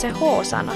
se 0.00 0.10
H-sana. 0.10 0.72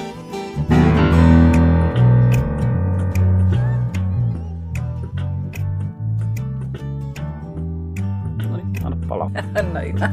No 8.49 8.57
niin, 8.57 8.87
anna 8.87 8.97
palaa. 9.09 9.31
No 9.73 9.81
hyvä. 9.81 10.11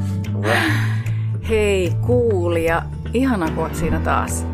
Hei 1.49 1.93
kuulija, 2.01 2.83
ihana 3.13 3.49
kun 3.49 3.63
oot 3.63 3.75
siinä 3.75 3.99
taas. 3.99 4.45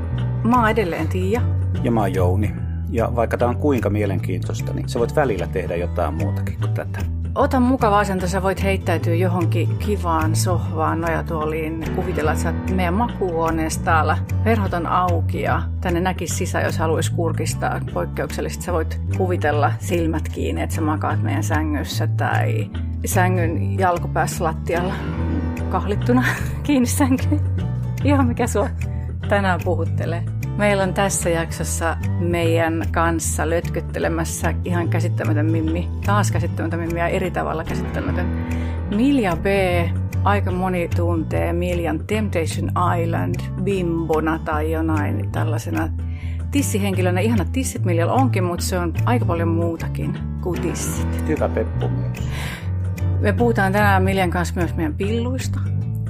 Mä 0.43 0.59
oon 0.59 0.69
edelleen 0.69 1.07
Tiia. 1.07 1.41
Ja 1.83 1.91
mä 1.91 1.99
oon 1.99 2.13
Jouni. 2.13 2.53
Ja 2.89 3.11
vaikka 3.15 3.37
tää 3.37 3.47
on 3.47 3.57
kuinka 3.57 3.89
mielenkiintoista, 3.89 4.73
niin 4.73 4.89
sä 4.89 4.99
voit 4.99 5.15
välillä 5.15 5.47
tehdä 5.47 5.75
jotain 5.75 6.13
muutakin 6.13 6.57
kuin 6.59 6.73
tätä. 6.73 7.16
Ota 7.37 7.59
mukava 7.59 7.99
asento, 7.99 8.27
sä 8.27 8.43
voit 8.43 8.63
heittäytyä 8.63 9.15
johonkin 9.15 9.77
kivaan 9.77 10.35
sohvaan, 10.35 11.01
nojatuoliin, 11.01 11.85
kuvitella, 11.95 12.31
että 12.31 12.43
sä 12.43 12.49
oot 12.49 12.69
meidän 12.75 12.93
makuuhuoneessa 12.93 13.83
täällä. 13.83 14.17
Verhot 14.45 14.73
on 14.73 14.87
auki 14.87 15.41
ja 15.41 15.61
tänne 15.81 15.99
näkisi 15.99 16.35
sisään, 16.35 16.65
jos 16.65 16.77
haluaisi 16.77 17.11
kurkistaa 17.11 17.81
poikkeuksellisesti. 17.93 18.63
Sä 18.63 18.73
voit 18.73 19.01
kuvitella 19.17 19.71
silmät 19.79 20.29
kiinni, 20.29 20.61
että 20.61 20.75
sä 20.75 20.81
makaat 20.81 21.23
meidän 21.23 21.43
sängyssä 21.43 22.07
tai 22.07 22.69
sängyn 23.05 23.79
jalkopäässä 23.79 24.43
lattialla 24.43 24.93
kahlittuna 25.69 26.23
kiinni 26.63 26.87
sänkyyn. 26.87 27.41
Ihan 28.03 28.27
mikä 28.27 28.47
sua 28.47 28.69
tänään 29.29 29.59
puhuttelee. 29.63 30.36
Meillä 30.57 30.83
on 30.83 30.93
tässä 30.93 31.29
jaksossa 31.29 31.97
meidän 32.19 32.85
kanssa 32.91 33.49
lötköttelemässä 33.49 34.53
ihan 34.65 34.87
käsittämätön 34.89 35.51
mimmi. 35.51 35.89
Taas 36.05 36.31
käsittämätön 36.31 36.79
mimmi 36.79 36.99
ja 36.99 37.07
eri 37.07 37.31
tavalla 37.31 37.63
käsittämätön. 37.63 38.45
Milja 38.95 39.35
B. 39.35 39.45
Aika 40.23 40.51
moni 40.51 40.89
tuntee 40.95 41.53
Miljan 41.53 41.99
Temptation 42.07 42.71
Island 43.01 43.35
bimbona 43.63 44.39
tai 44.39 44.71
jonain 44.71 45.31
tällaisena 45.31 45.89
tissihenkilönä. 46.51 47.21
Ihanat 47.21 47.51
tissit 47.51 47.85
Miljalla 47.85 48.13
onkin, 48.13 48.43
mutta 48.43 48.65
se 48.65 48.79
on 48.79 48.93
aika 49.05 49.25
paljon 49.25 49.47
muutakin 49.47 50.17
kuin 50.41 50.61
tissit. 50.61 51.27
Hyvä 51.27 51.49
peppu 51.49 51.87
myös. 51.87 52.29
Me 53.19 53.33
puhutaan 53.33 53.73
tänään 53.73 54.03
Miljan 54.03 54.29
kanssa 54.29 54.55
myös 54.55 54.75
meidän 54.75 54.93
pilluista, 54.93 55.59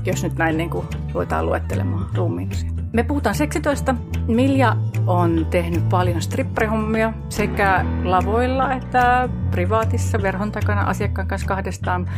jos 0.06 0.24
nyt 0.24 0.36
näin 0.36 0.58
niin 0.58 0.70
kuin 0.70 0.88
ruvetaan 1.14 1.46
luettelemaan 1.46 2.06
ruumiinisia. 2.16 2.77
Me 2.98 3.04
puhutaan 3.04 3.36
seksitoista. 3.36 3.96
Milja 4.28 4.78
on 5.08 5.48
tehnyt 5.50 5.90
paljon 5.90 6.22
stripparihommia 6.22 7.14
sekä 7.30 7.86
lavoilla 8.04 8.74
että 8.74 9.30
privaatissa 9.52 10.22
verhon 10.22 10.52
takana 10.52 10.82
asiakkaan 10.82 11.28
kanssa 11.28 11.48
kahdestaan. 11.48 12.10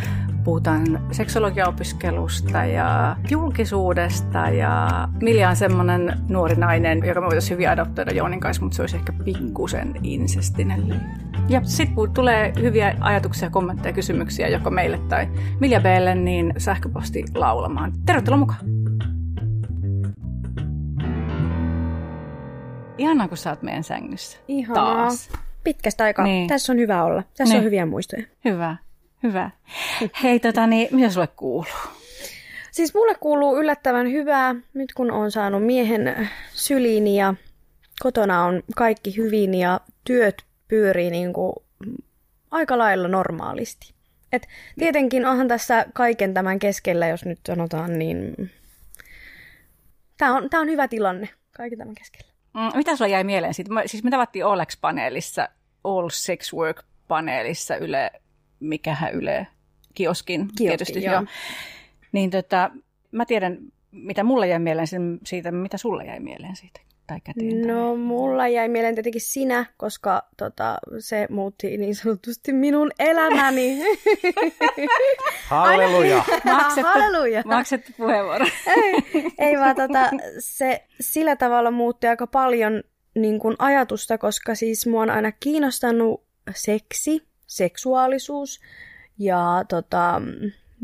Puhutaan 0.44 1.02
seksologiaopiskelusta 1.12 2.66
ja 2.66 3.16
julkisuudesta 3.30 4.50
ja 4.50 4.88
Milja 5.22 5.50
on 5.50 5.56
semmoinen 5.56 6.14
nuori 6.30 6.56
nainen, 6.56 7.06
joka 7.06 7.22
me 7.22 7.26
voitaisiin 7.26 7.56
hyvin 7.56 7.70
adoptoida 7.70 8.12
Joonin 8.12 8.40
kanssa, 8.40 8.64
mutta 8.64 8.76
se 8.76 8.82
olisi 8.82 8.96
ehkä 8.96 9.14
pikkusen 9.26 9.94
insestinen. 10.04 11.02
Ja 11.50 11.62
sitten 11.64 12.14
tulee 12.14 12.54
hyviä 12.62 12.96
ajatuksia, 13.00 13.50
kommentteja, 13.50 13.94
kysymyksiä 13.94 14.48
joko 14.48 14.70
meille 14.70 14.98
tai 14.98 15.28
Milja 15.60 15.82
Belle, 15.82 16.16
niin 16.16 16.54
sähköposti 16.58 17.26
laulamaan. 17.36 17.94
Tervetuloa 18.06 18.40
mukaan! 18.40 18.89
Ihanaa, 23.00 23.28
kun 23.28 23.38
sä 23.38 23.50
oot 23.50 23.62
meidän 23.62 23.84
sängyssä. 23.84 24.38
Ihanaa. 24.48 24.96
Taas. 24.96 25.30
Pitkästä 25.64 26.04
aikaa. 26.04 26.26
Niin. 26.26 26.48
Tässä 26.48 26.74
on 26.74 26.80
hyvä 26.80 27.04
olla. 27.04 27.24
Tässä 27.38 27.54
Niin. 27.54 27.60
on 27.60 27.66
hyviä 27.66 27.86
muistoja. 27.86 28.24
Hyvä, 28.46 28.76
hyvä. 29.24 29.52
Hei, 30.24 30.40
tota, 30.40 30.68
niin, 30.68 30.88
mitä 30.92 31.10
sulle 31.10 31.28
kuuluu? 31.28 31.66
Siis 32.72 32.94
mulle 32.94 33.16
kuuluu 33.16 33.58
yllättävän 33.58 34.12
hyvää, 34.12 34.56
nyt 34.74 34.94
kun 34.94 35.12
on 35.12 35.32
saanut 35.32 35.66
miehen 35.66 36.30
syliin 36.54 37.08
ja 37.08 37.34
kotona 38.00 38.44
on 38.46 38.64
kaikki 38.76 39.18
hyvin 39.18 39.54
ja 39.54 39.80
työt 40.04 40.44
pyörii 40.68 41.12
niin 41.12 41.34
kuin 41.34 41.54
aika 42.52 42.78
lailla 42.78 43.08
normaalisti. 43.08 43.94
Et 44.32 44.48
tietenkin 44.80 45.26
onhan 45.26 45.48
tässä 45.48 45.86
kaiken 45.94 46.34
tämän 46.34 46.60
keskellä, 46.60 47.08
jos 47.08 47.26
nyt 47.26 47.40
sanotaan, 47.48 48.00
niin 48.00 48.52
tämä 50.18 50.36
on, 50.36 50.50
tää 50.50 50.60
on 50.60 50.70
hyvä 50.70 50.88
tilanne 50.88 51.30
kaiken 51.58 51.78
tämän 51.80 51.96
keskellä. 51.96 52.29
Mm, 52.54 52.78
mitä 52.78 52.96
sulla 52.96 53.08
jäi 53.12 53.24
mieleen 53.24 53.54
siitä? 53.54 53.74
Mä- 53.74 53.84
Siis 53.86 54.04
me 54.04 54.10
tavattiin 54.12 54.46
Olex-paneelissa, 54.46 55.50
All 55.84 56.10
Sex 56.10 56.54
Work-paneelissa 56.54 57.76
Yle, 57.82 58.12
mikähän 58.60 59.14
Yle, 59.14 59.48
kioskin, 59.94 60.40
Kioskin, 60.42 60.68
tietysti. 60.68 61.04
joo. 61.04 61.24
Niin 62.12 62.30
tota, 62.30 62.72
mä 63.12 63.26
tiedän, 63.26 63.58
mitä 63.92 64.24
mulla 64.24 64.46
jäi 64.46 64.60
mieleen 64.60 64.88
siitä, 65.26 65.52
mitä 65.52 65.78
sulla 65.78 66.04
jäi 66.04 66.20
mieleen 66.20 66.56
siitä. 66.56 66.82
Tai 67.10 67.22
käteen. 67.24 67.62
tai- 67.62 67.68
No, 67.68 67.96
mulla 67.96 68.48
jäi 68.48 68.70
mieleen 68.70 68.96
tietenkin 68.96 69.22
sinä, 69.22 69.66
koska 69.78 70.24
tota, 70.38 70.78
se 71.00 71.28
muutti 71.30 71.78
niin 71.78 71.96
sanotusti 71.96 72.54
minun 72.54 72.92
elämäni. 73.00 73.80
Halleluja! 75.48 76.24
Maksettu, 76.44 76.90
Halleluja. 76.94 77.44
maksettu 77.46 77.92
puheenvuoro. 77.98 78.46
ei, 78.76 78.94
ei 79.38 79.58
vaan 79.58 79.76
tota, 79.76 80.10
se 80.40 80.84
sillä 81.00 81.36
tavalla 81.36 81.72
muutti 81.72 82.08
aika 82.08 82.28
paljon 82.28 82.84
niin 83.16 83.40
kuin 83.40 83.56
ajatusta, 83.60 84.18
koska 84.18 84.56
siis 84.56 84.88
mua 84.88 85.02
on 85.02 85.10
aina 85.10 85.32
kiinnostanut 85.32 86.24
seksi, 86.56 87.24
seksuaalisuus 87.48 88.60
ja 89.20 89.64
tota, 89.70 90.22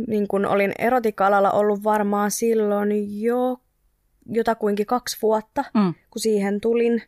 niin 0.08 0.28
kuin 0.28 0.46
olin 0.46 0.72
erotiikka-alalla 0.80 1.52
ollut 1.52 1.84
varmaan 1.84 2.32
silloin 2.32 3.22
jo 3.22 3.58
jotakuinkin 4.30 4.86
kaksi 4.86 5.18
vuotta, 5.22 5.64
Mm. 5.74 5.94
kun 6.12 6.22
siihen 6.22 6.62
tulin, 6.62 7.02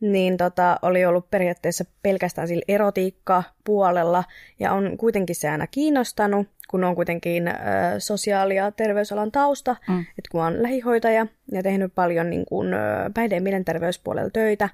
niin 0.00 0.36
tota, 0.36 0.76
oli 0.82 1.04
ollut 1.04 1.30
periaatteessa 1.30 1.84
pelkästään 2.02 2.48
sillä 2.48 2.62
erotiikka-puolella, 2.68 4.24
ja 4.60 4.72
on 4.72 4.96
kuitenkin 4.96 5.36
se 5.36 5.48
aina 5.48 5.66
kiinnostanut, 5.66 6.46
kun 6.70 6.84
on 6.84 6.94
kuitenkin 6.94 7.48
ö, 7.48 7.52
sosiaali- 7.98 8.56
ja 8.56 8.70
terveysalan 8.70 9.32
tausta, 9.32 9.76
Mm. 9.88 10.00
että 10.00 10.28
kun 10.30 10.42
on 10.44 10.62
lähihoitaja 10.62 11.26
ja 11.52 11.62
tehnyt 11.62 11.92
paljon 11.94 12.30
niin 12.30 12.44
kuin, 12.46 12.74
ö, 12.74 12.78
päihde- 13.14 13.34
ja 13.34 13.40
mielenterveyspuolella 13.40 14.30
töitä, 14.30 14.68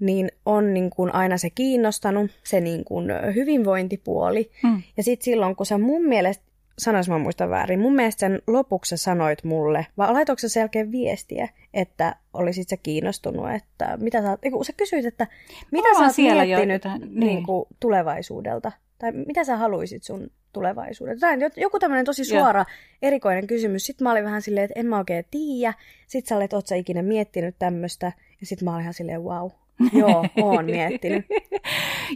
niin 0.00 0.30
on 0.46 0.74
niin 0.74 0.90
kuin 0.90 1.14
aina 1.14 1.38
se 1.38 1.50
kiinnostanut, 1.50 2.30
se 2.44 2.60
niin 2.60 2.84
kuin 2.84 3.06
hyvinvointipuoli. 3.34 4.50
Mm. 4.62 4.82
Ja 4.96 5.02
sitten 5.02 5.24
silloin, 5.24 5.56
kun 5.56 5.66
sä 5.66 5.78
mun 5.78 6.04
mielestä, 6.08 6.44
sanois 6.78 7.08
mä 7.08 7.18
muistan 7.18 7.50
väärin, 7.50 7.80
mun 7.80 7.94
mielestä 7.94 8.20
sen 8.20 8.42
lopuksi 8.46 8.88
sä 8.88 8.96
sanoit 8.96 9.44
mulle, 9.44 9.86
vai 9.98 10.12
laitoiko 10.12 10.38
sä 10.38 10.48
sen 10.48 10.60
jälkeen 10.60 10.92
viestiä, 10.92 11.48
että 11.74 12.16
olisit 12.32 12.68
sä 12.68 12.76
kiinnostunut, 12.76 13.50
että 13.50 13.96
mitä 14.00 14.22
sä, 14.22 14.38
ei, 14.42 14.50
kun 14.50 14.64
sä 14.64 14.72
kysyit, 14.76 15.04
että 15.04 15.26
mitä 15.70 15.88
Ollaan 15.88 16.04
sä 16.04 16.04
oot 16.04 16.14
siellä 16.14 16.44
jo 16.44 16.56
miettinyt 16.56 16.84
jotain- 16.84 17.00
niin. 17.00 17.20
niin. 17.20 17.42
Kuin, 17.46 17.64
tulevaisuudelta, 17.80 18.72
tai 18.98 19.12
mitä 19.12 19.44
sä 19.44 19.56
haluisit 19.56 20.02
sun 20.02 20.30
tulevaisuudelta. 20.52 21.20
Tai 21.20 21.38
joku 21.56 21.78
tämmöinen 21.78 22.04
tosi 22.04 22.34
Joo. 22.34 22.44
suora, 22.44 22.64
erikoinen 23.02 23.46
kysymys. 23.46 23.86
Sitten 23.86 24.04
mä 24.04 24.12
olin 24.12 24.24
vähän 24.24 24.42
silleen, 24.42 24.64
että 24.64 24.80
en 24.80 24.86
mä 24.86 24.98
oikein 24.98 25.24
tiedä. 25.30 25.74
Sitten 26.06 26.28
sä 26.28 26.36
olet, 26.36 26.52
oot 26.52 26.66
sä 26.66 26.74
ikinä 26.74 27.02
miettinyt 27.02 27.56
tämmöistä, 27.58 28.12
ja 28.40 28.46
sitten 28.46 28.64
mä 28.64 28.72
olin 28.72 28.82
ihan 28.82 28.94
silleen, 28.94 29.22
wow, 29.22 29.50
joo, 30.00 30.24
oon 30.42 30.64
miettinyt. 30.64 31.26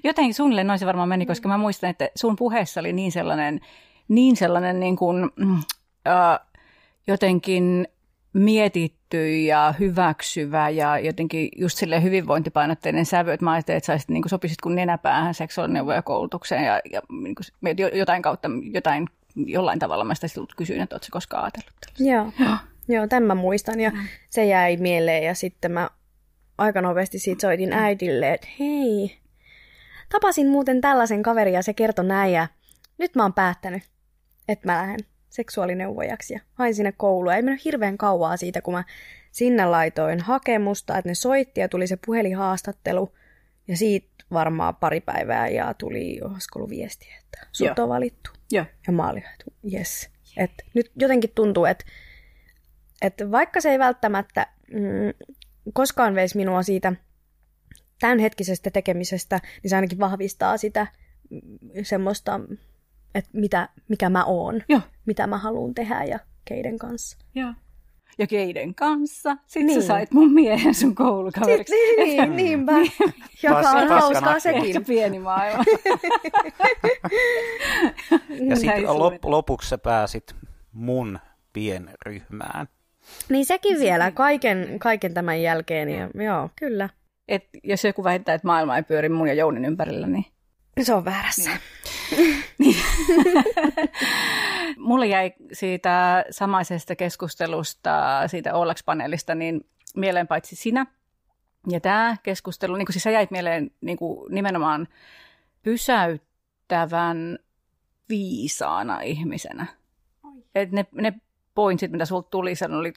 Jotenkin 0.04 0.34
suunnilleen 0.34 0.66
noin 0.66 0.78
se 0.78 0.86
varmaan 0.86 1.08
meni, 1.08 1.26
koska 1.26 1.48
mä 1.48 1.58
muistan, 1.58 1.90
että 1.90 2.10
sun 2.14 2.36
puheessa 2.36 2.80
oli 2.80 2.92
niin 2.92 3.12
sellainen, 3.12 3.60
niin 4.08 4.36
sellainen 4.36 4.80
niin 4.80 4.96
kuin, 4.96 5.30
mm, 5.36 5.54
äh, 6.08 6.38
jotenkin 7.06 7.88
mietitty 8.32 9.40
ja 9.40 9.74
hyväksyvä 9.78 10.68
ja 10.68 10.98
jotenkin 10.98 11.48
just 11.56 11.78
sille 11.78 12.02
hyvinvointipainotteinen 12.02 13.06
sävy, 13.06 13.32
että 13.32 13.44
mä 13.44 13.52
ajattelin, 13.52 13.76
että 13.76 13.86
sä 13.86 13.92
olisit, 13.92 14.08
niin 14.08 14.22
kuin 14.22 14.30
sopisit 14.30 14.60
kuin 14.60 14.74
nenäpäähän 14.74 15.34
seksuaalineuvoja 15.34 16.02
koulutukseen 16.02 16.64
ja, 16.64 16.80
ja 16.92 17.02
niin 17.22 17.34
kuin, 17.34 17.78
jo- 17.78 17.88
jotain 17.88 18.22
kautta, 18.22 18.48
jotain, 18.72 19.06
jollain 19.36 19.78
tavalla 19.78 20.04
mä 20.04 20.14
sitä 20.14 20.28
siltä 20.28 20.54
kysyin, 20.56 20.80
että 20.80 20.96
ootko 20.96 21.08
koskaan 21.12 21.44
ajatellut 21.44 21.74
tällaista. 21.80 22.04
Joo. 22.44 22.56
Joo, 22.88 23.06
tämän 23.06 23.22
mä 23.22 23.34
muistan 23.34 23.80
ja 23.80 23.92
se 24.30 24.44
jäi 24.44 24.76
mieleen 24.76 25.24
ja 25.24 25.34
sitten 25.34 25.72
mä 25.72 25.90
aika 26.58 26.80
nopeasti 26.80 27.18
siitä 27.18 27.40
soitin 27.40 27.72
äidille, 27.72 28.32
että 28.32 28.48
hei, 28.60 29.18
tapasin 30.08 30.48
muuten 30.48 30.80
tällaisen 30.80 31.22
kaverin 31.22 31.54
ja 31.54 31.62
se 31.62 31.74
kertoi 31.74 32.04
näin 32.04 32.32
ja 32.32 32.48
nyt 32.98 33.14
mä 33.16 33.22
oon 33.22 33.32
päättänyt, 33.32 33.82
että 34.48 34.72
mä 34.72 34.78
lähden 34.78 35.00
seksuaalineuvojaksi 35.30 36.34
ja 36.34 36.40
hain 36.52 36.74
sinne 36.74 36.92
koulua. 36.92 37.34
Ei 37.34 37.42
mennyt 37.42 37.64
hirveän 37.64 37.98
kauaa 37.98 38.36
siitä, 38.36 38.62
kun 38.62 38.74
mä 38.74 38.84
sinne 39.32 39.66
laitoin 39.66 40.20
hakemusta, 40.20 40.98
että 40.98 41.08
ne 41.08 41.14
soitti 41.14 41.60
ja 41.60 41.68
tuli 41.68 41.86
se 41.86 41.98
puhelinhaastattelu 42.06 43.12
ja 43.68 43.76
siitä 43.76 44.24
varmaan 44.32 44.76
pari 44.76 45.00
päivää 45.00 45.48
ja 45.48 45.74
tuli 45.74 46.20
olisiko 46.22 46.58
ollut 46.58 46.70
viesti, 46.70 47.08
että 47.18 47.46
sut 47.52 47.66
Joo. 47.66 47.74
on 47.78 47.88
valittu. 47.88 48.30
Joo. 48.52 48.64
Ja 48.86 48.92
mä 48.92 49.10
olin, 49.10 49.24
että 49.32 49.44
yes. 49.72 50.10
Et 50.36 50.50
nyt 50.74 50.90
jotenkin 50.96 51.30
tuntuu, 51.34 51.64
että, 51.64 51.84
että 53.02 53.30
vaikka 53.30 53.60
se 53.60 53.70
ei 53.70 53.78
välttämättä 53.78 54.46
mm, 54.72 55.28
koskaan 55.72 56.14
veisi 56.14 56.36
minua 56.36 56.62
siitä 56.62 56.92
tämänhetkisestä 58.00 58.70
tekemisestä, 58.70 59.40
niin 59.62 59.70
se 59.70 59.76
ainakin 59.76 59.98
vahvistaa 59.98 60.56
sitä 60.56 60.86
mm, 61.30 61.40
semmoista, 61.82 62.40
että 63.14 63.30
mitä, 63.32 63.68
mikä 63.88 64.08
mä 64.08 64.24
oon, 64.24 64.62
Joo. 64.68 64.80
mitä 65.06 65.26
mä 65.26 65.38
haluan 65.38 65.74
tehdä 65.74 66.04
ja 66.04 66.18
keiden 66.44 66.78
kanssa. 66.78 67.18
Joo. 67.34 67.52
ja 68.18 68.26
keiden 68.26 68.74
kanssa. 68.74 69.36
Sitten 69.46 69.66
Niin. 69.66 69.82
sä 69.82 69.86
sait 69.86 70.10
mun 70.12 70.32
miehen 70.32 70.74
sun 70.74 70.94
koulukaveriksi. 70.94 71.74
Niin, 71.96 72.36
niinpä. 72.36 72.72
Joka 73.42 73.70
on 73.70 73.88
hauskaa 73.88 74.40
sekin. 74.40 74.64
Ehkä 74.64 74.80
pieni 74.80 75.18
maailma. 75.18 75.64
Ja 78.10 78.18
Näin 78.40 78.56
sitten 78.56 78.98
lop, 78.98 79.24
lopuksi 79.24 79.68
sä 79.68 79.78
pääsit 79.78 80.34
mun 80.72 81.18
pienryhmään. 81.52 82.68
Niin 83.28 83.46
sekin 83.46 83.78
vielä, 83.78 84.10
kaiken, 84.10 84.78
kaiken 84.78 85.14
tämän 85.14 85.42
jälkeen. 85.42 85.88
Ja, 85.88 86.10
joo, 86.24 86.50
kyllä. 86.58 86.88
Et 87.28 87.44
jos 87.64 87.84
joku 87.84 88.04
väittää, 88.04 88.34
että 88.34 88.46
maailma 88.46 88.76
ei 88.76 88.82
pyöri 88.82 89.08
mun 89.08 89.28
ja 89.28 89.34
Jounin 89.34 89.64
ympärillä, 89.64 90.06
niin 90.06 90.24
Se 90.82 90.94
on 90.94 91.04
väärässä. 91.04 91.50
Mulle 94.76 95.06
jäi 95.06 95.32
siitä 95.52 96.24
samaisesta 96.30 96.96
keskustelusta, 96.96 98.22
siitä 98.28 98.54
Ollax-paneelista, 98.54 99.34
niin 99.34 99.60
mieleen 99.96 100.26
paitsi 100.26 100.56
sinä 100.56 100.86
ja 101.70 101.80
tämä 101.80 102.16
keskustelu, 102.22 102.76
niin 102.76 102.86
kuin 102.86 102.94
siis 102.94 103.02
sä 103.02 103.10
jäit 103.10 103.30
mieleen 103.30 103.70
niin 103.80 103.98
kuin 103.98 104.34
nimenomaan 104.34 104.88
pysäyttävän 105.62 107.38
viisaana 108.08 109.00
ihmisenä. 109.00 109.66
Et 110.54 110.72
ne, 110.72 110.86
ne 110.92 111.14
pointsit, 111.58 111.92
mitä 111.92 112.04
sulta 112.04 112.30
tuli, 112.30 112.54
se 112.54 112.66
oli 112.66 112.92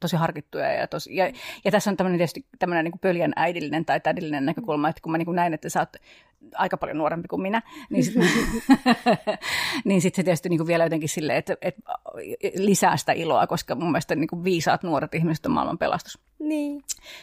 tosi 0.00 0.16
harkittuja. 0.16 0.72
Ja, 0.72 0.86
tosi, 0.86 1.16
ja, 1.16 1.32
ja 1.64 1.70
tässä 1.70 1.90
on 1.90 1.96
tämmöinen 1.96 2.18
tietysti 2.18 2.46
tämmöinen 2.58 2.84
niin 2.84 2.98
pöljän 3.00 3.32
äidillinen 3.36 3.84
tai 3.84 4.00
tädillinen 4.00 4.46
näkökulma, 4.46 4.88
että 4.88 5.02
kun 5.02 5.12
mä 5.12 5.18
niin 5.18 5.34
näin, 5.34 5.54
että 5.54 5.68
sä 5.68 5.80
oot 5.80 5.96
aika 6.54 6.76
paljon 6.76 6.98
nuorempi 6.98 7.28
kuin 7.28 7.42
minä, 7.42 7.62
niin 7.90 8.04
sitten 8.04 8.28
niin 9.84 10.00
sit 10.00 10.14
se 10.14 10.22
tietysti 10.22 10.48
niin 10.48 10.66
vielä 10.66 10.84
jotenkin 10.84 11.08
silleen, 11.08 11.38
että, 11.38 11.56
että 11.62 11.82
lisää 12.56 12.96
sitä 12.96 13.12
iloa, 13.12 13.46
koska 13.46 13.74
mun 13.74 13.92
mielestä 13.92 14.14
niin 14.14 14.44
viisaat 14.44 14.82
nuoret 14.82 15.14
ihmiset 15.14 15.46
on 15.46 15.52
maailman 15.52 15.78
pelastus 15.78 16.18
Niin. 16.38 16.82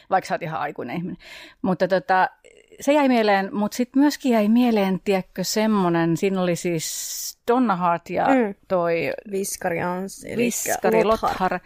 vaikka 0.10 0.28
sä 0.28 0.34
oot 0.34 0.42
ihan 0.42 0.62
aikuinen 0.62 0.98
ihminen. 0.98 1.18
Mutta 1.62 1.88
tota, 1.88 2.30
se 2.80 2.94
jäi 2.94 3.08
mieleen, 3.08 3.56
mutta 3.56 3.76
sitten 3.76 4.02
myöskin 4.02 4.32
jäi 4.32 4.50
mieleen, 4.50 5.00
tiedätkö, 5.04 5.44
semmoinen, 5.44 6.18
siinä 6.18 6.42
oli 6.42 6.56
siis 6.56 7.38
Donna 7.52 7.76
Hart 7.76 8.10
ja 8.10 8.28
Mm. 8.28 8.34
mm. 8.34 8.56
toi 8.68 9.14
Viskari 9.32 9.82
Ans, 9.82 10.26
Viskari 10.38 11.04
Lothar. 11.04 11.30
Lothar 11.32 11.60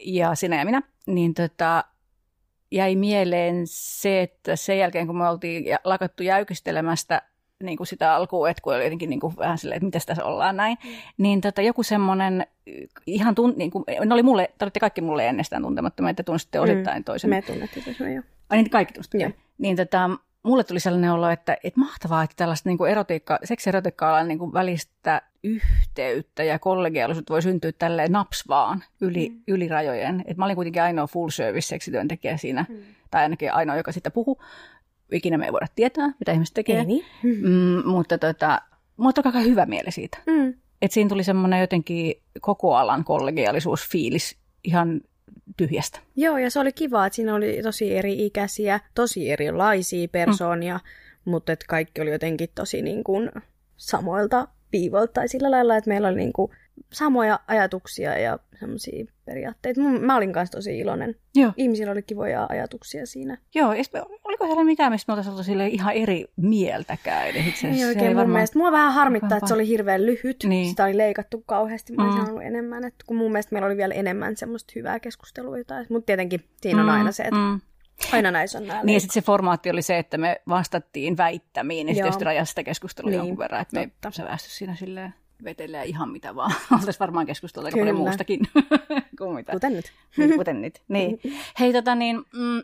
ja 0.00 0.34
sinä 0.34 0.58
ja 0.58 0.64
minä, 0.64 0.82
niin 1.06 1.34
tota, 1.34 1.84
jäi 2.70 2.96
mieleen 2.96 3.62
se, 3.64 4.22
että 4.22 4.56
sen 4.56 4.78
jälkeen 4.78 5.06
kun 5.06 5.18
me 5.18 5.28
oltiin 5.28 5.64
lakattu 5.84 6.22
jäykistelemästä 6.22 7.22
niin 7.62 7.76
kuin 7.76 7.86
sitä 7.86 8.14
alkuun, 8.14 8.50
että 8.50 8.62
kun 8.62 8.74
oli 8.74 8.84
jotenkin 8.84 9.10
niin 9.10 9.20
kuin 9.20 9.36
vähän 9.36 9.58
silleen, 9.58 9.76
että 9.76 9.84
miten 9.86 10.00
tässä 10.06 10.24
ollaan 10.24 10.56
näin, 10.56 10.76
niin 11.18 11.40
tota, 11.40 11.62
joku 11.62 11.82
semmoinen 11.82 12.46
ihan 13.06 13.34
tunt, 13.34 13.56
niin 13.56 13.70
kuin, 13.70 13.84
ne 14.04 14.14
oli 14.14 14.22
mulle, 14.22 14.50
te 14.58 14.64
olitte 14.64 14.80
kaikki 14.80 15.00
mulle 15.00 15.26
ennestään 15.28 15.62
tuntemattomia, 15.62 16.10
että 16.10 16.22
tunsitte 16.22 16.60
osittain 16.60 17.04
toisen 17.04 17.30
Me 17.30 17.42
tunnettiin 17.42 17.84
tosiaan 17.84 18.14
jo. 18.14 18.22
Ai 18.50 18.58
niin, 18.58 18.70
kaikki 18.70 18.94
tuosta. 18.94 19.16
Joo. 19.16 19.30
Niin 19.58 19.76
tota, 19.76 20.10
mulle 20.42 20.64
tuli 20.64 20.80
sellainen 20.80 21.12
olo, 21.12 21.30
että, 21.30 21.56
että 21.64 21.80
mahtavaa, 21.80 22.22
että 22.22 22.36
tällaista 22.36 22.68
niin 22.68 22.86
erotiikka, 22.90 23.38
seksierotiikka-alan 23.44 24.28
niin 24.28 24.52
välistä 24.52 25.22
yhteyttä 25.42 26.44
ja 26.44 26.58
kollegiaalisuutta 26.58 27.32
voi 27.32 27.42
syntyä 27.42 27.72
tälle 27.72 28.08
naps 28.08 28.48
vaan 28.48 28.84
yli, 29.00 29.28
mm. 29.28 29.42
yli 29.48 29.68
rajojen. 29.68 30.24
Et 30.26 30.36
mä 30.36 30.44
olin 30.44 30.56
kuitenkin 30.56 30.82
ainoa 30.82 31.06
full 31.06 31.28
service 31.28 31.66
seksityöntekijä 31.66 32.36
siinä, 32.36 32.66
mm. 32.68 32.76
tai 33.10 33.22
ainakin 33.22 33.52
ainoa, 33.52 33.76
joka 33.76 33.92
sitä 33.92 34.10
puhu. 34.10 34.42
Ikinä 35.12 35.38
me 35.38 35.44
ei 35.44 35.52
voida 35.52 35.66
tietää, 35.74 36.12
mitä 36.18 36.32
ihmiset 36.32 36.54
tekee. 36.54 36.78
Ei 36.78 36.84
niin? 36.84 37.04
Mm, 37.22 37.90
mutta 37.90 38.18
tota, 38.18 38.62
mulla 38.96 39.12
tuli 39.12 39.26
aika 39.26 39.40
hyvä 39.40 39.66
mieli 39.66 39.90
siitä. 39.90 40.18
Mm. 40.26 40.54
Et 40.82 40.92
siinä 40.92 41.08
tuli 41.08 41.24
semmoinen 41.24 41.60
jotenkin 41.60 42.14
koko 42.40 42.76
alan 42.76 43.04
kollegiaalisuusfiilis 43.04 44.36
ihan 44.64 45.00
tyhjästä. 45.56 45.98
Joo, 46.16 46.38
ja 46.38 46.50
se 46.50 46.60
oli 46.60 46.72
kiva, 46.72 47.06
että 47.06 47.14
siinä 47.16 47.34
oli 47.34 47.60
tosi 47.62 47.96
eri 47.96 48.26
ikäisiä, 48.26 48.80
tosi 48.94 49.30
erilaisia 49.30 50.08
persoonia, 50.08 50.74
mm. 50.74 51.30
mutta 51.30 51.52
että 51.52 51.64
kaikki 51.68 52.00
oli 52.00 52.10
jotenkin 52.10 52.48
tosi 52.54 52.82
niin 52.82 53.04
kuin 53.04 53.30
samoilta 53.76 54.48
piivoilta 54.70 55.12
tai 55.12 55.28
sillä 55.28 55.50
lailla, 55.50 55.76
että 55.76 55.88
meillä 55.88 56.08
oli 56.08 56.16
niin 56.16 56.32
kuin 56.32 56.52
samoja 56.92 57.40
ajatuksia 57.46 58.18
ja 58.18 58.38
semmoisia 58.60 59.04
periaatteita. 59.24 59.80
Mä 59.80 60.16
olin 60.16 60.32
kanssa 60.32 60.56
tosi 60.58 60.78
iloinen. 60.78 61.14
Joo. 61.34 61.52
Ihmisillä 61.56 61.92
oli 61.92 62.02
kivoja 62.02 62.46
ajatuksia 62.48 63.06
siinä. 63.06 63.38
Joo, 63.54 63.72
ja 63.72 63.82
oliko 64.24 64.46
siellä 64.46 64.64
mitään, 64.64 64.92
mistä 64.92 65.10
me 65.10 65.12
oltaisiin 65.12 65.32
oltu 65.32 65.42
sille 65.44 65.66
ihan 65.68 65.94
eri 65.94 66.24
mieltäkään? 66.36 67.28
Eli 67.28 67.48
itse 67.48 67.68
Ei 67.68 67.74
se 67.78 67.86
oikein 67.86 68.06
mun 68.06 68.16
varmaan- 68.16 68.30
mielestä. 68.30 68.58
Mua 68.58 68.72
vähän 68.72 68.92
harmittaa, 68.92 69.38
että 69.38 69.48
se 69.48 69.54
oli 69.54 69.68
hirveän 69.68 70.06
lyhyt. 70.06 70.44
Niin. 70.48 70.70
Sitä 70.70 70.84
oli 70.84 70.96
leikattu 70.96 71.42
kauheasti. 71.46 71.92
Mä 71.92 72.02
olisin 72.04 72.20
Mm. 72.20 72.26
halunnut 72.26 72.46
enemmän. 72.46 72.84
Että 72.84 73.04
kun 73.06 73.16
mun 73.16 73.32
mielestä 73.32 73.52
meillä 73.54 73.66
oli 73.66 73.76
vielä 73.76 73.94
enemmän 73.94 74.36
semmoista 74.36 74.72
hyvää 74.76 75.00
keskustelua. 75.00 75.56
Mutta 75.90 76.06
tietenkin 76.06 76.44
siinä 76.60 76.80
on 76.80 76.86
Mm, 76.86 76.92
aina 76.92 77.12
se, 77.12 77.22
että 77.22 77.36
mm. 77.36 77.60
aina 78.12 78.30
näissä 78.30 78.58
on 78.58 78.66
nämä 78.66 78.82
Niin 78.82 78.94
ja 78.94 79.00
sitten 79.00 79.14
se 79.14 79.26
formaatti 79.26 79.70
oli 79.70 79.82
se, 79.82 79.98
että 79.98 80.18
me 80.18 80.40
vastattiin 80.48 81.16
väittämiin, 81.16 81.96
Joo. 81.96 82.10
sitten 82.10 82.26
rajasi 82.26 82.48
sitä 82.50 82.62
keskustelua 82.62 83.10
Niin, 83.10 83.18
jonkun 83.18 83.38
verran, 83.38 83.60
että 83.60 83.74
me 83.76 83.80
ei 83.80 84.12
sävästy 84.12 84.50
siinä 84.50 84.74
silleen 84.76 85.14
vetelee 85.44 85.84
ihan 85.84 86.10
mitä 86.10 86.34
vaan. 86.34 86.54
Oltaisiin 86.72 87.00
varmaan 87.00 87.26
keskusteltu 87.26 87.66
aika 87.66 87.78
paljon 87.78 87.96
muustakin 87.96 88.40
kuin 89.18 89.34
mitä. 89.34 89.52
Kuten 89.52 89.72
nyt. 89.72 89.92
Niin, 90.16 90.36
kuten 90.36 90.62
nyt. 90.62 90.82
Niin. 90.88 91.20
Hei, 91.60 91.72
tota 91.72 91.94
niin, 91.94 92.16
mm, 92.16 92.62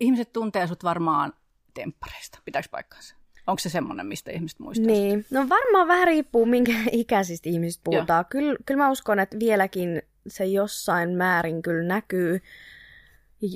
ihmiset 0.00 0.32
tuntee 0.32 0.66
sut 0.66 0.84
varmaan 0.84 1.32
temppareista. 1.74 2.38
Pitääkö 2.44 2.68
paikkaansa? 2.70 3.14
Onko 3.46 3.58
se 3.58 3.68
semmoinen, 3.68 4.06
mistä 4.06 4.30
ihmiset 4.30 4.58
muistaa? 4.58 4.86
Niin, 4.86 5.26
no 5.30 5.48
varmaan 5.48 5.88
vähän 5.88 6.06
riippuu, 6.06 6.46
minkä 6.46 6.72
ikäisistä 6.92 7.48
ihmisistä 7.48 7.84
puhutaan. 7.84 8.24
Kyllä, 8.30 8.56
kyllä 8.66 8.82
mä 8.82 8.90
uskon, 8.90 9.18
että 9.18 9.38
vieläkin 9.38 10.02
se 10.26 10.44
jossain 10.44 11.10
määrin 11.10 11.62
kyllä 11.62 11.84
näkyy. 11.84 12.40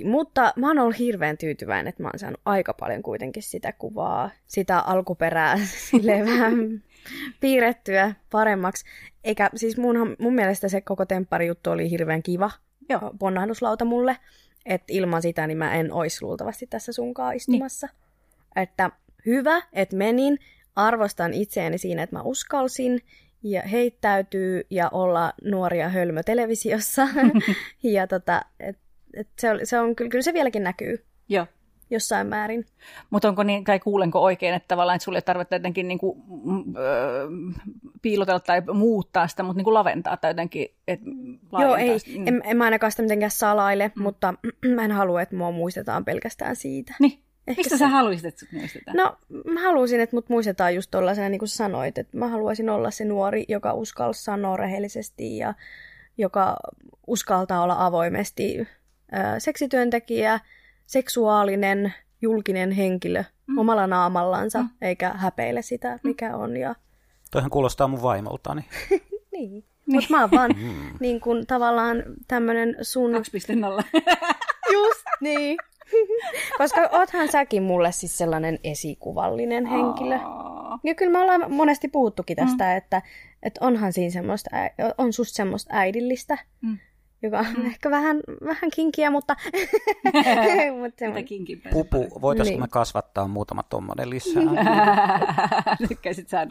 Mutta 0.04 0.52
mä 0.56 0.66
oon 0.66 0.78
ollut 0.78 0.98
hirveän 0.98 1.38
tyytyväinen, 1.38 1.86
että 1.86 2.02
mä 2.02 2.08
oon 2.08 2.18
saanut 2.18 2.40
aika 2.44 2.74
paljon 2.74 3.02
kuitenkin 3.02 3.42
sitä 3.42 3.72
kuvaa, 3.72 4.30
sitä 4.46 4.78
alkuperää 4.78 5.58
silleen 5.90 6.26
vähän 6.26 6.82
piirrettyä 7.40 8.14
paremmaksi. 8.30 8.84
Eikä 9.24 9.50
siis 9.54 9.76
munhan, 9.76 10.16
mun 10.18 10.34
mielestä 10.34 10.68
se 10.68 10.80
koko 10.80 11.06
temppari-juttu 11.06 11.70
oli 11.70 11.90
hirveän 11.90 12.22
kiva 12.22 12.50
Joo. 12.88 13.14
ponnahduslauta 13.18 13.84
mulle. 13.84 14.16
Että 14.66 14.86
ilman 14.88 15.22
sitä 15.22 15.46
niin 15.46 15.58
mä 15.58 15.74
en 15.74 15.92
ois 15.92 16.22
luultavasti 16.22 16.66
tässä 16.66 16.92
sunkaan 16.92 17.36
istumassa. 17.36 17.86
Niin. 17.86 18.62
Että 18.62 18.90
hyvä, 19.26 19.62
että 19.72 19.96
menin. 19.96 20.38
Arvostan 20.76 21.34
itseäni 21.34 21.78
siinä, 21.78 22.02
että 22.02 22.16
mä 22.16 22.22
uskalsin 22.22 23.00
ja 23.42 23.62
heittäytyy 23.62 24.66
ja 24.70 24.88
olla 24.88 25.32
nuoria 25.44 25.88
hölmö 25.88 26.22
televisiossa. 26.22 27.08
ja 27.82 28.06
tota, 28.06 28.42
et, 28.60 28.78
et 29.14 29.28
se, 29.38 29.50
on, 29.50 29.60
se 29.64 29.80
on 29.80 29.96
kyllä, 29.96 30.08
kyllä 30.08 30.22
se 30.22 30.32
vieläkin 30.32 30.62
näkyy 30.62 31.04
Joo. 31.28 31.46
Jossain 31.90 32.26
määrin. 32.26 32.66
Mutta 33.10 33.28
onko 33.28 33.42
niin, 33.42 33.64
tai 33.64 33.80
kuulenko 33.80 34.22
oikein, 34.22 34.54
että 34.54 34.68
tavallaan, 34.68 34.96
että 34.96 35.04
sulle 35.04 35.18
ei 35.18 35.22
tarvitse 35.22 35.54
jotenkin 35.54 35.88
niin 35.88 35.98
kuin, 35.98 36.22
mm, 36.44 36.76
öö, 36.76 37.26
piilotella 38.02 38.40
tai 38.40 38.62
muuttaa 38.72 39.28
sitä, 39.28 39.42
mutta 39.42 39.58
niin 39.58 39.64
kuin 39.64 39.74
laventaa 39.74 40.16
tai 40.16 40.30
jotenkin, 40.30 40.68
että 40.88 41.06
Joo, 41.60 41.76
ei, 41.76 41.98
sitä. 41.98 42.20
Mm. 42.20 42.26
en, 42.26 42.42
en 42.44 42.56
mä 42.56 42.64
ainakaan 42.64 42.90
sitä 42.90 43.02
mitenkään 43.02 43.30
salaile, 43.30 43.92
mm. 43.94 44.02
mutta 44.02 44.34
mä 44.76 44.84
en 44.84 44.92
halua, 44.92 45.22
että 45.22 45.36
mua 45.36 45.50
muistetaan 45.50 46.04
pelkästään 46.04 46.56
siitä. 46.56 46.94
Niin. 47.00 47.26
Ehkä 47.46 47.60
Mistä 47.60 47.74
se- 47.74 47.78
sä 47.78 47.88
haluaisit, 47.88 48.24
että 48.26 48.40
sut 48.40 48.52
muistetaan? 48.52 48.96
No, 48.96 49.16
mä 49.52 49.60
haluaisin, 49.60 50.00
että 50.00 50.16
mut 50.16 50.28
muistetaan 50.28 50.74
just 50.74 50.90
tollaisena, 50.90 51.28
niin 51.28 51.38
kuin 51.38 51.48
sä 51.48 51.56
sanoit, 51.56 51.98
että 51.98 52.18
mä 52.18 52.28
haluaisin 52.28 52.70
olla 52.70 52.90
se 52.90 53.04
nuori, 53.04 53.44
joka 53.48 53.72
uskaltaa 53.72 54.12
sanoa 54.12 54.56
rehellisesti 54.56 55.36
ja 55.36 55.54
joka 56.18 56.56
uskaltaa 57.06 57.62
olla 57.62 57.86
avoimesti 57.86 58.58
ö, 58.60 58.66
seksityöntekijä, 59.38 60.40
seksuaalinen, 60.86 61.94
julkinen 62.22 62.70
henkilö 62.70 63.24
mm. 63.46 63.58
omalla 63.58 63.86
naamallansa, 63.86 64.62
mm. 64.62 64.68
eikä 64.80 65.10
häpeile 65.10 65.62
sitä, 65.62 65.98
mikä 66.02 66.36
on. 66.36 66.56
Ja, 66.56 66.74
Toihan 67.30 67.50
kuulostaa 67.50 67.88
mun 67.88 68.02
vaimoltani. 68.02 68.64
niin. 68.90 69.04
niin. 69.32 69.64
Mutta 69.86 70.06
mä 70.10 70.20
oon 70.20 70.30
vaan 70.30 70.50
niin 71.00 71.20
kun, 71.20 71.46
tavallaan 71.46 72.02
tämmönen 72.28 72.76
sun... 72.82 73.10
2.0. 73.10 73.20
Just 74.72 75.04
niin. 75.20 75.58
Koska 76.58 76.88
oothan 76.92 77.28
säkin 77.28 77.62
mulle 77.62 77.92
siis 77.92 78.18
sellainen 78.18 78.58
esikuvallinen 78.64 79.66
henkilö. 79.66 80.18
Ja 80.84 80.94
kyllä 80.94 81.12
me 81.12 81.18
ollaan 81.18 81.52
monesti 81.52 81.88
puhuttukin 81.88 82.36
tästä, 82.36 82.64
mm. 82.64 82.76
että, 82.76 83.02
että 83.42 83.66
onhan 83.66 83.92
siinä 83.92 84.10
semmoista, 84.10 84.50
on 84.98 85.12
susta 85.12 85.36
semmoista 85.36 85.70
äidillistä, 85.74 86.38
Mm. 86.60 86.78
On 87.22 87.46
mm. 87.56 87.66
ehkä 87.72 87.90
vähän, 87.90 88.20
vähän 88.44 88.70
kinkiä, 88.74 89.10
mutta... 89.10 89.36
mutta 90.80 91.04
Pupu, 91.70 92.20
voitaisiko 92.20 92.52
Niin. 92.52 92.62
me 92.62 92.68
kasvattaa 92.68 93.28
muutama 93.28 93.62
tommonen 93.62 94.10
lisää? 94.10 94.42
Tykkäisit 95.88 96.28
sä. 96.28 96.46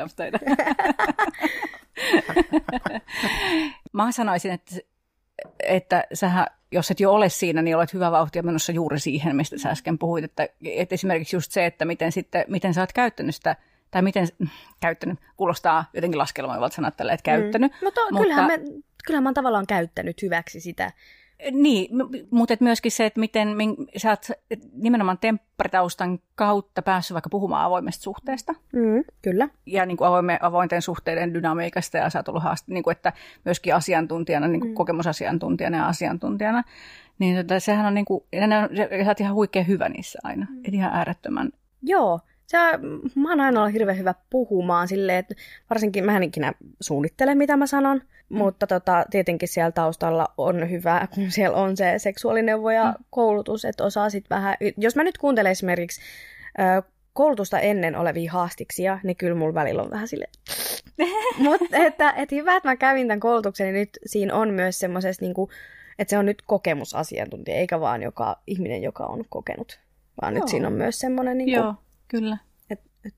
Mä 3.94 4.12
sanoisin, 4.12 4.52
että, 4.52 4.76
että 5.64 6.04
sähän, 6.14 6.48
jos 6.72 6.92
et 6.92 7.00
jo 7.00 7.14
ole 7.14 7.30
siinä, 7.30 7.62
niin 7.62 7.76
olet 7.76 7.94
hyvä 7.94 8.12
vauhtia 8.12 8.44
menossa 8.44 8.72
juuri 8.72 9.00
siihen, 9.00 9.36
mistä 9.36 9.58
sä 9.58 9.70
äsken 9.70 9.98
puhuit. 9.98 10.26
Että, 10.26 10.48
että 10.66 10.96
esimerkiksi 10.96 11.36
just 11.36 11.52
se, 11.52 11.66
että 11.66 11.86
miten, 11.86 12.12
sitten, 12.12 12.46
miten 12.48 12.74
sä 12.74 12.82
oot 12.82 12.94
käyttänyt 12.94 13.36
sitä, 13.36 13.56
tai 13.92 14.02
miten 14.02 14.28
käyttänyt, 14.80 15.20
kuulostaa 15.38 15.86
jotenkin 15.94 16.18
laskelmoivalta 16.18 16.76
sanat 16.76 16.98
tälle, 16.98 17.14
että 17.14 17.24
käyttänyt. 17.24 17.72
Mm. 17.72 17.86
Mutta, 17.86 18.02
Mutta- 18.02 18.24
kyllähän, 18.24 18.48
me, 18.48 18.60
kyllähän 19.06 19.24
mä 19.24 19.28
oon 19.28 19.34
tavallaan 19.34 19.68
käyttänyt 19.68 20.22
hyväksi 20.22 20.60
sitä 20.60 20.92
Niin, 21.52 21.90
mutta 22.32 22.54
et 22.54 22.62
myöskin 22.62 22.92
se, 22.92 23.06
että 23.06 23.20
miten 23.20 23.48
min, 23.48 23.76
sä 23.98 24.10
oot 24.10 24.28
nimenomaan 24.74 25.18
temppäritaustan 25.18 26.20
kautta 26.36 26.82
päässyt 26.82 27.14
vaikka 27.14 27.30
puhumaan 27.30 27.66
avoimesta 27.66 28.04
suhteesta. 28.04 28.54
Mm, 28.74 29.04
kyllä. 29.22 29.50
Ja 29.66 29.86
niin 29.86 29.98
kuin 29.98 30.08
avoime, 30.08 30.40
avointen 30.42 30.82
suhteiden 30.82 31.34
dynamiikasta 31.34 31.98
ja 31.98 32.10
sä 32.10 32.20
oot 32.20 32.28
ollut 32.28 32.44
haaste, 32.44 32.74
niin 32.74 32.84
kuin, 32.84 32.92
että 32.92 33.14
myöskin 33.46 33.76
asiantuntijana, 33.76 34.48
niin 34.48 34.60
kuin 34.60 34.72
mm. 34.72 34.76
kokemusasiantuntijana 34.76 35.78
ja 35.78 35.88
asiantuntijana. 35.88 36.64
Niin 37.20 37.36
tota, 37.36 37.60
sehän 37.60 37.86
on 37.86 37.94
niin 37.94 38.06
kuin, 38.06 38.24
sä 39.04 39.10
oot 39.10 39.20
ihan 39.20 39.36
huikea 39.36 39.64
hyvä 39.64 39.90
niissä 39.90 40.20
aina. 40.24 40.48
Mm. 40.50 40.62
ihan 40.72 40.94
äärettömän. 40.94 41.50
Joo, 41.82 42.20
se, 42.48 42.58
mä 43.16 43.30
oon 43.30 43.42
aina 43.42 43.60
ollut 43.60 43.74
hirveän 43.74 43.98
hyvä 43.98 44.14
puhumaan 44.30 44.88
silleen, 44.88 45.20
että 45.20 45.36
varsinkin 45.70 46.06
mä 46.06 46.18
en 46.18 46.24
ikinä 46.24 46.54
suunnittele, 46.82 47.36
mitä 47.36 47.58
mä 47.58 47.68
sanon. 47.68 48.02
Mutta 48.30 48.68
tota, 48.68 49.06
tietenkin 49.10 49.48
siellä 49.48 49.72
taustalla 49.72 50.28
on 50.38 50.70
hyvä, 50.70 51.08
kun 51.16 51.32
siellä 51.32 51.58
on 51.58 51.78
se 51.78 51.94
seksuaalineuvo 51.98 52.72
ja 52.72 52.86
mm. 52.86 53.06
koulutus, 53.10 53.66
että 53.66 53.84
osaa 53.84 54.10
sitten 54.10 54.36
vähän, 54.36 54.56
jos 54.78 54.96
mä 54.96 55.04
nyt 55.04 55.18
kuuntelen 55.18 55.52
esimerkiksi 55.52 56.02
ö, 56.60 56.84
koulutusta 57.14 57.60
ennen 57.60 57.96
olevia 57.96 58.32
haastiksia, 58.32 59.00
niin 59.04 59.16
kyllä 59.16 59.36
mulla 59.36 59.54
välillä 59.54 59.82
on 59.82 59.92
vähän 59.92 60.08
sille. 60.08 60.26
mutta 61.44 61.66
että, 61.78 62.12
että 62.12 62.36
hyvä, 62.36 62.56
että 62.56 62.70
mä 62.70 62.76
kävin 62.76 63.08
tämän 63.08 63.20
koulutuksen, 63.20 63.66
niin 63.66 63.80
nyt 63.80 64.00
siinä 64.06 64.36
on 64.36 64.50
myös 64.50 64.80
semmoisessa, 64.80 65.26
niin 65.26 65.36
että 66.00 66.10
se 66.10 66.18
on 66.18 66.26
nyt 66.26 66.42
kokemusasiantuntija, 66.42 67.58
eikä 67.58 67.80
vaan 67.80 68.04
joka 68.04 68.42
ihminen, 68.48 68.84
joka 68.84 69.06
on 69.06 69.26
kokenut, 69.30 69.80
vaan 70.22 70.34
Joo. 70.34 70.40
nyt 70.44 70.50
siinä 70.50 70.68
on 70.68 70.74
myös 70.74 71.00
semmoinen 71.00 71.38
niin 71.38 71.50
Joo. 71.50 71.76
Kyllä. 72.08 72.38
Että 72.70 72.90
et, 73.06 73.14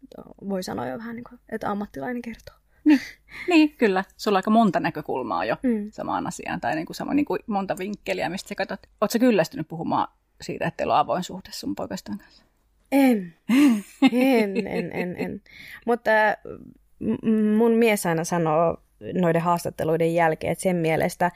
voi 0.50 0.64
sanoa 0.64 0.88
jo 0.88 0.98
vähän 0.98 1.16
niin 1.16 1.24
kuin, 1.24 1.40
että 1.50 1.72
ammattilainen 1.72 2.22
kertoo. 2.22 2.56
Niin, 2.88 3.00
niin, 3.50 3.70
kyllä. 3.78 4.04
Sulla 4.18 4.36
on 4.36 4.40
aika 4.40 4.52
monta 4.52 4.80
näkökulmaa 4.80 5.46
jo 5.46 5.58
mm. 5.64 5.92
samaan 5.92 6.28
asiaan, 6.28 6.62
tai 6.62 6.76
niin 6.76 6.86
kuin 6.86 6.96
sama, 6.96 7.14
niin 7.14 7.26
kuin 7.26 7.40
monta 7.48 7.78
vinkkeliä, 7.78 8.30
mistä 8.30 8.50
sä 8.50 8.56
katsot. 8.56 8.80
Oletko 9.02 9.20
kyllästynyt 9.20 9.68
puhumaan 9.68 10.08
siitä, 10.42 10.68
että 10.68 10.78
teillä 10.78 10.94
on 10.94 11.00
avoin 11.00 11.24
suhde 11.24 11.50
sun 11.52 11.76
poikastaan 11.76 12.18
kanssa? 12.18 12.44
En. 12.92 13.34
en, 14.12 14.68
en, 14.68 14.92
en, 14.92 15.16
en. 15.18 15.42
Mutta 15.86 16.12
mun 17.58 17.72
mies 17.72 18.06
aina 18.06 18.24
sanoo 18.24 18.78
noiden 19.14 19.42
haastatteluiden 19.42 20.14
jälkeen, 20.14 20.52
että 20.52 20.62
sen 20.62 20.76
mielestä 20.76 21.32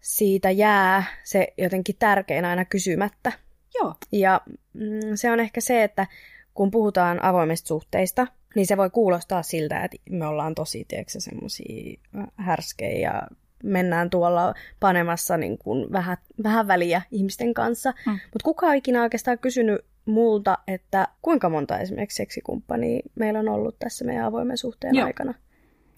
siitä 0.00 0.50
jää 0.50 1.04
se 1.24 1.48
jotenkin 1.58 1.96
tärkein 1.98 2.44
aina 2.44 2.64
kysymättä. 2.64 3.32
Joo. 3.74 3.94
Ja 4.12 4.40
mm, 4.72 5.14
se 5.14 5.30
on 5.30 5.40
ehkä 5.40 5.60
se, 5.60 5.84
että 5.84 6.06
kun 6.54 6.70
puhutaan 6.70 7.24
avoimista 7.24 7.68
suhteista, 7.68 8.26
niin 8.54 8.66
se 8.66 8.76
voi 8.76 8.90
kuulostaa 8.90 9.42
siltä, 9.42 9.84
että 9.84 9.96
me 10.10 10.26
ollaan 10.26 10.54
tosi, 10.54 10.84
tiedätkö, 10.88 11.20
semmoisia 11.20 11.98
härskejä 12.36 13.10
ja 13.10 13.22
mennään 13.62 14.10
tuolla 14.10 14.54
panemassa 14.80 15.36
niin 15.36 15.58
kuin 15.58 15.92
vähän, 15.92 16.16
vähän 16.42 16.68
väliä 16.68 17.02
ihmisten 17.10 17.54
kanssa. 17.54 17.90
Mm. 18.06 18.12
Mutta 18.12 18.44
kukaan 18.44 18.70
on 18.70 18.76
ikinä 18.76 19.02
oikeastaan 19.02 19.38
kysynyt 19.38 19.80
multa, 20.04 20.58
että 20.68 21.08
kuinka 21.22 21.48
monta 21.48 21.78
esimerkiksi 21.78 22.16
seksikumppania 22.16 23.00
meillä 23.14 23.38
on 23.38 23.48
ollut 23.48 23.78
tässä 23.78 24.04
meidän 24.04 24.24
avoimen 24.24 24.58
suhteen 24.58 24.94
Joo. 24.94 25.06
aikana. 25.06 25.34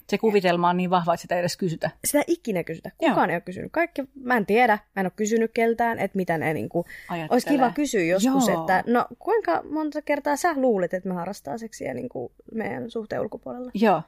Se 0.09 0.17
kuvitelma 0.17 0.69
on 0.69 0.77
niin 0.77 0.89
vahva, 0.89 1.13
että 1.13 1.21
sitä 1.21 1.35
ei 1.35 1.39
edes 1.39 1.57
kysytä. 1.57 1.91
Sitä 2.05 2.23
ikinä 2.27 2.63
kysytä. 2.63 2.91
Kukaan 2.97 3.17
Joo. 3.17 3.25
ei 3.25 3.35
ole 3.35 3.41
kysynyt. 3.41 3.71
Kaikki, 3.71 4.03
mä 4.23 4.37
en 4.37 4.45
tiedä, 4.45 4.79
mä 4.95 4.99
en 4.99 5.05
ole 5.05 5.11
kysynyt 5.15 5.51
keltään, 5.53 5.99
että 5.99 6.15
mitä 6.17 6.37
ne 6.37 6.53
niin 6.53 6.69
kuin, 6.69 6.85
olisi 7.29 7.47
kiva 7.47 7.71
kysyä 7.71 8.03
joskus, 8.03 8.47
Joo. 8.47 8.59
että 8.59 8.83
no 8.87 9.05
kuinka 9.19 9.63
monta 9.71 10.01
kertaa 10.01 10.35
sä 10.35 10.53
luulet, 10.55 10.93
että 10.93 11.09
me 11.09 11.15
harrastaa 11.15 11.57
seksiä 11.57 11.93
niin 11.93 12.09
kuin 12.09 12.31
meidän 12.53 12.91
suhteen 12.91 13.21
ulkopuolella? 13.21 13.71
Joo, 13.73 14.01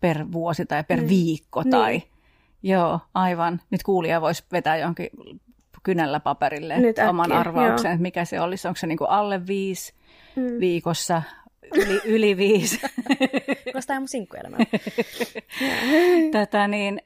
per 0.00 0.24
vuosi 0.32 0.66
tai 0.66 0.84
per 0.84 1.00
mm. 1.00 1.08
viikko 1.08 1.64
tai... 1.64 1.92
Niin. 1.92 2.02
Joo, 2.62 3.00
aivan. 3.14 3.60
Nyt 3.70 3.82
kuulija 3.82 4.20
voisi 4.20 4.44
vetää 4.52 4.76
jonkin 4.76 5.10
kynällä 5.82 6.20
paperille 6.20 6.78
Nyt 6.78 6.98
oman 6.98 7.32
äkkiä, 7.32 7.40
arvauksen, 7.40 7.88
joo. 7.88 7.94
että 7.94 8.02
mikä 8.02 8.24
se 8.24 8.40
olisi. 8.40 8.68
Onko 8.68 8.78
se 8.78 8.86
niin 8.86 8.98
kuin 8.98 9.10
alle 9.10 9.46
viisi 9.46 9.94
mm. 10.36 10.60
viikossa, 10.60 11.22
yli, 11.74 12.00
yli 12.04 12.36
viisi. 12.36 12.80
Kuulostaa 13.64 14.00
mun 14.00 14.08
sinkkuelämää. 14.08 14.58
Tätä 16.32 16.68
niin, 16.68 17.02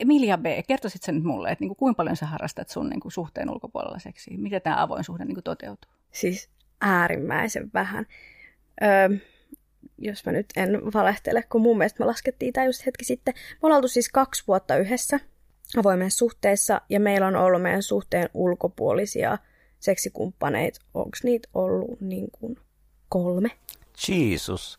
Emilia 0.00 0.38
B., 0.38 0.44
kertoisit 0.68 1.02
sä 1.02 1.12
nyt 1.12 1.24
mulle, 1.24 1.50
että 1.50 1.64
niin 1.64 1.76
kuinka 1.76 1.96
paljon 1.96 2.16
sä 2.16 2.26
harrastat 2.26 2.68
sun 2.68 2.88
niin 2.88 3.00
kuin, 3.00 3.12
suhteen 3.12 3.50
ulkopuolella 3.50 3.98
seksiä? 3.98 4.38
Miten 4.38 4.62
tämä 4.62 4.82
avoin 4.82 5.04
suhde 5.04 5.24
niin 5.24 5.34
kuin, 5.34 5.44
toteutuu? 5.44 5.90
Siis 6.12 6.50
äärimmäisen 6.80 7.70
vähän. 7.74 8.06
Öö, 8.82 9.08
jos 9.98 10.26
mä 10.26 10.32
nyt 10.32 10.46
en 10.56 10.70
valehtele, 10.94 11.42
kun 11.42 11.62
mun 11.62 11.78
mielestä 11.78 12.00
me 12.00 12.06
laskettiin 12.06 12.52
tämä 12.52 12.64
just 12.64 12.86
hetki 12.86 13.04
sitten. 13.04 13.34
Me 13.36 13.58
ollaan 13.62 13.76
oltu 13.76 13.88
siis 13.88 14.08
kaksi 14.08 14.44
vuotta 14.46 14.76
yhdessä 14.76 15.20
avoimessa 15.76 16.18
suhteessa, 16.18 16.80
ja 16.88 17.00
meillä 17.00 17.26
on 17.26 17.36
ollut 17.36 17.62
meidän 17.62 17.82
suhteen 17.82 18.28
ulkopuolisia 18.34 19.38
seksikumppaneita. 19.80 20.80
Onko 20.94 21.16
niitä 21.22 21.48
ollut 21.54 22.00
niin 22.00 22.28
kuin 22.32 22.56
kolme? 23.08 23.50
Jesus. 24.08 24.78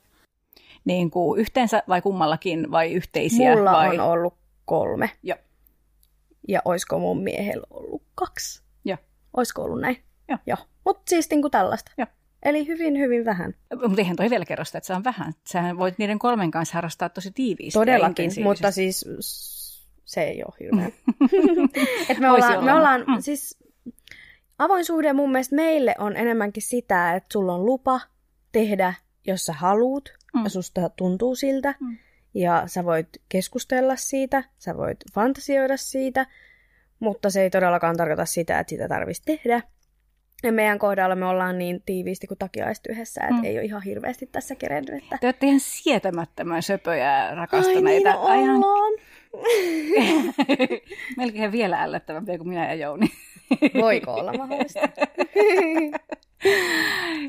Niin 0.85 1.11
kuin 1.11 1.39
yhteensä 1.39 1.83
vai 1.87 2.01
kummallakin 2.01 2.71
vai 2.71 2.93
yhteisiä? 2.93 3.55
Mulla 3.55 3.71
vai? 3.71 3.99
on 3.99 4.05
ollut 4.05 4.33
kolme. 4.65 5.11
Joo. 5.23 5.37
Ja 6.47 6.61
oisko 6.65 6.99
mun 6.99 7.23
miehellä 7.23 7.67
ollut 7.69 8.03
kaksi? 8.15 8.63
Joo. 8.85 8.97
Oisko 9.37 9.61
ollut 9.61 9.81
näin? 9.81 9.97
Joo. 10.29 10.37
Joo. 10.45 10.57
Mutta 10.85 11.09
siis 11.09 11.29
niin 11.29 11.41
kuin 11.41 11.51
tällaista. 11.51 11.91
Joo. 11.97 12.07
Eli 12.43 12.67
hyvin, 12.67 12.97
hyvin 12.97 13.25
vähän. 13.25 13.55
Mutta 13.87 14.01
eihän 14.01 14.15
toi 14.15 14.29
vielä 14.29 14.45
kerro 14.45 14.65
sitä, 14.65 14.77
että 14.77 14.87
se 14.87 14.93
on 14.93 15.03
vähän. 15.03 15.33
Sähän 15.47 15.77
voit 15.77 15.97
niiden 15.97 16.19
kolmen 16.19 16.51
kanssa 16.51 16.73
harrastaa 16.73 17.09
tosi 17.09 17.31
tiiviisti. 17.31 17.79
Todellakin, 17.79 18.31
mutta 18.43 18.71
siis 18.71 19.05
se 20.05 20.23
ei 20.23 20.43
ole 20.43 20.55
hirveä. 20.59 20.91
Et 22.09 22.19
me, 22.19 22.31
ollaan, 22.31 22.63
me 22.63 22.73
ollaan, 22.73 23.03
mm. 23.07 23.15
siis 23.19 23.57
avoin 24.59 24.85
suhde 24.85 25.13
mun 25.13 25.31
mielestä 25.31 25.55
meille 25.55 25.95
on 25.99 26.17
enemmänkin 26.17 26.63
sitä, 26.63 27.15
että 27.15 27.33
sulla 27.33 27.53
on 27.53 27.65
lupa 27.65 27.99
tehdä, 28.53 28.93
jos 29.27 29.45
sä 29.45 29.53
haluut, 29.53 30.13
mm. 30.33 30.43
ja 30.43 30.49
susta 30.49 30.89
tuntuu 30.89 31.35
siltä, 31.35 31.75
mm. 31.79 31.97
ja 32.33 32.63
sä 32.65 32.85
voit 32.85 33.07
keskustella 33.29 33.95
siitä, 33.95 34.43
sä 34.57 34.77
voit 34.77 34.97
fantasioida 35.13 35.77
siitä, 35.77 36.25
mutta 36.99 37.29
se 37.29 37.41
ei 37.41 37.49
todellakaan 37.49 37.97
tarkoita 37.97 38.25
sitä, 38.25 38.59
että 38.59 38.69
sitä 38.69 38.87
tarvitsisi 38.87 39.25
tehdä. 39.25 39.61
Ja 40.43 40.51
meidän 40.51 40.79
kohdalla 40.79 41.15
me 41.15 41.25
ollaan 41.25 41.57
niin 41.57 41.83
tiiviisti 41.85 42.27
kuin 42.27 42.37
takiaistu 42.37 42.91
yhdessä, 42.91 43.21
että 43.21 43.33
mm. 43.33 43.43
ei 43.43 43.57
ole 43.57 43.65
ihan 43.65 43.83
hirveästi 43.83 44.29
tässä 44.31 44.55
kerennyt. 44.55 45.03
Että... 45.03 45.17
Te 45.21 45.27
olette 45.27 45.45
ihan 45.45 45.59
sietämättömän 45.59 46.63
söpöjä 46.63 47.35
rakastuneita. 47.35 48.11
Ai 48.11 48.37
niin, 48.37 48.49
ollaan. 48.49 48.93
Melkein 51.17 51.51
vielä 51.51 51.83
ällöttävämpiä 51.83 52.37
kuin 52.37 52.49
minä 52.49 52.67
ja 52.67 52.73
Jouni. 52.73 53.07
Voiko 53.81 54.13
olla 54.13 54.33
mahdollista? 54.33 54.79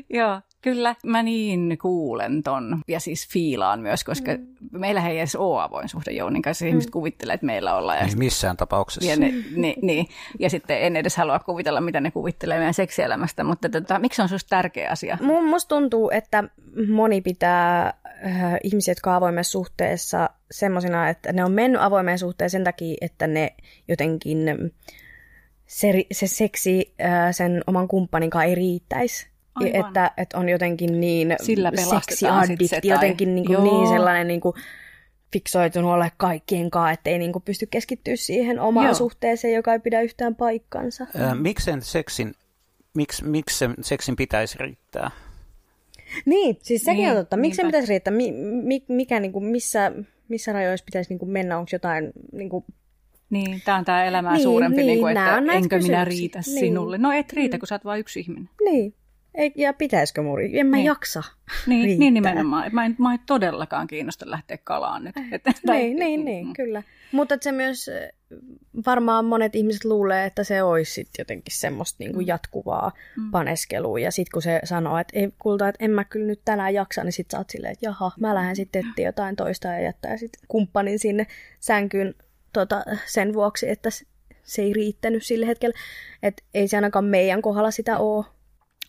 Joo, 0.09 0.41
kyllä. 0.61 0.95
Mä 1.03 1.23
niin 1.23 1.77
kuulen 1.81 2.43
ton 2.43 2.81
ja 2.87 2.99
siis 2.99 3.27
fiilaan 3.29 3.79
myös, 3.79 4.03
koska 4.03 4.31
mm. 4.31 4.47
meillä 4.71 5.09
ei 5.09 5.17
edes 5.17 5.35
ole 5.35 5.63
avoin 5.63 5.89
suhde 5.89 6.11
Jounin 6.11 6.41
kanssa. 6.41 6.65
Mm. 6.65 6.69
Ihmiset 6.69 6.91
kuvittelee, 6.91 7.33
että 7.33 7.45
meillä 7.45 7.75
ollaan. 7.75 7.97
Ja 7.97 8.05
ei 8.05 8.15
missään 8.15 8.57
tapauksessa. 8.57 9.11
Ja 9.11 9.17
ne, 9.17 9.33
ne, 9.55 9.73
niin. 9.81 10.07
ja 10.39 10.49
sitten 10.49 10.81
en 10.81 10.95
edes 10.95 11.17
halua 11.17 11.39
kuvitella, 11.39 11.81
mitä 11.81 12.01
ne 12.01 12.11
kuvittelee 12.11 12.57
meidän 12.57 12.73
seksielämästä. 12.73 13.43
Mutta 13.43 13.69
tota, 13.69 13.99
miksi 13.99 14.21
on 14.21 14.27
sinusta 14.27 14.49
tärkeä 14.49 14.89
asia? 14.89 15.17
Musta 15.21 15.75
tuntuu, 15.75 16.09
että 16.13 16.43
moni 16.89 17.21
pitää 17.21 17.93
äh, 18.25 18.53
ihmisiä, 18.63 18.91
jotka 18.91 19.09
on 19.09 19.15
avoimessa 19.15 19.51
suhteessa 19.51 20.29
semmoisina, 20.51 21.09
että 21.09 21.33
ne 21.33 21.43
on 21.43 21.51
mennyt 21.51 21.81
avoimeen 21.81 22.19
suhteen 22.19 22.49
sen 22.49 22.63
takia, 22.63 22.97
että 23.01 23.27
ne 23.27 23.55
jotenkin 23.87 24.45
se, 25.67 26.05
se 26.11 26.27
seksi 26.27 26.93
äh, 27.01 27.35
sen 27.35 27.61
oman 27.67 27.87
kumppanin 27.87 28.29
kanssa 28.29 28.45
ei 28.45 28.55
riittäisi. 28.55 29.27
Että, 29.73 30.11
että 30.17 30.37
on 30.37 30.49
jotenkin 30.49 30.99
niin 30.99 31.35
Sillä 31.41 31.71
seksiaddikti, 31.89 32.87
jotenkin 32.87 33.35
niin, 33.35 33.45
kuin 33.45 33.63
niin 33.63 33.87
sellainen 33.87 34.27
niin 34.27 34.41
kuin 34.41 34.55
fiksoitunut 35.33 35.93
ole 35.93 36.11
kaikkien 36.17 36.71
kanssa, 36.71 36.91
että 36.91 37.09
ei 37.09 37.17
niin 37.17 37.31
kuin 37.31 37.43
pysty 37.43 37.65
keskittyä 37.65 38.15
siihen 38.15 38.59
omaan 38.59 38.85
Joo. 38.85 38.93
suhteeseen, 38.93 39.53
joka 39.53 39.73
ei 39.73 39.79
pidä 39.79 40.01
yhtään 40.01 40.35
paikkansa. 40.35 41.07
Äh, 41.21 41.39
miksi 41.39 41.71
seksin, 41.79 42.33
miksi, 42.93 43.25
miksi 43.25 43.57
sen 43.57 43.73
seksin 43.81 44.15
pitäisi 44.15 44.57
riittää? 44.59 45.11
Niin, 46.25 46.57
siis 46.61 46.83
sekin 46.83 46.97
niin, 46.97 47.09
on 47.11 47.15
totta. 47.17 47.37
Miksi 47.37 47.55
se 47.55 47.65
pitäisi 47.65 47.89
riittää? 47.89 48.13
Mi, 48.13 48.31
mi, 48.31 48.85
mikä, 48.87 49.19
niin 49.19 49.31
kuin, 49.31 49.45
missä, 49.45 49.91
missä 50.27 50.53
rajoissa 50.53 50.85
pitäisi 50.85 51.09
niin 51.09 51.19
kuin 51.19 51.31
mennä? 51.31 51.57
Onko 51.57 51.69
jotain 51.71 52.11
niin 52.31 52.49
kuin, 52.49 52.65
niin, 53.29 53.61
tämä 53.65 53.77
on 53.77 53.85
tämä 53.85 54.05
elämää 54.05 54.33
niin, 54.33 54.43
suurempi, 54.43 54.77
niin, 54.77 54.87
niin 54.87 54.99
kuin, 54.99 55.17
että 55.17 55.53
enkö 55.53 55.79
minä 55.79 56.05
riitä 56.05 56.39
niin. 56.45 56.59
sinulle. 56.59 56.97
No 56.97 57.11
et 57.11 57.33
riitä, 57.33 57.57
mm. 57.57 57.59
kun 57.59 57.67
sä 57.67 57.75
oot 57.75 57.85
vain 57.85 57.99
yksi 57.99 58.19
ihminen. 58.19 58.49
Niin, 58.65 58.93
ei, 59.35 59.51
ja 59.55 59.73
pitäisikö 59.73 60.21
muri? 60.21 60.59
En 60.59 60.67
mä 60.67 60.75
niin. 60.75 60.85
jaksa 60.85 61.23
niin, 61.67 61.99
niin 61.99 62.13
nimenomaan. 62.13 62.75
Mä 62.75 62.85
en, 62.85 62.95
mä 62.97 63.13
en 63.13 63.19
todellakaan 63.25 63.87
kiinnosta 63.87 64.31
lähteä 64.31 64.57
kalaan 64.63 65.03
nyt. 65.03 65.15
Että, 65.31 65.51
tai, 65.65 65.77
niin, 65.77 65.99
niin, 65.99 66.25
niin, 66.25 66.47
mm. 66.47 66.53
kyllä. 66.53 66.83
Mutta 67.11 67.37
se 67.41 67.51
myös 67.51 67.89
varmaan 68.85 69.25
monet 69.25 69.55
ihmiset 69.55 69.85
luulee, 69.85 70.25
että 70.25 70.43
se 70.43 70.63
olisi 70.63 70.93
sit 70.93 71.09
jotenkin 71.19 71.57
semmoista 71.57 71.95
niinku 71.99 72.19
mm. 72.19 72.27
jatkuvaa 72.27 72.91
mm. 73.17 73.31
paneskelua. 73.31 73.99
Ja 73.99 74.11
sitten 74.11 74.31
kun 74.33 74.41
se 74.41 74.59
sanoo, 74.63 74.97
että 74.97 75.19
ei 75.19 75.29
kulta, 75.39 75.67
että 75.67 75.85
en 75.85 75.91
mä 75.91 76.03
kyllä 76.03 76.27
nyt 76.27 76.41
tänään 76.45 76.73
jaksa, 76.73 77.03
niin 77.03 77.13
sitten 77.13 77.37
sä 77.37 77.39
oot 77.39 77.49
silleen, 77.49 77.73
että 77.73 77.85
jaha, 77.85 78.11
mä 78.19 78.35
lähden 78.35 78.55
sitten 78.55 78.87
etsiä 78.87 79.05
jotain 79.05 79.35
toista 79.35 79.67
ja 79.67 79.79
jättää 79.79 80.17
sitten 80.17 80.41
kumppanin 80.47 80.99
sinne 80.99 81.27
sänkyyn 81.59 82.15
tota, 82.55 82.83
sen 83.05 83.33
vuoksi, 83.33 83.69
että 83.69 83.89
se 84.43 84.61
ei 84.61 84.73
riittänyt 84.73 85.23
sille 85.23 85.47
hetkellä. 85.47 85.75
Että 86.23 86.43
ei 86.53 86.67
se 86.67 86.77
ainakaan 86.77 87.05
meidän 87.05 87.41
kohdalla 87.41 87.71
sitä 87.71 87.97
ole. 87.97 88.25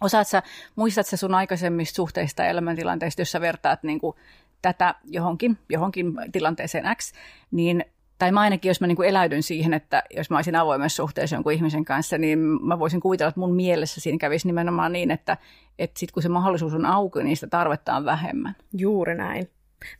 Osaat 0.00 0.28
sä, 0.28 0.42
muistat 0.76 1.06
sä 1.06 1.16
sun 1.16 1.34
aikaisemmista 1.34 1.96
suhteista 1.96 2.42
ja 2.42 2.48
elämäntilanteista, 2.48 3.20
jos 3.20 3.32
sä 3.32 3.40
vertaat 3.40 3.82
niin 3.82 3.98
kuin 3.98 4.16
tätä 4.62 4.94
johonkin, 5.04 5.58
johonkin 5.68 6.12
tilanteeseen 6.32 6.84
X, 6.96 7.12
niin 7.50 7.84
tai 8.18 8.32
mä 8.32 8.40
ainakin, 8.40 8.68
jos 8.68 8.80
mä 8.80 8.86
niin 8.86 8.96
kuin 8.96 9.08
eläydyn 9.08 9.42
siihen, 9.42 9.74
että 9.74 10.02
jos 10.16 10.30
mä 10.30 10.36
olisin 10.36 10.56
avoimessa 10.56 10.96
suhteessa 10.96 11.36
jonkun 11.36 11.52
ihmisen 11.52 11.84
kanssa, 11.84 12.18
niin 12.18 12.38
mä 12.38 12.78
voisin 12.78 13.00
kuvitella, 13.00 13.28
että 13.28 13.40
mun 13.40 13.54
mielessä 13.54 14.00
siinä 14.00 14.18
kävisi 14.18 14.46
nimenomaan 14.46 14.92
niin, 14.92 15.10
että, 15.10 15.36
että 15.78 16.00
sit 16.00 16.12
kun 16.12 16.22
se 16.22 16.28
mahdollisuus 16.28 16.74
on 16.74 16.86
auki, 16.86 17.22
niin 17.22 17.36
sitä 17.36 17.46
tarvetta 17.46 17.96
on 17.96 18.04
vähemmän. 18.04 18.56
Juuri 18.72 19.14
näin. 19.14 19.50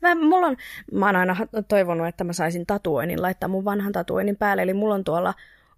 Mä, 0.03 0.15
mulla 0.15 0.47
on, 0.47 0.57
mä 0.93 1.07
oon 1.07 1.17
aina 1.17 1.37
toivonut, 1.69 2.07
että 2.07 2.25
mä 2.25 2.33
saisin 2.33 2.67
tatuoinnin, 2.67 3.23
laittaa 3.23 3.49
mun 3.49 3.65
vanhan 3.65 3.93
tatuoinnin 3.93 4.37
päälle. 4.37 4.63
Eli 4.63 4.75
mulla 4.75 4.95
on 4.95 5.05
tuolla 5.05 5.35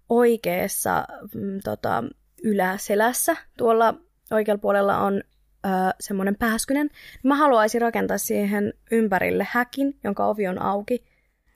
oikeassa 0.09 1.07
mm, 1.35 1.59
tota, 1.63 2.03
yläselässä, 2.43 3.35
tuolla 3.57 3.93
oikealla 4.31 4.61
puolella 4.61 4.97
on 4.97 5.23
ö, 5.65 5.69
semmoinen 5.99 6.35
pääskynen. 6.35 6.89
Mä 7.23 7.35
haluaisin 7.35 7.81
rakentaa 7.81 8.17
siihen 8.17 8.73
ympärille 8.91 9.47
häkin, 9.51 9.99
jonka 10.03 10.25
ovi 10.25 10.47
on 10.47 10.61
auki. 10.61 11.03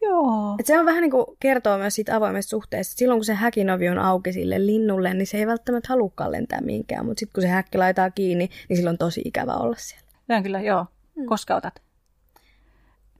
Joo. 0.01 0.55
Et 0.59 0.65
se 0.65 0.79
on 0.79 0.85
vähän 0.85 1.01
niin 1.01 1.11
kuin 1.11 1.25
kertoo 1.39 1.77
myös 1.77 1.95
siitä 1.95 2.15
avoimesta 2.15 2.49
suhteesta. 2.49 2.97
Silloin 2.97 3.17
kun 3.17 3.25
se 3.25 3.33
häkin 3.33 3.69
ovi 3.69 3.89
on 3.89 3.99
auki 3.99 4.33
sille 4.33 4.65
linnulle, 4.65 5.13
niin 5.13 5.27
se 5.27 5.37
ei 5.37 5.47
välttämättä 5.47 5.89
halukkaan 5.89 6.31
lentää 6.31 6.61
minkään. 6.61 7.05
Mutta 7.05 7.19
sitten 7.19 7.33
kun 7.33 7.41
se 7.43 7.47
häkki 7.47 7.77
laitetaan 7.77 8.11
kiinni, 8.15 8.49
niin 8.69 8.77
silloin 8.77 8.93
on 8.93 8.97
tosi 8.97 9.21
ikävä 9.25 9.53
olla 9.53 9.75
siellä. 9.77 10.07
Tämä 10.27 10.37
on 10.37 10.43
kyllä, 10.43 10.61
joo. 10.61 10.85
Mm. 11.15 11.25
Koska 11.25 11.55
otat? 11.55 11.81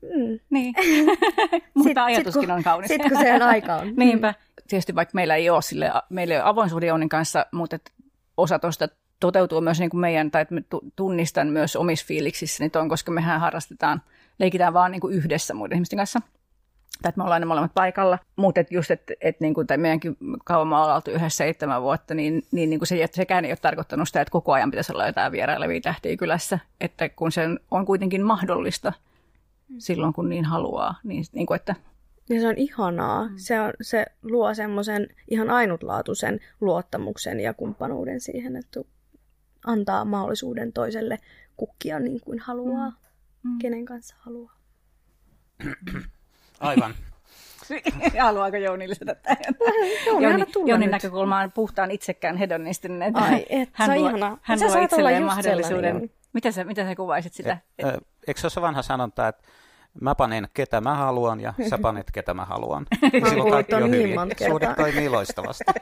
Mm. 0.03 0.39
Niin. 0.49 0.75
Mutta 1.73 1.89
Sit- 1.89 1.97
ajatuskin 1.97 2.41
sit 2.41 2.49
kun- 2.49 2.51
on 2.51 2.63
kaunis. 2.63 2.87
Sitten 2.87 3.11
kun 3.11 3.21
se 3.21 3.33
on 3.33 3.41
aika 3.41 3.75
on. 3.75 3.93
Niinpä. 3.97 4.33
Tietysti 4.67 4.95
vaikka 4.95 5.11
meillä 5.15 5.35
ei 5.35 5.49
ole, 5.49 5.61
sille, 5.61 5.91
meillä 6.09 6.33
ei 6.33 6.39
ole 6.39 6.49
avoin 6.49 6.69
suhde 6.69 6.85
Jounin 6.85 7.09
kanssa, 7.09 7.45
mutta 7.51 7.77
osa 8.37 8.59
tuosta 8.59 8.87
toteutuu 9.19 9.61
myös 9.61 9.79
niin 9.79 9.89
kuin 9.89 10.01
meidän, 10.01 10.31
tai 10.31 10.41
että 10.41 10.55
me 10.55 10.61
tu- 10.69 10.83
tunnistan 10.95 11.47
myös 11.47 11.75
omissa 11.75 12.05
fiiliksissä, 12.07 12.63
niin 12.63 12.71
ton, 12.71 12.89
koska 12.89 13.11
mehän 13.11 13.39
harrastetaan, 13.39 14.01
leikitään 14.39 14.73
vaan 14.73 14.91
niin 14.91 15.01
kuin 15.01 15.13
yhdessä 15.15 15.53
muiden 15.53 15.75
ihmisten 15.75 15.97
kanssa. 15.97 16.21
Tai 17.01 17.09
että 17.09 17.19
me 17.19 17.23
ollaan 17.23 17.33
aina 17.33 17.45
molemmat 17.45 17.73
paikalla. 17.73 18.19
Mutta 18.35 18.61
et 18.61 18.71
just, 18.71 18.91
että 18.91 19.13
et 19.21 19.39
niin 19.39 19.53
kuin, 19.53 19.67
tai 19.67 19.77
meidänkin 19.77 20.17
kauan 20.45 20.67
me 20.67 20.75
ollaan 20.75 20.95
oltu 20.95 21.11
yhdessä 21.11 21.37
seitsemän 21.37 21.81
vuotta, 21.81 22.13
niin, 22.13 22.43
niin, 22.51 22.69
niin 22.69 22.79
kuin 22.79 22.87
se, 22.87 23.03
että 23.03 23.15
sekään 23.15 23.45
ei 23.45 23.51
ole 23.51 23.57
tarkoittanut 23.61 24.07
sitä, 24.07 24.21
että 24.21 24.31
koko 24.31 24.53
ajan 24.53 24.71
pitäisi 24.71 24.93
olla 24.93 25.07
jotain 25.07 25.31
vierailevia 25.31 25.81
tähtiä 25.81 26.17
kylässä. 26.17 26.59
Että 26.81 27.09
kun 27.09 27.31
se 27.31 27.41
on 27.71 27.85
kuitenkin 27.85 28.23
mahdollista 28.25 28.93
silloin, 29.77 30.13
kun 30.13 30.29
niin 30.29 30.45
haluaa, 30.45 30.95
niin, 31.03 31.23
niin 31.31 31.45
kuin, 31.47 31.55
että 31.55 31.75
Ja 32.29 32.41
se 32.41 32.47
on 32.47 32.57
ihanaa. 32.57 33.27
Mm. 33.27 33.33
Se, 33.37 33.61
on, 33.61 33.73
se 33.81 34.05
luo 34.23 34.53
semmoisen 34.53 35.07
ihan 35.27 35.49
ainutlaatuisen 35.49 36.39
luottamuksen 36.61 37.39
ja 37.39 37.53
kumppanuuden 37.53 38.21
siihen, 38.21 38.55
että 38.55 38.81
antaa 39.65 40.05
mahdollisuuden 40.05 40.73
toiselle 40.73 41.17
kukkia 41.57 41.99
niin 41.99 42.19
kuin 42.21 42.39
haluaa, 42.39 42.93
mm. 43.43 43.59
kenen 43.59 43.85
kanssa 43.85 44.15
haluaa. 44.19 44.53
Aivan. 46.59 46.95
Haluaako 48.19 48.57
Jouni 48.57 48.89
lisätä 48.89 49.15
tähän? 49.15 49.37
Jouni, 50.05 50.23
Jouni, 50.25 50.45
Jounin 50.55 50.79
nyt. 50.79 50.91
näkökulma 50.91 51.39
on 51.39 51.51
puhtaan 51.51 51.91
itsekään 51.91 52.37
hedonistinen. 52.37 53.15
Ai, 53.15 53.45
et, 53.49 53.69
hän 53.73 53.87
se 53.87 53.91
on 53.93 53.99
luo, 53.99 54.09
ihanaa. 54.09 54.37
Hän 54.41 54.59
Sä 54.59 54.65
luo 54.65 54.83
itselleen 54.83 55.23
mahdollisuuden. 55.23 55.83
sellainen, 55.83 56.09
Mitä 56.33 56.51
sä, 56.51 56.63
mitä 56.63 56.85
sä 56.85 56.95
kuvaisit 56.95 57.33
sitä? 57.33 57.57
Ö, 57.83 58.01
Eikö 58.27 58.41
se 58.41 58.45
ole 58.45 58.51
se 58.51 58.61
vanha 58.61 58.81
sanonta, 58.81 59.27
että 59.27 59.43
mä 60.01 60.15
panen 60.15 60.47
ketä 60.53 60.81
mä 60.81 60.95
haluan 60.95 61.39
ja 61.39 61.53
sä 61.69 61.77
panet 61.77 62.11
ketä 62.11 62.33
mä 62.33 62.45
haluan. 62.45 62.85
oon 63.13 63.29
Silloin 63.29 63.51
kaikki 63.51 63.75
on 63.75 63.89
hyvin. 63.91 64.19
Suhde 64.47 64.67
toimii 64.77 65.09
loistavasti. 65.09 65.63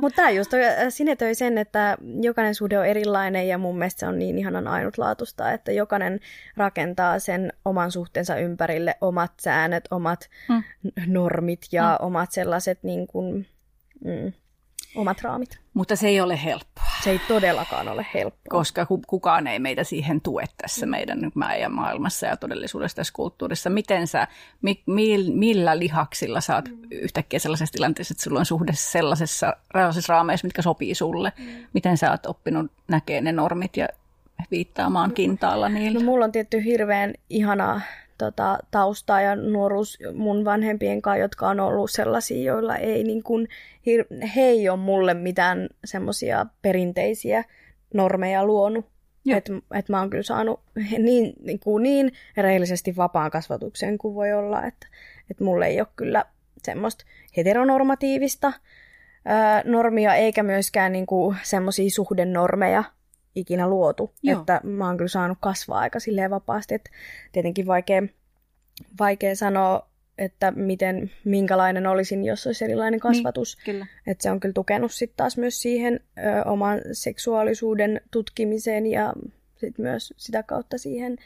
Mutta 0.00 0.16
tämä 0.16 0.30
just 0.30 0.54
äh, 0.54 0.60
sinetöi 0.88 1.34
sen, 1.34 1.58
että 1.58 1.96
jokainen 2.22 2.54
suhde 2.54 2.78
on 2.78 2.86
erilainen 2.86 3.48
ja 3.48 3.58
mun 3.58 3.78
mielestä 3.78 4.00
se 4.00 4.06
on 4.06 4.18
niin 4.18 4.38
ihanan 4.38 4.68
ainutlaatuista, 4.68 5.52
että 5.52 5.72
jokainen 5.72 6.20
rakentaa 6.56 7.18
sen 7.18 7.52
oman 7.64 7.92
suhteensa 7.92 8.36
ympärille 8.36 8.94
omat 9.00 9.32
säännöt, 9.40 9.84
omat 9.90 10.28
Mm. 10.48 10.62
normit 11.06 11.60
ja 11.72 11.96
omat 12.02 12.32
sellaiset 12.32 12.82
niin 12.82 13.06
kuin, 13.06 13.46
mm, 14.04 14.32
omat 14.96 15.22
raamit. 15.22 15.58
mutta 15.74 15.96
se 15.96 16.08
ei 16.08 16.20
ole 16.20 16.44
helppoa, 16.44 16.84
Se 17.08 17.12
ei 17.12 17.20
todellakaan 17.28 17.88
ole 17.88 18.06
helppoa. 18.14 18.42
koska 18.48 18.86
ku- 18.86 19.02
kukaan 19.06 19.46
ei 19.46 19.58
meitä 19.58 19.84
siihen 19.84 20.20
tue 20.20 20.44
tässä 20.62 20.86
meidän 20.86 21.32
meidän 21.34 21.72
maailmassa 21.72 22.26
ja 22.26 22.36
todellisuudessa 22.36 22.96
tässä 22.96 23.12
kulttuurissa. 23.16 23.70
Miten 23.70 24.06
sä, 24.06 24.28
mi, 24.62 24.82
mi, 24.86 25.30
millä 25.32 25.78
lihaksilla 25.78 26.40
sä 26.40 26.54
oot 26.54 26.64
yhtäkkiä 26.90 27.38
sellaisessa 27.38 27.72
tilanteessa, 27.72 28.12
että 28.12 28.22
sulla 28.22 28.38
on 28.38 28.46
suhde 28.46 28.72
sellaisessa, 28.74 29.56
sellaisissa 29.72 30.12
raameissa, 30.12 30.46
mitkä 30.46 30.62
sopii 30.62 30.94
sulle? 30.94 31.32
Miten 31.72 31.96
sä 31.96 32.10
oot 32.10 32.26
oppinut 32.26 32.72
näkemään 32.88 33.24
ne 33.24 33.32
normit 33.32 33.76
ja 33.76 33.88
viittaamaan 34.50 35.12
kintaalla 35.12 35.68
niillä? 35.68 35.98
No 35.98 36.04
mulla 36.04 36.24
on 36.24 36.32
tietty 36.32 36.64
hirveän 36.64 37.14
ihana 37.30 37.80
tota, 38.18 38.58
tausta 38.70 39.20
ja 39.20 39.36
nuoruus 39.36 39.98
mun 40.14 40.44
vanhempien 40.44 41.02
kanssa, 41.02 41.20
jotka 41.20 41.48
on 41.48 41.60
ollut 41.60 41.90
sellaisia, 41.90 42.42
joilla 42.42 42.76
ei 42.76 43.04
niin 43.04 43.22
kuin, 43.22 43.48
he 44.36 44.40
ei 44.42 44.68
ole 44.68 44.78
mulle 44.78 45.14
mitään 45.14 45.68
semmoisia 45.84 46.46
perinteisiä 46.62 47.44
normeja 47.94 48.44
luonut. 48.44 48.86
Että 49.36 49.52
et 49.74 49.88
mä 49.88 50.00
oon 50.00 50.10
kyllä 50.10 50.22
saanut 50.22 50.60
niin, 50.98 51.32
niin, 51.40 51.60
kuin 51.60 51.82
niin 51.82 52.12
rehellisesti 52.36 52.96
vapaan 52.96 53.30
kasvatuksen 53.30 53.98
kuin 53.98 54.14
voi 54.14 54.32
olla, 54.32 54.66
että 54.66 54.86
et 55.30 55.40
mulle 55.40 55.66
ei 55.66 55.80
ole 55.80 55.88
kyllä 55.96 56.24
semmoista 56.62 57.04
heteronormatiivista 57.36 58.52
ää, 59.24 59.62
normia 59.64 60.14
eikä 60.14 60.42
myöskään 60.42 60.92
niin 60.92 61.06
kuin 61.06 61.36
semmoisia 61.42 61.90
suhdenormeja 61.90 62.84
ikinä 63.38 63.68
luotu. 63.68 64.14
Joo. 64.22 64.40
Että 64.40 64.60
mä 64.62 64.86
oon 64.86 64.96
kyllä 64.96 65.08
saanut 65.08 65.38
kasvaa 65.40 65.78
aika 65.78 66.00
silleen 66.00 66.30
vapaasti, 66.30 66.74
että 66.74 66.90
tietenkin 67.32 67.66
vaikea, 67.66 68.02
vaikea 68.98 69.36
sanoa, 69.36 69.88
että 70.18 70.50
miten, 70.50 71.10
minkälainen 71.24 71.86
olisin, 71.86 72.24
jos 72.24 72.46
olisi 72.46 72.64
erilainen 72.64 73.00
kasvatus. 73.00 73.56
Niin, 73.56 73.64
kyllä. 73.64 73.86
Että 74.06 74.22
se 74.22 74.30
on 74.30 74.40
kyllä 74.40 74.52
tukenut 74.52 74.92
sitten 74.92 75.16
taas 75.16 75.36
myös 75.36 75.62
siihen 75.62 76.00
ö, 76.18 76.48
oman 76.48 76.80
seksuaalisuuden 76.92 78.00
tutkimiseen 78.10 78.86
ja 78.86 79.12
sit 79.56 79.78
myös 79.78 80.14
sitä 80.16 80.42
kautta 80.42 80.78
siihen 80.78 81.16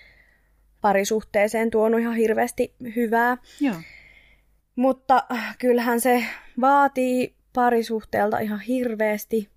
parisuhteeseen 0.81 1.71
tuonut 1.71 2.01
ihan 2.01 2.17
hirveästi 2.17 2.75
hyvää. 2.97 3.37
Joo. 3.61 3.77
Mutta 4.77 5.25
kyllähän 5.59 6.01
se 6.01 6.25
vaatii 6.61 7.35
parisuhteelta 7.53 8.39
ihan 8.39 8.61
hirveästi. 8.61 9.49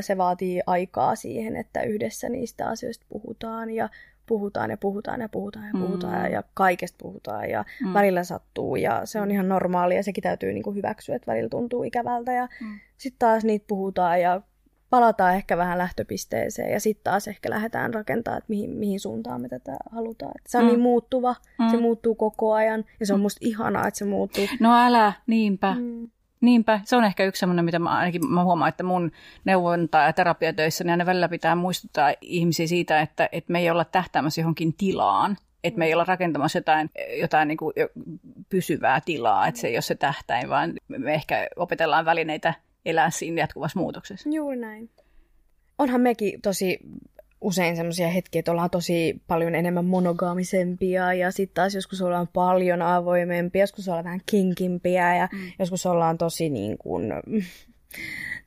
Se 0.00 0.16
vaatii 0.16 0.60
aikaa 0.66 1.14
siihen, 1.14 1.56
että 1.56 1.82
yhdessä 1.82 2.28
niistä 2.28 2.68
asioista 2.68 3.06
puhutaan 3.08 3.70
ja 3.70 3.88
puhutaan 4.26 4.70
ja 4.70 4.76
puhutaan 4.76 5.20
ja 5.20 5.28
puhutaan 5.28 5.66
ja 5.66 5.72
Mm. 5.74 5.80
puhutaan 5.80 6.32
ja 6.32 6.42
kaikesta 6.54 6.96
puhutaan 7.02 7.50
ja 7.50 7.64
Mm. 7.84 7.92
välillä 7.94 8.24
sattuu 8.24 8.76
ja 8.76 9.00
se 9.06 9.20
on 9.20 9.30
ihan 9.30 9.48
normaalia. 9.48 10.02
Sekin 10.02 10.22
täytyy 10.22 10.52
niinku 10.52 10.72
hyväksyä, 10.72 11.16
että 11.16 11.32
välillä 11.32 11.48
tuntuu 11.48 11.82
ikävältä 11.84 12.32
ja 12.32 12.48
Mm. 12.60 12.78
sitten 12.96 13.18
taas 13.18 13.44
niitä 13.44 13.64
puhutaan 13.68 14.20
ja 14.20 14.40
palataan 14.90 15.34
ehkä 15.34 15.56
vähän 15.56 15.78
lähtöpisteeseen 15.78 16.72
ja 16.72 16.80
sitten 16.80 17.04
taas 17.04 17.28
ehkä 17.28 17.50
lähdetään 17.50 17.94
rakentamaan, 17.94 18.38
että 18.38 18.48
mihin, 18.48 18.70
mihin 18.70 19.00
suuntaan 19.00 19.40
me 19.40 19.48
tätä 19.48 19.76
halutaan. 19.90 20.32
Et 20.36 20.46
se 20.46 20.58
on 20.58 20.64
Mm. 20.64 20.68
niin 20.68 20.80
muuttuva, 20.80 21.34
se 21.70 21.76
Mm. 21.76 21.82
muuttuu 21.82 22.14
koko 22.14 22.52
ajan 22.52 22.84
ja 23.00 23.06
se 23.06 23.14
on 23.14 23.20
musta 23.20 23.38
ihanaa, 23.42 23.86
että 23.88 23.98
se 23.98 24.04
muuttuu. 24.04 24.44
No 24.60 24.76
älä, 24.86 25.12
niinpä. 25.26 25.74
Mm. 25.78 26.08
Niinpä, 26.44 26.80
se 26.84 26.96
on 26.96 27.04
ehkä 27.04 27.24
yksi 27.24 27.40
semmoinen, 27.40 27.64
mitä 27.64 27.78
mä 27.78 27.90
ainakin 27.90 28.26
mä 28.26 28.44
huomaan, 28.44 28.68
että 28.68 28.82
mun 28.82 29.12
neuvonta- 29.44 29.98
ja 29.98 30.12
terapiatöissä, 30.12 30.84
niin 30.84 30.90
aina 30.90 31.06
välillä 31.06 31.28
pitää 31.28 31.54
muistuttaa 31.54 32.14
ihmisiä 32.20 32.66
siitä, 32.66 33.00
että, 33.00 33.28
että 33.32 33.52
me 33.52 33.60
ei 33.60 33.70
olla 33.70 33.84
tähtäämässä 33.84 34.40
johonkin 34.40 34.74
tilaan, 34.74 35.36
että 35.64 35.78
me 35.78 35.86
ei 35.86 35.94
olla 35.94 36.04
rakentamassa 36.04 36.58
jotain, 36.58 36.90
jotain 37.20 37.48
niin 37.48 37.58
kuin 37.58 37.72
pysyvää 38.48 39.00
tilaa, 39.00 39.46
että 39.46 39.60
se 39.60 39.68
ei 39.68 39.76
ole 39.76 39.82
se 39.82 39.94
tähtäin, 39.94 40.48
vaan 40.48 40.72
me 40.88 41.14
ehkä 41.14 41.46
opetellaan 41.56 42.04
välineitä 42.04 42.54
elää 42.84 43.10
siinä 43.10 43.40
jatkuvassa 43.40 43.78
muutoksessa. 43.78 44.28
Juuri 44.32 44.56
näin. 44.56 44.90
Onhan 45.78 46.00
mekin 46.00 46.42
tosi 46.42 46.78
usein 47.44 47.76
semmoisia 47.76 48.08
hetkiä, 48.08 48.38
että 48.38 48.50
ollaan 48.50 48.70
tosi 48.70 49.22
paljon 49.26 49.54
enemmän 49.54 49.84
monogaamisempia 49.84 51.14
ja 51.14 51.30
sitten 51.30 51.54
taas 51.54 51.74
joskus 51.74 52.02
ollaan 52.02 52.28
paljon 52.32 52.82
avoimempia, 52.82 53.62
joskus 53.62 53.88
ollaan 53.88 54.04
vähän 54.04 54.20
kinkimpiä 54.26 55.16
ja 55.16 55.28
mm. 55.32 55.52
joskus 55.58 55.86
ollaan 55.86 56.18
tosi 56.18 56.48
niin 56.50 56.78
kuin, 56.78 57.12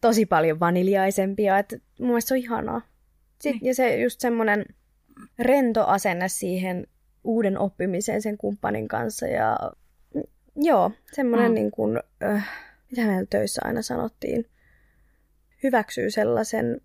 tosi 0.02 0.26
paljon 0.26 0.60
vaniljaisempia. 0.60 1.60
Et 1.60 1.82
mun 2.00 2.08
mielestä 2.08 2.28
se 2.28 2.34
on 2.34 2.38
ihanaa. 2.38 2.82
Sit, 3.42 3.54
Niin. 3.54 3.66
Ja 3.66 3.76
se 3.76 4.02
just 4.02 4.20
semmoinen 4.20 4.66
rento 5.40 5.86
asenne 5.86 6.30
siihen 6.30 6.88
uuden 7.24 7.60
oppimiseen 7.60 8.22
sen 8.22 8.38
kumppanin 8.38 8.88
kanssa 8.88 9.28
ja 9.28 9.58
mm, 10.14 10.22
joo, 10.56 10.92
semmoinen 11.14 11.48
Mm. 11.48 11.52
mm. 11.52 11.56
niin 11.56 11.72
kuin, 11.72 12.00
äh, 12.24 12.50
mitä 12.92 13.06
meillä 13.06 13.28
töissä 13.30 13.62
aina 13.66 13.82
sanottiin, 13.82 14.46
hyväksyy 15.64 16.12
sellaisen 16.12 16.82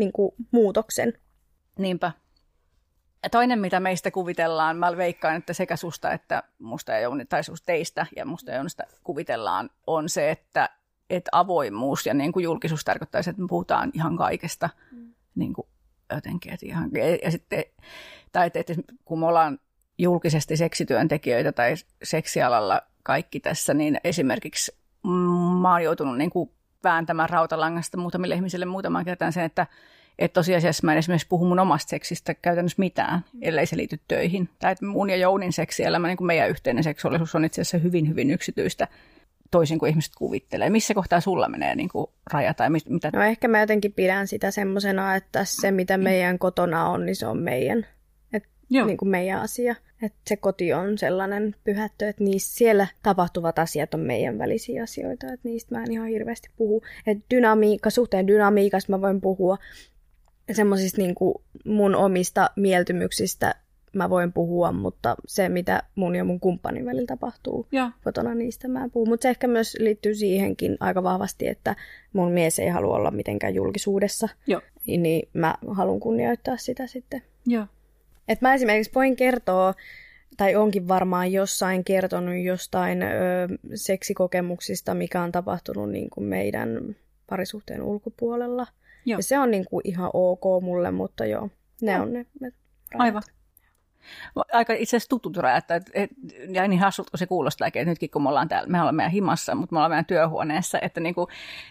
niin 0.00 0.12
kuin, 0.12 0.34
muutoksen. 0.50 1.12
Niinpä. 1.78 2.12
Ja 3.22 3.30
toinen, 3.30 3.58
mitä 3.58 3.80
meistä 3.80 4.10
kuvitellaan, 4.10 4.76
mä 4.76 4.96
veikkaan, 4.96 5.36
että 5.36 5.52
sekä 5.52 5.76
susta 5.76 6.12
että 6.12 6.42
musta 6.58 6.92
ja 6.92 7.00
Jouni, 7.00 7.26
tai 7.26 7.44
susta 7.44 7.66
teistä 7.66 8.06
ja 8.16 8.24
musta 8.24 8.50
ja 8.50 8.56
Jounista 8.56 8.82
kuvitellaan, 9.04 9.70
on 9.86 10.08
se, 10.08 10.30
että, 10.30 10.68
että 11.10 11.28
avoimuus 11.32 12.06
ja 12.06 12.14
niin 12.14 12.32
kuin 12.32 12.44
julkisuus 12.44 12.84
tarkoittaisi, 12.84 13.30
että 13.30 13.42
me 13.42 13.48
puhutaan 13.48 13.90
ihan 13.94 14.16
kaikesta 14.16 14.70
mm. 14.92 15.14
niin 15.34 15.52
kuin 15.52 15.68
jotenkin. 16.14 16.52
Että 16.52 16.66
ihan, 16.66 16.90
ja 17.24 17.30
sitten, 17.30 17.64
tai 18.32 18.46
että, 18.46 18.58
että 18.58 18.74
kun 19.04 19.20
me 19.20 19.26
ollaan 19.26 19.58
julkisesti 19.98 20.56
seksityöntekijöitä 20.56 21.52
tai 21.52 21.74
seksialalla 22.02 22.82
kaikki 23.02 23.40
tässä, 23.40 23.74
niin 23.74 24.00
esimerkiksi 24.04 24.72
mä 25.60 25.72
oon 25.72 25.82
joutunut 25.82 26.18
niin 26.18 26.30
kuin 26.30 26.50
vääntämään 26.84 27.30
rautalangasta 27.30 27.98
muutamille 27.98 28.34
ihmisille 28.34 28.64
muutaman 28.64 29.04
kertaan 29.04 29.32
sen, 29.32 29.44
että, 29.44 29.66
että 30.18 30.34
tosiasiassa 30.34 30.86
mä 30.86 30.92
en 30.92 30.98
esimerkiksi 30.98 31.28
puhu 31.28 31.44
mun 31.44 31.58
omasta 31.58 31.90
seksistä 31.90 32.34
käytännössä 32.34 32.76
mitään, 32.78 33.24
ellei 33.42 33.66
se 33.66 33.76
liity 33.76 34.00
töihin. 34.08 34.48
Tai 34.58 34.72
että 34.72 34.86
mun 34.86 35.10
ja 35.10 35.16
Jounin 35.16 35.52
seksielämä, 35.52 36.08
niin 36.08 36.16
kuin 36.16 36.26
meidän 36.26 36.50
yhteinen 36.50 36.84
seksuaalisuus 36.84 37.34
on 37.34 37.44
itse 37.44 37.60
asiassa 37.60 37.78
hyvin, 37.78 38.08
hyvin 38.08 38.30
yksityistä 38.30 38.88
toisin 39.50 39.78
kuin 39.78 39.90
ihmiset 39.90 40.12
kuvittelee. 40.18 40.70
Missä 40.70 40.94
kohtaa 40.94 41.20
sulla 41.20 41.48
menee 41.48 41.74
niin 41.74 41.88
kuin 41.88 42.06
raja 42.32 42.54
tai 42.54 42.70
mit, 42.70 42.88
mitä? 42.88 43.10
No 43.14 43.22
ehkä 43.22 43.48
mä 43.48 43.60
jotenkin 43.60 43.92
pidän 43.92 44.28
sitä 44.28 44.50
semmoisena, 44.50 45.16
että 45.16 45.40
se 45.44 45.70
mitä 45.70 45.98
meidän 45.98 46.38
kotona 46.38 46.88
on, 46.88 47.06
niin 47.06 47.16
se 47.16 47.26
on 47.26 47.38
meidän. 47.38 47.86
Et, 48.74 48.86
niin 48.86 48.96
kuin 48.96 49.08
meidän 49.08 49.40
asia. 49.40 49.74
Että 50.02 50.18
se 50.26 50.36
koti 50.36 50.72
on 50.72 50.98
sellainen 50.98 51.56
pyhättö, 51.64 52.08
että 52.08 52.24
niissä, 52.24 52.54
siellä 52.54 52.86
tapahtuvat 53.02 53.58
asiat 53.58 53.94
on 53.94 54.00
meidän 54.00 54.38
välisiä 54.38 54.82
asioita. 54.82 55.26
Että 55.26 55.48
niistä 55.48 55.74
mä 55.74 55.82
en 55.82 55.92
ihan 55.92 56.08
hirveästi 56.08 56.48
puhu. 56.56 56.82
Että 57.06 57.24
dynamiikka, 57.30 57.90
suhteen 57.90 58.26
dynamiikasta 58.26 58.92
mä 58.92 59.00
voin 59.00 59.20
puhua. 59.20 59.58
Semmoisista 60.52 61.02
niin 61.02 61.14
mun 61.64 61.94
omista 61.94 62.50
mieltymyksistä 62.56 63.54
mä 63.92 64.10
voin 64.10 64.32
puhua, 64.32 64.72
mutta 64.72 65.16
se, 65.26 65.48
mitä 65.48 65.82
mun 65.94 66.16
ja 66.16 66.24
mun 66.24 66.40
kumppanin 66.40 66.86
välillä 66.86 67.06
tapahtuu 67.06 67.66
ja. 67.72 67.90
kotona, 68.04 68.34
niistä 68.34 68.68
mä 68.68 68.84
en 68.84 68.90
puhu. 68.90 69.06
Mutta 69.06 69.22
se 69.22 69.28
ehkä 69.28 69.46
myös 69.46 69.76
liittyy 69.80 70.14
siihenkin 70.14 70.76
aika 70.80 71.02
vahvasti, 71.02 71.48
että 71.48 71.76
mun 72.12 72.32
mies 72.32 72.58
ei 72.58 72.68
halua 72.68 72.96
olla 72.96 73.10
mitenkään 73.10 73.54
julkisuudessa. 73.54 74.28
Joo. 74.46 74.60
Niin 74.86 75.28
mä 75.32 75.54
haluan 75.68 76.00
kunnioittaa 76.00 76.56
sitä 76.56 76.86
sitten. 76.86 77.22
Joo. 77.46 77.66
Et 78.30 78.40
mä 78.40 78.54
esimerkiksi 78.54 78.92
voin 78.94 79.16
kertoa, 79.16 79.74
tai 80.36 80.56
onkin 80.56 80.88
varmaan 80.88 81.32
jossain 81.32 81.84
kertonut 81.84 82.34
jostain 82.44 83.02
ö, 83.02 83.08
seksikokemuksista, 83.74 84.94
mikä 84.94 85.22
on 85.22 85.32
tapahtunut 85.32 85.90
niin 85.90 86.10
kuin 86.10 86.24
meidän 86.24 86.96
parisuhteen 87.26 87.82
ulkopuolella. 87.82 88.66
Joo. 89.04 89.18
Ja 89.18 89.22
se 89.22 89.38
on 89.38 89.50
niin 89.50 89.64
kuin 89.64 89.80
ihan 89.84 90.10
ok 90.12 90.62
mulle, 90.62 90.90
mutta 90.90 91.26
joo, 91.26 91.48
ne 91.82 91.92
joo. 91.92 92.02
on 92.02 92.12
ne. 92.12 92.26
ne 92.40 92.52
Aivan 92.94 93.22
aika 94.52 94.72
itse 94.72 94.96
asiassa 94.96 95.40
rajat, 95.40 95.70
että, 95.70 95.92
et, 95.94 96.10
ja 96.50 96.68
niin 96.68 96.80
hassut, 96.80 97.10
se 97.14 97.26
kuulostaa, 97.26 97.68
että 97.68 97.84
nytkin 97.84 98.10
kun 98.10 98.22
me 98.22 98.28
ollaan 98.28 98.48
täällä, 98.48 98.68
me 98.68 98.80
ollaan 98.80 98.94
meidän 98.94 99.12
himassa, 99.12 99.54
mutta 99.54 99.74
me 99.74 99.78
ollaan 99.78 99.90
meidän 99.90 100.04
työhuoneessa, 100.04 100.78
että 100.82 101.00
niin 101.00 101.14
kuin, 101.14 101.26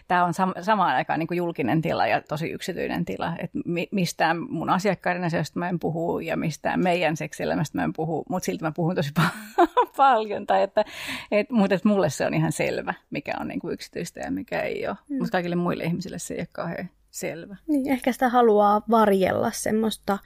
tämä 0.08 0.24
on 0.24 0.32
sam- 0.34 0.62
samaan 0.62 0.96
aikaan 0.96 1.18
niin 1.18 1.26
kuin 1.26 1.38
julkinen 1.38 1.82
tila 1.82 2.06
ja 2.06 2.20
tosi 2.20 2.50
yksityinen 2.50 3.04
tila, 3.04 3.32
että 3.38 3.58
mi- 3.64 3.88
mistään 3.92 4.50
mun 4.50 4.70
asiakkaiden 4.70 5.24
asioista 5.24 5.58
mä 5.58 5.68
en 5.68 5.78
puhu 5.78 6.20
ja 6.20 6.36
mistään 6.36 6.80
meidän 6.80 7.16
seksielämästä 7.16 7.78
mä 7.78 7.84
en 7.84 7.92
puhu, 7.92 8.24
mutta 8.28 8.46
silti 8.46 8.64
mä 8.64 8.72
puhun 8.72 8.94
tosi 8.94 9.12
pa- 9.20 9.66
paljon, 9.96 10.46
tai 10.46 10.62
että, 10.62 10.84
et, 11.30 11.50
mutta 11.50 11.74
että 11.74 11.88
mulle 11.88 12.10
se 12.10 12.26
on 12.26 12.34
ihan 12.34 12.52
selvä, 12.52 12.94
mikä 13.10 13.32
on 13.40 13.48
niin 13.48 13.60
kuin 13.60 13.74
yksityistä 13.74 14.20
ja 14.20 14.30
mikä 14.30 14.60
ei 14.60 14.88
ole, 14.88 14.96
mm. 15.08 15.16
mutta 15.16 15.32
kaikille 15.32 15.56
muille 15.56 15.84
ihmisille 15.84 16.18
se 16.18 16.34
ei 16.34 16.40
ole 16.40 16.48
kauhean 16.52 16.90
selvä. 17.10 17.56
Niin, 17.66 17.92
ehkä 17.92 18.12
sitä 18.12 18.28
haluaa 18.28 18.82
varjella 18.90 19.50
semmoista 19.50 20.18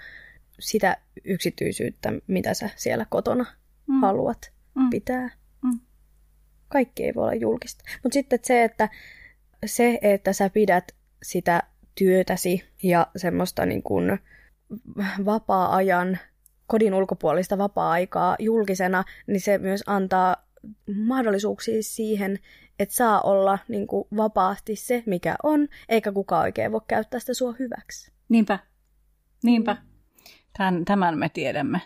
sitä 0.61 0.97
yksityisyyttä, 1.25 2.13
mitä 2.27 2.55
sä 2.55 2.71
siellä 2.77 3.07
kotona 3.11 3.47
mm. 3.87 4.01
haluat 4.01 4.53
mm. 4.75 4.91
pitää. 4.91 5.31
Mm. 5.63 5.81
Kaikki 6.69 7.05
ei 7.05 7.15
voi 7.15 7.23
olla 7.23 7.35
julkista. 7.35 7.85
Mutta 8.03 8.15
sitten 8.15 8.39
se, 8.43 8.65
että 8.65 8.89
se, 9.67 9.99
että 10.03 10.33
sä 10.33 10.51
pidät 10.51 10.93
sitä 11.23 11.63
työtäsi 11.95 12.65
ja 12.83 13.07
semmoista 13.17 13.67
niin 13.67 13.83
kuin 13.83 14.19
vapaa-ajan, 15.25 16.19
kodin 16.67 16.95
ulkopuolista 16.95 17.59
vapaa-aikaa 17.59 18.37
julkisena, 18.39 19.05
niin 19.27 19.41
se 19.41 19.59
myös 19.59 19.83
antaa 19.87 20.37
mahdollisuuksia 20.97 21.83
siihen, 21.83 22.39
että 22.79 22.95
saa 22.95 23.21
olla 23.21 23.59
niin 23.69 23.87
kuin 23.87 24.09
vapaasti 24.17 24.77
se, 24.77 25.03
mikä 25.07 25.37
on, 25.43 25.69
eikä 25.89 26.13
kukaan 26.13 26.43
oikein 26.43 26.73
voi 26.73 26.81
käyttää 26.89 27.21
sitä 27.21 27.35
sua 27.35 27.55
hyväksi. 27.59 28.13
Niinpä. 28.29 28.59
Niinpä. 29.43 29.77
Tämän, 30.57 30.85
tämän 30.85 31.19
me 31.19 31.29
tiedämme 31.29 31.81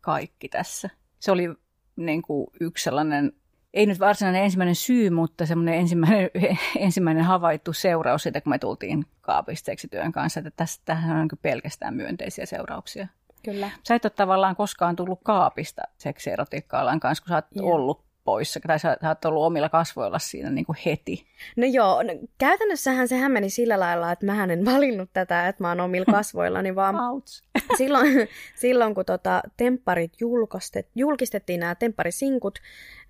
kaikki 0.00 0.48
tässä. 0.48 0.90
Se 1.18 1.32
oli 1.32 1.48
niin 1.96 2.22
kuin 2.22 2.46
yksi 2.60 2.84
sellainen, 2.84 3.32
ei 3.74 3.86
nyt 3.86 4.00
varsinainen 4.00 4.42
ensimmäinen 4.42 4.74
syy, 4.74 5.10
mutta 5.10 5.46
semmoinen 5.46 5.74
ensimmäinen, 5.74 6.30
ensimmäinen 6.78 7.24
havaittu 7.24 7.72
seuraus 7.72 8.22
siitä, 8.22 8.40
kun 8.40 8.50
me 8.50 8.58
tultiin 8.58 9.06
kaapista 9.20 9.66
seksityön 9.66 10.12
kanssa, 10.12 10.40
että 10.40 10.50
tässä, 10.56 10.82
tähän 10.84 11.20
on 11.20 11.28
pelkästään 11.42 11.94
myönteisiä 11.94 12.46
seurauksia. 12.46 13.08
Kyllä. 13.44 13.70
Sä 13.88 13.94
et 13.94 14.04
ole 14.04 14.12
tavallaan 14.16 14.56
koskaan 14.56 14.96
tullut 14.96 15.20
kaapista 15.24 15.82
seksierotiikka 15.98 16.98
kanssa, 17.00 17.24
kun 17.24 17.28
sä 17.28 17.34
oot 17.34 17.44
Joo. 17.54 17.74
ollut 17.74 18.04
poissa, 18.24 18.60
tai 18.66 18.78
sä, 18.78 18.96
sä 19.02 19.08
oot 19.08 19.24
ollut 19.24 19.44
omilla 19.44 19.68
kasvoilla 19.68 20.18
siinä 20.18 20.50
niin 20.50 20.64
kuin 20.64 20.78
heti. 20.86 21.26
No 21.56 21.66
joo, 21.66 22.02
no, 22.02 22.12
käytännössähän 22.38 23.08
sehän 23.08 23.32
meni 23.32 23.50
sillä 23.50 23.80
lailla, 23.80 24.12
että 24.12 24.26
mä 24.26 24.44
en 24.44 24.64
valinnut 24.64 25.10
tätä, 25.12 25.48
että 25.48 25.62
mä 25.62 25.68
oon 25.68 25.80
omilla 25.80 26.12
kasvoillani, 26.18 26.74
vaan 26.74 26.94
silloin, 27.78 28.28
silloin, 28.54 28.94
kun 28.94 29.04
tota, 29.04 29.42
tempparit 29.56 30.12
julkistet, 30.20 30.88
julkistettiin 30.94 31.60
nämä 31.60 31.74
tempparisinkut, 31.74 32.58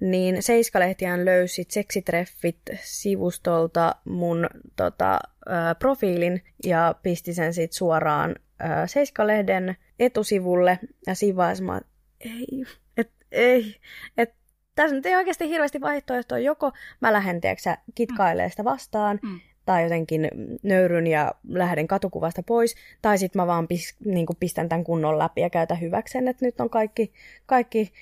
niin 0.01 0.43
Seiskalehtiään 0.43 1.25
löysit 1.25 1.71
seksitreffit 1.71 2.61
sivustolta 2.81 3.97
mun 4.05 4.47
tota, 4.77 5.19
ö, 5.47 5.51
profiilin 5.79 6.43
ja 6.65 6.95
pisti 7.03 7.35
sen 7.35 7.55
sitten 7.55 7.77
suoraan 7.77 8.37
ö, 8.61 8.87
Seiskalehden 8.87 9.77
etusivulle. 9.99 10.79
Ja 11.07 11.15
siinä 11.15 11.37
vaiheessa 11.37 11.65
mä, 11.65 11.81
ei, 12.21 12.65
et, 12.97 13.11
ei, 13.33 13.81
et 14.17 14.35
tässä 14.75 14.97
nyt 14.97 15.07
ei 15.07 15.17
oikeasti 15.17 15.49
hirveästi 15.49 15.81
vaihtoehtoa. 15.81 16.39
Joko 16.39 16.73
mä 17.01 17.13
lähden, 17.13 17.41
tiedätkö, 17.41 17.77
kitkailemaan 17.95 18.51
sitä 18.51 18.65
vastaan, 18.65 19.21
mm. 19.23 19.41
tai 19.67 19.83
jotenkin 19.83 20.29
nöyryn 20.63 21.07
ja 21.07 21.35
lähden 21.49 21.89
katukuvasta 21.89 22.43
pois, 22.43 22.75
tai 23.03 23.19
sitten 23.19 23.43
mä 23.43 23.47
vaan 23.47 23.69
pis, 23.69 23.97
niin 24.05 24.27
pistän 24.41 24.69
tämän 24.69 24.85
kunnon 24.85 25.19
läpi 25.19 25.41
ja 25.41 25.51
käytän 25.51 25.81
hyväksen, 25.81 26.29
että 26.29 26.45
nyt 26.45 26.61
on 26.61 26.71
kaikki, 26.71 27.13
kaikki 27.47 27.93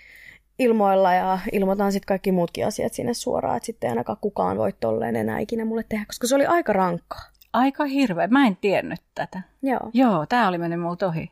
ilmoilla 0.59 1.15
ja 1.15 1.39
ilmoitan 1.53 1.93
sitten 1.93 2.07
kaikki 2.07 2.33
muutkin 2.33 2.67
asiat 2.67 2.93
sinne 2.93 3.15
suoraan, 3.15 3.57
että 3.57 3.67
sitten 3.67 3.89
ei 3.89 3.91
ainakaan 3.91 4.19
kukaan 4.21 4.59
voi 4.59 4.73
tolleen 4.73 5.17
enää 5.17 5.39
ikinä 5.39 5.65
mulle 5.65 5.85
tehdä, 5.89 6.05
koska 6.07 6.27
se 6.27 6.35
oli 6.35 6.47
aika 6.47 6.73
rankkaa. 6.73 7.23
Aika 7.53 7.85
hirveä. 7.85 8.27
Mä 8.27 8.47
en 8.47 8.57
tiennyt 8.57 9.01
tätä. 9.15 9.43
Joo. 9.63 9.91
Joo, 9.93 10.27
tää 10.27 10.49
oli 10.49 10.59
mennyt 10.59 10.81
multa 10.81 11.07
ohi. 11.07 11.31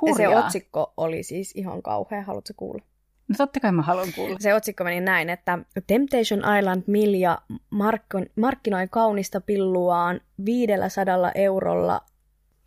Hurjaa. 0.00 0.32
Ja 0.32 0.40
se 0.40 0.46
otsikko 0.46 0.92
oli 0.96 1.22
siis 1.22 1.52
ihan 1.56 1.82
kauhea. 1.82 2.22
Haluatko 2.22 2.52
kuulla? 2.56 2.84
No 3.28 3.34
totta 3.38 3.60
kai 3.60 3.72
mä 3.72 3.82
haluan 3.82 4.12
kuulla. 4.14 4.36
Se 4.40 4.54
otsikko 4.54 4.84
meni 4.84 5.00
näin, 5.00 5.30
että 5.30 5.58
Temptation 5.86 6.58
Island 6.58 6.82
Milja 6.86 7.38
markkon, 7.70 8.26
markkinoi 8.36 8.88
kaunista 8.90 9.40
pilluaan 9.40 10.20
500 10.44 11.32
eurolla, 11.34 12.00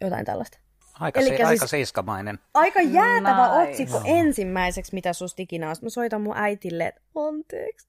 jotain 0.01 0.25
tällaista. 0.25 0.59
Aika, 0.99 1.21
se, 1.21 1.27
siis, 1.27 1.41
aika 1.41 1.67
seiskamainen. 1.67 2.39
Aika 2.53 2.81
jäätävä 2.81 3.47
nice. 3.47 3.69
otsikko 3.69 4.01
ensimmäiseksi, 4.05 4.93
mitä 4.93 5.13
susta 5.13 5.41
ikinä 5.41 5.67
Mä 5.67 5.89
soitan 5.89 6.21
mun 6.21 6.37
äitille, 6.37 6.87
että 6.87 7.01
anteeksi. 7.15 7.87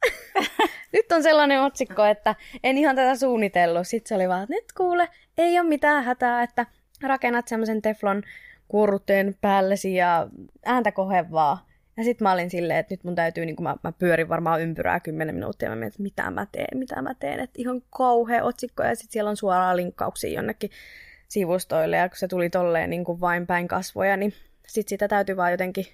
nyt 0.92 1.12
on 1.12 1.22
sellainen 1.22 1.62
otsikko, 1.62 2.04
että 2.04 2.34
en 2.64 2.78
ihan 2.78 2.96
tätä 2.96 3.16
suunnitellut. 3.16 3.86
Sitten 3.86 4.08
se 4.08 4.14
oli 4.14 4.28
vaan, 4.28 4.42
että 4.42 4.54
nyt 4.54 4.72
kuule, 4.76 5.08
ei 5.38 5.58
ole 5.58 5.68
mitään 5.68 6.04
hätää, 6.04 6.42
että 6.42 6.66
rakennat 7.02 7.48
semmoisen 7.48 7.82
teflon 7.82 8.22
kuorruteen 8.68 9.34
päällesi 9.40 9.94
ja 9.94 10.28
ääntä 10.66 10.92
kohevaa. 10.92 11.69
Ja 11.96 12.04
sitten 12.04 12.24
mä 12.24 12.32
olin 12.32 12.50
silleen, 12.50 12.78
että 12.78 12.92
nyt 12.92 13.04
mun 13.04 13.14
täytyy, 13.14 13.46
niin 13.46 13.56
kun 13.56 13.62
mä, 13.62 13.76
mä 13.84 13.92
pyörin 13.92 14.28
varmaan 14.28 14.62
ympyrää 14.62 15.00
10 15.00 15.34
minuuttia, 15.34 15.66
ja 15.66 15.70
mä 15.70 15.76
mietin, 15.76 15.88
että 15.88 16.02
mitä 16.02 16.30
mä 16.30 16.46
teen, 16.52 16.78
mitä 16.78 17.02
mä 17.02 17.14
teen, 17.14 17.40
että 17.40 17.54
ihan 17.58 17.82
kauhea 17.90 18.44
otsikko, 18.44 18.82
ja 18.82 18.94
sitten 18.94 19.12
siellä 19.12 19.30
on 19.30 19.36
suoraan 19.36 19.76
linkkauksia 19.76 20.32
jonnekin 20.32 20.70
sivustoille, 21.28 21.96
ja 21.96 22.08
kun 22.08 22.18
se 22.18 22.28
tuli 22.28 22.50
tolleen 22.50 22.90
niin 22.90 23.04
kuin 23.04 23.20
vain 23.20 23.46
päin 23.46 23.68
kasvoja, 23.68 24.16
niin 24.16 24.34
sitten 24.66 24.88
sitä 24.88 25.08
täytyy 25.08 25.36
vaan 25.36 25.50
jotenkin 25.50 25.86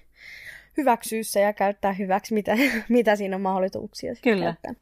hyväksyä 0.77 1.23
se 1.23 1.41
ja 1.41 1.53
käyttää 1.53 1.93
hyväksi, 1.93 2.33
mitä, 2.33 2.57
mitä 2.89 3.15
siinä 3.15 3.35
on 3.35 3.41
mahdollisuuksia. 3.41 4.13
Kyllä. 4.23 4.45
Käyttää. 4.45 4.73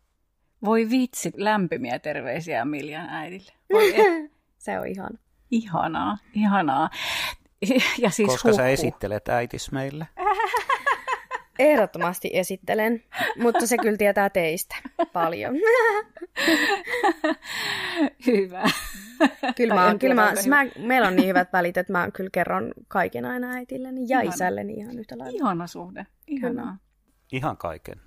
Voi 0.65 0.89
vitsi, 0.89 1.31
lämpimiä 1.35 1.99
terveisiä 1.99 2.65
Miljan 2.65 3.09
äidille. 3.09 3.51
Voi 3.73 3.89
et. 3.95 4.31
se 4.57 4.79
on 4.79 4.87
ihan. 4.87 5.19
Ihanaa, 5.51 6.17
ihanaa. 6.33 6.89
Ja 7.97 8.09
siis 8.09 8.27
Koska 8.27 8.49
hukkuu. 8.49 8.57
sä 8.57 8.67
esittelet 8.67 9.29
äitis 9.29 9.71
meille. 9.71 10.07
Ehdottomasti 11.59 12.29
esittelen, 12.33 13.03
mutta 13.39 13.67
se 13.67 13.77
kyllä 13.77 13.97
tietää 13.97 14.29
teistä 14.29 14.75
paljon. 15.13 15.55
Hyvä. 18.27 18.63
Kyllä, 19.55 19.73
mä, 19.73 19.85
oon, 19.85 19.99
kyllä 19.99 20.15
mä, 20.15 20.33
mä, 20.47 20.65
meillä 20.77 21.07
on 21.07 21.15
niin 21.15 21.27
hyvät 21.27 21.53
välit, 21.53 21.77
että 21.77 21.93
mä 21.93 22.11
kyllä 22.11 22.29
kerron 22.33 22.71
kaiken 22.87 23.25
aina 23.25 23.51
äitilleni 23.51 24.01
ja 24.07 24.21
Ihana. 24.21 24.35
isälleni 24.35 24.73
ihan 24.73 24.99
yhtä 24.99 25.17
lailla. 25.17 25.37
Ihana 25.37 25.67
suhde. 25.67 26.05
Ihanaa. 26.27 26.77
Ihan 27.31 27.57
kaiken. 27.57 28.01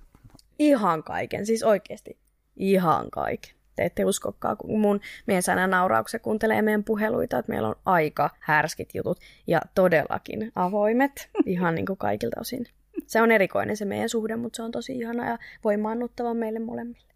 Ihan 0.59 1.03
kaiken, 1.03 1.47
siis 1.47 1.63
oikeasti 1.63 2.19
ihan 2.59 3.11
kaiken. 3.11 3.55
Te 3.77 3.85
ette 3.85 4.05
uskokaan, 4.05 4.57
kun 4.57 4.81
mun 4.81 5.01
mies 5.27 5.49
aina 5.49 5.67
nauraa, 5.67 6.03
kun 6.03 6.11
se 6.11 6.19
kuuntelee 6.19 6.63
meidän 6.63 6.85
puheluita, 6.85 7.39
että 7.39 7.53
meillä 7.53 7.69
on 7.69 7.75
aika 7.85 8.31
härskit 8.41 8.89
jutut 8.95 9.19
ja 9.47 9.61
todellakin 9.75 10.53
avoimet, 10.55 11.31
ihan 11.47 11.75
niin 11.75 11.87
kuin 11.87 11.97
kaikilta 11.97 12.41
osin. 12.41 12.67
Se 13.09 13.23
on 13.23 13.31
erikoinen 13.31 13.77
se 13.77 13.85
meidän 13.85 14.09
suhde, 14.09 14.37
mutta 14.37 14.57
se 14.57 14.63
on 14.63 14.71
tosi 14.71 14.99
ihana 14.99 15.29
ja 15.29 15.39
voimaannuttava 15.65 16.35
meille 16.35 16.59
molemmille. 16.59 17.15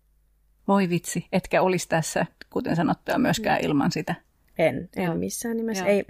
Voi 0.68 0.88
vitsi, 0.88 1.26
etkä 1.32 1.62
olisi 1.62 1.88
tässä, 1.88 2.26
kuten 2.50 2.76
sanottua, 2.76 3.18
myöskään 3.18 3.60
ilman 3.64 3.92
sitä. 3.92 4.14
En, 4.58 4.88
en 4.96 5.04
Joo. 5.04 5.14
missään 5.14 5.56
nimessä. 5.56 5.84
Joo. 5.84 5.92
Ei, 5.92 6.04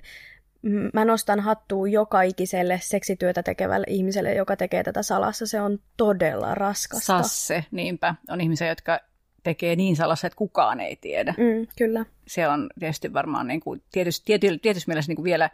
mä 0.95 1.05
nostan 1.05 1.41
hattua 1.41 1.89
joka 1.89 2.23
ikiselle 2.23 2.81
seksityötä 2.83 3.43
tekevälle 3.43 3.87
ihmiselle, 3.89 4.35
joka 4.35 4.57
tekee 4.57 4.83
tätä 4.83 5.03
salassa. 5.03 5.47
Se 5.47 5.61
on 5.61 5.79
todella 5.97 6.55
raskasta. 6.55 7.07
Sasse, 7.07 7.65
niinpä. 7.71 8.15
On 8.29 8.41
ihmisiä, 8.41 8.69
jotka 8.69 9.01
tekee 9.43 9.77
niin 9.77 9.97
salassa, 9.97 10.27
että 10.27 10.37
kukaan 10.37 10.81
ei 10.81 10.97
tiedä. 10.97 11.35
Mm, 11.39 11.67
kyllä. 11.79 12.05
Se 12.27 12.49
on 12.49 12.71
tietysti 12.79 13.13
varmaan 13.13 13.47
niin 13.47 13.61
kuin, 13.61 13.83
tietysti, 13.93 14.25
tiety, 14.25 14.59
tietysti 14.59 14.89
mielessä 14.89 15.11
niin 15.11 15.17
kuin 15.17 15.25
vielä 15.25 15.51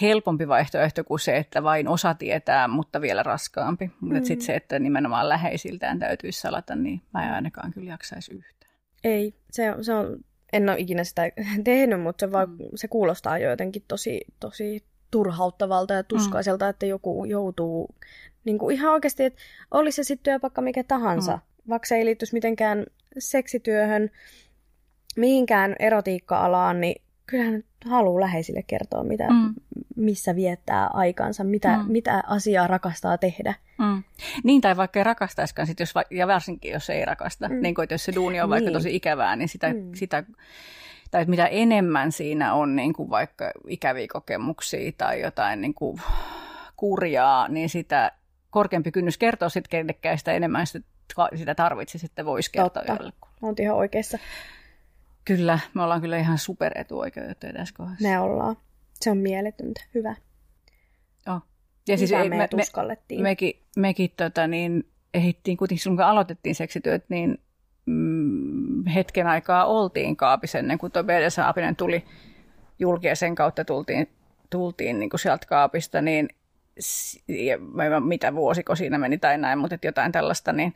helpompi 0.00 0.48
vaihtoehto 0.48 1.04
kuin 1.04 1.20
se, 1.20 1.36
että 1.36 1.62
vain 1.62 1.88
osa 1.88 2.14
tietää, 2.14 2.68
mutta 2.68 3.00
vielä 3.00 3.22
raskaampi. 3.22 3.90
Mutta 4.00 4.18
mm. 4.18 4.24
sitten 4.24 4.46
se, 4.46 4.54
että 4.56 4.78
nimenomaan 4.78 5.28
läheisiltään 5.28 5.98
täytyisi 5.98 6.40
salata, 6.40 6.76
niin 6.76 7.02
mä 7.14 7.26
en 7.26 7.34
ainakaan 7.34 7.72
kyllä 7.72 7.90
jaksaisi 7.90 8.34
yhtään. 8.34 8.72
Ei, 9.04 9.34
se, 9.50 9.70
on- 9.72 9.84
se 9.84 9.94
on, 9.94 10.18
en 10.52 10.68
ole 10.68 10.78
ikinä 10.78 11.04
sitä 11.04 11.22
tehnyt, 11.64 12.00
mutta 12.02 12.26
se, 12.26 12.32
vaan, 12.32 12.50
Mm. 12.50 12.56
se 12.74 12.88
kuulostaa 12.88 13.38
jo 13.38 13.50
jotenkin 13.50 13.84
tosi, 13.88 14.20
tosi 14.40 14.84
turhauttavalta 15.10 15.94
ja 15.94 16.02
tuskaiselta, 16.04 16.68
että 16.68 16.86
joku 16.86 17.24
joutuu 17.24 17.94
niin 18.44 18.58
kuin 18.58 18.74
ihan 18.76 18.92
oikeasti, 18.92 19.24
että 19.24 19.42
olisi 19.70 19.96
se 19.96 20.04
sitten 20.04 20.24
työpaikka 20.24 20.62
mikä 20.62 20.84
tahansa, 20.84 21.36
mm. 21.36 21.42
vaikka 21.68 21.86
se 21.86 21.96
ei 21.96 22.04
liittyisi 22.04 22.34
mitenkään 22.34 22.86
seksityöhön, 23.18 24.10
mihinkään 25.16 25.76
erotiikka-alaan, 25.78 26.80
niin 26.80 27.02
kyllähän 27.26 27.64
haluaa 27.86 28.20
läheisille 28.20 28.62
kertoa, 28.66 29.04
mitä, 29.04 29.26
Mm. 29.30 29.54
missä 29.96 30.36
viettää 30.36 30.86
aikansa, 30.86 31.44
mitä, 31.44 31.76
Mm. 31.78 31.92
mitä 31.92 32.22
asiaa 32.26 32.66
rakastaa 32.66 33.18
tehdä. 33.18 33.54
Mm. 33.78 34.02
Niin, 34.44 34.60
tai 34.60 34.76
vaikka 34.76 35.00
ei 35.00 35.04
rakastaisikaan, 35.04 35.66
sit 35.66 35.80
jos, 35.80 35.94
va- 35.94 36.02
ja 36.10 36.26
varsinkin 36.26 36.72
jos 36.72 36.90
ei 36.90 37.04
rakasta. 37.04 37.48
Mm. 37.48 37.62
Niin 37.62 37.74
kuin, 37.74 37.82
että 37.82 37.94
jos 37.94 38.04
se 38.04 38.14
duuni 38.14 38.40
on 38.40 38.50
vaikka 38.50 38.64
Niin. 38.70 38.72
tosi 38.78 38.96
ikävää, 38.96 39.36
niin 39.36 39.48
sitä, 39.48 39.72
Mm. 39.72 39.90
sitä 39.94 40.24
tai 41.10 41.24
mitä 41.24 41.46
enemmän 41.46 42.12
siinä 42.12 42.54
on 42.54 42.76
niin 42.76 42.92
kuin 42.92 43.10
vaikka 43.10 43.50
ikäviä 43.68 44.06
kokemuksia 44.12 44.92
tai 44.98 45.20
jotain 45.20 45.60
niin 45.60 45.74
kuin 45.74 46.00
kurjaa, 46.76 47.48
niin 47.48 47.68
sitä 47.68 48.12
korkeampi 48.50 48.90
kynnys 48.92 49.18
kertoa 49.18 49.48
sitten 49.48 49.70
kenellekään, 49.70 50.18
sitä 50.18 50.32
enemmän 50.32 50.66
sitä, 50.66 50.86
sitä 51.36 51.54
tarvitsisi, 51.54 52.06
että 52.06 52.24
voisi 52.24 52.52
kertoa 52.52 52.70
Totta. 52.82 52.92
jollekulle. 52.92 53.34
Olet 53.42 53.60
ihan 53.60 53.76
oikeassa. 53.76 54.18
Kyllä, 55.24 55.58
me 55.74 55.82
ollaan 55.82 56.00
kyllä 56.00 56.18
ihan 56.18 56.38
superetuoikeutettuja 56.38 57.52
tässä 57.52 57.74
kohdassa. 57.76 58.08
Me 58.08 58.18
ollaan. 58.18 58.56
Se 59.00 59.10
on 59.10 59.18
mieletöntä. 59.18 59.80
Hyvä. 59.94 60.14
Oh. 61.28 61.42
Ja 61.88 61.98
siis 61.98 62.12
ei, 62.12 62.28
me, 62.28 62.36
me, 62.36 62.48
uskallettiin. 62.60 63.22
mekin, 63.22 63.54
mekin 63.76 64.10
tota, 64.16 64.46
niin, 64.46 64.88
ehittiin 65.14 65.56
kuitenkin 65.56 65.82
silloin, 65.82 65.96
kun 65.96 66.06
aloitettiin 66.06 66.54
seksityöt, 66.54 67.04
niin 67.08 67.38
mm, 67.86 68.86
hetken 68.86 69.26
aikaa 69.26 69.66
oltiin 69.66 70.16
kaapissa 70.16 70.58
ennen 70.58 70.78
kuin 70.78 70.92
tuo 70.92 71.04
BDS 71.04 71.38
Apinen 71.38 71.76
tuli 71.76 72.04
julki 72.78 73.06
ja 73.06 73.16
sen 73.16 73.34
kautta 73.34 73.64
tultiin, 73.64 74.08
tultiin 74.50 74.98
niin 74.98 75.10
kuin 75.10 75.20
sieltä 75.20 75.46
kaapista, 75.46 76.02
niin 76.02 76.28
ja 77.28 77.58
mitä 78.00 78.34
vuosiko 78.34 78.76
siinä 78.76 78.98
meni 78.98 79.18
tai 79.18 79.38
näin, 79.38 79.58
mutta 79.58 79.78
jotain 79.82 80.12
tällaista, 80.12 80.52
niin 80.52 80.74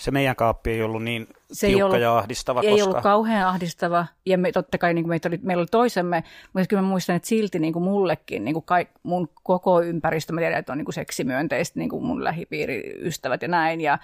Se 0.00 0.10
meidän 0.10 0.36
kaappi 0.36 0.70
ei 0.70 0.82
ollut 0.82 1.02
niin 1.02 1.26
Se 1.52 1.66
ei 1.66 1.72
tiukka 1.72 1.86
ollut- 1.86 2.00
ja 2.00 2.18
ahdistava, 2.18 2.62
ei 2.62 2.70
koska 2.70 2.84
ollut 2.84 3.02
kauhean 3.02 3.48
ahdistava. 3.48 4.06
Ja 4.26 4.38
me, 4.38 4.52
totta 4.52 4.78
kai 4.78 4.94
niin 4.94 5.02
kuin 5.02 5.08
meitä 5.08 5.28
oli, 5.28 5.38
meillä 5.42 5.60
oli 5.60 5.66
toisemme, 5.70 6.24
mutta 6.52 6.66
kyllä 6.66 6.82
mä 6.82 6.88
muistan, 6.88 7.16
että 7.16 7.28
silti 7.28 7.58
niin 7.58 7.72
kuin 7.72 7.82
mullekin, 7.82 8.44
niin 8.44 8.52
kuin 8.52 8.64
kaik, 8.64 8.88
mun 9.02 9.28
koko 9.42 9.82
ympäristö, 9.82 10.32
mä 10.32 10.40
tiedän, 10.40 10.58
että 10.58 10.72
on 10.72 10.78
niin 10.78 10.84
kuin 10.84 10.94
seksimyönteistä, 10.94 11.78
niin 11.78 11.88
kuin 11.88 12.04
mun 12.04 12.24
lähipiiriystävät 12.24 13.42
ja 13.42 13.48
näin, 13.48 13.80
ja, 13.80 13.98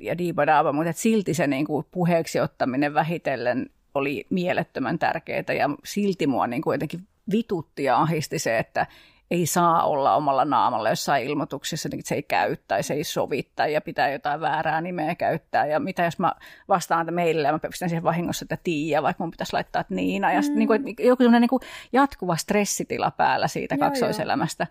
ja 0.00 0.18
diibadaaba, 0.18 0.72
mutta 0.72 0.90
että 0.90 1.02
silti 1.02 1.34
se 1.34 1.46
niin 1.46 1.66
kuin 1.66 1.86
puheeksi 1.90 2.40
ottaminen 2.40 2.94
vähitellen 2.94 3.70
oli 3.94 4.26
mielettömän 4.30 4.98
tärkeää, 4.98 5.52
ja 5.58 5.70
silti 5.84 6.26
mua 6.26 6.46
niin 6.46 6.62
kuin 6.62 6.74
jotenkin 6.74 7.00
vitutti 7.32 7.84
ja 7.84 7.96
ahisti 7.96 8.38
se, 8.38 8.58
että 8.58 8.86
ei 9.30 9.46
saa 9.46 9.84
olla 9.84 10.14
omalla 10.14 10.44
naamalla 10.44 10.88
jossain 10.88 11.26
ilmoituksessa, 11.26 11.88
niin 11.88 12.02
se 12.04 12.14
ei 12.14 12.22
käy 12.22 12.56
tai 12.68 12.82
se 12.82 12.94
ei 12.94 13.04
sovi 13.04 13.50
tai 13.56 13.72
ja 13.72 13.80
pitää 13.80 14.10
jotain 14.10 14.40
väärää 14.40 14.80
nimeä 14.80 15.14
käyttää. 15.14 15.66
Ja 15.66 15.80
mitä 15.80 16.04
jos 16.04 16.18
mä 16.18 16.32
vastaan 16.68 17.00
että 17.00 17.12
meille 17.12 17.48
ja 17.48 17.52
mä 17.52 17.58
pistän 17.58 17.88
siihen 17.88 18.02
vahingossa, 18.02 18.44
että 18.44 18.58
Tiia, 18.64 19.02
vaikka 19.02 19.24
mun 19.24 19.30
pitäisi 19.30 19.52
laittaa 19.52 19.80
että 19.80 19.94
Niina. 19.94 20.32
Ja 20.32 20.40
mm. 20.40 20.58
niin 20.58 20.68
kuin, 20.68 20.94
joku 20.98 21.22
sellainen 21.22 21.40
niin 21.40 21.48
kuin 21.48 21.62
jatkuva 21.92 22.36
stressitila 22.36 23.10
päällä 23.10 23.48
siitä 23.48 23.74
Joo, 23.74 23.80
kaksoiselämästä, 23.80 24.66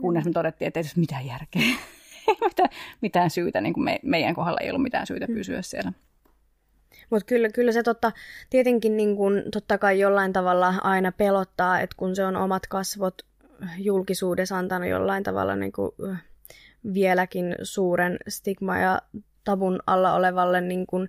kunnes 0.00 0.24
me 0.24 0.32
todettiin, 0.32 0.66
että 0.66 0.80
ei 0.80 0.84
tässä 0.84 1.00
mitään 1.00 1.26
järkeä. 1.26 1.62
Ei 2.28 2.36
mitään, 2.40 2.68
mitään 3.00 3.30
syytä, 3.30 3.60
niin 3.60 3.74
kuin 3.74 3.84
me, 3.84 3.98
meidän 4.02 4.34
kohdalla 4.34 4.60
ei 4.60 4.70
ollut 4.70 4.82
mitään 4.82 5.06
syytä 5.06 5.26
pysyä 5.26 5.62
siellä. 5.62 5.92
Mutta 7.10 7.26
kyllä, 7.26 7.48
kyllä 7.48 7.72
se 7.72 7.82
totta, 7.82 8.12
tietenkin 8.50 8.96
niin 8.96 9.16
kun, 9.16 9.42
totta 9.52 9.78
kai 9.78 10.00
jollain 10.00 10.32
tavalla 10.32 10.74
aina 10.82 11.12
pelottaa, 11.12 11.80
että 11.80 11.96
kun 11.96 12.16
se 12.16 12.24
on 12.24 12.36
omat 12.36 12.66
kasvot 12.66 13.27
julkisuudessa 13.78 14.58
antanut 14.58 14.88
jollain 14.88 15.22
tavalla 15.22 15.56
niin 15.56 15.72
kuin, 15.72 15.90
vieläkin 16.94 17.54
suuren 17.62 18.16
stigma 18.28 18.78
ja 18.78 19.02
tabun 19.44 19.80
alla 19.86 20.14
olevalle 20.14 20.60
niin 20.60 20.86
kuin, 20.86 21.08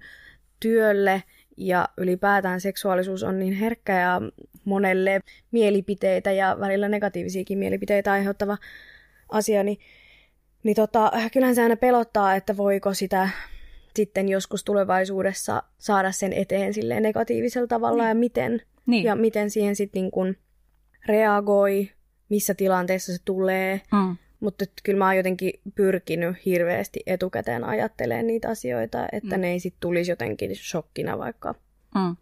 työlle 0.59 1.23
ja 1.57 1.89
ylipäätään 1.97 2.61
seksuaalisuus 2.61 3.23
on 3.23 3.39
niin 3.39 3.53
herkkä 3.53 3.99
ja 3.99 4.21
monelle 4.65 5.19
mielipiteitä 5.51 6.31
ja 6.31 6.57
välillä 6.59 6.89
negatiivisiakin 6.89 7.57
mielipiteitä 7.57 8.11
aiheuttava 8.11 8.57
asia, 9.29 9.63
niin, 9.63 9.77
niin 10.63 10.75
tota, 10.75 11.11
kyllähän 11.33 11.55
se 11.55 11.63
aina 11.63 11.75
pelottaa, 11.75 12.35
että 12.35 12.57
voiko 12.57 12.93
sitä 12.93 13.29
sitten 13.95 14.29
joskus 14.29 14.63
tulevaisuudessa 14.63 15.63
saada 15.77 16.11
sen 16.11 16.33
eteen 16.33 16.73
silleen 16.73 17.03
negatiivisella 17.03 17.67
tavalla 17.67 18.07
ja 18.07 18.15
miten. 18.15 18.61
Niin. 18.85 19.03
Ja 19.03 19.15
miten 19.15 19.49
siihen 19.49 19.75
sitten 19.75 20.01
niin 20.01 20.11
kun 20.11 20.35
reagoi, 21.05 21.91
missä 22.29 22.53
tilanteessa 22.53 23.13
se 23.13 23.19
tulee. 23.25 23.81
Mm. 23.91 24.17
Mutta 24.39 24.65
kyllä 24.83 24.97
mä 24.99 25.05
oon 25.05 25.17
jotenkin 25.17 25.53
pyrkinyt 25.75 26.45
hirveästi 26.45 26.99
etukäteen 27.05 27.63
ajattelemaan 27.63 28.27
niitä 28.27 28.49
asioita, 28.49 29.07
että 29.11 29.35
Mm. 29.35 29.41
ne 29.41 29.51
ei 29.51 29.59
sitten 29.59 29.79
tulisi 29.81 30.11
jotenkin 30.11 30.55
shokkina 30.55 31.17
vaikka. 31.17 31.55
Mm. 31.95 32.15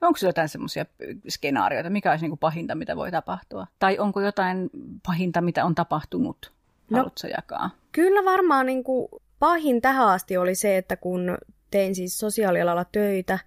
Onko 0.00 0.16
sinulla 0.16 0.28
jotain 0.28 0.48
semmoisia 0.48 0.86
skenaarioita, 1.28 1.90
mikä 1.90 2.10
olisi 2.10 2.24
niinku 2.24 2.36
pahinta, 2.36 2.74
mitä 2.74 2.96
voi 2.96 3.10
tapahtua? 3.10 3.66
Tai 3.78 3.98
onko 3.98 4.20
jotain 4.20 4.70
pahinta, 5.06 5.40
mitä 5.40 5.64
on 5.64 5.74
tapahtunut? 5.74 6.52
No. 6.90 6.96
Haluatko 6.96 7.28
jakaa? 7.36 7.70
Kyllä 7.92 8.24
varmaan 8.24 8.66
niin 8.66 8.84
kuin 8.84 9.08
pahin 9.38 9.82
tähän 9.82 10.08
asti 10.08 10.36
oli 10.36 10.54
se, 10.54 10.76
että 10.76 10.96
kun 10.96 11.38
tein 11.70 11.94
siis 11.94 12.18
sosiaalialalla 12.18 12.84
töitä 12.92 13.38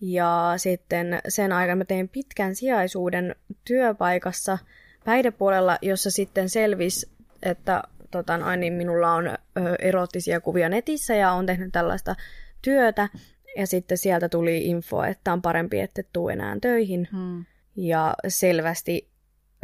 ja 0.00 0.54
sitten 0.56 1.20
sen 1.28 1.52
aikana 1.52 1.76
mä 1.76 1.84
tein 1.84 2.08
pitkän 2.08 2.54
sijaisuuden 2.54 3.36
työpaikassa 3.64 4.58
päihdepuolella, 5.04 5.78
jossa 5.82 6.10
sitten 6.10 6.48
selvisi, 6.48 7.10
että 7.42 7.82
tota, 8.10 8.36
noin, 8.38 8.60
niin 8.60 8.72
minulla 8.72 9.12
on 9.12 9.26
ö, 9.26 9.36
erottisia 9.78 10.40
kuvia 10.40 10.68
netissä 10.68 11.14
ja 11.14 11.32
on 11.32 11.46
tehnyt 11.46 11.72
tällaista 11.72 12.16
työtä. 12.62 13.08
Ja 13.56 13.66
sitten 13.66 13.98
sieltä 13.98 14.28
tuli 14.28 14.66
info, 14.66 15.02
että 15.04 15.32
on 15.32 15.42
parempi, 15.42 15.80
että 15.80 16.00
et 16.00 16.08
tuu 16.12 16.28
enää 16.28 16.56
töihin. 16.60 17.08
Hmm. 17.12 17.44
Ja 17.76 18.14
selvästi 18.28 19.08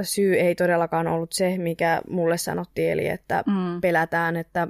syy 0.02 0.34
ei 0.34 0.54
todellakaan 0.54 1.06
ollut 1.06 1.32
se, 1.32 1.58
mikä 1.58 2.00
mulle 2.10 2.38
sanottiin, 2.38 2.92
eli 2.92 3.08
että 3.08 3.44
Mm. 3.46 3.80
pelätään, 3.80 4.36
että 4.36 4.68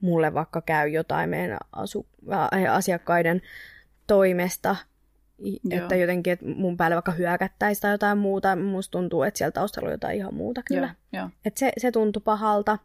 mulle 0.00 0.34
vaikka 0.34 0.60
käy 0.60 0.88
jotain 0.88 1.30
meidän 1.30 1.58
asu- 1.76 2.06
asiakkaiden 2.70 3.42
toimesta, 4.06 4.76
Joo. 5.38 5.82
että 5.82 5.96
jotenkin 5.96 6.32
että 6.32 6.46
mun 6.46 6.76
päälle 6.76 6.94
vaikka 6.96 7.12
hyökättäisiin 7.12 7.82
tai 7.82 7.92
jotain 7.92 8.18
muuta. 8.18 8.56
Musta 8.56 8.92
tuntuu, 8.92 9.22
että 9.22 9.38
siellä 9.38 9.52
taustalla 9.52 9.88
on 9.88 9.92
jotain 9.94 10.16
ihan 10.16 10.34
muuta 10.34 10.62
kyllä. 10.62 10.94
Joo, 11.12 11.22
joo. 11.22 11.30
Et 11.44 11.56
se, 11.56 11.72
se 11.78 11.92
tuntui 11.92 12.22
pahalta. 12.24 12.78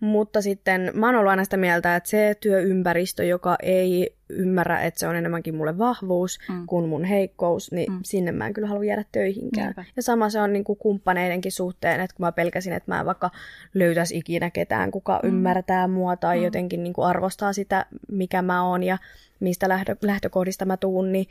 Mutta 0.00 0.42
sitten 0.42 0.90
mä 0.94 1.06
oon 1.06 1.14
ollut 1.14 1.30
aina 1.30 1.44
sitä 1.44 1.56
mieltä, 1.56 1.96
että 1.96 2.08
se 2.10 2.36
työympäristö, 2.40 3.24
joka 3.24 3.56
ei 3.62 4.16
ymmärrä, 4.28 4.80
että 4.80 5.00
se 5.00 5.08
on 5.08 5.16
enemmänkin 5.16 5.54
mulle 5.54 5.78
vahvuus 5.78 6.38
Mm. 6.48 6.66
kuin 6.66 6.88
mun 6.88 7.04
heikkous, 7.04 7.72
niin 7.72 7.92
Mm. 7.92 8.00
sinne 8.04 8.32
mä 8.32 8.46
en 8.46 8.52
kyllä 8.52 8.68
halua 8.68 8.84
jäädä 8.84 9.04
töihinkään. 9.12 9.66
Niinpä. 9.66 9.84
Ja 9.96 10.02
sama 10.02 10.30
se 10.30 10.40
on 10.40 10.52
niin 10.52 10.64
kuin 10.64 10.78
kumppaneidenkin 10.78 11.52
suhteen, 11.52 12.00
että 12.00 12.16
kun 12.16 12.26
mä 12.26 12.32
pelkäsin, 12.32 12.72
että 12.72 12.92
mä 12.92 13.00
en 13.00 13.06
vaikka 13.06 13.30
löytäisi 13.74 14.16
ikinä 14.16 14.50
ketään, 14.50 14.90
kuka 14.90 15.20
mm. 15.22 15.28
ymmärtää 15.28 15.88
mua 15.88 16.16
tai 16.16 16.38
mm. 16.38 16.44
jotenkin 16.44 16.82
niin 16.82 16.92
kuin 16.92 17.06
arvostaa 17.06 17.52
sitä, 17.52 17.86
mikä 18.12 18.42
mä 18.42 18.68
oon 18.68 18.82
ja 18.82 18.98
mistä 19.40 19.68
lähtö, 19.68 19.96
lähtökohdista 20.02 20.64
mä 20.64 20.76
tuun, 20.76 21.12
niin 21.12 21.26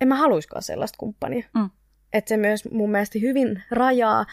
en 0.00 0.08
mä 0.08 0.16
haluiskaan 0.16 0.62
sellaista 0.62 0.98
kumppania. 0.98 1.48
Mm. 1.54 1.70
Että 2.12 2.28
se 2.28 2.36
myös 2.36 2.70
mun 2.70 2.90
mielestä 2.90 3.18
hyvin 3.18 3.62
rajaa 3.70 4.26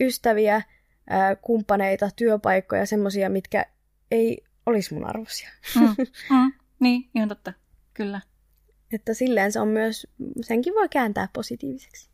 ystäviä, 0.00 0.62
ää, 1.10 1.36
kumppaneita, 1.36 2.10
työpaikkoja, 2.16 2.86
semmoisia, 2.86 3.30
mitkä 3.30 3.66
ei 4.10 4.44
olisi 4.66 4.94
mun 4.94 5.04
arvoisia. 5.04 5.50
Mm. 5.80 5.94
Mm. 6.30 6.52
Niin, 6.80 7.10
ihan 7.14 7.28
totta. 7.28 7.52
Kyllä. 7.94 8.20
Että 8.92 9.14
silleen 9.14 9.52
se 9.52 9.60
on 9.60 9.68
myös, 9.68 10.06
senkin 10.40 10.74
voi 10.74 10.88
kääntää 10.88 11.28
positiiviseksi. 11.32 12.10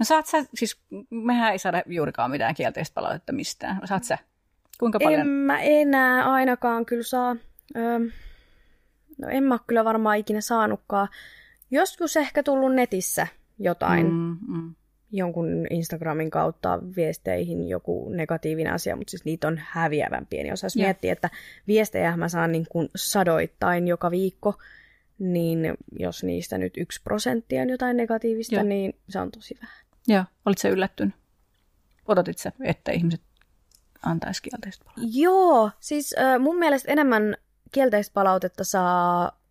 No 0.00 0.04
saat 0.04 0.26
sä, 0.26 0.44
siis 0.54 0.80
mehän 1.10 1.52
ei 1.52 1.58
saada 1.58 1.82
juurikaan 1.86 2.30
mitään 2.30 2.54
kielteistä 2.54 2.94
palautetta 2.94 3.32
mistään. 3.32 3.80
Saat 3.84 4.04
sä? 4.04 4.18
Kuinka 4.78 4.98
paljon? 5.02 5.20
En 5.20 5.26
mä 5.26 5.60
enää 5.60 6.32
ainakaan 6.32 6.86
kyllä 6.86 7.02
saa. 7.02 7.36
Öö, 7.76 7.98
no 9.18 9.28
en 9.28 9.44
mä 9.44 9.58
kyllä 9.66 9.84
varmaan 9.84 10.18
ikinä 10.18 10.40
saanutkaan. 10.40 11.08
Joskus 11.72 12.16
ehkä 12.16 12.42
tullut 12.42 12.74
netissä 12.74 13.26
jotain, 13.58 14.06
mm. 14.06 14.36
Mm, 14.48 14.74
jonkun 15.12 15.66
Instagramin 15.70 16.30
kautta 16.30 16.78
viesteihin 16.96 17.68
joku 17.68 18.08
negatiivinen 18.08 18.72
asia, 18.72 18.96
mutta 18.96 19.10
siis 19.10 19.24
niitä 19.24 19.48
on 19.48 19.60
häviävän 19.64 20.26
pieni 20.26 20.52
osa. 20.52 20.66
Jos 20.66 20.76
Joo. 20.76 20.84
miettii, 20.84 21.10
että 21.10 21.30
viestejä 21.66 22.16
mä 22.16 22.28
saan 22.28 22.52
niin 22.52 22.66
kuin 22.70 22.88
sadoittain 22.96 23.88
joka 23.88 24.10
viikko, 24.10 24.54
niin 25.18 25.74
jos 25.98 26.24
niistä 26.24 26.58
nyt 26.58 26.76
yksi 26.76 27.00
prosentti 27.04 27.58
on 27.58 27.70
jotain 27.70 27.96
negatiivista, 27.96 28.54
Joo. 28.54 28.64
niin 28.64 28.96
se 29.08 29.20
on 29.20 29.30
tosi 29.30 29.58
vähän. 29.62 29.84
Joo, 30.08 30.24
olit 30.46 30.58
sä 30.58 30.68
yllättynyt? 30.68 31.14
Odotit 32.08 32.38
sä, 32.38 32.52
että 32.64 32.92
ihmiset 32.92 33.20
antaisi 34.02 34.42
kielteistä 34.42 34.84
palautetta? 34.84 35.18
Joo, 35.18 35.70
siis 35.80 36.14
äh, 36.18 36.40
mun 36.40 36.58
mielestä 36.58 36.92
enemmän 36.92 37.36
kielteistä 37.72 38.14
palautetta 38.14 38.64
saa 38.64 39.41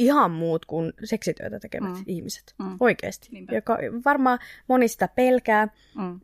ihan 0.00 0.30
muut 0.30 0.64
kuin 0.64 0.92
seksityötä 1.04 1.60
tekevät 1.60 1.88
Mm. 1.88 2.04
ihmiset. 2.06 2.54
Mm. 2.58 2.76
Oikeasti. 2.80 3.28
Niinpä. 3.32 3.54
Joka 3.54 3.78
varmaan 4.04 4.38
moni 4.68 4.88
sitä 4.88 5.08
pelkää 5.08 5.68
Mm. 5.96 6.20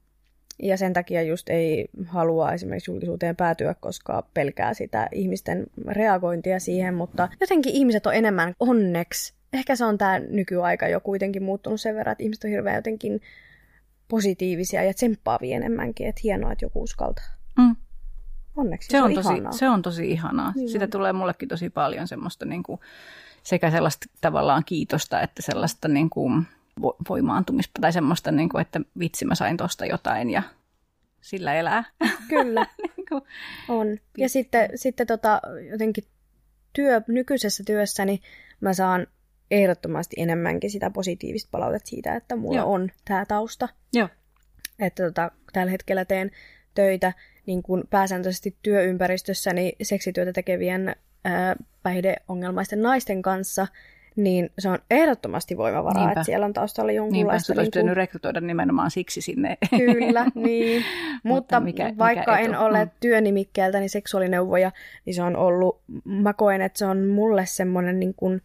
ja 0.63 0.77
sen 0.77 0.93
takia 0.93 1.23
just 1.23 1.49
ei 1.49 1.89
halua 2.07 2.53
esimerkiksi 2.53 2.91
julkisuuteen 2.91 3.37
päätyä, 3.37 3.75
koska 3.81 4.29
pelkää 4.35 4.75
sitä 4.75 5.09
ihmisten 5.13 5.67
reagointia 5.89 6.61
siihen, 6.61 6.95
mutta 6.95 7.29
jotenkin 7.41 7.73
ihmiset 7.73 8.07
on 8.07 8.15
enemmän 8.15 8.55
onneksi. 8.61 9.35
Ehkä 9.53 9.77
se 9.77 9.85
on 9.85 9.99
tämä 9.99 10.19
nykyaika 10.19 10.89
jo 10.89 11.01
kuitenkin 11.01 11.43
muuttunut 11.43 11.81
sen 11.81 11.95
verran, 11.95 12.13
että 12.13 12.23
ihmiset 12.25 12.45
on 12.45 12.51
hirveän 12.51 12.77
jotenkin 12.77 13.21
positiivisia 14.09 14.85
ja 14.85 14.95
tsemppaavia 14.95 15.57
enemmänkin, 15.57 16.07
että 16.07 16.21
hienoa, 16.25 16.53
että 16.53 16.65
joku 16.65 16.83
uskaltaa. 16.83 17.25
Mm. 17.59 17.77
Onneksi 18.57 18.89
Se, 18.91 19.03
on 19.03 19.15
tosi, 19.15 19.29
ihanaa. 19.33 19.53
se 19.53 19.69
on 19.69 19.83
tosi 19.83 20.11
ihanaa. 20.11 20.53
Niin 20.57 20.69
Sitä 20.69 20.85
on. 20.85 20.91
tulee 20.91 21.13
mullekin 21.13 21.49
tosi 21.49 21.71
paljon 21.71 22.09
semmoista 22.09 22.45
niin 22.45 22.63
kuin, 22.63 22.81
sekä 23.47 23.71
sellaista 23.71 24.07
tavallaan 24.21 24.65
kiitosta, 24.65 25.21
että 25.21 25.43
sellaista 25.43 25.89
niin 25.89 26.11
kuin, 26.11 26.47
vo- 26.81 26.97
voimaantumista 27.09 27.81
tai 27.81 27.93
semmoista, 27.93 28.33
niin 28.33 28.49
kuin, 28.49 28.63
että 28.63 28.81
vitsi 28.99 29.25
mä 29.25 29.35
sain 29.35 29.57
tosta 29.57 29.87
jotain 29.87 30.31
ja 30.31 30.43
sillä 31.21 31.55
elää. 31.55 31.85
Kyllä, 32.29 32.67
Niin 32.83 33.07
kuin, 33.09 33.23
on. 33.69 33.99
Ja 34.19 34.29
sitten, 34.29 34.71
sitten 34.75 35.07
tota, 35.07 35.41
jotenkin 35.71 36.05
työ, 36.73 37.01
nykyisessä 37.09 37.63
työssäni 37.67 38.21
mä 38.61 38.75
saan 38.75 39.07
ehdottomasti 39.51 40.17
enemmänkin 40.19 40.71
sitä 40.71 40.91
positiivista 40.91 41.49
palautetta 41.51 41.89
siitä, 41.89 42.15
että 42.15 42.37
mulla 42.37 42.57
Joo. 42.57 42.73
On 42.73 42.91
tämä 43.05 43.27
tausta. 43.27 43.69
Joo. 43.93 44.09
Että 44.79 45.05
tota, 45.05 45.31
tällä 45.53 45.71
hetkellä 45.71 46.05
teen 46.05 46.31
töitä 46.75 47.13
niin 47.47 47.63
kuin 47.63 47.83
pääsääntöisesti 47.91 48.57
työympäristössäni 48.63 49.73
seksityötä 49.83 50.33
tekevien 50.33 50.97
ää, 51.27 51.57
päihdeongelmaisten 51.83 52.83
naisten 52.83 53.23
kanssa, 53.23 53.67
niin 54.17 54.51
se 54.59 54.69
on 54.69 54.79
ehdottomasti 54.91 55.57
voimavaraa, 55.57 56.03
Niinpä. 56.05 56.13
että 56.13 56.25
siellä 56.25 56.47
on 56.47 56.53
taustalla 56.53 56.89
Niinpä, 56.93 57.05
jonkunlaista... 57.17 57.53
olisi 57.53 57.71
niin 57.75 57.87
kuin- 57.87 57.97
rekrytoida 57.97 58.41
nimenomaan 58.41 58.91
siksi 58.91 59.21
sinne. 59.21 59.59
Kyllä, 59.71 60.27
niin. 60.35 60.85
Mutta 61.23 61.61
mikä- 61.61 61.85
mikä 61.85 61.99
vaikka 61.99 62.39
en 62.39 62.55
etu? 62.55 62.63
ole 62.65 62.85
Mm. 62.85 62.91
työnimikkeeltäni 63.01 63.89
seksuaalineuvoja, 63.89 64.73
niin 65.05 65.15
se 65.15 65.23
on 65.23 65.37
ollut, 65.37 65.81
mä 66.05 66.33
koen, 66.33 66.61
että 66.63 66.79
se 66.79 66.87
on 66.87 67.07
mulle 67.07 67.47
semmoinen 67.47 68.01
niin 68.01 68.15
kuin, 68.15 68.43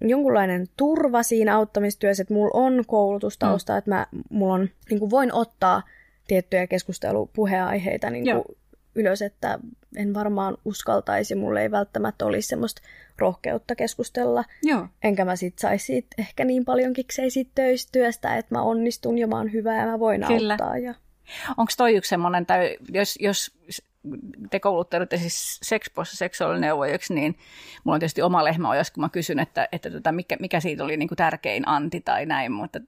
jonkunlainen 0.00 0.66
turva 0.76 1.22
siinä 1.22 1.56
auttamistyössä, 1.56 2.22
että 2.22 2.34
mulla 2.34 2.50
on 2.54 2.84
koulutustausta, 2.86 3.72
mm. 3.72 3.78
että 3.78 3.90
mä, 3.90 4.06
mulla 4.30 4.54
on, 4.54 4.68
niin 4.90 5.00
kuin 5.00 5.10
voin 5.10 5.32
ottaa 5.34 5.82
tiettyjä 6.28 6.66
keskustelupuheenaiheita 6.66 8.10
niin 8.10 8.24
kuin 8.24 8.56
ylös, 8.96 9.22
että 9.22 9.58
en 9.96 10.14
varmaan 10.14 10.58
uskaltaisi, 10.64 11.34
mulle 11.34 11.62
ei 11.62 11.70
välttämättä 11.70 12.26
olisi 12.26 12.48
semmoista 12.48 12.82
rohkeutta 13.18 13.74
keskustella 13.74 14.44
Joo. 14.62 14.88
Enkä 15.02 15.24
mä 15.24 15.36
sit 15.36 15.58
saisi 15.58 16.06
ehkä 16.18 16.44
niin 16.44 16.64
paljon 16.64 16.92
kiksei 16.92 17.30
siitä 17.30 17.50
töistä 17.54 17.92
työstä, 17.92 18.36
että 18.36 18.54
mä 18.54 18.62
onnistun 18.62 19.18
ja 19.18 19.26
mä 19.26 19.36
oon 19.36 19.52
hyvä 19.52 19.76
ja 19.76 19.86
mä 19.86 19.98
voin 19.98 20.24
Kyllä. 20.26 20.52
auttaa. 20.52 20.78
Ja... 20.78 20.94
Onko 21.56 21.72
toi 21.76 21.96
yksi 21.96 22.08
semmoinen, 22.08 22.46
tai 22.46 22.76
jos, 22.88 23.18
jos 23.20 23.52
te 24.50 24.60
kouluttaudutte 24.60 25.16
siis 25.16 25.58
sekspoissa 25.62 26.16
seksuaalineuvojaksi, 26.16 27.14
niin 27.14 27.36
mulla 27.84 27.94
on 27.94 28.00
tietysti 28.00 28.22
oma 28.22 28.44
lehmä 28.44 28.70
ojas, 28.70 28.90
kun 28.90 29.00
mä 29.00 29.08
kysyn, 29.08 29.38
että, 29.38 29.68
että 29.72 29.90
tota, 29.90 30.12
mikä, 30.12 30.36
mikä 30.40 30.60
siitä 30.60 30.84
oli 30.84 30.96
niin 30.96 31.08
kuin 31.08 31.16
tärkein 31.16 31.68
anti 31.68 32.00
tai 32.00 32.26
näin, 32.26 32.52
mutta 32.52 32.80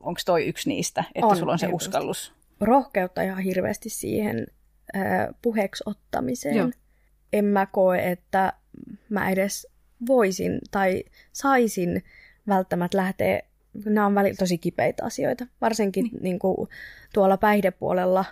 onko 0.00 0.20
toi 0.26 0.46
yksi 0.46 0.68
niistä, 0.68 1.04
että 1.14 1.26
On, 1.26 1.36
sulla 1.36 1.52
on 1.52 1.58
se 1.58 1.68
uskallus? 1.72 2.32
Rohkeutta 2.60 3.22
ihan 3.22 3.42
hirveästi 3.42 3.88
siihen 3.88 4.46
äh, 4.96 5.02
puheeksi 5.42 5.82
ottamiseen. 5.86 6.56
Joo. 6.56 6.70
En 7.32 7.44
mä 7.44 7.66
koe, 7.66 8.10
että 8.10 8.52
mä 9.08 9.30
edes 9.30 9.66
voisin 10.06 10.58
tai 10.70 11.04
saisin 11.32 12.04
välttämättä 12.48 12.96
lähteä, 12.96 13.40
nämä 13.84 14.06
on 14.06 14.14
välillä 14.14 14.36
tosi 14.36 14.58
kipeitä 14.58 15.04
asioita, 15.04 15.46
varsinkin 15.60 16.04
niin. 16.04 16.22
Niin 16.22 16.38
kuin 16.38 16.68
tuolla 17.14 17.36
päihdepuolella, 17.36 18.24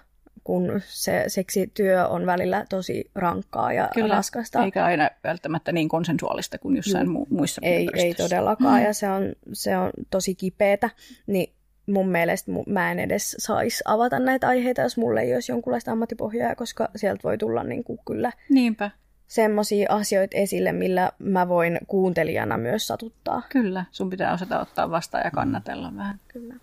kun 0.44 0.80
se 0.86 1.24
seksityö 1.28 2.08
on 2.08 2.26
välillä 2.26 2.64
tosi 2.68 3.10
rankkaa 3.14 3.72
ja 3.72 3.88
Kyllä, 3.94 4.14
raskasta. 4.14 4.64
eikä 4.64 4.84
aina 4.84 5.10
välttämättä 5.24 5.72
niin 5.72 5.88
konsensuaalista 5.88 6.58
kuin 6.58 6.76
jossain 6.76 7.06
mu- 7.06 7.26
muissa 7.30 7.60
ei, 7.64 7.88
ei 7.94 8.14
todellakaan, 8.14 8.82
ja 8.82 8.94
se 8.94 9.10
on, 9.10 9.32
se 9.52 9.76
on 9.76 9.90
tosi 10.10 10.34
kipeätä, 10.34 10.90
niin 11.26 11.53
mun 11.86 12.08
mielestä 12.08 12.50
mä 12.66 12.90
en 12.92 12.98
edes 12.98 13.36
saisi 13.38 13.82
avata 13.86 14.18
näitä 14.18 14.48
aiheita, 14.48 14.80
jos 14.82 14.96
mulla 14.96 15.20
ei 15.20 15.34
olisi 15.34 15.52
jonkunlaista 15.52 15.92
ammattipohjaa, 15.92 16.54
koska 16.54 16.88
sieltä 16.96 17.20
voi 17.24 17.38
tulla 17.38 17.64
niin 17.64 17.84
kuin 17.84 17.98
kyllä 18.06 18.32
Niinpä, 18.48 18.90
semmoisia 19.26 19.86
asioita 19.92 20.36
esille, 20.36 20.72
millä 20.72 21.12
mä 21.18 21.48
voin 21.48 21.78
kuuntelijana 21.86 22.58
myös 22.58 22.86
satuttaa. 22.86 23.42
kyllä. 23.48 23.84
Sun 23.92 24.10
pitää 24.10 24.32
osata 24.34 24.60
ottaa 24.60 24.90
vastaan 24.90 25.24
ja 25.24 25.30
kannatella 25.30 25.92
vähän. 25.96 26.20
Kyllä. 26.28 26.54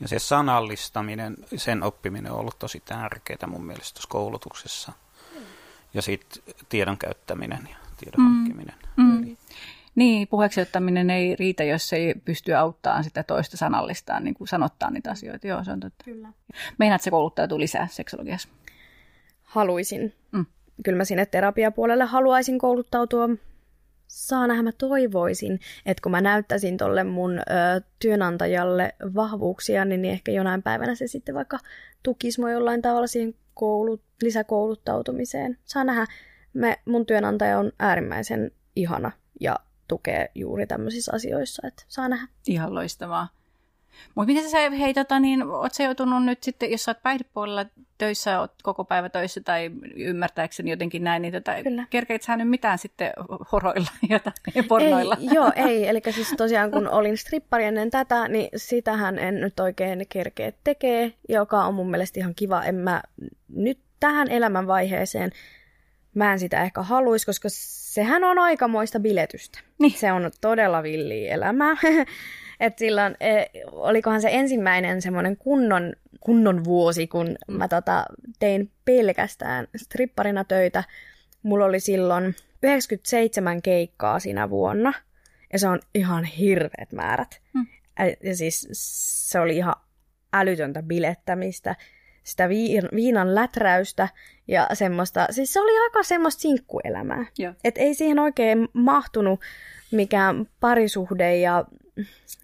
Ja 0.00 0.08
se 0.08 0.18
sanallistaminen, 0.18 1.36
sen 1.56 1.82
oppiminen 1.82 2.32
on 2.32 2.38
ollut 2.38 2.58
tosi 2.58 2.82
tärkeää 2.84 3.46
mun 3.46 3.64
mielestä 3.64 3.94
tuossa 3.94 4.08
koulutuksessa. 4.08 4.92
Ja 5.94 6.02
sitten 6.02 6.42
tiedon 6.68 6.98
käyttäminen 6.98 7.68
ja 7.70 7.76
tiedon 7.96 8.20
Mm. 8.20 8.34
hankkiminen. 8.34 8.74
Mm. 8.96 9.33
Niin, 9.94 10.28
puheeksi 10.28 10.60
ottaminen 10.60 11.10
ei 11.10 11.36
riitä, 11.36 11.64
jos 11.64 11.92
ei 11.92 12.14
pysty 12.24 12.54
auttamaan 12.54 13.04
sitä 13.04 13.22
toista 13.22 13.56
sanallistaan, 13.56 14.24
niin 14.24 14.34
kuin 14.34 14.48
sanottaa 14.48 14.90
niitä 14.90 15.10
asioita. 15.10 15.46
Joo, 15.46 15.64
se 15.64 15.70
on 15.70 15.80
totta. 15.80 16.04
Kyllä. 16.04 16.28
Meinaat 16.78 17.02
se 17.02 17.10
kouluttautuu 17.10 17.58
lisää 17.58 17.86
seksologiassa? 17.90 18.48
Haluaisin. 19.42 20.14
Mm. 20.32 20.46
Kyllä 20.84 20.96
mä 20.96 21.04
sinne 21.04 21.26
terapiapuolelle 21.26 22.04
haluaisin 22.04 22.58
kouluttautua. 22.58 23.28
Saa 24.06 24.46
nähdä, 24.46 24.62
mä 24.62 24.72
toivoisin, 24.72 25.60
että 25.86 26.02
kun 26.02 26.12
mä 26.12 26.20
näyttäisin 26.20 26.76
tolle 26.76 27.04
mun 27.04 27.38
ö, 27.38 27.42
työnantajalle 27.98 28.94
vahvuuksia, 29.14 29.84
niin 29.84 30.04
ehkä 30.04 30.32
jonain 30.32 30.62
päivänä 30.62 30.94
se 30.94 31.06
sitten 31.06 31.34
vaikka 31.34 31.58
tukisi 32.02 32.40
mua 32.40 32.50
jollain 32.50 32.82
tavalla 32.82 33.06
siihen 33.06 33.34
koulut, 33.54 34.02
lisäkouluttautumiseen. 34.22 35.58
Saa 35.64 35.84
nähdä, 35.84 36.06
me, 36.52 36.78
mun 36.84 37.06
työnantaja 37.06 37.58
on 37.58 37.72
äärimmäisen 37.78 38.50
ihana 38.76 39.12
ja 39.40 39.56
tukee 39.88 40.30
juuri 40.34 40.66
tämmöisissä 40.66 41.12
asioissa, 41.14 41.66
että 41.66 41.84
saa 41.88 42.08
nähdä. 42.08 42.28
Ihan 42.46 42.74
loistavaa. 42.74 43.28
Mutta 44.14 44.26
miten 44.26 44.50
sä, 44.50 44.70
hei, 44.70 44.94
tota, 44.94 45.20
niin, 45.20 45.42
oot 45.42 45.74
sä 45.74 45.82
joutunut 45.82 46.24
nyt 46.24 46.42
sitten, 46.42 46.70
jos 46.70 46.84
sä 46.84 46.90
oot 46.90 47.02
päihdepuolella 47.02 47.66
töissä, 47.98 48.40
oot 48.40 48.52
koko 48.62 48.84
päivä 48.84 49.08
töissä 49.08 49.40
tai 49.40 49.70
ymmärtääkseni 49.96 50.70
jotenkin 50.70 51.04
näin, 51.04 51.22
niin 51.22 51.34
tota, 51.34 51.62
Kyllä. 51.62 51.86
kerkeit 51.90 52.22
sä 52.22 52.36
nyt 52.36 52.48
mitään 52.48 52.78
sitten 52.78 53.12
horoilla 53.52 53.90
jotain 54.10 54.34
pornoilla? 54.68 55.16
Ei, 55.20 55.34
joo, 55.34 55.52
ei. 55.56 55.88
Eli 55.88 56.00
siis 56.10 56.34
tosiaan 56.36 56.70
kun 56.70 56.88
olin 56.88 57.18
strippari 57.18 57.64
ennen 57.64 57.90
tätä, 57.90 58.28
niin 58.28 58.48
sitähän 58.56 59.18
en 59.18 59.40
nyt 59.40 59.60
oikein 59.60 60.06
kerkeä 60.08 60.52
tekee, 60.64 61.12
joka 61.28 61.64
on 61.64 61.74
mun 61.74 61.90
mielestä 61.90 62.20
ihan 62.20 62.34
kiva. 62.34 62.62
En 62.62 62.74
mä 62.74 63.02
nyt 63.48 63.78
tähän 64.00 64.30
elämänvaiheeseen, 64.30 65.30
mä 66.14 66.32
en 66.32 66.38
sitä 66.38 66.62
ehkä 66.62 66.82
haluaisi, 66.82 67.26
koska 67.26 67.48
sehän 67.94 68.24
on 68.24 68.38
aikamoista 68.38 69.00
biletystä. 69.00 69.58
Niin. 69.78 69.92
Se 69.92 70.12
on 70.12 70.30
todella 70.40 70.82
villiä 70.82 71.34
elämää. 71.34 71.76
Et 72.60 72.78
silloin, 72.78 73.16
eh, 73.20 73.50
olikohan 73.72 74.20
se 74.20 74.28
ensimmäinen 74.32 75.02
semmoinen 75.02 75.36
kunnon, 75.36 75.92
kunnon 76.20 76.64
vuosi, 76.64 77.06
kun 77.06 77.36
mä 77.48 77.68
tota, 77.68 78.04
tein 78.38 78.70
pelkästään 78.84 79.66
stripparina 79.76 80.44
töitä. 80.44 80.84
Mulla 81.42 81.64
oli 81.64 81.80
silloin 81.80 82.34
97 82.62 83.62
keikkaa 83.62 84.18
siinä 84.18 84.50
vuonna. 84.50 84.92
Ja 85.52 85.58
se 85.58 85.68
on 85.68 85.80
ihan 85.94 86.24
hirveät 86.24 86.92
määrät. 86.92 87.40
Hmm. 87.52 87.66
Ja 88.22 88.36
siis 88.36 88.68
se 88.72 89.40
oli 89.40 89.56
ihan 89.56 89.74
älytöntä 90.32 90.82
bilettämistä, 90.82 91.76
sitä 92.22 92.48
viinan 92.94 93.34
läträystä 93.34 94.08
ja 94.48 94.68
semmoista, 94.72 95.26
siis 95.30 95.52
se 95.52 95.60
oli 95.60 95.78
aika 95.84 96.02
semmoista 96.02 96.40
sinkkuelämää. 96.40 97.26
Että 97.64 97.80
ei 97.80 97.94
siihen 97.94 98.18
oikein 98.18 98.68
mahtunut 98.72 99.40
mikään 99.90 100.48
parisuhde 100.60 101.36
ja 101.36 101.64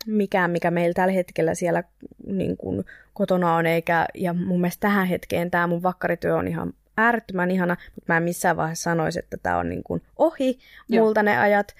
mikään, 0.06 0.50
mikä 0.50 0.70
meillä 0.70 0.94
tällä 0.94 1.12
hetkellä 1.12 1.54
siellä 1.54 1.84
niin 2.26 2.56
kuin 2.56 2.84
kotona 3.12 3.54
on, 3.54 3.66
eikä, 3.66 4.06
ja 4.14 4.32
mun 4.32 4.60
mielestä 4.60 4.80
tähän 4.80 5.06
hetkeen 5.06 5.50
tämä 5.50 5.66
mun 5.66 5.82
vakkarityö 5.82 6.36
on 6.36 6.48
ihan 6.48 6.72
äärettömän 6.96 7.50
ihana, 7.50 7.76
mutta 7.94 8.12
mä 8.12 8.16
en 8.16 8.22
missään 8.22 8.56
vaiheessa 8.56 8.90
sanoisi, 8.90 9.18
että 9.18 9.36
tämä 9.42 9.58
on 9.58 9.68
niin 9.68 9.82
kuin 9.82 10.02
ohi 10.18 10.58
Joo. 10.88 11.04
multa 11.04 11.22
ne 11.22 11.38
ajat, 11.38 11.74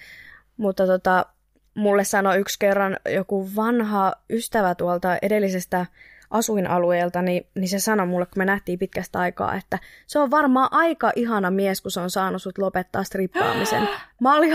mutta 0.57 0.87
tota, 0.87 1.25
mulle 1.73 2.03
sanoi 2.03 2.37
yksi 2.37 2.59
kerran 2.59 2.97
joku 3.09 3.49
vanha 3.55 4.13
ystävä 4.29 4.75
tuolta 4.75 5.17
edellisestä 5.21 5.85
asuinalueelta, 6.31 7.21
niin, 7.21 7.47
niin 7.55 7.69
se 7.69 7.79
sanoi 7.79 8.07
mulle, 8.07 8.25
kun 8.25 8.37
me 8.37 8.45
nähtiin 8.45 8.79
pitkästä 8.79 9.19
aikaa, 9.19 9.55
että 9.55 9.79
se 10.07 10.19
on 10.19 10.31
varmaan 10.31 10.69
aika 10.71 11.11
ihana 11.15 11.51
mies, 11.51 11.81
kun 11.81 11.91
se 11.91 11.99
on 11.99 12.09
saanut 12.09 12.41
sut 12.41 12.57
lopettaa 12.57 13.03
strippaamisen. 13.03 13.89
Mä 14.21 14.35
olin 14.35 14.53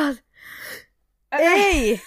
ei, 1.39 2.01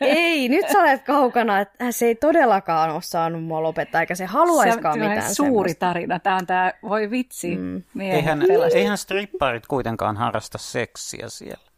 ei, 0.00 0.48
nyt 0.48 0.68
sä 0.72 0.78
olet 0.78 1.02
kaukana, 1.02 1.60
että 1.60 1.92
se 1.92 2.06
ei 2.06 2.14
todellakaan 2.14 2.90
ole 2.90 3.02
saanut 3.02 3.44
mua 3.44 3.62
lopettaa, 3.62 4.00
eikä 4.00 4.14
se 4.14 4.24
haluaiskaan 4.24 4.94
se, 4.94 5.08
mitään 5.08 5.34
suuri 5.34 5.50
semmoista. 5.52 5.86
tarina. 5.86 6.18
Tämä 6.18 6.36
on 6.36 6.46
tämä, 6.46 6.72
voi 6.82 7.10
vitsi. 7.10 7.56
Mm. 7.56 7.82
Eihän, 8.00 8.42
eihän 8.74 8.98
stripparit 8.98 9.66
kuitenkaan 9.66 10.16
harrasta 10.16 10.58
seksiä 10.58 11.28
siellä. 11.28 11.69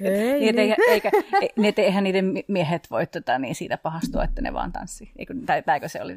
Ei, 0.00 0.40
niin, 0.40 0.56
niin. 0.56 0.76
Eikä, 0.88 1.10
niin, 1.56 1.74
eihän 1.76 2.04
niiden 2.04 2.32
miehet 2.48 2.90
voi 2.90 3.06
tota, 3.06 3.38
niin 3.38 3.54
siitä 3.54 3.78
pahastua, 3.78 4.24
että 4.24 4.42
ne 4.42 4.52
vaan 4.52 4.72
tanssii. 4.72 5.12
Eikö, 5.18 5.34
tai, 5.46 5.62
tai 5.62 5.88
se 5.88 6.02
oli? 6.02 6.16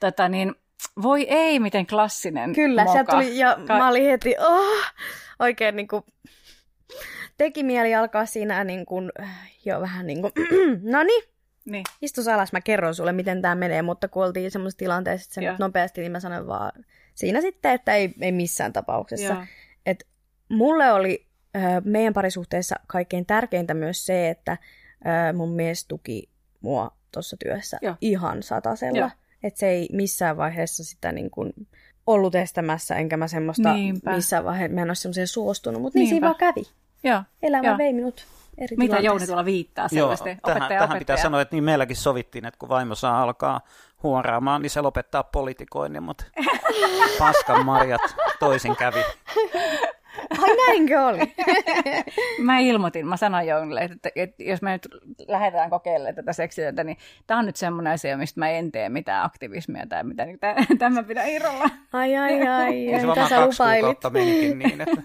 Tota, 0.00 0.28
niin, 0.28 0.54
voi 1.02 1.26
ei, 1.28 1.58
miten 1.58 1.86
klassinen 1.86 2.52
Kyllä, 2.52 2.84
moka. 2.84 2.98
se 2.98 3.04
tuli, 3.04 3.38
ja 3.38 3.58
Ka- 3.66 3.78
mä 3.78 3.88
olin 3.88 4.10
heti, 4.10 4.34
oh, 4.38 4.84
oikein 5.38 5.76
niin 5.76 5.88
kuin, 5.88 6.02
teki 7.38 7.62
mieli 7.62 7.94
alkaa 7.94 8.26
siinä 8.26 8.64
niin 8.64 8.86
kuin, 8.86 9.12
jo 9.64 9.80
vähän 9.80 10.06
niin 10.06 10.22
kuin, 10.22 10.32
no 10.92 11.02
niin, 11.02 11.22
niin. 11.64 11.84
Istus 12.02 12.28
alas, 12.28 12.52
mä 12.52 12.60
kerron 12.60 12.94
sulle, 12.94 13.12
miten 13.12 13.42
tämä 13.42 13.54
menee, 13.54 13.82
mutta 13.82 14.08
kun 14.08 14.24
oltiin 14.24 14.50
semmoisessa 14.50 14.78
tilanteessa, 14.78 15.26
että 15.26 15.34
se 15.34 15.40
nyt 15.40 15.58
nopeasti, 15.58 16.00
niin 16.00 16.12
mä 16.12 16.20
sanoin 16.20 16.46
vaan 16.46 16.72
siinä 17.14 17.40
sitten, 17.40 17.72
että 17.72 17.94
ei, 17.94 18.14
ei 18.20 18.32
missään 18.32 18.72
tapauksessa. 18.72 19.34
Et 19.86 20.06
mulle 20.48 20.92
oli 20.92 21.26
meidän 21.84 22.14
parisuhteessa 22.14 22.76
kaikkein 22.86 23.26
tärkeintä 23.26 23.74
myös 23.74 24.06
se, 24.06 24.30
että 24.30 24.58
mun 25.34 25.52
mies 25.52 25.86
tuki 25.86 26.28
mua 26.60 26.96
tuossa 27.12 27.36
työssä 27.36 27.78
Joo. 27.82 27.94
ihan 28.00 28.42
satasella. 28.42 29.10
Että 29.42 29.58
se 29.58 29.68
ei 29.68 29.88
missään 29.92 30.36
vaiheessa 30.36 30.84
sitä 30.84 31.12
niin 31.12 31.30
kuin 31.30 31.52
ollut 32.06 32.34
estämässä, 32.34 32.94
enkä 32.94 33.16
mä 33.16 33.28
semmoista 33.28 33.72
Niinpä. 33.72 34.14
missään 34.14 34.44
vaiheessa, 34.44 34.74
mä 34.74 34.82
en 34.82 34.88
ole 34.88 34.94
semmoiseen 34.94 35.28
suostunut, 35.28 35.82
mutta 35.82 35.98
niin 35.98 36.08
siinä 36.08 36.26
vaan 36.26 36.36
kävi. 36.36 36.62
Joo. 37.02 37.22
Elämä 37.42 37.68
Joo. 37.68 37.78
vei 37.78 37.92
minut 37.92 38.26
eri 38.58 38.76
Mitä 38.76 38.98
Jouni 38.98 39.26
tuolla 39.26 39.44
viittaa 39.44 39.88
selvästi? 39.88 40.28
Joo, 40.28 40.38
tähän, 40.54 40.68
tähän 40.68 40.98
pitää 40.98 41.16
sanoa, 41.16 41.40
että 41.40 41.56
niin 41.56 41.64
meilläkin 41.64 41.96
sovittiin, 41.96 42.44
että 42.46 42.58
kun 42.58 42.68
vaimo 42.68 42.94
saa 42.94 43.22
alkaa 43.22 43.60
huoraamaan, 44.02 44.62
niin 44.62 44.70
se 44.70 44.80
lopettaa 44.80 45.24
politikoinnin, 45.24 46.02
mutta 46.02 46.24
paskan 47.18 47.64
marjat 47.64 48.00
toisin 48.40 48.76
kävi. 48.76 49.00
Ai 50.42 50.56
näinkö 50.66 51.04
oli? 51.04 51.18
mä 52.46 52.58
ilmoitin, 52.58 53.06
mä 53.06 53.16
sanoin 53.16 53.46
Jounille, 53.46 53.80
että, 53.80 54.10
että 54.16 54.44
jos 54.44 54.62
me 54.62 54.72
nyt 54.72 54.88
lähdetään 55.28 55.70
kokeilemaan 55.70 56.14
tätä 56.14 56.32
seksityötä, 56.32 56.84
niin 56.84 56.96
tämä 57.26 57.38
on 57.38 57.46
nyt 57.46 57.56
semmoinen 57.56 57.92
asia, 57.92 58.16
mistä 58.16 58.40
mä 58.40 58.50
en 58.50 58.72
tee 58.72 58.88
mitään 58.88 59.24
aktivismia 59.24 59.86
tai 59.88 60.04
mitä, 60.04 60.24
niin 60.24 60.38
tämä 60.78 61.02
pitää 61.08 61.24
irrolla. 61.24 61.70
Ai 61.92 62.16
ai 62.16 62.48
ai, 62.48 62.84
ja 62.90 63.00
se 63.00 63.06
varmaan 63.06 63.30
kaksi 63.30 63.62
kuukautta 63.62 64.10
menikin 64.10 64.58
niin, 64.58 64.80
että... 64.80 65.02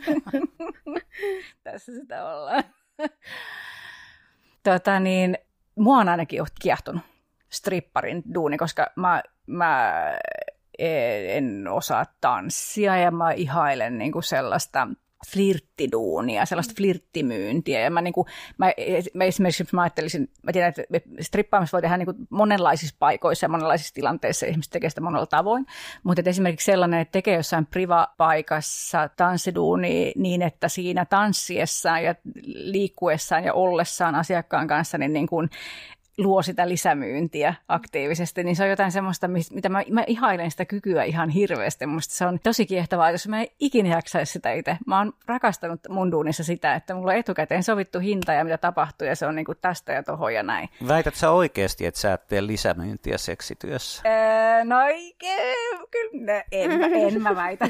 Tässä 1.64 1.92
sitä 1.92 2.26
ollaan. 2.26 2.64
tota 4.64 5.00
niin, 5.00 5.38
mua 5.76 5.98
on 5.98 6.10
ainakin 6.10 6.44
kiehtonut 6.62 7.02
stripparin 7.50 8.24
duuni, 8.34 8.58
koska 8.58 8.88
mä, 8.96 9.24
mä 9.48 9.94
en 10.80 11.68
osaa 11.68 12.06
tanssia 12.22 12.98
ja 12.98 13.12
mä 13.12 13.32
ihailen 13.32 13.98
niin 13.98 14.12
kuin 14.12 14.24
sellaista 14.24 14.88
flirttiduunia, 15.28 16.46
sellaista 16.46 16.74
flirttimyyntiä. 16.78 17.80
Ja 17.80 17.90
mä, 17.90 18.02
niin 18.02 18.14
kuin, 18.14 18.28
mä, 18.58 18.72
mä 19.14 19.24
esimerkiksi 19.24 19.66
mä 19.72 19.82
ajattelisin, 19.82 20.30
mä 20.44 20.52
tiedän, 20.52 20.70
että 20.70 20.84
strippaamista 21.22 21.76
voi 21.76 21.82
tehdä 21.82 21.98
niin 21.98 22.06
kuin 22.06 22.18
monenlaisissa 22.30 22.96
paikoissa 23.00 23.46
ja 23.46 23.50
monenlaisissa 23.50 23.94
tilanteissa, 23.94 24.46
ihmiset 24.46 24.72
tekee 24.72 24.90
sitä 24.90 25.02
monella 25.02 25.26
tavoin. 25.26 25.66
Mutta 26.04 26.22
että 26.22 26.30
esimerkiksi 26.30 26.66
sellainen, 26.66 27.00
että 27.00 27.12
tekee 27.12 27.36
jossain 27.36 27.66
priva-paikassa 27.66 29.10
tanssiduuni 29.18 30.14
niin, 30.16 30.42
että 30.42 30.68
siinä 30.68 31.06
tanssiessaan 31.06 32.04
ja 32.04 32.16
liikkuessaan 32.46 33.44
ja 33.44 33.54
ollessaan 33.54 34.16
asiakkaan 34.16 34.68
kanssa, 34.68 34.98
niin, 34.98 35.14
niin 35.14 35.28
kuin 35.28 35.50
luo 36.24 36.42
sitä 36.42 36.70
lisämyyntiä 36.70 37.54
aktiivisesti, 37.68 38.44
niin 38.44 38.56
se 38.56 38.64
on 38.64 38.70
jotain 38.70 38.92
semmoista, 38.92 39.28
mitä 39.28 39.70
mä, 39.70 39.84
mä 39.92 40.04
ihailen 40.08 40.52
sitä 40.52 40.66
kykyä 40.66 41.04
ihan 41.04 41.30
hirveästi. 41.30 41.86
Musta 41.86 42.16
se 42.16 42.26
on 42.26 42.40
tosi 42.44 42.66
kiehtovaa, 42.66 43.12
jos 43.12 43.28
mä 43.28 43.42
en 43.42 43.48
ikinä 43.60 43.90
jaksaisi 43.90 44.32
sitä 44.34 44.52
itse. 44.52 44.78
Mä 44.88 44.98
oon 44.98 45.14
rakastanut 45.26 45.80
mun 45.90 46.12
duunissa 46.12 46.44
sitä, 46.44 46.76
että 46.76 46.94
mulla 46.94 47.12
on 47.12 47.18
etukäteen 47.18 47.64
sovittu 47.64 48.00
hinta 48.00 48.34
ja 48.34 48.44
mitä 48.44 48.58
tapahtuu, 48.58 49.08
ja 49.08 49.16
se 49.16 49.26
on 49.26 49.36
niinku 49.36 49.56
tästä 49.56 49.94
ja 49.94 50.04
tohon 50.04 50.34
ja 50.34 50.44
näin. 50.44 50.70
Väität 50.88 51.16
sä 51.16 51.32
oikeasti, 51.32 51.86
että 51.86 52.00
sä 52.00 52.14
et 52.14 52.28
tee 52.28 52.48
lisämyyntiä 52.48 53.18
seksityössä? 53.18 54.02
Öö, 54.06 54.64
no 54.64 54.78
kyllä, 55.92 56.44
en, 56.52 56.80
mä, 56.80 56.86
en 56.86 57.22
mä 57.22 57.36
väitä. 57.36 57.70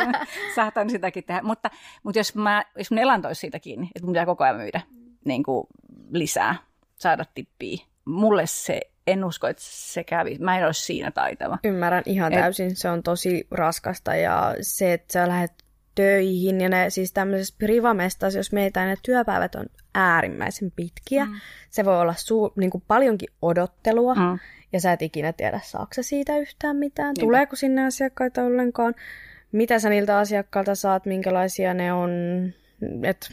Saatan 0.56 0.90
sitäkin 0.90 1.24
tehdä, 1.24 1.42
mutta, 1.42 1.70
mutta 2.02 2.18
jos, 2.18 2.34
mä, 2.34 2.64
jos 2.78 2.90
mun 2.90 2.98
elantoisi 2.98 3.40
siitä 3.40 3.58
kiinni, 3.58 3.88
että 3.94 4.06
mun 4.06 4.12
pitää 4.12 4.26
koko 4.26 4.44
ajan 4.44 4.56
myydä 4.56 4.80
niin 5.24 5.42
kuin 5.42 5.66
lisää, 6.10 6.54
saada 6.96 7.24
tippiä. 7.34 7.89
Mulle 8.04 8.46
se, 8.46 8.80
en 9.06 9.24
usko, 9.24 9.46
että 9.46 9.62
se 9.66 10.04
kävi. 10.04 10.36
Mä 10.40 10.58
en 10.58 10.64
ole 10.64 10.72
siinä 10.72 11.10
taitava. 11.10 11.58
Ymmärrän 11.64 12.02
ihan 12.06 12.32
täysin. 12.32 12.70
Et... 12.70 12.78
Se 12.78 12.88
on 12.90 13.02
tosi 13.02 13.46
raskasta 13.50 14.14
ja 14.14 14.54
se, 14.60 14.92
että 14.92 15.12
sä 15.12 15.28
lähdet 15.28 15.52
töihin 15.94 16.60
ja 16.60 16.68
ne 16.68 16.90
siis 16.90 17.12
tämmöisessä 17.12 17.54
privamestassa, 17.58 18.38
jos 18.38 18.52
meitä 18.52 18.86
ne 18.86 18.96
työpäivät 19.02 19.54
on 19.54 19.66
äärimmäisen 19.94 20.72
pitkiä. 20.76 21.24
Mm. 21.24 21.32
Se 21.70 21.84
voi 21.84 22.00
olla 22.00 22.14
suu, 22.14 22.52
niin 22.56 22.70
kuin 22.70 22.84
paljonkin 22.88 23.28
odottelua 23.42 24.14
mm. 24.14 24.38
ja 24.72 24.80
sä 24.80 24.92
et 24.92 25.02
ikinä 25.02 25.32
tiedä, 25.32 25.60
saako 25.64 25.94
sä 25.94 26.02
siitä 26.02 26.38
yhtään 26.38 26.76
mitään, 26.76 27.06
Niinpä. 27.06 27.20
tuleeko 27.20 27.56
sinne 27.56 27.84
asiakkaita 27.86 28.42
ollenkaan, 28.42 28.94
mitä 29.52 29.78
sä 29.78 29.88
niiltä 29.88 30.18
asiakkailta 30.18 30.74
saat, 30.74 31.06
minkälaisia 31.06 31.74
ne 31.74 31.92
on. 31.92 32.10
Et 33.02 33.30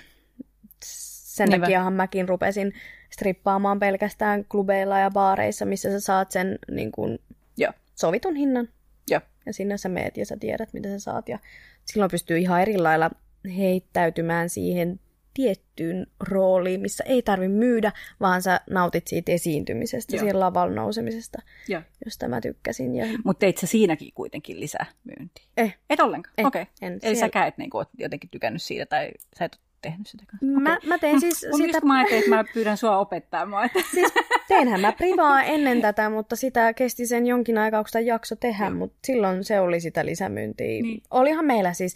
sen 0.84 1.49
Niinpä. 1.49 1.65
takiahan 1.65 1.93
mäkin 1.93 2.30
rupesin 2.30 2.74
strippaamaan 3.18 3.80
pelkästään 3.80 4.45
klubeilla 4.45 4.99
ja 4.99 5.11
baareissa, 5.11 5.65
missä 5.65 5.91
sä 5.91 5.99
saat 5.99 6.32
sen 6.32 6.59
niin 6.72 6.91
kuin, 6.91 7.20
Joo. 7.57 7.74
sovitun 7.95 8.36
hinnan. 8.36 8.70
Joo. 9.09 9.22
Ja 9.45 9.53
sinne 9.53 9.78
sä 9.78 9.89
meet 9.89 10.18
ja 10.18 10.26
sä 10.26 10.38
tiedät, 10.39 10.74
mitä 10.74 10.89
sä 10.89 10.99
saat. 10.99 11.30
Ja 11.30 11.39
silloin 11.86 12.11
pystyy 12.11 12.38
ihan 12.38 12.61
eri 12.61 12.78
lailla 12.78 13.11
heittäytymään 13.57 14.49
siihen 14.49 14.99
tiettyyn 15.34 16.07
rooliin, 16.20 16.82
missä 16.82 17.03
ei 17.03 17.22
tarvi 17.22 17.47
myydä, 17.47 17.91
vaan 18.20 18.41
sä 18.41 18.61
nautit 18.70 19.07
siitä 19.07 19.32
esiintymisestä, 19.32 20.15
Joo. 20.15 20.20
siihen 20.20 20.39
lavalla 20.39 20.76
nousemisesta, 20.76 21.41
Joo. 21.68 21.82
josta 22.05 22.28
mä 22.28 22.41
tykkäsin. 22.41 22.95
Ja... 22.95 23.05
Mutta 23.24 23.39
teit 23.39 23.57
sä 23.57 23.68
siinäkin 23.68 24.11
kuitenkin 24.15 24.59
lisää 24.59 24.86
myyntiä? 25.03 25.45
Eh. 25.57 25.78
Et 25.89 25.99
ollenkaan? 25.99 26.34
Eh. 26.38 26.45
Okei. 26.45 26.61
Okay. 26.61 26.89
Eli 26.89 26.99
siellä... 26.99 27.20
säkään 27.20 27.47
et 27.47 27.57
niinku, 27.57 27.84
jotenkin 27.97 28.30
tykännyt 28.30 28.61
siitä, 28.61 28.86
tai 28.86 29.11
sä 29.39 29.45
et 29.45 29.59
tehnyt 29.82 30.08
sitä 30.08 30.24
Okay. 30.36 30.50
Mä, 30.50 30.78
mä 30.86 30.98
tein 30.98 31.20
siis 31.20 31.40
sitä... 31.40 31.58
Mistä 31.58 31.86
mä 31.86 31.98
ajattelin, 31.98 32.24
että 32.24 32.36
mä 32.36 32.44
pyydän 32.54 32.78
sua 32.78 32.98
opettamaan? 32.98 33.70
Siis 33.94 34.14
teinhän 34.48 34.82
mä 34.82 34.92
privaa 34.92 35.44
ennen 35.44 35.82
tätä, 35.82 36.10
mutta 36.10 36.36
sitä 36.36 36.74
kesti 36.74 37.08
sen 37.08 37.28
jonkin 37.28 37.58
aikaa, 37.58 37.84
kun 37.84 37.88
sitä 37.88 38.00
jakso 38.00 38.36
tehdä, 38.36 38.70
mutta 38.70 38.98
silloin 39.04 39.44
se 39.44 39.60
oli 39.60 39.80
sitä 39.80 40.06
lisämyyntiä. 40.06 40.82
Niin. 40.82 41.04
Olihan 41.12 41.46
meillä 41.46 41.74
siis, 41.74 41.96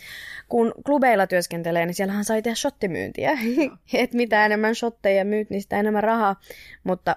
kun 0.49 0.73
klubeilla 0.85 1.27
työskentelee, 1.27 1.85
niin 1.85 1.93
siellähän 1.93 2.25
sai 2.25 2.41
tehdä 2.41 2.55
shottimyyntiä. 2.55 3.31
että 3.93 4.17
mitä 4.17 4.45
enemmän 4.45 4.75
shotteja 4.75 5.25
myyt, 5.25 5.49
niin 5.49 5.61
sitä 5.61 5.77
enemmän 5.77 6.03
rahaa, 6.03 6.35
mutta 6.83 7.15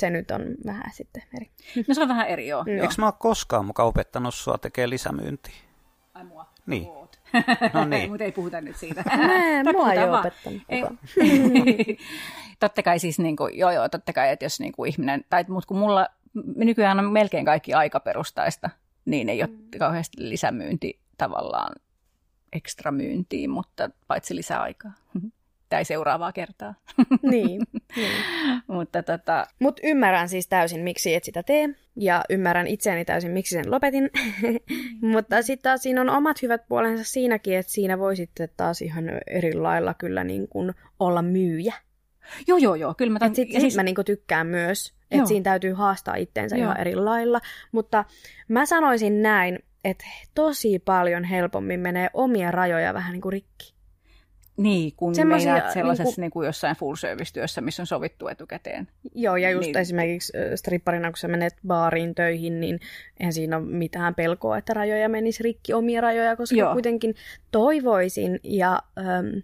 se 0.00 0.10
nyt 0.10 0.30
on 0.30 0.42
vähän 0.66 0.92
sitten 0.92 1.22
eri. 1.36 1.50
No 1.88 1.94
se 1.94 2.02
on 2.02 2.08
vähän 2.08 2.28
eri, 2.28 2.48
joo. 2.48 2.64
Eikö 2.66 2.94
mä 2.98 3.06
ole 3.06 3.14
koskaan 3.18 3.64
mukaan 3.64 3.88
opettanut 3.88 4.34
sua 4.34 4.58
tekemään 4.58 4.90
lisämyyntiä? 4.90 5.54
Ai 6.14 6.24
mua? 6.24 6.46
Niin. 6.66 6.88
No 7.74 7.84
niin. 7.90 8.10
Mutta 8.10 8.24
ei 8.24 8.32
puhuta 8.32 8.60
nyt 8.60 8.76
siitä. 8.76 9.02
Mä, 9.64 9.72
mua 9.72 9.92
ei 9.92 9.98
ole 9.98 10.18
opettanut 10.18 10.62
totta 12.60 12.82
kai 12.82 12.98
siis, 12.98 13.18
niin 13.18 13.36
kuin, 13.36 13.58
joo 13.58 13.70
joo, 13.70 13.88
totta 13.88 14.12
kai, 14.12 14.30
että 14.30 14.44
jos 14.44 14.60
niin 14.60 14.72
kuin 14.72 14.88
ihminen, 14.88 15.24
tai 15.30 15.44
mutta 15.48 15.68
kun 15.68 15.78
mulla 15.78 16.08
nykyään 16.56 16.98
on 16.98 17.12
melkein 17.12 17.44
kaikki 17.44 17.74
aikaperustaista, 17.74 18.70
niin 19.04 19.28
ei 19.28 19.42
ole 19.42 19.50
mm. 19.50 19.78
kauheasti 19.78 20.16
lisämyynti 20.30 21.00
tavallaan 21.18 21.72
ekstra 22.52 22.92
myyntiin, 22.92 23.50
mutta 23.50 23.90
paitsi 24.06 24.36
lisäaikaa. 24.36 24.92
Ei 25.76 25.84
seuraavaa 25.84 26.32
kertaa. 26.32 26.74
niin. 27.22 27.60
niin. 27.96 28.12
Mutta 28.66 29.02
tota, 29.02 29.46
Mut 29.58 29.80
ymmärrän 29.82 30.28
siis 30.28 30.48
täysin, 30.48 30.80
miksi 30.80 31.14
et 31.14 31.24
sitä 31.24 31.42
tee, 31.42 31.68
ja 31.96 32.24
ymmärrän 32.30 32.66
itseäni 32.66 33.04
täysin, 33.04 33.30
miksi 33.30 33.54
sen 33.54 33.70
lopetin. 33.70 34.10
Mutta 35.12 35.42
sitten 35.42 35.62
taas 35.62 35.82
siinä 35.82 36.00
on 36.00 36.10
omat 36.10 36.42
hyvät 36.42 36.68
puolensa 36.68 37.04
siinäkin, 37.04 37.56
että 37.56 37.72
siinä 37.72 37.98
voi 37.98 38.16
sitten 38.16 38.48
taas 38.56 38.82
ihan 38.82 39.04
eri 39.26 39.54
lailla 39.54 39.94
kyllä 39.94 40.24
niin 40.24 40.48
kuin 40.48 40.72
olla 41.00 41.22
myyjä. 41.22 41.74
joo, 42.46 42.58
joo, 42.58 42.74
joo, 42.74 42.94
kyllä 42.94 43.12
mä 43.12 43.18
tämän, 43.18 43.30
Et 43.30 43.36
sit, 43.36 43.52
ja 43.52 43.60
sit 43.60 43.74
mä 43.74 43.82
niinku 43.82 44.04
tykkään 44.04 44.46
myös, 44.46 44.94
että 45.10 45.26
siinä 45.28 45.44
täytyy 45.44 45.72
haastaa 45.72 46.14
itteensä 46.14 46.56
Joo. 46.56 46.64
ihan 46.64 46.80
eri 46.80 46.96
lailla. 46.96 47.40
Mutta 47.72 48.04
mä 48.48 48.66
sanoisin 48.66 49.22
näin, 49.22 49.58
että 49.84 50.04
tosi 50.34 50.78
paljon 50.78 51.24
helpommin 51.24 51.80
menee 51.80 52.10
omia 52.12 52.50
rajoja 52.50 52.94
vähän 52.94 53.12
niin 53.12 53.22
kuin 53.22 53.32
rikki. 53.32 53.77
Niin, 54.58 54.92
kun 54.96 55.14
Semmosia, 55.14 55.52
meinaat 55.52 55.72
sellaisessa 55.72 56.04
niinku- 56.08 56.20
niin 56.20 56.30
kuin 56.30 56.46
jossain 56.46 56.76
full 56.76 56.94
service-työssä, 56.96 57.60
missä 57.60 57.82
on 57.82 57.86
sovittu 57.86 58.28
etukäteen. 58.28 58.88
Joo, 59.14 59.36
ja 59.36 59.50
just 59.50 59.60
Niin. 59.64 59.72
niin. 59.72 59.80
esimerkiksi 59.80 60.32
stripparina, 60.54 61.10
kun 61.10 61.16
sä 61.16 61.28
menet 61.28 61.54
baariin 61.66 62.14
töihin, 62.14 62.60
niin 62.60 62.80
eihän 63.20 63.32
siinä 63.32 63.56
ole 63.56 63.66
mitään 63.66 64.14
pelkoa, 64.14 64.58
että 64.58 64.74
rajoja 64.74 65.08
menisi 65.08 65.42
rikki, 65.42 65.72
omia 65.74 66.00
rajoja, 66.00 66.36
koska 66.36 66.56
Joo. 66.56 66.72
Kuitenkin 66.72 67.14
toivoisin 67.50 68.40
ja 68.42 68.82
äm, 68.98 69.42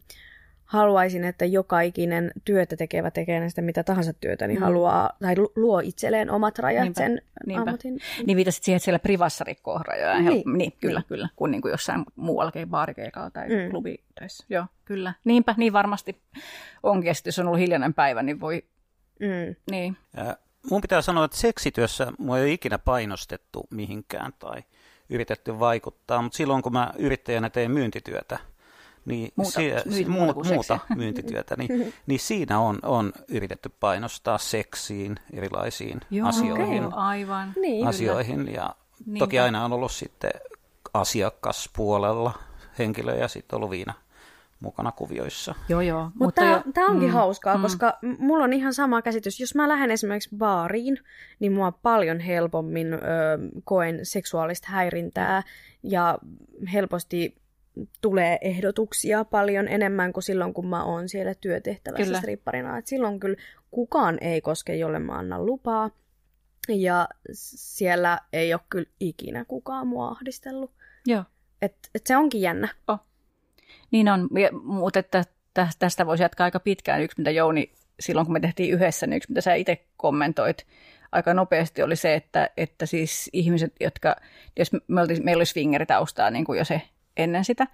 haluaisin, 0.74 1.24
että 1.24 1.44
joka 1.44 1.80
ikinen 1.80 2.30
työtä 2.44 2.76
tekevä 2.76 3.10
tekee 3.10 3.48
sitä 3.48 3.62
mitä 3.62 3.84
tahansa 3.84 4.12
työtä, 4.12 4.46
niin 4.46 4.58
Mm. 4.58 4.64
haluaa 4.64 5.10
tai 5.22 5.36
lu- 5.38 5.52
luo 5.56 5.80
itselleen 5.80 6.30
omat 6.30 6.58
rajat 6.58 6.82
Niinpä, 6.82 6.98
sen 7.00 7.22
niinpä. 7.46 7.62
ammatin. 7.62 8.00
Niin 8.26 8.36
viitasit 8.36 8.64
siihen, 8.64 8.76
että 8.76 8.84
siellä 8.84 8.98
privassa 8.98 9.44
rikkoo 9.44 9.78
rajoja. 9.78 10.14
Niin. 10.14 10.26
Niin, 10.26 10.58
niin 10.58 10.72
kyllä, 10.80 11.00
Niin. 11.00 11.06
kyllä. 11.08 11.28
Kun 11.36 11.50
niin 11.50 11.62
kuin 11.62 11.70
jossain 11.72 12.04
muuallakin 12.16 12.68
baarikeikalla 12.68 13.30
tai 13.30 13.48
mm. 13.48 13.70
Klubitöissä. 13.70 14.46
Joo, 14.48 14.64
kyllä. 14.84 15.14
Niinpä, 15.24 15.54
niin 15.56 15.72
varmasti 15.72 16.22
onkin. 16.82 17.08
Ja 17.08 17.14
sitten 17.14 17.28
jos 17.28 17.38
on 17.38 17.46
ollut 17.46 17.60
hiljainen 17.60 17.94
päivä, 17.94 18.22
niin 18.22 18.40
voi... 18.40 18.62
Mm. 19.20 19.54
Niin. 19.70 19.96
Ja 20.16 20.36
mun 20.70 20.80
pitää 20.80 21.02
sanoa, 21.02 21.24
että 21.24 21.36
seksityössä 21.36 22.12
mua 22.18 22.38
ei 22.38 22.44
ole 22.44 22.52
ikinä 22.52 22.78
painostettu 22.78 23.66
mihinkään 23.70 24.32
tai 24.38 24.62
yritetty 25.08 25.58
vaikuttaa, 25.58 26.22
mutta 26.22 26.36
silloin 26.36 26.62
kun 26.62 26.72
mä 26.72 26.92
yrittäjänä 26.98 27.50
teen 27.50 27.70
myyntityötä, 27.70 28.38
niin 29.04 29.32
Muuta- 29.36 29.50
si- 29.50 30.04
myy- 30.04 30.08
muuta 30.08 30.44
muuta 30.54 30.78
myyntityötä, 30.96 31.56
niin, 31.56 31.92
niin 32.06 32.20
siinä 32.20 32.60
on, 32.60 32.78
on 32.82 33.12
yritetty 33.28 33.68
painostaa 33.80 34.38
seksiin, 34.38 35.16
erilaisiin 35.32 36.00
Joo, 36.10 36.28
asioihin, 36.28 36.84
okei, 36.84 36.96
aivan. 36.98 37.52
Niin, 37.60 37.86
asioihin 37.86 38.52
ja 38.54 38.74
Niinpä. 39.06 39.18
toki 39.18 39.38
aina 39.38 39.64
on 39.64 39.72
ollut 39.72 39.92
sitten 39.92 40.30
asiakaspuolella 40.94 42.32
henkilö 42.78 43.14
ja 43.16 43.28
sitten 43.28 43.56
ollut 43.56 43.70
viina 43.70 43.94
mukana 44.60 44.92
kuvioissa. 44.92 45.54
Joo, 45.68 45.80
joo. 45.80 46.10
Mutta 46.14 46.40
tämä, 46.42 46.52
jo- 46.52 46.72
tämä 46.74 46.86
onkin 46.86 47.08
mm, 47.08 47.14
hauskaa, 47.14 47.56
mm. 47.56 47.62
koska 47.62 47.98
mulla 48.18 48.44
on 48.44 48.52
ihan 48.52 48.74
sama 48.74 49.02
käsitys. 49.02 49.40
Jos 49.40 49.54
mä 49.54 49.68
lähden 49.68 49.90
esimerkiksi 49.90 50.36
baariin, 50.38 50.98
niin 51.38 51.52
mua 51.52 51.72
paljon 51.72 52.20
helpommin 52.20 52.94
ö, 52.94 52.98
koen 53.64 54.00
seksuaalista 54.06 54.68
häirintää 54.70 55.42
ja 55.82 56.18
helposti 56.72 57.36
tulee 58.00 58.38
ehdotuksia 58.40 59.24
paljon 59.24 59.68
enemmän 59.68 60.12
kuin 60.12 60.24
silloin, 60.24 60.54
kun 60.54 60.66
mä 60.66 60.84
oon 60.84 61.08
siellä 61.08 61.34
työtehtävässä 61.34 62.04
Kyllä. 62.04 62.18
stripparina. 62.18 62.78
Et 62.78 62.86
silloin 62.86 63.20
kyllä 63.20 63.36
kukaan 63.70 64.18
ei 64.20 64.40
koske, 64.40 64.76
jolle 64.76 64.98
mä 64.98 65.12
annan 65.12 65.46
lupaa. 65.46 65.90
Ja 66.68 67.08
siellä 67.32 68.18
ei 68.32 68.54
ole 68.54 68.60
kyllä 68.70 68.90
ikinä 69.00 69.44
kukaan 69.44 69.86
mua 69.86 70.08
ahdistellut. 70.08 70.70
Joo. 71.06 71.24
Et, 71.62 71.76
et 71.94 72.06
se 72.06 72.16
onkin 72.16 72.40
jännä. 72.40 72.68
Niin 73.90 74.08
on, 74.08 74.28
mutta 74.62 74.98
että 74.98 75.24
tä- 75.54 75.68
tästä 75.78 76.06
voisi 76.06 76.22
jatkaa 76.22 76.44
aika 76.44 76.60
pitkään. 76.60 77.00
Yksi, 77.00 77.20
mitä 77.20 77.30
Jouni 77.30 77.72
silloin, 78.00 78.26
kun 78.26 78.32
me 78.32 78.40
tehtiin 78.40 78.74
yhdessä, 78.74 79.06
niin 79.06 79.16
yksi, 79.16 79.30
mitä 79.30 79.40
sä 79.40 79.54
itse 79.54 79.84
kommentoit 79.96 80.66
aika 81.12 81.34
nopeasti, 81.34 81.82
oli 81.82 81.96
se, 81.96 82.14
että, 82.14 82.50
että 82.56 82.86
siis 82.86 83.30
ihmiset, 83.32 83.72
jotka, 83.80 84.16
jos 84.58 84.70
me 84.88 85.00
oltiin, 85.00 85.24
meillä 85.24 85.40
olisi 85.40 85.52
swingeritaustaa 85.52 86.30
niin 86.30 86.44
kuin 86.44 86.58
jo 86.58 86.64
se 86.64 86.82
ennen 87.16 87.44
sitä, 87.44 87.66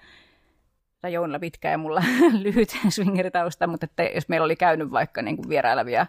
tai 1.01 1.12
Jounilla 1.12 1.38
pitkä 1.38 1.70
ja 1.70 1.78
mulla 1.78 2.03
lyhyt 2.45 2.76
swingeritausta, 2.88 3.66
mutta 3.66 3.84
että 3.84 4.03
jos 4.03 4.28
meillä 4.28 4.45
oli 4.45 4.57
käynyt 4.57 4.91
vaikka 4.91 5.22
niin 5.22 5.36
kuin 5.36 5.49
vierailevia 5.49 6.07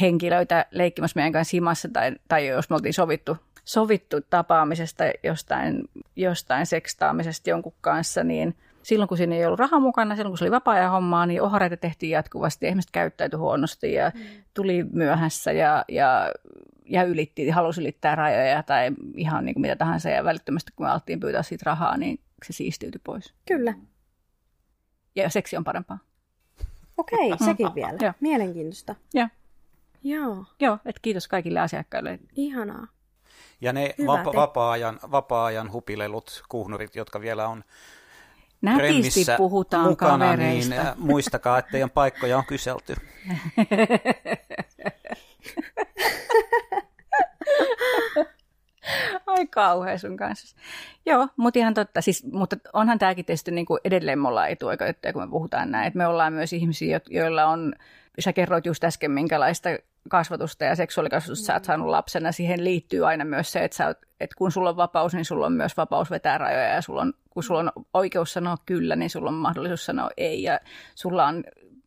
henkilöitä 0.00 0.66
leikkimässä 0.70 1.18
meidän 1.18 1.32
kanssa 1.32 1.56
himassa, 1.56 1.88
tai, 1.92 2.12
tai 2.28 2.46
jos 2.46 2.70
me 2.70 2.76
oltiin 2.76 2.94
sovittu, 2.94 3.36
sovittu 3.64 4.20
tapaamisesta 4.20 5.04
jostain, 5.22 5.82
jostain 6.16 6.66
sekstaamisesta 6.66 7.50
jonkun 7.50 7.74
kanssa, 7.80 8.24
niin 8.24 8.54
silloin 8.82 9.08
kun 9.08 9.18
siinä 9.18 9.34
ei 9.34 9.46
ollut 9.46 9.60
rahaa 9.60 9.80
mukana, 9.80 10.16
silloin 10.16 10.30
kun 10.30 10.38
se 10.38 10.44
oli 10.44 10.50
vapaa-ajan 10.50 10.90
hommaa, 10.90 11.26
niin 11.26 11.42
ohareita 11.42 11.76
tehtiin 11.76 12.10
jatkuvasti, 12.10 12.66
ihmiset 12.66 12.90
käyttäytyi 12.90 13.38
huonosti 13.38 13.92
ja 13.92 14.12
mm. 14.14 14.20
tuli 14.54 14.84
myöhässä 14.92 15.52
ja, 15.52 15.84
ja, 15.88 16.32
ja 16.84 17.02
ylitti, 17.02 17.48
halusi 17.48 17.80
ylittää 17.80 18.14
rajoja 18.14 18.62
tai 18.62 18.90
ihan 19.16 19.44
niin 19.44 19.54
kuin 19.54 19.62
mitä 19.62 19.76
tahansa. 19.76 20.10
Ja 20.10 20.24
välittömästi 20.24 20.72
kun 20.76 20.86
me 20.86 20.90
alettiin 20.90 21.20
pyytää 21.20 21.42
siitä 21.42 21.62
rahaa, 21.66 21.96
niin 21.96 22.20
se 22.46 22.52
siistiytyi 22.52 23.00
pois. 23.04 23.34
Kyllä. 23.48 23.74
Ja 25.16 25.30
seksi 25.30 25.56
on 25.56 25.64
parempaa. 25.64 25.98
Okei, 26.96 27.30
sekin 27.44 27.74
vielä. 27.74 27.98
Joo. 28.00 28.12
Mielenkiintoista. 28.20 28.94
Joo. 29.14 29.28
Joo, 30.02 30.44
Joo, 30.60 30.78
että 30.84 31.00
kiitos 31.02 31.28
kaikille 31.28 31.60
asiakkaille. 31.60 32.18
ihanaa. 32.36 32.86
Ja 33.60 33.72
ne 33.72 33.94
vapa- 34.06 34.32
vapaa-ajan, 34.34 35.00
vapaa-ajan 35.10 35.72
hupilelut, 35.72 36.42
kuhnurit, 36.48 36.96
jotka 36.96 37.20
vielä 37.20 37.48
on 37.48 37.64
Nätisti 38.62 39.20
puhutaan 39.36 39.88
mukana, 39.88 40.24
kavereista. 40.24 40.74
niin 40.74 40.84
muistakaa, 40.96 41.58
että 41.58 41.70
teidän 41.70 41.90
paikkoja 41.90 42.38
on 42.38 42.44
kyselty. 42.46 42.94
Ai 49.26 49.46
kauhea 49.46 49.98
sun 49.98 50.16
kanssa. 50.16 50.56
Joo, 51.06 51.28
mutta 51.36 51.58
ihan 51.58 51.74
totta. 51.74 52.00
Siis, 52.00 52.24
mutta 52.32 52.56
onhan 52.72 52.98
tämäkin 52.98 53.24
tietysti 53.24 53.50
niin 53.50 53.66
kuin 53.66 53.80
edelleen 53.84 54.18
me 54.18 54.28
ollaan 54.28 54.50
etuoikeutettuja, 54.50 55.12
kun 55.12 55.22
me 55.22 55.30
puhutaan 55.30 55.70
näin. 55.70 55.86
Että 55.86 55.98
me 55.98 56.06
ollaan 56.06 56.32
myös 56.32 56.52
ihmisiä, 56.52 56.96
jo- 56.96 57.20
joilla 57.20 57.46
on, 57.46 57.74
sä 58.18 58.32
kerroit 58.32 58.66
just 58.66 58.84
äsken, 58.84 59.10
minkälaista 59.10 59.68
kasvatusta 60.08 60.64
ja 60.64 60.76
seksuaalikasvatusta 60.76 61.46
sä 61.46 61.54
oot 61.54 61.64
saanut 61.64 61.88
lapsena. 61.88 62.32
Siihen 62.32 62.64
liittyy 62.64 63.06
aina 63.06 63.24
myös 63.24 63.52
se, 63.52 63.64
että, 63.64 63.76
sä 63.76 63.86
oot, 63.86 63.98
että 64.20 64.36
kun 64.38 64.52
sulla 64.52 64.70
on 64.70 64.76
vapaus, 64.76 65.14
niin 65.14 65.24
sulla 65.24 65.46
on 65.46 65.52
myös 65.52 65.76
vapaus 65.76 66.10
vetää 66.10 66.38
rajoja. 66.38 66.74
Ja 66.74 66.82
sulla 66.82 67.00
on, 67.00 67.12
kun 67.30 67.42
sulla 67.42 67.60
on 67.60 67.72
oikeus 67.94 68.32
sanoa 68.32 68.56
kyllä, 68.66 68.96
niin 68.96 69.10
sulla 69.10 69.28
on 69.28 69.34
mahdollisuus 69.34 69.86
sanoa 69.86 70.10
ei. 70.16 70.42
Ja 70.42 70.60
sulla 70.94 71.26
on 71.26 71.44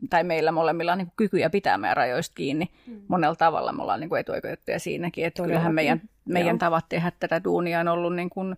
tai 0.09 0.23
meillä 0.23 0.51
molemmilla 0.51 0.91
on 0.91 0.97
niin 0.97 1.11
kykyjä 1.15 1.49
pitää 1.49 1.77
meidän 1.77 1.97
rajoista 1.97 2.35
kiinni. 2.35 2.69
Mm. 2.87 3.01
Monella 3.07 3.35
tavalla 3.35 3.71
me 3.73 3.81
ollaan 3.81 3.99
niin 3.99 4.17
etuoikeutettuja 4.19 4.79
siinäkin. 4.79 5.25
Että 5.25 5.43
kyllähän 5.43 5.73
meidän, 5.75 6.01
meidän 6.25 6.49
Joo. 6.49 6.57
tavat 6.57 6.85
tehdä 6.89 7.11
tätä 7.19 7.43
duunia 7.43 7.79
on 7.79 7.87
ollut 7.87 8.15
niin 8.15 8.29
kuin 8.29 8.55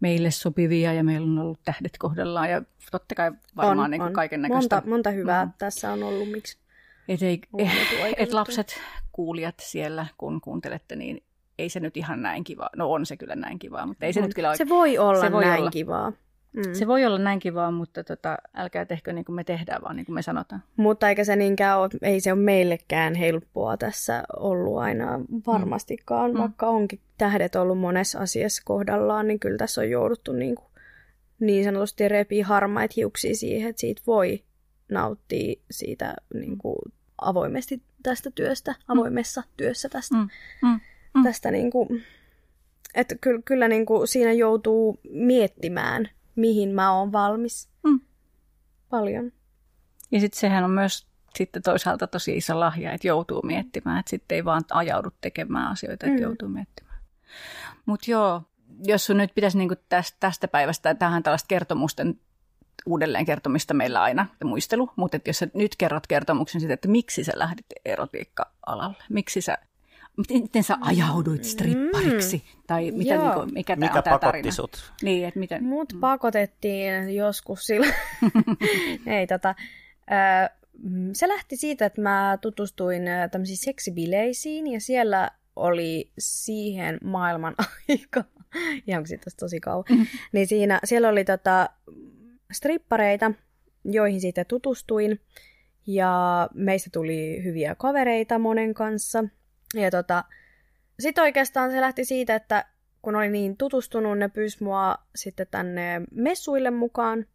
meille 0.00 0.30
sopivia 0.30 0.92
ja 0.92 1.04
meillä 1.04 1.26
on 1.26 1.38
ollut 1.38 1.60
tähdet 1.64 1.92
kohdallaan. 1.98 2.50
Ja 2.50 2.62
totta 2.90 3.14
kai 3.14 3.32
varmaan 3.56 3.78
on, 3.84 3.90
niin 3.90 4.00
kuin 4.00 4.12
kaiken 4.12 4.42
näköistä. 4.42 4.76
Monta, 4.76 4.90
monta 4.90 5.10
hyvää 5.10 5.44
Mm. 5.44 5.48
mm. 5.48 5.52
tässä 5.58 5.92
on 5.92 6.02
ollut, 6.02 6.30
miksi 6.30 6.58
Et, 7.08 7.22
ei, 7.22 7.40
et 8.16 8.32
lapset, 8.32 8.80
kuulijat 9.12 9.54
siellä, 9.60 10.06
kun 10.18 10.40
kuuntelette, 10.40 10.96
niin 10.96 11.22
ei 11.58 11.68
se 11.68 11.80
nyt 11.80 11.96
ihan 11.96 12.22
näin 12.22 12.44
kiva. 12.44 12.70
No 12.76 12.92
on 12.92 13.06
se 13.06 13.16
kyllä 13.16 13.36
näin 13.36 13.58
kivaa, 13.58 13.86
mutta 13.86 14.06
ei 14.06 14.12
se 14.12 14.20
On. 14.20 14.24
nyt 14.26 14.34
kyllä 14.34 14.56
Se 14.56 14.68
voi 14.68 14.98
olla 14.98 15.20
Se 15.20 15.32
voi 15.32 15.44
näin 15.44 15.60
olla. 15.60 15.70
kivaa. 15.70 16.12
Mm. 16.52 16.62
Se 16.74 16.86
voi 16.86 17.04
olla 17.06 17.18
näin 17.18 17.38
kivaa, 17.38 17.70
mutta 17.70 18.04
tota, 18.04 18.38
älkää 18.54 18.84
tehkö 18.84 19.12
niin 19.12 19.24
kuin 19.24 19.36
me 19.36 19.44
tehdään, 19.44 19.82
vaan 19.82 19.96
niin 19.96 20.06
kuin 20.06 20.14
me 20.14 20.22
sanotaan. 20.22 20.62
Mutta 20.76 21.08
eikä 21.08 21.24
se 21.24 21.36
niinkään 21.36 21.78
ole, 21.78 21.90
ei 22.02 22.20
se 22.20 22.32
ole 22.32 22.40
meillekään 22.40 23.14
helppoa 23.14 23.76
tässä 23.76 24.22
ollut 24.36 24.78
aina 24.78 25.20
varmastikaan, 25.46 26.30
Mm. 26.30 26.36
mm. 26.36 26.40
vaikka 26.40 26.66
onkin 26.66 27.00
tähdet 27.18 27.56
ollut 27.56 27.78
monessa 27.78 28.18
asiassa 28.18 28.62
kohdallaan, 28.64 29.28
niin 29.28 29.40
kyllä 29.40 29.58
tässä 29.58 29.80
on 29.80 29.90
jouduttu 29.90 30.32
niin, 30.32 30.54
kuin, 30.54 30.66
niin 31.40 31.64
sanotusti 31.64 32.08
repii 32.08 32.40
harmaita 32.40 32.94
hiuksia 32.96 33.34
siihen, 33.34 33.70
että 33.70 33.80
siitä 33.80 34.02
voi 34.06 34.42
nauttia 34.90 35.54
siitä 35.70 36.14
niin 36.34 36.58
kuin, 36.58 36.76
avoimesti 37.20 37.82
tästä 38.02 38.30
työstä, 38.34 38.74
avoimessa 38.88 39.42
työssä 39.56 39.88
tästä, 39.88 40.16
Mm. 40.16 40.28
Mm. 40.62 40.80
Mm. 41.14 41.22
tästä 41.22 41.50
niin 41.50 41.70
kuin, 41.70 42.02
että 42.94 43.14
kyllä, 43.20 43.42
kyllä 43.44 43.68
niin 43.68 43.86
kuin 43.86 44.08
siinä 44.08 44.32
joutuu 44.32 45.00
miettimään, 45.10 46.08
mihin 46.36 46.74
mä 46.74 46.92
oon 46.92 47.12
valmis. 47.12 47.68
Mm. 47.82 48.00
Paljon. 48.90 49.32
Ja 50.10 50.20
sitten 50.20 50.40
sehän 50.40 50.64
on 50.64 50.70
myös 50.70 51.06
sitten 51.36 51.62
toisaalta 51.62 52.06
tosi 52.06 52.36
iso 52.36 52.60
lahja, 52.60 52.92
että 52.92 53.08
joutuu 53.08 53.42
miettimään, 53.42 53.98
että 53.98 54.10
sitten 54.10 54.36
ei 54.36 54.44
vaan 54.44 54.62
ajaudu 54.70 55.10
tekemään 55.20 55.70
asioita, 55.72 56.06
että 56.06 56.18
Mm. 56.18 56.22
joutuu 56.22 56.48
miettimään. 56.48 57.00
Mutta 57.86 58.10
joo, 58.10 58.42
jos 58.86 59.06
sun 59.06 59.16
nyt 59.16 59.34
pitäisi 59.34 59.58
niinku 59.58 59.74
tästä, 59.88 60.16
tästä 60.20 60.48
päivästä 60.48 60.94
tähän 60.94 61.22
tällaista 61.22 61.46
kertomusten 61.48 62.20
uudelleen 62.86 63.24
kertomista 63.24 63.74
meillä 63.74 64.02
aina, 64.02 64.26
muistelu, 64.44 64.90
mutta 64.96 65.16
että 65.16 65.30
jos 65.30 65.38
sä 65.38 65.48
nyt 65.54 65.76
kerrot 65.78 66.06
kertomuksen 66.06 66.60
siitä, 66.60 66.74
että 66.74 66.88
miksi 66.88 67.24
sä 67.24 67.32
lähdit 67.34 67.66
erotiikka-alalle, 67.84 68.96
miksi 69.10 69.40
sä, 69.40 69.58
miten, 70.20 70.42
miten 70.42 70.62
sä 70.62 70.78
ajauduit 70.80 71.44
strippariksi, 71.44 72.44
tai 72.66 72.90
mitä, 72.90 73.16
niinku, 73.16 73.46
mikä, 73.52 73.76
tää 73.76 73.88
Mikä 73.88 73.98
on 73.98 74.04
tää 74.04 74.12
pakotti 74.12 74.26
tarina. 74.26 74.52
sut? 74.52 74.92
Niin, 75.02 75.28
että 75.28 75.40
miten, 75.40 75.64
Mut 75.64 75.92
pakotettiin 76.00 77.14
joskus 77.14 77.66
silloin. 77.66 77.94
Ei 79.06 79.26
tota. 79.26 79.54
Ö, 80.10 80.50
mm, 80.82 81.10
se 81.12 81.28
lähti 81.28 81.56
siitä, 81.56 81.86
että 81.86 82.00
mä 82.00 82.38
tutustuin 82.40 83.02
tämmöisiin 83.30 83.58
seksibileisiin 83.58 84.66
ja 84.66 84.80
siellä 84.80 85.30
oli 85.56 86.10
siihen 86.18 86.98
maailman 87.04 87.54
aika, 87.88 88.24
ihan 88.86 89.06
siitä 89.06 89.30
tosi 89.40 89.60
kauan, 89.60 89.84
mm. 89.90 90.06
niin 90.32 90.46
siinä, 90.46 90.80
siellä 90.84 91.08
oli 91.08 91.24
tota, 91.24 91.68
strippareita, 92.52 93.32
joihin 93.84 94.20
sitten 94.20 94.46
tutustuin 94.46 95.20
ja 95.86 96.48
meistä 96.54 96.90
tuli 96.92 97.40
hyviä 97.44 97.74
kavereita 97.74 98.38
monen 98.38 98.74
kanssa. 98.74 99.24
Ja 99.74 99.90
tota, 99.90 100.24
sitten 101.00 101.22
oikeastaan 101.22 101.70
se 101.70 101.80
lähti 101.80 102.04
siitä, 102.04 102.34
että 102.34 102.64
kun 103.02 103.16
olin 103.16 103.32
niin 103.32 103.56
tutustunut, 103.56 104.18
ne 104.18 104.28
pyysi 104.28 104.64
mua 104.64 104.94
sitten 105.14 105.46
tänne 105.50 106.02
messuille 106.10 106.70
mukaan. 106.70 107.26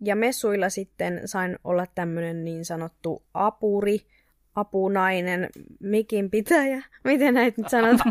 Ja 0.00 0.16
messuilla 0.16 0.68
sitten 0.68 1.20
sain 1.24 1.58
olla 1.64 1.86
tämmöinen 1.94 2.44
niin 2.44 2.64
sanottu 2.64 3.22
apuri, 3.34 4.06
apunainen, 4.54 5.48
mikin 5.80 6.30
pitäjä, 6.30 6.82
miten 7.04 7.34
näitä 7.34 7.62
nyt 7.62 7.70
sanotaan. 7.70 8.10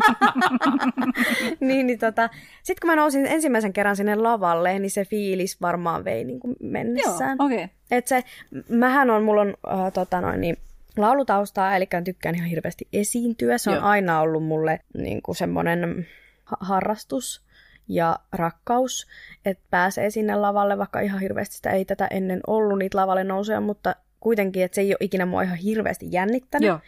niin, 1.60 1.86
niin 1.86 1.98
tota, 1.98 2.30
sitten 2.62 2.80
kun 2.80 2.90
mä 2.90 2.96
nousin 2.96 3.26
ensimmäisen 3.26 3.72
kerran 3.72 3.96
sinne 3.96 4.14
lavalle, 4.14 4.78
niin 4.78 4.90
se 4.90 5.04
fiilis 5.04 5.60
varmaan 5.60 6.04
vei 6.04 6.24
niin 6.24 6.40
kuin 6.40 6.56
mennessään. 6.62 7.36
Joo, 7.38 7.46
okei. 7.46 7.64
Okay. 7.64 7.68
Et 7.90 8.06
se, 8.06 8.24
mähän 8.68 9.10
on, 9.10 9.22
mulla 9.22 9.40
on 9.40 9.54
äh, 9.72 9.92
tota 9.92 10.20
noin, 10.20 10.40
niin, 10.40 10.56
laulutaustaa, 11.00 11.76
eli 11.76 11.88
tykkään 12.04 12.34
ihan 12.34 12.48
hirveästi 12.48 12.88
esiintyä. 12.92 13.58
Se 13.58 13.70
on 13.70 13.76
Joo. 13.76 13.84
aina 13.84 14.20
ollut 14.20 14.44
mulle 14.44 14.80
niin 14.98 15.22
kuin 15.22 15.36
semmoinen 15.36 16.06
ha- 16.44 16.56
harrastus 16.60 17.44
ja 17.88 18.18
rakkaus, 18.32 19.06
että 19.44 19.64
pääsee 19.70 20.10
sinne 20.10 20.36
lavalle, 20.36 20.78
vaikka 20.78 21.00
ihan 21.00 21.20
hirveästi 21.20 21.56
sitä 21.56 21.70
ei 21.70 21.84
tätä 21.84 22.06
ennen 22.06 22.40
ollut 22.46 22.78
niitä 22.78 22.98
lavalle 22.98 23.24
nousee, 23.24 23.60
mutta 23.60 23.96
kuitenkin, 24.20 24.64
että 24.64 24.74
se 24.74 24.80
ei 24.80 24.92
ole 24.92 24.98
ikinä 25.00 25.26
mua 25.26 25.42
ihan 25.42 25.56
hirveästi 25.56 26.06
jännittänyt. 26.10 26.66
Joo. 26.66 26.78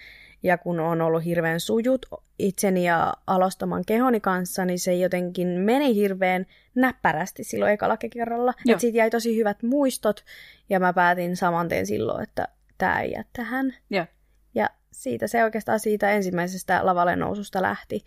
Ja 0.42 0.58
kun 0.58 0.80
on 0.80 1.00
ollut 1.00 1.24
hirveän 1.24 1.60
sujut 1.60 2.06
itseni 2.38 2.84
ja 2.84 3.14
alostaman 3.26 3.84
kehoni 3.86 4.20
kanssa, 4.20 4.64
niin 4.64 4.78
se 4.78 4.94
jotenkin 4.94 5.48
meni 5.48 5.94
hirveän 5.94 6.46
näppärästi 6.74 7.44
silloin 7.44 7.72
ekalla 7.72 7.96
kerralla. 7.96 8.54
Siitä 8.78 8.98
jäi 8.98 9.10
tosi 9.10 9.36
hyvät 9.36 9.62
muistot 9.62 10.24
ja 10.70 10.80
mä 10.80 10.92
päätin 10.92 11.36
saman 11.36 11.68
tien 11.68 11.86
silloin, 11.86 12.22
että 12.22 12.48
tämä 12.82 13.00
ei 13.00 13.12
jää 13.12 13.24
tähän. 13.32 13.74
Joo. 13.90 14.06
Ja 14.54 14.70
siitä 14.90 15.26
se 15.26 15.44
oikeastaan 15.44 15.80
siitä 15.80 16.10
ensimmäisestä 16.10 16.86
lavalle 16.86 17.16
noususta 17.16 17.62
lähti, 17.62 18.04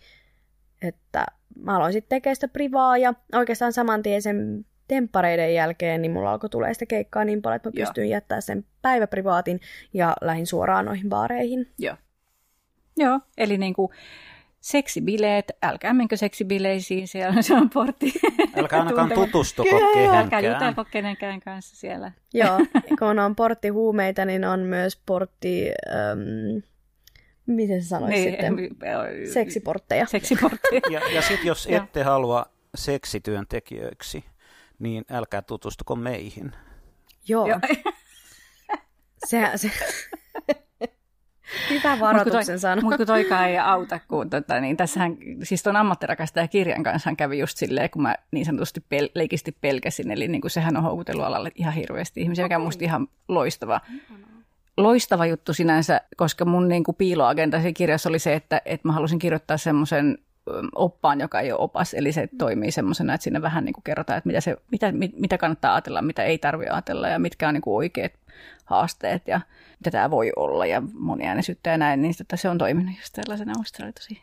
että 0.82 1.26
mä 1.58 1.76
aloin 1.76 1.92
sitten 1.92 2.16
tekemään 2.16 2.36
sitä 2.36 2.48
privaa 2.48 2.98
ja 2.98 3.14
oikeastaan 3.34 3.72
saman 3.72 4.02
tien 4.02 4.22
sen 4.22 4.66
temppareiden 4.88 5.54
jälkeen, 5.54 6.02
niin 6.02 6.12
mulla 6.12 6.32
alkoi 6.32 6.50
tulee 6.50 6.74
sitä 6.74 6.86
keikkaa 6.86 7.24
niin 7.24 7.42
paljon, 7.42 7.56
että 7.56 7.68
mä 7.68 7.72
Joo. 7.76 7.86
pystyin 7.86 8.08
jättämään 8.08 8.42
sen 8.42 8.64
päiväprivaatin 8.82 9.60
ja 9.92 10.16
lähdin 10.20 10.46
suoraan 10.46 10.84
noihin 10.84 11.08
baareihin. 11.08 11.72
Joo. 11.78 11.96
Joo, 12.96 13.20
eli 13.38 13.58
niin 13.58 13.74
kuin 13.74 13.92
seksibileet, 14.66 15.52
älkää 15.62 15.92
menkö 15.92 16.16
seksibileisiin, 16.16 17.08
siellä 17.08 17.42
se 17.42 17.54
on 17.54 17.70
portti. 17.70 18.12
Älkää 18.56 18.78
ainakaan 18.78 19.12
tutustuko 19.12 19.68
kehenkään. 19.70 20.16
Älkää 20.16 20.40
jutelko 20.40 20.84
kenenkään 20.84 21.40
kanssa 21.40 21.76
siellä. 21.76 22.12
Joo, 22.34 22.58
kun 22.98 23.18
on 23.18 23.36
portti 23.36 23.68
huumeita, 23.68 24.24
niin 24.24 24.44
on 24.44 24.60
myös 24.60 25.02
portti, 25.06 25.68
ähm, 25.90 26.64
miten 27.46 27.82
se 27.82 27.88
sanoisi 27.88 28.16
niin, 28.16 28.30
sitten, 28.30 28.56
seksiportteja. 29.32 30.06
Seksiportteja. 30.06 30.80
ja, 30.90 31.00
ja 31.14 31.22
sitten 31.22 31.46
jos 31.46 31.68
ette 31.70 32.02
halua 32.02 32.46
seksityöntekijöiksi, 32.74 34.24
niin 34.78 35.04
älkää 35.10 35.42
tutustuko 35.42 35.96
meihin. 35.96 36.52
Joo. 37.28 37.46
Joo. 37.46 37.60
se, 39.26 39.50
Hyvä 41.70 42.00
varoituksen 42.00 42.58
sana. 42.58 42.82
Mutta 42.82 42.96
kun 42.96 43.06
toikaan 43.06 43.48
ei 43.48 43.58
auta, 43.58 44.00
kun 44.08 44.30
tota, 44.30 44.60
niin 44.60 44.76
tässähän, 44.76 45.16
siis 45.42 45.62
tuon 45.62 45.76
ammattirakastajan 45.76 46.48
kirjan 46.48 46.82
kanssa 46.82 47.14
kävi 47.14 47.38
just 47.38 47.58
silleen, 47.58 47.90
kun 47.90 48.02
mä 48.02 48.14
niin 48.30 48.46
sanotusti 48.46 48.84
pel, 48.88 49.08
leikisti 49.14 49.56
pelkäsin, 49.60 50.10
eli 50.10 50.28
niin 50.28 50.40
kuin 50.40 50.50
sehän 50.50 50.76
on 50.76 50.82
houkutellut 50.82 51.26
alalle 51.26 51.52
ihan 51.54 51.74
hirveästi 51.74 52.20
ihmisiä, 52.20 52.44
mikä 52.44 52.56
on 52.56 52.64
musta 52.64 52.84
ihan 52.84 53.08
loistava. 53.28 53.80
Loistava 54.76 55.26
juttu 55.26 55.52
sinänsä, 55.52 56.00
koska 56.16 56.44
mun 56.44 56.68
niin 56.68 56.84
kuin 56.84 56.94
piiloagenda 56.94 57.58
siinä 57.60 57.72
kirjassa 57.72 58.08
oli 58.08 58.18
se, 58.18 58.34
että, 58.34 58.62
että 58.64 58.88
mä 58.88 58.92
halusin 58.92 59.18
kirjoittaa 59.18 59.56
semmoisen 59.56 60.18
oppaan, 60.74 61.20
joka 61.20 61.40
ei 61.40 61.52
ole 61.52 61.60
opas, 61.60 61.94
eli 61.94 62.12
se 62.12 62.28
toimii 62.38 62.70
semmoisena, 62.70 63.14
että 63.14 63.22
siinä 63.22 63.42
vähän 63.42 63.64
niin 63.64 63.72
kuin 63.72 63.84
kerrotaan, 63.84 64.18
että 64.18 64.26
mitä, 64.26 64.40
se, 64.40 64.56
mitä, 64.70 64.92
mitä 65.16 65.38
kannattaa 65.38 65.74
ajatella, 65.74 66.02
mitä 66.02 66.24
ei 66.24 66.38
tarvitse 66.38 66.70
ajatella 66.70 67.08
ja 67.08 67.18
mitkä 67.18 67.48
on 67.48 67.54
niin 67.54 67.62
kuin 67.62 67.76
oikeat 67.76 68.12
haasteet 68.64 69.28
ja 69.28 69.40
mitä 69.78 69.90
tämä 69.90 70.10
voi 70.10 70.32
olla 70.36 70.66
ja 70.66 70.82
moniäänisyyttä 70.94 71.70
ja 71.70 71.78
näin, 71.78 72.02
niin 72.02 72.14
että 72.20 72.36
se 72.36 72.48
on 72.48 72.58
toiminut 72.58 72.96
just 72.96 73.12
tällaisena. 73.12 73.52
Musta 73.58 73.84
oli 73.84 73.92
tosi 73.92 74.22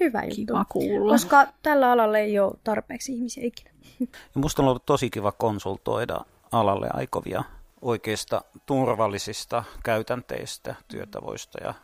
Hyvä 0.00 0.22
juttu. 0.24 0.54
kuulla. 0.68 1.12
Koska 1.12 1.46
tällä 1.62 1.90
alalla 1.90 2.18
ei 2.18 2.38
ole 2.38 2.54
tarpeeksi 2.64 3.14
ihmisiä 3.14 3.44
ikinä. 3.46 3.70
Ja 4.00 4.40
musta 4.40 4.62
on 4.62 4.68
ollut 4.68 4.86
tosi 4.86 5.10
kiva 5.10 5.32
konsultoida 5.32 6.20
alalle 6.52 6.88
aikovia 6.92 7.44
oikeista 7.82 8.42
turvallisista 8.66 9.64
käytänteistä, 9.84 10.74
työtavoista 10.88 11.58
ja 11.64 11.74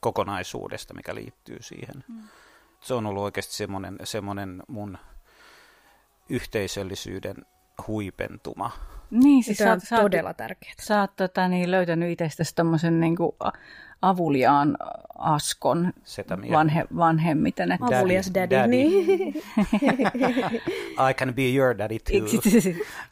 kokonaisuudesta, 0.00 0.94
mikä 0.94 1.14
liittyy 1.14 1.56
siihen. 1.60 2.04
Mm. 2.08 2.22
Se 2.86 2.94
on 2.94 3.06
ollut 3.06 3.22
oikeasti 3.22 3.54
semmoinen, 3.54 3.98
semmoinen 4.04 4.62
mun 4.68 4.98
yhteisöllisyyden 6.28 7.46
huipentuma 7.86 8.70
niin, 9.10 9.44
siis 9.44 9.58
se 9.58 9.70
on 9.70 9.80
sä, 9.80 9.96
todella 9.96 10.34
tärkeää. 10.34 10.72
Sä 10.82 11.00
oot 11.00 11.16
tota, 11.16 11.48
niin, 11.48 11.70
löytänyt 11.70 12.10
itsestäsi 12.10 12.54
tommosen 12.54 13.00
niin 13.00 13.16
kuin, 13.16 13.32
avuliaan 14.02 14.76
askon 15.18 15.92
vanhe, 16.52 16.84
vanhemmiten. 16.96 17.72
Että... 17.72 17.98
Avulias 17.98 18.30
daddy, 18.34 18.56
daddy. 18.56 18.68
niin. 18.68 19.34
I 21.10 21.14
can 21.14 21.34
be 21.34 21.54
your 21.54 21.78
daddy 21.78 21.98
too. 21.98 22.40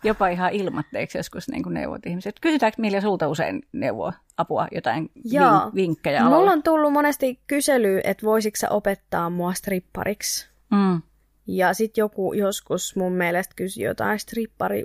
Jopa 0.05 0.29
ihan 0.29 0.53
ilmatteeksi 0.53 1.19
joskus 1.19 1.49
niin 1.49 1.63
kuin 1.63 1.75
neuvot 1.75 2.07
ihmiset. 2.07 2.41
Kysytäänkö 2.41 2.77
Milja 2.81 3.01
sulta 3.01 3.29
usein 3.29 3.63
neuvoa, 3.73 4.13
apua, 4.37 4.69
jotain 4.73 5.11
Joo. 5.25 5.71
vinkkejä? 5.75 6.25
Mulla 6.25 6.51
on 6.51 6.63
tullut 6.63 6.93
monesti 6.93 7.41
kysely, 7.47 8.01
että 8.05 8.27
voisitko 8.27 8.57
sä 8.57 8.71
opettaa 8.71 9.31
mua 9.31 9.55
strippariksi. 9.55 10.49
Mm. 10.71 11.03
Ja 11.47 11.75
sitten 11.75 12.03
joku 12.03 12.33
joskus 12.33 12.97
mun 12.97 13.13
mielestä 13.13 13.55
kysyi 13.57 13.85
jotain 13.85 14.19
strippari 14.19 14.85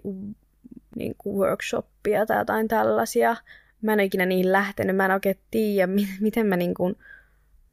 niin 0.96 1.16
kuin 1.18 1.38
workshoppia 1.38 2.26
tai 2.26 2.38
jotain 2.38 2.68
tällaisia. 2.68 3.36
Mä 3.82 3.94
en 3.94 4.00
ole 4.00 4.04
ikinä 4.04 4.26
niihin 4.26 4.52
lähtenyt, 4.52 4.96
mä 4.96 5.06
en 5.06 5.12
oikein 5.12 5.40
tiedä, 5.52 5.92
miten 6.20 6.46
mä 6.46 6.58
niin 6.58 6.74
kuin... 6.74 6.96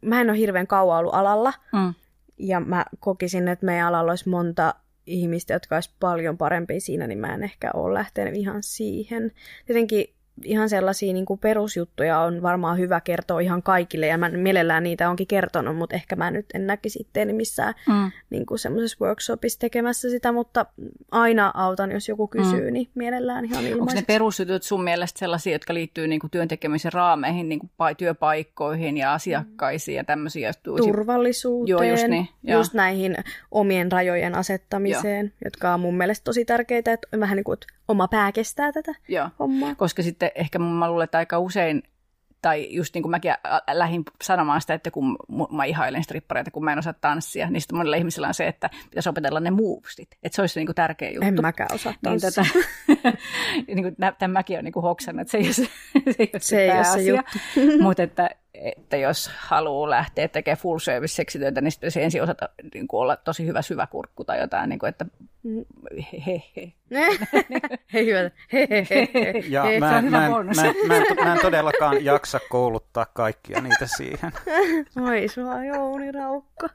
Mä 0.00 0.20
en 0.20 0.30
ole 0.30 0.38
hirveän 0.38 0.66
kauan 0.66 0.98
ollut 0.98 1.14
alalla. 1.14 1.52
Mm. 1.72 1.94
Ja 2.38 2.60
mä 2.60 2.84
kokisin, 3.00 3.48
että 3.48 3.66
meidän 3.66 3.86
alalla 3.86 4.12
olisi 4.12 4.28
monta 4.28 4.74
ihmistä, 5.06 5.52
jotka 5.52 5.74
olisi 5.74 5.90
paljon 6.00 6.38
parempia 6.38 6.80
siinä, 6.80 7.06
niin 7.06 7.18
mä 7.18 7.34
en 7.34 7.42
ehkä 7.42 7.70
ole 7.74 7.94
lähtenyt 7.94 8.36
ihan 8.36 8.62
siihen. 8.62 9.32
Tietenkin 9.66 10.15
ihan 10.44 10.68
sellaisia 10.68 11.12
niin 11.12 11.26
kuin 11.26 11.40
perusjuttuja 11.40 12.18
on 12.18 12.42
varmaan 12.42 12.78
hyvä 12.78 13.00
kertoa 13.00 13.40
ihan 13.40 13.62
kaikille, 13.62 14.06
ja 14.06 14.18
mä 14.18 14.28
mielellään 14.28 14.82
niitä 14.82 15.10
onkin 15.10 15.26
kertonut, 15.26 15.76
mutta 15.76 15.96
ehkä 15.96 16.16
mä 16.16 16.30
nyt 16.30 16.46
en 16.54 16.66
näkisi 16.66 16.98
itteeni 16.98 17.32
missään 17.32 17.74
mm. 17.88 18.10
niin 18.30 18.46
kuin 18.46 18.58
semmoisessa 18.58 18.96
workshopissa 19.00 19.58
tekemässä 19.58 20.10
sitä, 20.10 20.32
mutta 20.32 20.66
aina 21.10 21.52
autan, 21.54 21.92
jos 21.92 22.08
joku 22.08 22.28
kysyy, 22.28 22.66
mm. 22.66 22.72
niin 22.72 22.88
mielellään 22.94 23.44
ihan 23.44 23.64
ilmaiseksi. 23.64 23.80
Onko 23.80 23.92
ne 23.94 24.02
perusjutut 24.02 24.62
sun 24.62 24.84
mielestä 24.84 25.18
sellaisia, 25.18 25.52
jotka 25.52 25.74
liittyy 25.74 26.08
niin 26.08 26.20
kuin 26.20 26.30
työntekemisen 26.30 26.92
raameihin, 26.92 27.48
niin 27.48 27.58
kuin 27.58 27.70
työpaikkoihin 27.96 28.96
ja 28.96 29.12
asiakkaisiin 29.14 29.96
ja 29.96 30.04
tämmöisiä? 30.04 30.52
Turvallisuuteen, 30.62 31.88
Joo, 31.88 31.90
just, 31.90 32.06
niin. 32.06 32.28
just 32.42 32.74
näihin 32.74 33.16
omien 33.50 33.92
rajojen 33.92 34.34
asettamiseen, 34.34 35.26
Joo. 35.26 35.32
jotka 35.44 35.74
on 35.74 35.80
mun 35.80 35.96
mielestä 35.96 36.24
tosi 36.24 36.44
tärkeitä, 36.44 36.92
että 36.92 37.20
vähän 37.20 37.36
niin 37.36 37.44
kuin, 37.44 37.54
että 37.54 37.66
oma 37.88 38.08
pää 38.08 38.32
kestää 38.32 38.72
tätä 38.72 38.94
Joo. 39.08 39.28
hommaa. 39.38 39.74
Koska 39.74 40.02
sitten 40.02 40.30
ehkä 40.34 40.58
mä 40.58 40.90
luulen, 40.90 41.04
että 41.04 41.18
aika 41.18 41.38
usein 41.38 41.82
tai 42.42 42.68
just 42.70 42.94
niin 42.94 43.02
kuin 43.02 43.10
mäkin 43.10 43.32
lähdin 43.72 44.04
sanomaan 44.22 44.60
sitä, 44.60 44.74
että 44.74 44.90
kun 44.90 45.16
mä 45.50 45.64
ihailen 45.64 46.04
strippareita, 46.04 46.50
kun 46.50 46.64
mä 46.64 46.72
en 46.72 46.78
osaa 46.78 46.92
tanssia, 46.92 47.50
niin 47.50 47.60
sitten 47.60 47.78
monilla 47.78 47.96
ihmisillä 47.96 48.28
on 48.28 48.34
se, 48.34 48.46
että 48.46 48.70
pitäisi 48.90 49.08
opetella 49.08 49.40
ne 49.40 49.50
movesit. 49.50 50.08
Että 50.22 50.36
se 50.36 50.42
olisi 50.42 50.60
niin 50.60 50.66
kuin 50.66 50.76
tärkeä 50.76 51.10
juttu. 51.10 51.26
En 51.26 51.40
mäkään 51.40 51.74
osaa 51.74 51.92
niin 51.92 52.20
tanssia. 52.20 52.44
Niin, 52.88 52.98
tätä, 53.02 53.18
niin 53.66 53.82
kuin, 53.82 53.96
tämän 54.18 54.30
mäkin 54.30 54.56
olen 54.56 54.64
niin 54.64 54.82
hoksannut, 54.82 55.20
että 55.20 55.32
se 55.32 55.38
ei 55.38 55.46
ole 55.46 55.52
se, 55.52 55.66
se, 56.12 56.16
ei 56.18 56.30
ole 56.34 56.40
se, 56.40 56.48
se, 56.48 56.62
ei 56.62 56.70
ole 56.70 56.84
se 56.84 57.02
juttu. 57.02 57.82
Mutta 57.82 58.02
että 58.02 58.30
että 58.60 58.96
jos 58.96 59.30
haluaa 59.38 59.90
lähteä 59.90 60.28
tekemään 60.28 60.58
full 60.58 60.78
service 60.78 61.14
seksityötä, 61.14 61.60
niin 61.60 61.72
sitten 61.72 61.90
se 61.90 62.04
ensin 62.04 62.22
osata 62.22 62.48
niin 62.74 62.88
kuin 62.88 63.00
olla 63.00 63.16
tosi 63.16 63.46
hyvä 63.46 63.62
syväkurkku 63.62 64.24
tai 64.24 64.40
jotain, 64.40 64.68
niin 64.68 64.78
kuin, 64.78 64.88
että 64.88 65.06
he 66.26 66.42
he. 66.56 66.72
Hei 67.92 68.06
hyvä. 68.06 68.30
He 68.52 68.68
he 68.70 68.86
he. 68.90 69.32
Ja 69.48 69.64
mä, 69.80 70.02
mä, 70.02 70.10
mä, 70.10 70.10
mä, 70.10 70.28
mä, 70.88 70.96
en, 70.96 71.24
mä 71.24 71.32
en 71.32 71.40
todellakaan 71.42 72.04
jaksa 72.04 72.40
kouluttaa 72.50 73.06
kaikkia 73.06 73.60
niitä 73.60 73.86
siihen. 73.86 74.32
Oi 75.08 75.28
sua 75.28 75.64
Jouni 75.64 76.12
Raukka. 76.12 76.68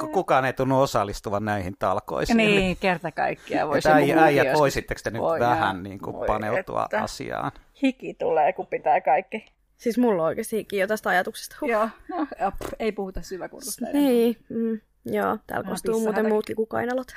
Kukaan 0.12 0.44
ei 0.44 0.52
tunnu 0.52 0.80
osallistuvan 0.80 1.44
näihin 1.44 1.76
talkoisiin. 1.78 2.36
Niin, 2.36 2.76
kerta 2.76 3.12
kaikkiaan. 3.12 3.68
Voisi 3.68 3.88
äijät, 4.18 4.58
voisitteko 4.58 5.00
te 5.04 5.10
nyt 5.10 5.22
voi 5.22 5.40
vähän 5.40 5.82
niin 5.82 5.98
kuin 5.98 6.26
paneutua 6.26 6.84
että. 6.84 7.02
asiaan? 7.02 7.52
Hiki 7.82 8.14
tulee, 8.14 8.52
kun 8.52 8.66
pitää 8.66 9.00
kaikki. 9.00 9.46
Siis 9.76 9.98
mulla 9.98 10.22
on 10.22 10.28
oikeasti 10.28 10.56
hiki 10.56 10.76
jo 10.76 10.86
tästä 10.86 11.10
ajatuksesta. 11.10 11.56
Huh. 11.60 11.70
Joo, 11.70 11.88
no, 12.08 12.26
op, 12.46 12.54
ei 12.78 12.92
puhuta 12.92 13.22
syväkurkusta 13.22 13.86
Niin, 13.92 14.36
mm, 14.48 14.80
joo, 15.04 15.38
täällä 15.46 15.68
kostuu 15.68 16.00
muuten 16.00 16.28
muutkin 16.28 16.56
kuin 16.56 16.68
kainalot. 16.68 17.08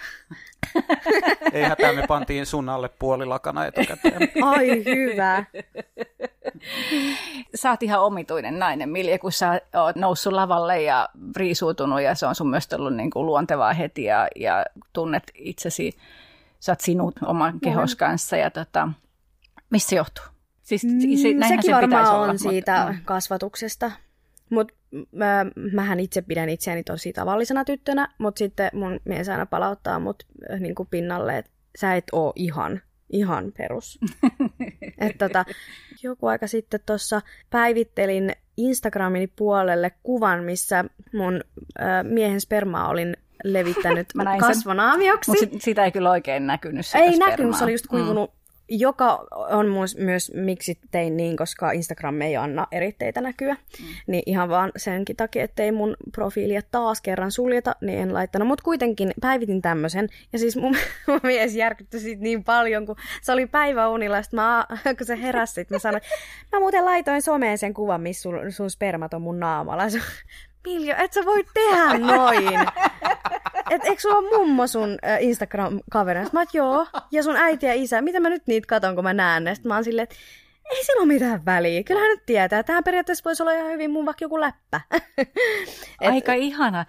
Ei 1.54 1.64
hätää, 1.64 1.94
me 1.94 2.08
pantiin 2.08 2.46
sun 2.46 2.70
alle 2.70 2.90
puoli 3.00 3.26
lakana 3.26 3.66
etukäteen. 3.66 4.30
Ai 4.42 4.86
hyvä. 4.86 5.46
Sä 7.56 7.70
oot 7.70 7.84
ihan 7.84 8.02
omituinen 8.02 8.60
nainen, 8.60 8.90
Milja, 8.90 9.20
kun 9.20 9.32
sä 9.32 9.62
oot 9.76 9.96
noussut 9.96 10.34
lavalle 10.34 10.82
ja 10.82 11.10
riisuutunut 11.36 12.02
ja 12.02 12.16
se 12.16 12.26
on 12.26 12.36
sun 12.36 12.50
myös 12.50 12.68
ollut 12.74 12.96
niin 12.96 13.10
kuin 13.10 13.26
luontevaa 13.26 13.74
heti 13.74 14.04
ja, 14.04 14.28
ja 14.36 14.66
tunnet 14.94 15.24
itsesi, 15.36 15.98
sä 16.60 16.72
oot 16.72 16.80
sinut 16.80 17.16
oman 17.26 17.60
kehos 17.60 17.96
kanssa 17.96 18.38
ja 18.38 18.52
tota, 18.52 18.90
mistä 19.70 19.90
se 19.90 19.96
johtuu? 19.96 20.26
Siis, 20.70 20.84
mm, 20.84 21.48
sekin 21.48 21.76
varmaan 21.76 22.16
on 22.16 22.24
olla, 22.24 22.38
siitä 22.38 22.86
mutta, 22.88 23.02
kasvatuksesta. 23.06 23.92
Mutta 24.50 24.74
mä, 25.12 25.46
mähän 25.74 26.00
itse 26.00 26.22
pidän 26.22 26.50
itseäni 26.50 26.84
tosi 26.84 27.14
tavallisena 27.14 27.66
tyttönä, 27.66 28.08
mutta 28.18 28.40
sitten 28.40 28.70
mun 28.74 29.00
mies 29.06 29.30
aina 29.30 29.46
palauttaa 29.46 30.00
mut 30.00 30.24
niin 30.60 30.76
kuin 30.76 30.88
pinnalle, 30.92 31.38
että 31.38 31.52
sä 31.80 31.96
et 31.96 32.04
oo 32.12 32.34
ihan, 32.36 32.82
ihan 33.10 33.52
perus. 33.58 34.00
Et 34.98 35.18
tota, 35.18 35.46
joku 36.04 36.28
aika 36.28 36.48
sitten 36.48 36.80
tuossa 36.86 37.22
päivittelin 37.50 38.32
Instagramini 38.58 39.28
puolelle 39.28 39.92
kuvan, 40.04 40.44
missä 40.44 40.86
mun 41.14 41.44
äh, 41.82 42.04
miehen 42.04 42.42
spermaa 42.42 42.90
olin 42.90 43.18
levittänyt 43.44 44.08
kasvonaamioksi. 44.40 45.32
Mutta 45.32 45.46
sitä 45.60 45.86
ei 45.86 45.92
kyllä 45.92 46.12
oikein 46.12 46.48
näkynyt. 46.48 46.86
Ei 46.96 47.08
spermaa. 47.08 47.30
näkynyt, 47.30 47.58
se 47.58 47.64
oli 47.64 47.72
just 47.72 47.88
kuivunut 47.88 48.32
mm 48.32 48.39
joka 48.70 49.28
on 49.32 49.68
myös, 49.68 49.98
myös 49.98 50.32
miksi 50.36 50.80
tein 50.92 51.18
niin, 51.18 51.38
koska 51.38 51.72
Instagram 51.72 52.22
ei 52.22 52.38
anna 52.38 52.68
eritteitä 52.72 53.22
näkyä. 53.22 53.54
Mm. 53.54 53.86
Niin 54.08 54.24
ihan 54.26 54.50
vaan 54.50 54.72
senkin 54.78 55.16
takia, 55.16 55.44
ettei 55.44 55.72
mun 55.72 55.96
profiilia 56.12 56.62
taas 56.72 57.02
kerran 57.02 57.32
suljeta, 57.32 57.76
niin 57.82 58.00
en 58.00 58.14
laittanut. 58.14 58.48
Mutta 58.48 58.64
kuitenkin 58.64 59.14
päivitin 59.22 59.62
tämmöisen. 59.62 60.08
Ja 60.34 60.40
siis 60.40 60.58
mun, 60.58 60.76
mun 61.08 61.20
mies 61.24 61.56
järkytti 61.56 62.00
siitä 62.00 62.24
niin 62.24 62.44
paljon, 62.44 62.86
kun 62.86 62.96
se 63.22 63.32
oli 63.32 63.48
päiväunilla. 63.48 64.22
Sitten 64.22 64.40
mä, 64.40 64.66
kun 64.98 65.08
se 65.08 65.22
heräsi, 65.22 65.68
mä 65.70 65.80
sanoin, 65.80 66.04
mä 66.52 66.60
muuten 66.60 66.86
laitoin 66.86 67.22
someen 67.22 67.58
sen 67.58 67.74
kuvan, 67.74 68.02
missä 68.02 68.22
sun, 68.22 68.52
sun 68.52 68.70
spermat 68.70 69.14
on 69.14 69.22
mun 69.22 69.40
naamalla. 69.40 69.84
Miljo, 70.68 70.96
et 70.98 71.14
sä 71.14 71.26
voi 71.26 71.44
tehdä 71.54 71.98
noin. 72.14 72.60
Et 73.70 73.86
eikö 73.86 74.02
sulla 74.02 74.16
ole 74.16 74.38
mummo 74.38 74.68
sun 74.68 74.98
Instagram-kaverina? 75.20 76.30
Mä 76.34 76.40
oon, 76.40 76.48
joo. 76.54 76.86
Ja 77.12 77.24
sun 77.24 77.36
äiti 77.36 77.66
ja 77.66 77.74
isä. 77.74 78.02
Mitä 78.02 78.20
mä 78.20 78.30
nyt 78.30 78.48
niitä 78.48 78.68
katon, 78.68 78.96
kun 78.96 79.04
mä 79.04 79.14
näen 79.14 79.44
ne? 79.44 79.56
Sitten 79.56 79.70
mä 79.70 79.76
oon 79.76 79.84
silleen, 79.84 80.04
että 80.04 80.16
ei 80.72 80.84
sillä 80.84 81.00
ole 81.00 81.08
mitään 81.08 81.46
väliä. 81.46 81.84
Kyllähän 81.84 82.10
nyt 82.10 82.26
tietää. 82.26 82.64
Tähän 82.64 82.84
periaatteessa 82.84 83.24
voisi 83.26 83.44
olla 83.44 83.52
ihan 83.52 83.72
hyvin 83.72 83.92
mun 83.92 84.06
vaikka 84.06 84.26
joku 84.26 84.40
läppä. 84.40 84.82
Et, 86.02 86.12
Aika 86.12 86.34
ihana. 86.34 86.86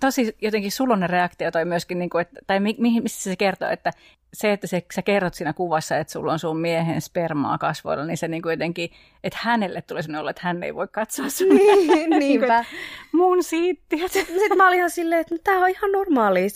Tosi 0.00 0.36
jotenkin 0.42 0.72
sulonen 0.72 1.10
reaktio 1.10 1.50
toi 1.50 1.64
myöskin, 1.64 1.98
niin 1.98 2.10
kuin, 2.10 2.22
että, 2.22 2.40
tai 2.46 2.60
mi, 2.60 2.76
mi, 2.78 3.00
missä 3.00 3.30
se 3.30 3.36
kertoo, 3.36 3.68
että 3.68 3.92
se, 4.34 4.52
että 4.52 4.66
se, 4.66 4.82
sä 4.94 5.02
kerrot 5.02 5.34
siinä 5.34 5.52
kuvassa, 5.52 5.96
että 5.96 6.12
sulla 6.12 6.32
on 6.32 6.38
sun 6.38 6.60
miehen 6.60 7.00
spermaa 7.00 7.58
kasvoilla, 7.58 8.04
niin 8.04 8.16
se 8.16 8.28
niin 8.28 8.42
kuin 8.42 8.50
jotenkin, 8.50 8.90
että 9.24 9.38
hänelle 9.42 9.82
tulee 9.82 10.02
sellainen 10.02 10.20
olo, 10.20 10.30
että 10.30 10.42
hän 10.44 10.62
ei 10.62 10.74
voi 10.74 10.88
katsoa 10.88 11.28
sun. 11.28 11.48
Niin, 11.48 12.10
niinpä. 12.10 12.64
mun 13.12 13.42
siitti. 13.42 14.08
Sitten 14.08 14.56
mä 14.56 14.68
olin 14.68 14.78
ihan 14.78 14.90
silleen, 14.90 15.20
että 15.20 15.34
no, 15.34 15.40
tämä 15.44 15.62
on 15.62 15.68
ihan 15.68 15.92
normaalia. 15.92 16.48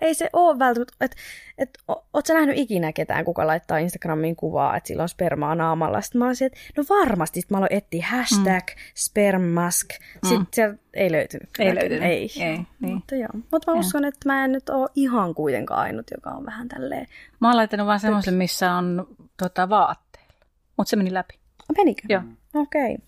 Ei 0.00 0.14
se 0.14 0.30
ole 0.32 0.58
välttämättä, 0.58 0.94
että 1.00 1.16
et, 1.58 1.78
oot 2.12 2.26
sä 2.26 2.34
nähnyt 2.34 2.58
ikinä 2.58 2.92
ketään, 2.92 3.24
kuka 3.24 3.46
laittaa 3.46 3.78
Instagramiin 3.78 4.36
kuvaa, 4.36 4.76
että 4.76 4.88
sillä 4.88 5.02
on 5.02 5.08
spermaa 5.08 5.54
naamalla? 5.54 6.00
Sitten 6.00 6.18
mä 6.18 6.24
olin 6.24 6.36
että 6.40 6.58
no 6.76 6.84
varmasti. 6.88 7.40
Sitten 7.40 7.54
mä 7.54 7.58
aloin 7.58 7.72
etsiä 7.72 8.06
hashtag 8.06 8.66
mm. 8.66 8.80
spermask. 8.94 9.90
Sitten 9.90 10.38
mm. 10.38 10.46
sieltä 10.52 10.78
ei 10.94 11.12
löytynyt. 11.12 11.48
Ei 11.58 11.74
löytynyt. 11.74 12.02
Ei. 12.02 12.30
ei 12.36 12.58
niin. 12.80 12.94
Mutta 12.94 13.14
joo. 13.14 13.28
Mutta 13.52 13.72
mä 13.72 13.78
uskon, 13.78 14.04
että 14.04 14.28
mä 14.28 14.44
en 14.44 14.52
nyt 14.52 14.68
ole 14.68 14.88
ihan 14.94 15.34
kuitenkaan 15.34 15.80
ainut, 15.80 16.06
joka 16.10 16.30
on 16.30 16.46
vähän 16.46 16.68
tälleen. 16.68 17.06
Mä 17.40 17.48
oon 17.48 17.56
laittanut 17.56 17.86
vaan 17.86 18.00
semmoisen, 18.00 18.34
missä 18.34 18.72
on 18.72 19.06
tota, 19.36 19.68
vaatteilla. 19.68 20.34
Mutta 20.76 20.90
se 20.90 20.96
meni 20.96 21.14
läpi. 21.14 21.38
Menikö? 21.76 22.02
Joo. 22.08 22.22
Okei. 22.54 22.94
Okay. 22.94 23.06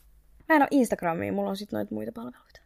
Mä 0.48 0.56
en 0.56 0.62
ole 0.62 0.68
Instagramiin, 0.70 1.34
mulla 1.34 1.50
on 1.50 1.56
sitten 1.56 1.76
noita 1.76 1.94
muita 1.94 2.12
palveluita. 2.12 2.60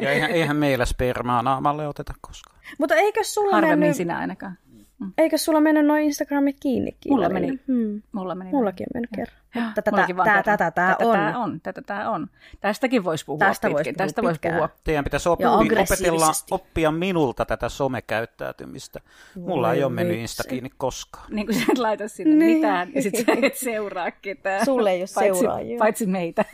ja 0.00 0.10
eihän, 0.10 0.30
eihän 0.30 0.56
meillä 0.56 0.84
spermaa 0.84 1.42
naamalle 1.42 1.88
oteta 1.88 2.14
koskaan. 2.20 2.60
Mutta 2.78 2.94
eikö 2.94 3.24
sulla 3.24 3.54
Harvemmin 3.54 3.78
mennyt... 3.78 3.96
sinä 3.96 4.18
ainakaan. 4.18 4.58
Mm. 5.00 5.12
Eikö 5.18 5.38
sulla 5.38 5.60
mennyt 5.60 5.86
noin 5.86 6.02
Instagramit 6.02 6.56
kiinni? 6.60 6.96
Mulla 7.08 7.28
meni. 7.28 7.60
Hmm. 7.68 8.02
Mulla 8.12 8.34
meni. 8.34 8.50
Mullakin 8.50 8.84
on 8.84 8.90
mennyt 8.94 9.10
kerran. 9.16 9.40
Tätä, 9.74 9.92
tätä, 9.92 10.42
tätä, 10.42 10.56
tätä 10.56 10.96
on. 11.00 11.16
Tätä 11.16 11.38
on. 11.38 11.60
Tätä 11.60 11.82
tämä 11.82 12.10
on. 12.10 12.26
Tästäkin 12.60 13.04
voisi 13.04 13.24
puhua 13.24 13.38
Tästä 13.38 13.68
pitkin. 13.68 13.84
Vois 13.84 13.96
Tästä 13.96 14.22
voisi 14.22 14.40
puhua. 14.40 14.68
Teidän 14.84 15.04
pitäisi 15.04 15.28
oppia, 15.28 15.50
opetella, 15.50 16.32
oppia 16.50 16.90
minulta 16.90 17.44
tätä 17.44 17.68
somekäyttäytymistä. 17.68 19.00
Mulla 19.34 19.72
ei 19.72 19.84
ole 19.84 19.92
mennyt 19.92 20.18
Insta 20.18 20.44
kiinni 20.48 20.70
koskaan. 20.78 21.26
Niin 21.30 21.46
kuin 21.46 21.58
sä 21.58 21.64
et 21.72 21.78
laita 21.78 22.08
sinne 22.08 22.34
niin. 22.34 22.56
mitään, 22.56 22.90
ja 22.94 23.02
sitten 23.02 23.24
sä 23.26 23.46
et 23.46 23.56
seuraa 23.56 24.10
ketään. 24.10 24.64
Sulle 24.64 24.90
ei 24.90 25.02
ole 25.02 25.08
paitsi, 25.14 25.40
seuraajia. 25.40 25.78
Paitsi 25.78 26.06
meitä. 26.06 26.44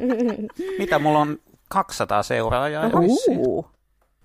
Mitä 0.78 0.98
mulla 0.98 1.18
on 1.18 1.38
200 1.68 2.22
seuraajaa? 2.22 2.90
Uh. 3.28 3.77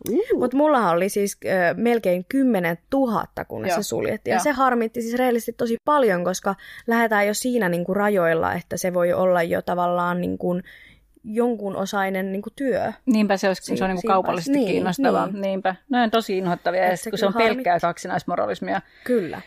Uh. 0.10 0.40
Mutta 0.40 0.58
mullahan 0.58 0.96
oli 0.96 1.10
siis 1.10 1.38
äh, 1.46 1.78
melkein 1.78 2.26
10 2.30 2.78
000, 2.94 3.26
kun 3.48 3.68
Joo. 3.68 3.76
se 3.76 3.84
suljettiin. 3.84 4.32
Ja. 4.32 4.36
ja 4.36 4.44
se 4.44 4.52
harmitti 4.52 5.02
siis 5.02 5.16
reellisesti 5.16 5.54
tosi 5.54 5.78
paljon, 5.86 6.24
koska 6.24 6.56
lähdetään 6.88 7.28
jo 7.28 7.34
siinä 7.34 7.70
niinku 7.70 7.94
rajoilla, 7.94 8.54
että 8.54 8.78
se 8.78 8.94
voi 8.94 9.14
olla 9.14 9.44
jo 9.44 9.62
tavallaan 9.62 10.22
niinku 10.22 10.60
jonkun 11.24 11.76
osainen 11.76 12.32
niin 12.32 12.42
kuin 12.42 12.54
työ. 12.56 12.92
Niinpä 13.06 13.38
se, 13.38 13.48
olisi, 13.48 13.70
kun 13.70 13.78
se 13.78 13.84
on 13.84 13.90
niin 13.90 14.02
kuin 14.02 14.12
kaupallisesti 14.12 14.52
niin, 14.52 14.68
kiinnostavaa. 14.68 15.28
Niin. 15.28 15.42
Niinpä. 15.42 15.76
No 15.90 16.04
on 16.04 16.12
tosi 16.12 16.38
inhottavia, 16.38 16.84
ja 16.84 16.98
kun 17.10 17.20
se 17.20 17.26
on 17.26 17.34
pelkkää 17.34 17.80
kaksinaismoralismia. 17.80 18.82
Kyllä. 19.04 19.42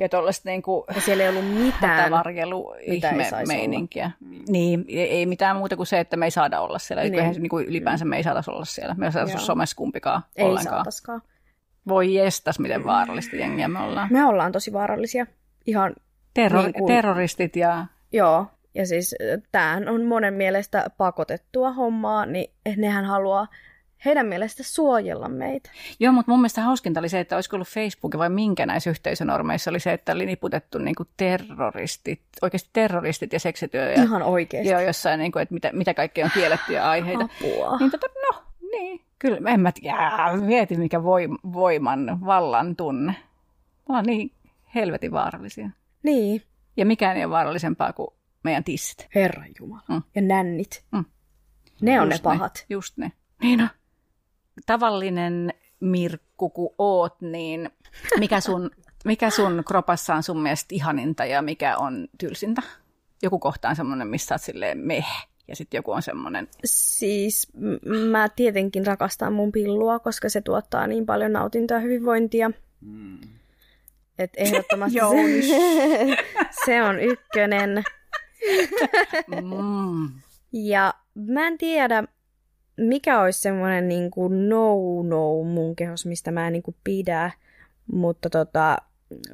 Ja 0.00 0.08
tuollaista 0.08 0.48
niin 0.48 0.62
kuin 0.62 0.84
ja 0.94 1.00
siellä 1.00 1.24
ei 1.24 1.28
ollut 1.28 1.54
mitään 1.54 2.10
varjelu 2.10 2.74
ihme 2.80 3.30
meininkiä. 3.46 4.10
Mm. 4.20 4.42
Niin, 4.48 4.84
ei 4.88 5.26
mitään 5.26 5.56
muuta 5.56 5.76
kuin 5.76 5.86
se, 5.86 6.00
että 6.00 6.16
me 6.16 6.26
ei 6.26 6.30
saada 6.30 6.60
olla 6.60 6.78
siellä. 6.78 7.02
Niin. 7.02 7.14
Eihän, 7.14 7.32
niin 7.32 7.48
kuin 7.48 7.66
ylipäänsä 7.66 8.04
me 8.04 8.16
ei 8.16 8.22
saada 8.22 8.42
olla 8.46 8.64
siellä. 8.64 8.94
Me 8.98 9.06
ei 9.06 9.12
saada 9.12 9.38
somessa 9.38 9.76
kumpikaan 9.76 10.22
ei 10.36 10.44
ollenkaan. 10.44 10.76
Saataskaan. 10.76 11.22
Voi 11.88 12.14
jestas, 12.14 12.58
miten 12.58 12.84
vaarallista 12.84 13.36
jengiä 13.36 13.68
me 13.68 13.80
ollaan. 13.80 14.08
Me 14.10 14.24
ollaan 14.24 14.52
tosi 14.52 14.72
vaarallisia. 14.72 15.26
Ihan 15.66 15.94
Terror- 16.38 16.62
niin 16.62 16.72
kuin... 16.72 16.86
Terroristit 16.86 17.56
ja... 17.56 17.86
Joo, 18.12 18.46
ja 18.74 18.86
siis 18.86 19.14
tämähän 19.52 19.88
on 19.88 20.04
monen 20.04 20.34
mielestä 20.34 20.90
pakotettua 20.96 21.72
hommaa, 21.72 22.26
niin 22.26 22.54
nehän 22.76 23.04
haluaa 23.04 23.48
heidän 24.04 24.26
mielestä 24.26 24.62
suojella 24.62 25.28
meitä. 25.28 25.70
Joo, 26.00 26.12
mutta 26.12 26.30
mun 26.30 26.40
mielestä 26.40 26.62
hauskinta 26.62 27.00
oli 27.00 27.08
se, 27.08 27.20
että 27.20 27.36
olisiko 27.36 27.56
ollut 27.56 27.68
Facebook 27.68 28.18
vai 28.18 28.30
minkä 28.30 28.66
näissä 28.66 28.90
yhteisönormeissa 28.90 29.70
oli 29.70 29.80
se, 29.80 29.92
että 29.92 30.12
oli 30.12 30.26
niputettu 30.26 30.78
niin 30.78 30.94
kuin 30.94 31.08
terroristit, 31.16 32.22
oikeasti 32.42 32.70
terroristit 32.72 33.32
ja 33.32 33.40
seksityö. 33.40 33.92
Ja, 33.92 34.02
Ihan 34.02 34.22
oikeasti. 34.22 34.68
Joo, 34.68 34.80
jossain, 34.80 35.18
niin 35.20 35.32
kuin, 35.32 35.42
että 35.42 35.54
mitä, 35.54 35.70
mitä 35.72 35.94
kaikkea 35.94 36.24
on 36.24 36.30
kiellettyjä 36.34 36.88
aiheita. 36.88 37.24
Apua. 37.24 37.78
Niin 37.78 37.90
tota, 37.90 38.06
no, 38.32 38.42
niin. 38.72 39.00
Kyllä, 39.18 39.50
en 39.50 39.60
mä 39.60 39.72
tiedä, 39.72 40.10
mieti 40.40 40.76
mikä 40.76 41.02
voim, 41.02 41.38
voiman, 41.52 42.18
vallan 42.26 42.76
tunne. 42.76 43.12
Me 43.12 43.84
ollaan 43.88 44.04
niin 44.06 44.32
helvetin 44.74 45.12
vaarallisia. 45.12 45.70
Niin. 46.02 46.42
Ja 46.76 46.86
mikään 46.86 47.16
ei 47.16 47.24
ole 47.24 47.30
vaarallisempaa 47.30 47.92
kuin 47.92 48.08
meidän 48.42 48.64
tissit. 48.64 49.08
Herran 49.14 49.48
Jumala. 49.60 49.82
Mm. 49.88 50.02
Ja 50.14 50.22
nännit. 50.22 50.84
Mm. 50.92 51.04
Ne 51.80 52.00
on 52.00 52.10
just 52.10 52.18
ne 52.18 52.22
pahat. 52.22 52.54
Ne, 52.54 52.66
just 52.68 52.96
ne. 52.96 53.12
Niin 53.42 53.60
on 53.60 53.68
tavallinen 54.66 55.54
Mirkku 55.80 56.50
kun 56.50 56.74
oot, 56.78 57.20
niin 57.20 57.70
mikä 58.18 58.40
sun, 58.40 58.70
mikä 59.04 59.30
sun 59.30 59.62
kropassa 59.66 60.14
on 60.14 60.22
sun 60.22 60.42
mielestä 60.42 60.74
ihaninta 60.74 61.24
ja 61.24 61.42
mikä 61.42 61.76
on 61.78 62.08
tylsintä? 62.18 62.62
Joku 63.22 63.38
kohta 63.38 63.68
on 63.68 63.76
semmoinen, 63.76 64.08
missä 64.08 64.34
oot 64.34 64.42
silleen 64.42 64.78
meh, 64.78 65.06
ja 65.48 65.56
sitten 65.56 65.78
joku 65.78 65.92
on 65.92 66.02
semmoinen... 66.02 66.48
Siis 66.64 67.48
m- 67.54 67.88
mä 68.10 68.28
tietenkin 68.28 68.86
rakastan 68.86 69.32
mun 69.32 69.52
pillua, 69.52 69.98
koska 69.98 70.28
se 70.28 70.40
tuottaa 70.40 70.86
niin 70.86 71.06
paljon 71.06 71.32
nautintoa 71.32 71.76
ja 71.76 71.80
hyvinvointia. 71.80 72.50
Mm. 72.80 73.18
Et 74.18 74.30
ehdottomasti 74.36 74.98
se, 75.48 76.16
se 76.66 76.82
on 76.82 77.00
ykkönen. 77.00 77.84
mm. 79.26 80.10
Ja 80.52 80.94
mä 81.14 81.46
en 81.46 81.58
tiedä, 81.58 82.04
mikä 82.76 83.20
olisi 83.20 83.40
semmoinen 83.40 83.88
niin 83.88 84.10
kuin 84.10 84.48
no-no 84.48 85.42
mun 85.44 85.76
kehos, 85.76 86.06
mistä 86.06 86.30
mä 86.30 86.46
en 86.46 86.52
niin 86.52 86.62
kuin 86.62 86.76
pidä, 86.84 87.30
mutta 87.92 88.30
tota, 88.30 88.78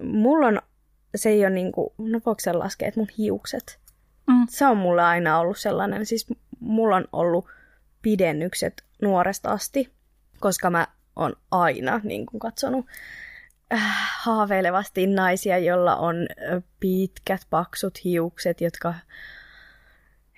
mulla 0.03 0.47
on, 0.47 0.63
se 1.15 1.29
ei 1.29 1.41
ole 1.41 1.51
niin 1.51 1.73
kuin, 1.73 1.89
no 1.99 2.21
voiko 2.27 2.41
sen 2.41 2.59
laskea, 2.59 2.89
että 2.89 3.01
mun 3.01 3.09
hiukset, 3.19 3.79
mm. 4.27 4.47
se 4.49 4.67
on 4.67 4.77
mulla 4.77 5.09
aina 5.09 5.39
ollut 5.39 5.59
sellainen, 5.59 6.07
siis 6.07 6.27
mulla 6.61 6.97
on 6.97 7.09
ollut 7.13 7.47
pidennykset 8.03 8.85
nuoresta 9.03 9.51
asti, 9.51 9.93
koska 10.41 10.71
mä 10.71 10.87
oon 11.17 11.33
aina 11.51 12.01
niin 12.05 12.27
kuin 12.27 12.41
katsonut 12.41 12.87
äh, 13.73 14.19
haaveilevasti 14.19 15.07
naisia, 15.07 15.59
joilla 15.59 15.97
on 15.97 16.17
pitkät, 16.81 17.41
paksut 17.51 18.05
hiukset, 18.05 18.61
jotka 18.61 18.95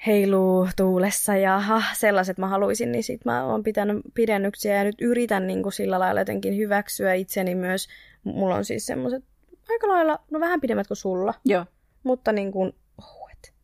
heiluu 0.07 0.69
tuulessa 0.77 1.37
ja 1.37 1.61
ha, 1.61 1.83
sellaiset 1.95 2.39
mä 2.39 2.49
haluaisin, 2.49 2.93
niin 2.93 3.05
sit 3.05 3.25
mä 3.25 3.45
oon 3.45 3.63
pitänyt 3.63 4.03
pidennyksiä 4.15 4.77
ja 4.77 4.85
nyt 4.85 5.01
yritän 5.01 5.47
niin 5.47 5.63
kuin 5.63 5.73
sillä 5.73 5.99
lailla 5.99 6.21
jotenkin 6.21 6.57
hyväksyä 6.57 7.15
itseni 7.15 7.55
myös. 7.55 7.89
Mulla 8.25 8.55
on 8.55 8.65
siis 8.65 8.87
semmoiset 8.87 9.25
aika 9.71 9.89
lailla, 9.89 10.19
no 10.31 10.41
vähän 10.41 10.61
pidemmät 10.61 10.87
kuin 10.87 10.97
sulla, 10.97 11.35
Joo. 11.45 11.67
mutta 12.03 12.33
niin 12.33 12.53
kuin 12.53 12.73
ohuet. 12.99 13.55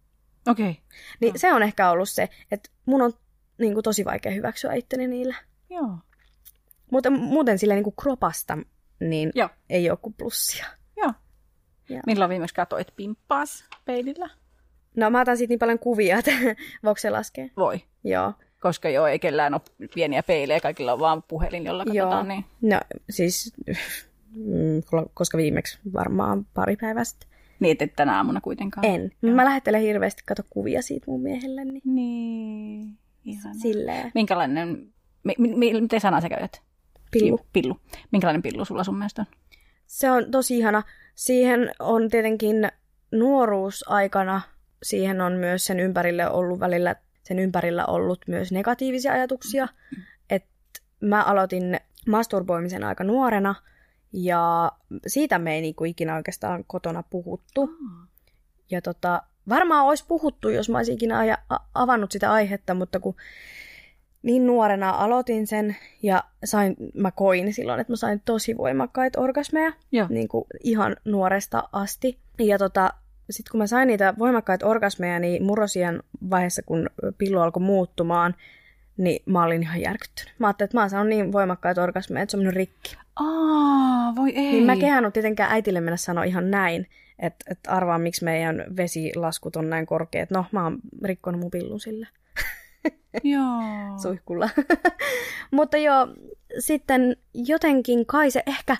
Okei. 0.49 0.71
Okay. 0.71 0.83
Niin 1.21 1.39
se 1.39 1.53
on 1.53 1.63
ehkä 1.63 1.91
ollut 1.91 2.09
se, 2.09 2.29
että 2.51 2.71
mun 2.87 3.03
on 3.03 3.13
niin 3.59 3.75
kuin 3.75 3.85
tosi 3.85 4.05
vaikea 4.05 4.33
hyväksyä 4.33 4.75
itteni 4.75 5.07
niillä. 5.07 5.35
Joo. 5.71 5.99
Mutta 6.91 7.11
muuten 7.11 7.59
silleen 7.59 7.77
niin 7.77 7.85
kuin 7.85 7.97
kropasta, 8.03 8.59
niin 9.01 9.31
Joo. 9.35 9.49
ei 9.71 9.91
ole 9.91 9.99
kuin 10.03 10.15
plussia. 10.15 10.67
Joo. 10.97 11.13
Joo. 11.89 12.01
Milloin 12.07 12.29
viimeksi 12.29 12.55
katoit 12.55 12.89
pimppaas 12.97 13.65
peilillä? 13.85 14.29
No 14.99 15.11
mä 15.11 15.21
otan 15.21 15.37
siitä 15.37 15.51
niin 15.53 15.59
paljon 15.59 15.79
kuvia, 15.79 16.19
että 16.19 16.31
voiko 16.85 16.99
se 16.99 17.11
laskea? 17.11 17.47
Voi. 17.57 17.81
Joo. 18.05 18.33
Koska 18.61 18.89
joo, 18.89 19.07
ei 19.07 19.19
kellään 19.19 19.55
ole 19.55 19.61
pieniä 19.95 20.23
peilejä, 20.23 20.61
kaikilla 20.61 20.93
on 20.93 21.01
vaan 21.01 21.23
puhelin, 21.23 21.65
jolla 21.67 21.85
katsotaan. 21.85 22.27
Joo. 22.27 22.35
Niin. 22.37 22.45
No 22.63 22.81
siis, 23.11 23.53
mm, 24.37 24.83
koska 25.15 25.39
viimeksi 25.39 25.79
varmaan 25.93 26.47
pari 26.55 26.77
päivää 26.77 27.05
sitten. 27.05 27.29
niin, 27.61 27.73
että 27.73 27.85
et 27.85 27.97
tänä 27.97 28.17
aamuna 28.17 28.41
kuitenkaan. 28.41 28.85
En. 28.87 29.11
Mä 29.23 29.45
lähettelen 29.45 29.81
hirveästi 29.81 30.23
kato 30.27 30.43
kuvia 30.51 30.83
siitä 30.83 31.05
mun 31.09 31.23
miehelle, 31.23 31.65
niin 31.65 31.83
Niin. 31.85 32.99
Ihana. 33.25 33.55
silleen. 33.63 34.11
Minkälainen, 34.15 34.93
mi, 35.25 35.35
mi, 35.39 35.81
miten 35.81 36.01
sanaa 36.01 36.21
sä 36.21 36.29
käytät? 36.29 36.63
Pillu. 37.11 37.41
Pillu. 37.53 37.77
Minkälainen 38.13 38.43
pillu 38.43 38.65
sulla 38.65 38.85
sun 38.85 38.99
mielestä 38.99 39.23
on? 39.23 39.27
Se 39.87 40.11
on 40.11 40.31
tosi 40.31 40.59
ihana. 40.59 40.83
Siihen 41.15 41.71
on 41.79 42.09
tietenkin 42.11 42.69
nuoruusaikana, 43.13 44.41
siihen 44.83 45.21
on 45.21 45.33
myös 45.33 45.67
sen 45.67 45.81
ympärille 45.81 46.31
ollut 46.31 46.61
välillä, 46.61 46.97
sen 47.23 47.39
ympärillä 47.39 47.87
ollut 47.87 48.21
myös 48.27 48.53
negatiivisia 48.53 49.13
ajatuksia. 49.13 49.69
Että 50.31 50.49
mä 51.01 51.23
aloitin 51.23 51.81
masturboimisen 52.07 52.85
aika 52.85 53.05
nuorena 53.05 53.55
ja 54.13 54.73
siitä 55.07 55.39
me 55.39 55.55
ei 55.55 55.61
niinku 55.61 55.85
ikinä 55.85 56.17
oikeastaan 56.17 56.65
kotona 56.67 57.03
puhuttu. 57.03 57.71
Ja 58.71 58.83
tota, 58.83 59.23
varmaan 59.49 59.87
olisi 59.87 60.05
puhuttu, 60.09 60.49
jos 60.49 60.69
mä 60.69 60.79
olisin 60.79 60.95
ikinä 60.95 61.19
aja- 61.19 61.39
a- 61.49 61.65
avannut 61.75 62.13
sitä 62.13 62.33
aihetta, 62.33 62.75
mutta 62.75 63.01
kun 63.01 63.17
niin 64.23 64.47
nuorena 64.47 64.91
aloitin 64.91 65.47
sen 65.47 65.77
ja 66.03 66.25
sain, 66.45 66.77
mä 66.95 67.11
koin 67.11 67.55
silloin, 67.55 67.81
että 67.81 67.93
mä 67.93 67.97
sain 67.97 68.23
tosi 68.25 68.57
voimakkaita 68.57 69.21
orgasmeja, 69.21 69.73
Joo. 69.93 70.07
niin 70.11 70.29
kuin 70.29 70.45
ihan 70.63 70.97
nuoresta 71.05 71.69
asti. 71.73 72.19
Ja 72.39 72.59
tota, 72.59 72.93
sitten 73.31 73.51
kun 73.51 73.59
mä 73.59 73.67
sain 73.67 73.87
niitä 73.87 74.15
voimakkaita 74.19 74.67
orgasmeja, 74.67 75.19
niin 75.19 75.43
murrosian 75.43 76.03
vaiheessa, 76.31 76.63
kun 76.63 76.91
pillu 77.19 77.41
alkoi 77.41 77.63
muuttumaan, 77.63 78.35
niin 78.97 79.23
mä 79.27 79.45
olin 79.45 79.63
ihan 79.63 79.81
järkyttynyt. 79.81 80.35
Mä 80.39 80.47
ajattelin, 80.47 80.67
että 80.67 80.77
mä 80.77 80.81
oon 80.81 80.91
saanut 80.91 81.09
niin 81.09 81.33
voimakkaita 81.33 81.83
orgasmeja, 81.83 82.23
että 82.23 82.31
se 82.31 82.37
on 82.37 82.41
mennyt 82.41 82.57
rikki. 82.57 82.97
Aa, 83.17 84.15
voi 84.17 84.33
ei. 84.35 84.53
Niin 84.53 84.67
mä 84.67 84.77
kehannut 84.77 85.13
tietenkään 85.13 85.53
äitille 85.53 85.81
mennä 85.81 85.97
sanoa 85.97 86.25
ihan 86.25 86.51
näin, 86.51 86.87
että, 87.19 87.45
että 87.51 87.71
arvaa 87.71 87.99
miksi 87.99 88.25
meidän 88.25 88.65
vesilaskut 88.77 89.57
on 89.57 89.71
näin 89.71 89.87
korkeat. 89.87 90.31
No, 90.31 90.45
mä 90.53 90.65
oon 90.65 90.79
rikkonut 91.05 91.41
mun 91.41 91.51
pillun 91.51 91.81
sillä 91.81 92.07
Joo. 93.25 93.99
suihkulla. 94.03 94.51
Mutta 95.51 95.77
joo, 95.77 96.09
sitten 96.59 97.17
jotenkin 97.35 98.07
kai 98.07 98.31
se 98.31 98.43
ehkä 98.47 98.77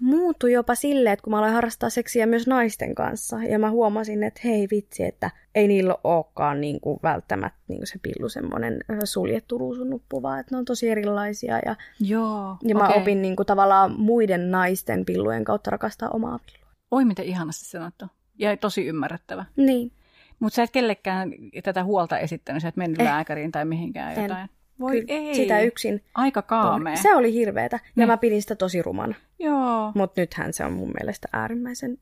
muuttui 0.00 0.52
jopa 0.52 0.74
silleen, 0.74 1.12
että 1.12 1.22
kun 1.22 1.30
mä 1.30 1.38
aloin 1.38 1.52
harrastaa 1.52 1.90
seksiä 1.90 2.26
myös 2.26 2.46
naisten 2.46 2.94
kanssa, 2.94 3.36
ja 3.44 3.58
mä 3.58 3.70
huomasin, 3.70 4.22
että 4.22 4.40
hei 4.44 4.68
vitsi, 4.70 5.04
että 5.04 5.30
ei 5.54 5.68
niillä 5.68 5.94
olekaan 6.04 6.60
niin 6.60 6.80
kuin 6.80 7.00
välttämättä 7.02 7.58
niin 7.68 7.78
kuin 7.78 7.86
se 7.86 7.98
pillu 8.02 8.28
semmoinen 8.28 8.78
suljettu 9.04 9.58
ruusunnuppu, 9.58 10.22
vaan 10.22 10.40
että 10.40 10.54
ne 10.54 10.58
on 10.58 10.64
tosi 10.64 10.88
erilaisia. 10.88 11.58
Ja, 11.66 11.76
Joo. 12.00 12.56
ja 12.62 12.74
mä 12.74 12.88
okei. 12.88 13.02
opin 13.02 13.22
niin 13.22 13.36
kuin 13.36 13.46
tavallaan 13.46 14.00
muiden 14.00 14.50
naisten 14.50 15.04
pillujen 15.04 15.44
kautta 15.44 15.70
rakastaa 15.70 16.08
omaa 16.08 16.38
pillua. 16.38 16.70
Oi, 16.90 17.04
miten 17.04 17.24
ihanasti 17.24 17.64
sanottu. 17.64 18.04
Ja 18.38 18.56
tosi 18.56 18.86
ymmärrettävä. 18.86 19.44
Niin. 19.56 19.92
Mutta 20.40 20.56
sä 20.56 20.62
et 20.62 20.70
kellekään 20.70 21.30
tätä 21.62 21.84
huolta 21.84 22.18
esittänyt, 22.18 22.62
sä 22.62 22.68
et 22.68 22.76
mennyt 22.76 23.00
Eh. 23.00 23.06
lääkäriin 23.06 23.52
tai 23.52 23.64
mihinkään 23.64 24.12
En. 24.16 24.22
jotain. 24.22 24.48
Voi 24.80 24.90
Kyllä, 25.00 25.04
ei. 25.08 25.34
Sitä 25.34 25.60
yksin. 25.60 26.04
Aika 26.14 26.42
kaamea. 26.42 26.96
Se 26.96 27.14
oli 27.14 27.32
hirveetä, 27.32 27.76
ja 27.76 27.90
Niin. 27.96 28.08
mä 28.08 28.16
pidin 28.16 28.42
sitä 28.42 28.54
tosi 28.56 28.82
rumana. 28.82 29.14
Joo. 29.38 29.92
Mutta 29.94 30.20
nythän 30.20 30.52
se 30.52 30.64
on 30.64 30.72
mun 30.72 30.92
mielestä 31.00 31.28
äärimmäisen 31.32 31.98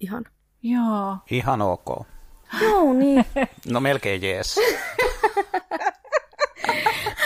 ihan. 0.00 0.24
Joo. 0.62 1.16
Ihan 1.30 1.62
ok. 1.62 2.06
Joo, 2.62 2.92
niin. 2.92 3.24
No 3.72 3.80
melkein 3.80 4.22
jees. 4.22 4.56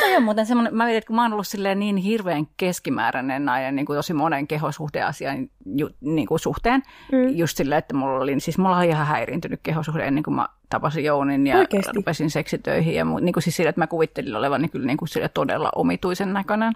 Toi 0.03 0.17
on 0.17 0.23
muuten 0.23 0.47
semmoinen, 0.47 0.75
mä 0.75 0.85
mietin, 0.85 0.99
että 0.99 1.07
kun 1.07 1.17
mä 1.17 1.23
oon 1.23 1.33
ollut 1.33 1.47
silleen 1.47 1.79
niin 1.79 1.97
hirveän 1.97 2.47
keskimääräinen 2.57 3.45
nainen 3.45 3.77
niin 3.77 3.87
kuin 3.87 3.97
tosi 3.97 4.13
monen 4.13 4.49
kehosuhdeasian 4.49 5.49
ju, 5.77 5.89
niin 6.01 6.27
kuin 6.27 6.39
suhteen. 6.39 6.83
Mm. 7.13 7.29
Just 7.29 7.57
silleen, 7.57 7.79
että 7.79 7.95
mulla 7.95 8.21
oli, 8.21 8.41
siis 8.41 8.59
mulla 8.59 8.79
oli 8.79 8.89
ihan 8.89 9.07
häiriintynyt 9.07 9.61
kehosuhde 9.63 10.05
ennen 10.05 10.25
kuin 10.25 10.35
mä 10.35 10.49
tapasin 10.69 11.05
Jounin 11.05 11.47
ja 11.47 11.57
Oikeesti? 11.57 11.93
rupesin 11.95 12.31
seksitöihin. 12.31 12.95
Ja 12.95 13.05
niin 13.05 13.33
kuin 13.33 13.43
siis 13.43 13.57
sille, 13.57 13.69
että 13.69 13.81
mä 13.81 13.87
kuvittelin 13.87 14.37
olevani 14.37 14.69
kyllä 14.69 14.87
niin 14.87 14.97
kuin 14.97 15.09
sille 15.09 15.29
todella 15.29 15.71
omituisen 15.75 16.33
näköinen. 16.33 16.73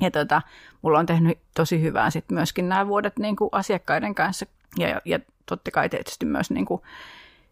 Ja 0.00 0.10
tota, 0.10 0.42
mulla 0.82 0.98
on 0.98 1.06
tehnyt 1.06 1.38
tosi 1.54 1.82
hyvää 1.82 2.10
sitten 2.10 2.34
myöskin 2.34 2.68
nämä 2.68 2.88
vuodet 2.88 3.18
niin 3.18 3.36
kuin 3.36 3.48
asiakkaiden 3.52 4.14
kanssa. 4.14 4.46
Ja, 4.78 5.00
ja 5.04 5.20
totta 5.46 5.70
kai 5.70 5.88
tietysti 5.88 6.26
myös 6.26 6.50
niin 6.50 6.66
kuin, 6.66 6.82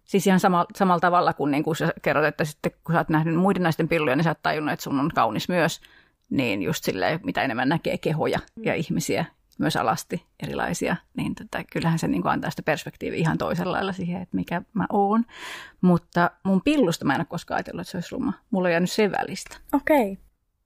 Siis 0.07 0.27
ihan 0.27 0.41
sama, 0.41 0.67
samalla 0.77 1.01
tavalla 1.01 1.33
kuin, 1.33 1.51
niin 1.51 1.63
kuin 1.63 1.77
sä 1.77 1.93
kerrot, 2.03 2.25
että 2.25 2.45
sitten 2.45 2.73
kun 2.85 2.93
sä 2.93 2.99
oot 2.99 3.09
nähnyt 3.09 3.35
muiden 3.35 3.63
naisten 3.63 3.89
pilluja, 3.89 4.17
niin 4.17 4.25
sä 4.25 4.31
oot 4.31 4.43
tajunnut, 4.43 4.73
että 4.73 4.83
sun 4.83 5.01
on 5.01 5.11
kaunis 5.15 5.49
myös. 5.49 5.81
Niin 6.31 6.63
just 6.63 6.85
silleen, 6.85 7.21
mitä 7.25 7.43
enemmän 7.43 7.69
näkee 7.69 7.99
kehoja 7.99 8.39
ja 8.63 8.75
ihmisiä, 8.75 9.25
myös 9.59 9.77
alasti 9.77 10.27
erilaisia, 10.43 10.97
niin 11.17 11.35
tota, 11.35 11.65
kyllähän 11.73 11.99
se 11.99 12.09
niin 12.09 12.23
kuin 12.23 12.33
antaa 12.33 12.51
sitä 12.51 12.63
perspektiiviä 12.63 13.19
ihan 13.19 13.39
toisella 13.39 13.73
lailla 13.73 13.93
siihen, 13.93 14.23
että 14.23 14.37
mikä 14.37 14.63
mä 14.73 14.87
oon. 14.93 15.25
Mutta 15.81 16.31
mun 16.43 16.63
pillusta 16.63 17.05
mä 17.05 17.15
en 17.15 17.21
ole 17.21 17.27
koskaan 17.29 17.57
ajatellut, 17.57 17.81
että 17.81 17.91
se 17.91 17.97
olisi 17.97 18.13
ruma. 18.13 18.33
Mulla 18.51 18.69
on 18.69 18.73
jäänyt 18.73 18.91
se 18.91 19.11
välistä. 19.11 19.57
Okei. 19.73 20.13
Okay. 20.13 20.25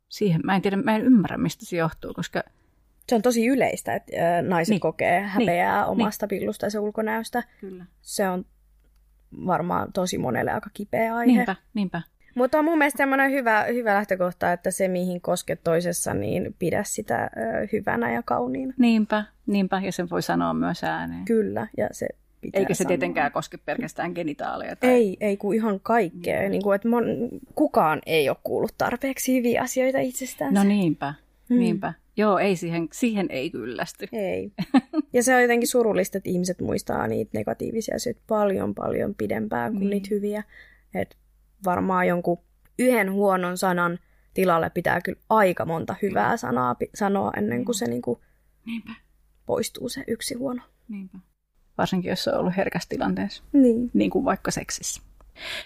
Siihen 0.09 0.41
mä 0.45 0.57
en 0.57 0.63
tiedä, 0.63 0.77
mä 0.77 0.97
en 0.97 1.03
ymmärrä, 1.03 1.39
mistä 1.39 1.67
se 1.67 1.77
johtuu, 1.77 2.15
koska 2.15 2.43
Se 3.09 3.15
on 3.15 3.23
tosi 3.23 3.47
yleistä, 3.47 3.95
että 3.95 4.13
ö, 4.13 4.43
naiset 4.43 4.71
Niin. 4.71 4.75
niin. 4.75 4.81
kokee 4.81 5.21
häpeää 5.21 5.81
niin. 5.81 5.89
omasta 5.89 6.27
niin. 6.27 6.41
pillusta 6.41 6.67
ja 6.67 6.71
se 6.71 6.79
ulkonäöstä. 6.79 7.43
Kyllä. 7.61 7.85
Se 8.01 8.29
on 8.29 8.45
varmaan 9.47 9.93
tosi 9.93 10.19
monelle 10.19 10.51
aika 10.51 10.71
kipeä 10.75 11.17
aihe. 11.17 11.33
niinpä, 11.33 11.57
niinpä. 11.75 12.03
Mutta 12.35 12.59
on 12.59 12.65
mun 12.65 12.79
mielestä 12.79 12.97
semmoinen 12.97 13.31
hyvä, 13.31 13.65
hyvä 13.65 13.95
lähtökohta, 13.95 14.53
että 14.53 14.71
se 14.71 14.89
mihin 14.89 15.21
kosket 15.21 15.61
toisessa, 15.65 16.15
niin 16.15 16.55
pidä 16.59 16.83
sitä 16.85 17.25
ö, 17.37 17.69
hyvänä 17.73 18.13
ja 18.13 18.23
kauniina. 18.23 18.75
Niinpä, 18.79 19.25
niinpä, 19.47 19.81
ja 19.85 19.93
sen 19.93 20.11
voi 20.11 20.23
sanoa 20.23 20.55
myös 20.55 20.85
ääneen. 20.85 21.25
Kyllä, 21.25 21.67
ja 21.77 21.89
se 21.93 22.09
pitää 22.41 22.59
Eikä 22.59 22.75
se 22.75 22.79
sanoa. 22.79 22.89
tietenkään 22.89 23.33
koske 23.33 23.57
pelkästään 23.57 24.13
genitaaleja. 24.13 24.77
Tai... 24.77 24.91
Ei, 24.91 25.17
ei 25.21 25.37
kun 25.37 25.55
ihan 25.55 25.81
kaikkea. 25.83 26.49
Niin 26.49 26.63
kuin, 26.63 26.77
että 26.77 26.89
mon, 26.89 27.05
kukaan 27.55 28.01
ei 28.07 28.29
ole 28.29 28.37
kuullut 28.45 28.75
tarpeeksi 28.79 29.37
hyviä 29.37 29.63
asioita 29.63 29.99
itsestään. 29.99 30.55
No 30.55 30.65
niinpä, 30.65 31.15
niinpä. 31.49 31.93
Joo, 32.21 32.39
ei 32.39 32.57
siihen, 32.57 32.89
siihen 32.93 33.27
ei 33.31 33.51
kyllästy. 33.51 34.09
Ei. 34.13 34.53
Ja 35.13 35.23
se 35.23 35.35
on 35.35 35.43
jotenkin 35.43 35.69
surullista, 35.69 36.19
että 36.19 36.31
ihmiset 36.31 36.61
muistaa 36.61 37.07
niitä 37.07 37.31
negatiivisia 37.35 37.95
asioita 37.97 38.21
paljon, 38.27 38.75
paljon 38.75 39.15
pidempään 39.15 39.73
kuin 39.73 39.81
Niin. 39.81 39.91
niitä 39.91 40.09
hyviä. 40.11 40.43
Et 40.95 41.17
varmaan 41.65 42.07
jonkun 42.07 42.39
yhden 42.79 43.13
huonon 43.13 43.59
sanan 43.59 43.99
tilalle 44.35 44.71
pitää 44.71 45.01
kyllä 45.01 45.21
aika 45.31 45.65
monta 45.65 45.95
hyvää 46.03 46.37
sanaa 46.37 46.75
pi- 46.75 46.91
sanoa 46.95 47.33
ennen 47.37 47.65
kuin 47.65 47.75
se 47.75 47.87
niinku 47.87 48.21
Niinpä, 48.67 48.91
poistuu 49.47 49.89
se 49.89 50.05
yksi 50.07 50.35
huono. 50.35 50.63
niinpä. 50.89 51.19
Varsinkin, 51.79 52.09
jos 52.11 52.29
on 52.29 52.35
ollut 52.39 52.57
herkässä 52.57 52.89
tilanteessa, 52.89 53.43
Niin. 53.53 53.91
niin 53.95 54.11
kuin 54.11 54.25
vaikka 54.25 54.51
seksissä. 54.51 55.03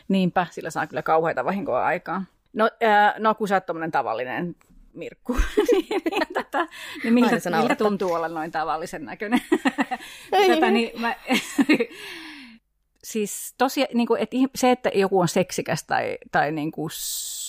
Niinpä, 0.08 0.46
sillä 0.50 0.70
saa 0.70 0.86
kyllä 0.86 1.02
kauheita 1.02 1.44
vahinkoa 1.44 1.84
aikaa. 1.84 2.24
No, 2.52 2.64
äh, 2.82 3.14
no 3.18 3.34
kun 3.34 3.48
sä 3.48 3.54
oot 3.54 3.92
tavallinen 3.92 4.56
Mirkku, 4.94 5.32
niin, 5.72 6.02
tätä, 6.32 6.66
niin 7.04 7.14
miltä, 7.14 7.30
miltä 7.30 7.50
naurattaa. 7.50 7.88
tuntuu 7.88 8.12
olla 8.12 8.28
noin 8.28 8.50
tavallisen 8.50 9.04
näköinen? 9.04 9.40
tätä, 10.30 10.70
niin 10.70 11.00
mä, 11.00 11.14
siis 13.04 13.54
tosi, 13.58 13.84
niin 13.94 14.06
kuin, 14.06 14.20
että 14.20 14.36
se, 14.54 14.70
että 14.70 14.90
joku 14.94 15.20
on 15.20 15.28
seksikäs 15.28 15.84
tai, 15.84 16.18
tai 16.32 16.52
niin 16.52 16.72
kuin 16.72 16.90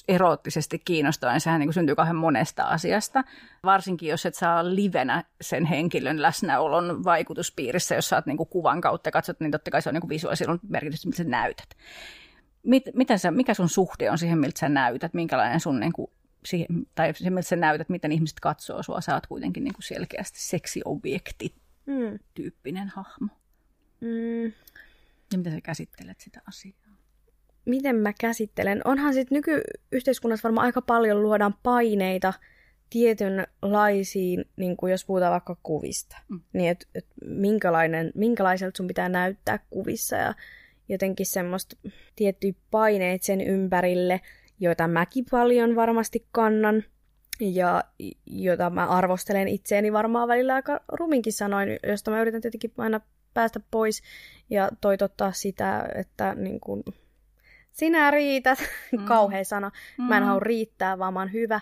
eroottisesti 0.07 0.79
kiinnostava, 0.79 1.31
niin 1.31 1.41
sehän 1.41 1.59
niin 1.59 1.67
kuin 1.67 1.73
syntyy 1.73 1.95
kauhean 1.95 2.15
monesta 2.15 2.63
asiasta. 2.63 3.23
Varsinkin, 3.63 4.09
jos 4.09 4.25
et 4.25 4.35
saa 4.35 4.75
livenä 4.75 5.23
sen 5.41 5.65
henkilön 5.65 6.21
läsnäolon 6.21 7.03
vaikutuspiirissä, 7.03 7.95
jos 7.95 8.09
saat 8.09 8.25
niin 8.25 8.37
kuin 8.37 8.49
kuvan 8.49 8.81
kautta 8.81 9.11
katsot, 9.11 9.39
niin 9.39 9.51
totta 9.51 9.71
kai 9.71 9.81
se 9.81 9.89
on 9.89 9.93
niin 9.93 10.01
kuin 10.01 10.09
visuaalisesti 10.09 10.51
on 10.51 10.59
merkitystä, 10.69 11.07
miltä 11.07 11.17
sä 11.17 11.23
näytät. 11.23 11.69
Mit, 12.63 12.83
mitä 12.93 13.17
sä, 13.17 13.31
mikä 13.31 13.53
sun 13.53 13.69
suhde 13.69 14.11
on 14.11 14.17
siihen, 14.17 14.39
miltä 14.39 14.59
sä 14.59 14.69
näytät? 14.69 15.13
Minkälainen 15.13 15.59
sun 15.59 15.79
niin 15.79 15.93
kuin, 15.93 16.11
tai 16.95 17.13
se, 17.13 17.29
miltä 17.29 17.49
sä 17.49 17.55
näytät, 17.55 17.89
miten 17.89 18.11
ihmiset 18.11 18.39
katsoo 18.39 18.83
sua, 18.83 19.01
sä 19.01 19.13
oot 19.13 19.27
kuitenkin 19.27 19.63
niin 19.63 19.73
kuin 19.73 19.83
selkeästi 19.83 20.39
seksiobjekti 20.41 21.55
Mm. 21.85 22.19
tyyppinen 22.33 22.87
hahmo. 22.89 23.27
Mm. 24.01 24.43
Ja 25.31 25.37
miten 25.37 25.53
sä 25.53 25.61
käsittelet 25.61 26.19
sitä 26.19 26.41
asiaa? 26.47 26.95
Miten 27.65 27.95
mä 27.95 28.13
käsittelen? 28.19 28.81
Onhan 28.85 29.13
sitten 29.13 29.35
nykyyhteiskunnassa 29.35 30.43
varmaan 30.43 30.65
aika 30.65 30.81
paljon 30.81 31.23
luodaan 31.23 31.55
paineita 31.63 32.33
tietynlaisiin, 32.89 34.45
niin 34.55 34.77
kuin 34.77 34.91
jos 34.91 35.05
puhutaan 35.05 35.31
vaikka 35.31 35.57
kuvista. 35.63 36.17
Mm. 36.29 36.39
Niin, 36.53 36.69
että 36.69 36.85
et 36.95 37.05
minkälainen, 37.25 38.11
minkälaiselta 38.15 38.77
sun 38.77 38.87
pitää 38.87 39.09
näyttää 39.09 39.59
kuvissa 39.69 40.15
ja 40.15 40.33
jotenkin 40.89 41.25
semmoista 41.25 41.77
tiettyjä 42.15 42.53
paineet 42.71 43.23
sen 43.23 43.41
ympärille, 43.41 44.21
joita 44.59 44.87
mäkin 44.87 45.25
paljon 45.31 45.75
varmasti 45.75 46.27
kannan 46.31 46.83
ja 47.39 47.83
jota 48.25 48.69
mä 48.69 48.85
arvostelen 48.87 49.47
itseäni 49.47 49.93
varmaan 49.93 50.27
välillä 50.27 50.53
aika 50.53 50.79
ruminkin 50.87 51.33
sanoin, 51.33 51.79
josta 51.87 52.11
mä 52.11 52.21
yritän 52.21 52.41
tietenkin 52.41 52.73
aina 52.77 53.01
päästä 53.33 53.59
pois 53.71 54.03
ja 54.49 54.69
toitottaa 54.81 55.31
sitä, 55.31 55.85
että 55.95 56.35
niin 56.35 56.59
kuin, 56.59 56.83
sinä 57.71 58.11
riität, 58.11 58.59
mm. 58.91 59.05
kauhea 59.05 59.43
sana. 59.43 59.71
Mä 59.97 60.17
en 60.17 60.23
Mm. 60.23 60.27
halua 60.27 60.39
riittää, 60.39 60.99
vaan 60.99 61.13
mä 61.13 61.19
oon 61.19 61.33
hyvä. 61.33 61.61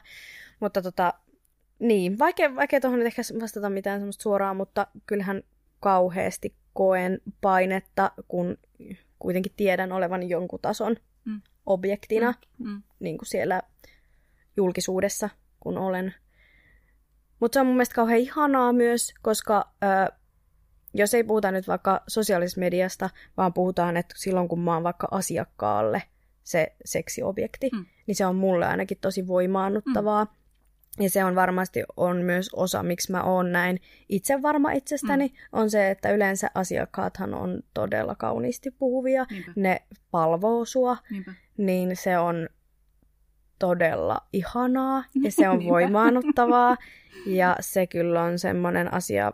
Mutta 0.59 0.81
tota, 0.81 1.13
niin, 1.79 2.19
vaikea, 2.19 2.55
vaikea 2.55 2.81
tuohon 2.81 2.99
nyt 2.99 3.05
ehkä 3.05 3.21
vastata 3.41 3.69
mitään 3.69 3.99
semmoista 3.99 4.23
suoraan, 4.23 4.57
mutta 4.57 4.87
kyllähän 5.05 5.43
kauheasti 5.79 6.55
koen 6.73 7.21
painetta, 7.41 8.11
kun 8.27 8.57
kuitenkin 9.19 9.51
tiedän 9.57 9.91
olevan 9.91 10.29
jonkun 10.29 10.59
tason 10.61 10.91
Mm. 10.91 11.12
Objektina 11.65 12.33
Mm. 12.59 12.81
niin 12.99 13.17
kuin 13.17 13.27
siellä 13.27 13.61
julkisuudessa, 14.57 15.29
kun 15.59 15.77
olen. 15.77 16.13
Mutta 17.39 17.55
se 17.55 17.59
on 17.59 17.65
mun 17.65 17.75
mielestä 17.75 17.95
kauhean 17.95 18.19
ihanaa 18.19 18.73
myös, 18.73 19.13
koska 19.21 19.71
ö, 19.83 20.13
jos 20.93 21.13
ei 21.13 21.23
puhuta 21.23 21.51
nyt 21.51 21.67
vaikka 21.67 22.03
sosiaalisesta 22.07 22.59
mediasta, 22.59 23.09
vaan 23.37 23.53
puhutaan, 23.53 23.97
että 23.97 24.15
silloin 24.17 24.47
kun 24.47 24.59
mä 24.59 24.73
oon 24.73 24.83
vaikka 24.83 25.07
asiakkaalle 25.11 26.03
se 26.43 26.75
seksiobjekti, 26.85 27.69
Mm. 27.73 27.77
mm. 27.79 27.85
niin 28.07 28.15
se 28.15 28.25
on 28.25 28.35
mulle 28.35 28.65
ainakin 28.65 28.97
tosi 29.01 29.27
voimaannuttavaa. 29.27 30.25
Mm. 30.25 30.31
Ja 30.99 31.09
se 31.09 31.23
on 31.23 31.35
varmasti 31.35 31.83
on 31.97 32.17
myös 32.17 32.49
osa, 32.53 32.83
miksi 32.83 33.11
mä 33.11 33.23
oon 33.23 33.51
näin 33.51 33.79
itse 34.09 34.41
varma 34.41 34.71
itsestäni, 34.71 35.27
mm. 35.27 35.33
on 35.51 35.69
se, 35.69 35.91
että 35.91 36.11
yleensä 36.11 36.49
asiakkaathan 36.55 37.33
on 37.33 37.63
todella 37.73 38.15
kauniisti 38.15 38.71
puhuvia. 38.71 39.25
Niinpä. 39.29 39.51
Ne 39.55 39.81
palvoo 40.11 40.65
sua, 40.65 40.97
Niinpä. 41.09 41.33
niin 41.57 41.95
se 41.95 42.17
on 42.17 42.49
todella 43.59 44.17
ihanaa 44.33 45.03
ja 45.23 45.31
se 45.31 45.49
on 45.49 45.65
voimaannuttavaa. 45.69 46.77
Ja 47.25 47.55
se 47.59 47.87
kyllä 47.87 48.23
on 48.23 48.39
semmoinen 48.39 48.93
asia, 48.93 49.33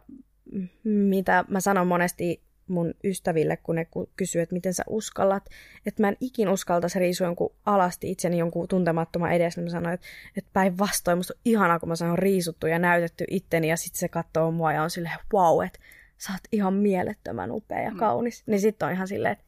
mitä 0.84 1.46
mä 1.48 1.60
sanon 1.60 1.88
monesti 1.88 2.42
mun 2.70 2.94
ystäville, 3.04 3.58
kun 3.58 3.76
ne 3.76 3.88
kysyy, 4.16 4.42
että 4.42 4.56
miten 4.56 4.74
sä 4.74 4.84
uskallat. 4.90 5.46
Että 5.86 6.04
mä 6.04 6.08
en 6.10 6.18
ikin 6.20 6.50
uskaltaisi 6.50 7.00
riisua 7.00 7.28
jonkun 7.28 7.54
alasti 7.66 8.12
itseni 8.12 8.38
jonkun 8.38 8.68
tuntemattoman 8.68 9.32
edessä. 9.32 9.62
Niin 9.62 9.66
mä 9.66 9.72
sanoin, 9.72 9.94
että, 9.94 10.08
että 10.38 10.50
päinvastoin 10.54 11.18
musta 11.18 11.34
on 11.34 11.42
ihanaa, 11.46 11.80
kun 11.80 11.90
mä 11.90 11.96
sanon 11.96 12.20
riisuttu 12.20 12.68
ja 12.68 12.80
näytetty 12.80 13.26
itteni 13.30 13.70
ja 13.70 13.78
sitten 13.78 14.00
se 14.00 14.08
katsoo 14.08 14.52
mua 14.52 14.74
ja 14.74 14.84
on 14.84 14.90
silleen, 14.90 15.16
wow, 15.34 15.66
että 15.66 15.80
sä 16.18 16.32
oot 16.34 16.42
ihan 16.52 16.74
mielettömän 16.74 17.52
upea 17.52 17.82
ja 17.82 17.92
Mm. 17.92 17.98
kaunis. 17.98 18.44
Niin 18.46 18.60
sitten 18.62 18.86
on 18.88 18.94
ihan 18.94 19.08
silleen, 19.08 19.32
että 19.32 19.44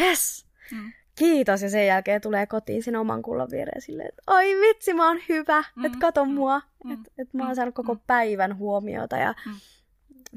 yes, 0.00 0.46
Mm. 0.72 0.92
kiitos. 1.14 1.62
Ja 1.62 1.70
sen 1.70 1.86
jälkeen 1.86 2.20
tulee 2.20 2.46
kotiin 2.46 2.82
sinne 2.82 2.98
oman 2.98 3.22
kullan 3.22 3.48
viereen 3.50 3.82
silleen, 3.82 4.08
että 4.08 4.22
oi 4.26 4.44
vitsi, 4.60 4.94
mä 4.94 5.08
oon 5.08 5.18
hyvä, 5.28 5.64
Mm, 5.76 5.84
että 5.84 5.98
kato 6.00 6.24
mm, 6.24 6.30
mua, 6.30 6.62
mm, 6.84 6.92
että 6.92 7.10
et 7.18 7.34
mä 7.34 7.42
oon 7.42 7.52
mm, 7.52 7.56
saanut 7.56 7.74
koko 7.74 7.94
mm. 7.94 8.00
päivän 8.06 8.58
huomiota 8.58 9.16
ja 9.16 9.34
Mm. 9.46 9.52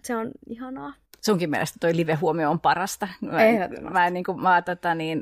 se 0.04 0.16
on 0.16 0.32
ihanaa. 0.50 0.94
Sunkin 1.26 1.50
mielestä 1.50 1.78
toi 1.82 1.96
live-huomio 1.96 2.52
on 2.52 2.60
parasta. 2.60 3.08
Mä, 3.22 3.32
mä, 3.90 4.10
niin 4.10 4.24
kuin, 4.24 4.42
mä 4.42 4.62
tota, 4.62 4.96
niin, 4.96 5.22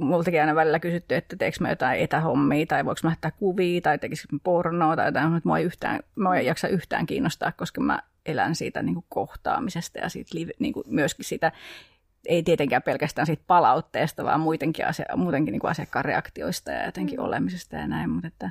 multakin 0.00 0.40
aina 0.40 0.54
välillä 0.54 0.78
kysytty, 0.78 1.14
että 1.14 1.36
teekö 1.36 1.56
mä 1.60 1.68
jotain 1.68 2.00
etähommia 2.00 2.66
tai 2.66 2.84
voiko 2.84 3.00
mä 3.02 3.06
lähettää 3.08 3.30
kuvia 3.30 3.80
tai 3.80 3.98
tekisikö 3.98 4.34
mä 4.34 4.38
pornoa 4.44 4.96
tai 4.96 5.08
jotain, 5.08 5.32
mutta 5.32 5.48
mua 5.48 5.58
ei, 5.58 5.64
yhtään, 5.64 6.00
mua 6.18 6.36
ei 6.36 6.46
jaksa 6.46 6.68
yhtään 6.68 7.06
kiinnostaa, 7.06 7.52
koska 7.52 7.80
mä 7.80 8.02
elän 8.26 8.54
siitä 8.54 8.82
niin 8.82 8.94
kuin 8.94 9.06
kohtaamisesta 9.08 9.98
ja 9.98 10.08
siitä 10.08 10.30
live, 10.34 10.52
niin 10.58 10.72
kuin 10.72 10.84
myöskin 10.88 11.24
sitä, 11.24 11.52
ei 12.28 12.42
tietenkään 12.42 12.82
pelkästään 12.82 13.26
siitä 13.26 13.42
palautteesta, 13.46 14.24
vaan 14.24 14.40
muutenkin, 14.40 14.86
asia, 14.86 15.06
muutenkin 15.16 15.52
niin 15.52 15.60
kuin 15.60 15.70
asiakkaan 15.70 16.04
reaktioista 16.04 16.70
ja 16.70 16.86
jotenkin 16.86 17.18
mm. 17.18 17.24
olemisesta 17.24 17.76
ja 17.76 17.86
näin. 17.86 18.10
Mutta, 18.10 18.28
että, 18.28 18.50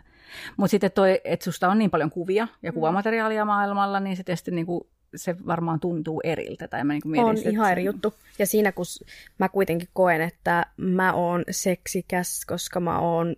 mutta 0.58 0.72
sitten 0.72 0.92
toi, 0.92 1.22
että 1.24 1.44
susta 1.44 1.70
on 1.70 1.78
niin 1.78 1.92
paljon 1.92 2.10
kuvia 2.10 2.48
ja 2.64 2.74
kuvamateriaalia 2.74 3.46
maailmalla, 3.46 4.00
niin 4.00 4.18
se 4.18 4.24
tietysti 4.24 4.52
niin 4.52 4.66
kuin, 4.66 4.88
se 5.16 5.36
varmaan 5.46 5.80
tuntuu 5.80 6.22
eriltä. 6.24 6.68
Tai 6.68 6.84
mä 6.84 6.94
niin 6.94 7.02
mietin, 7.06 7.26
on 7.30 7.38
ihan 7.38 7.72
eri 7.72 7.84
juttu. 7.84 8.14
Ja 8.40 8.46
siinä 8.46 8.72
kun 8.72 8.86
mä 9.38 9.50
kuitenkin 9.50 9.88
koen, 9.94 10.22
että 10.22 10.66
mä 10.78 11.14
oon 11.14 11.44
seksikäs, 11.52 12.46
koska 12.46 12.80
mä 12.80 13.00
oon 13.00 13.36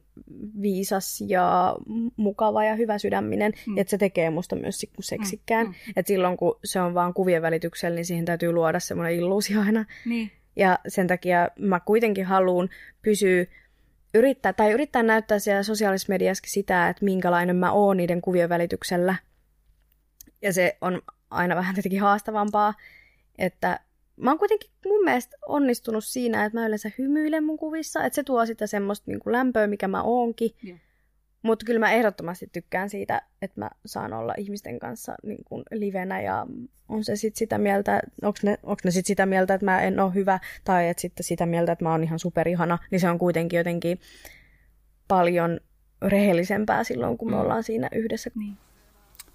viisas 0.62 1.24
ja 1.28 1.76
mukava 2.18 2.64
ja 2.64 2.76
hyvä 2.76 2.98
sydäminen, 2.98 3.54
Mm. 3.68 3.78
että 3.78 3.92
se 3.92 3.98
tekee 3.98 4.30
musta 4.30 4.56
myös 4.56 4.86
seksikkään. 5.00 5.68
mm. 5.68 5.72
Mm. 5.88 5.94
Että 5.96 6.08
silloin 6.08 6.38
kun 6.38 6.60
se 6.64 6.82
on 6.82 6.94
vaan 6.94 7.14
kuvien 7.14 7.42
välityksellä, 7.42 7.96
niin 7.96 8.06
siihen 8.06 8.26
täytyy 8.26 8.52
luoda 8.52 8.80
semmoinen 8.80 9.16
illuusio 9.16 9.62
aina. 9.62 9.86
Niin. 10.06 10.32
Ja 10.56 10.80
sen 10.88 11.08
takia 11.08 11.50
mä 11.60 11.80
kuitenkin 11.80 12.26
haluan 12.26 12.70
pysyä, 13.02 13.46
yrittää, 14.14 14.54
tai 14.54 14.72
yrittää 14.72 15.04
näyttää 15.04 15.40
siellä 15.40 15.64
sosiaalisessa 15.64 16.14
mediassakin 16.14 16.52
sitä, 16.52 16.90
että 16.90 17.06
minkälainen 17.06 17.56
mä 17.56 17.72
oon 17.72 17.98
niiden 17.98 18.22
kuvien 18.22 18.50
välityksellä. 18.50 19.16
Ja 20.42 20.54
se 20.54 20.78
on 20.82 21.02
aina 21.30 21.56
vähän 21.56 21.76
tietenkin 21.76 22.02
haastavampaa, 22.02 22.74
että 23.38 23.80
mä 24.18 24.30
oon 24.32 24.40
kuitenkin 24.40 24.70
mun 24.86 25.04
mielestä 25.04 25.38
onnistunut 25.48 26.06
siinä, 26.06 26.46
että 26.46 26.60
mä 26.60 26.68
yleensä 26.68 26.92
hymyilen 26.98 27.44
mun 27.44 27.58
kuvissa, 27.58 28.04
että 28.06 28.16
se 28.16 28.24
tuo 28.24 28.46
sitä 28.46 28.68
semmoista 28.68 29.12
niin 29.12 29.20
kuin 29.20 29.32
lämpöä, 29.32 29.68
mikä 29.68 29.88
mä 29.88 30.02
oonkin. 30.04 30.52
Mutta 31.42 31.66
kyllä 31.66 31.80
mä 31.80 31.92
ehdottomasti 31.92 32.50
tykkään 32.54 32.90
siitä, 32.90 33.22
että 33.42 33.60
mä 33.62 33.70
saan 33.86 34.14
olla 34.14 34.34
ihmisten 34.38 34.80
kanssa 34.80 35.16
niin 35.24 35.44
kuin 35.46 35.64
livenä 35.72 36.22
ja 36.22 36.48
on 36.90 37.04
se 37.04 37.16
sitten 37.16 37.40
sitä 37.40 37.58
mieltä, 37.58 38.02
onko 38.22 38.40
ne, 38.44 38.58
onks 38.64 38.84
ne 38.84 38.92
sitten 38.92 39.08
sitä 39.08 39.26
mieltä, 39.26 39.54
että 39.54 39.66
mä 39.66 39.82
en 39.82 40.00
ole 40.00 40.14
hyvä 40.14 40.40
tai 40.64 40.90
että 40.90 41.02
sitten 41.02 41.24
sitä 41.24 41.46
mieltä, 41.46 41.72
että 41.72 41.86
mä 41.86 41.92
oon 41.92 42.04
ihan 42.04 42.20
superihana, 42.20 42.78
niin 42.92 43.00
se 43.00 43.10
on 43.10 43.20
kuitenkin 43.20 43.58
jotenkin 43.58 44.00
paljon 45.08 45.60
rehellisempää 46.02 46.84
silloin, 46.84 47.18
kun 47.18 47.30
me 47.32 47.36
Mm. 47.36 47.42
ollaan 47.42 47.64
siinä 47.64 47.90
yhdessä. 47.92 48.32
Niin. 48.36 48.58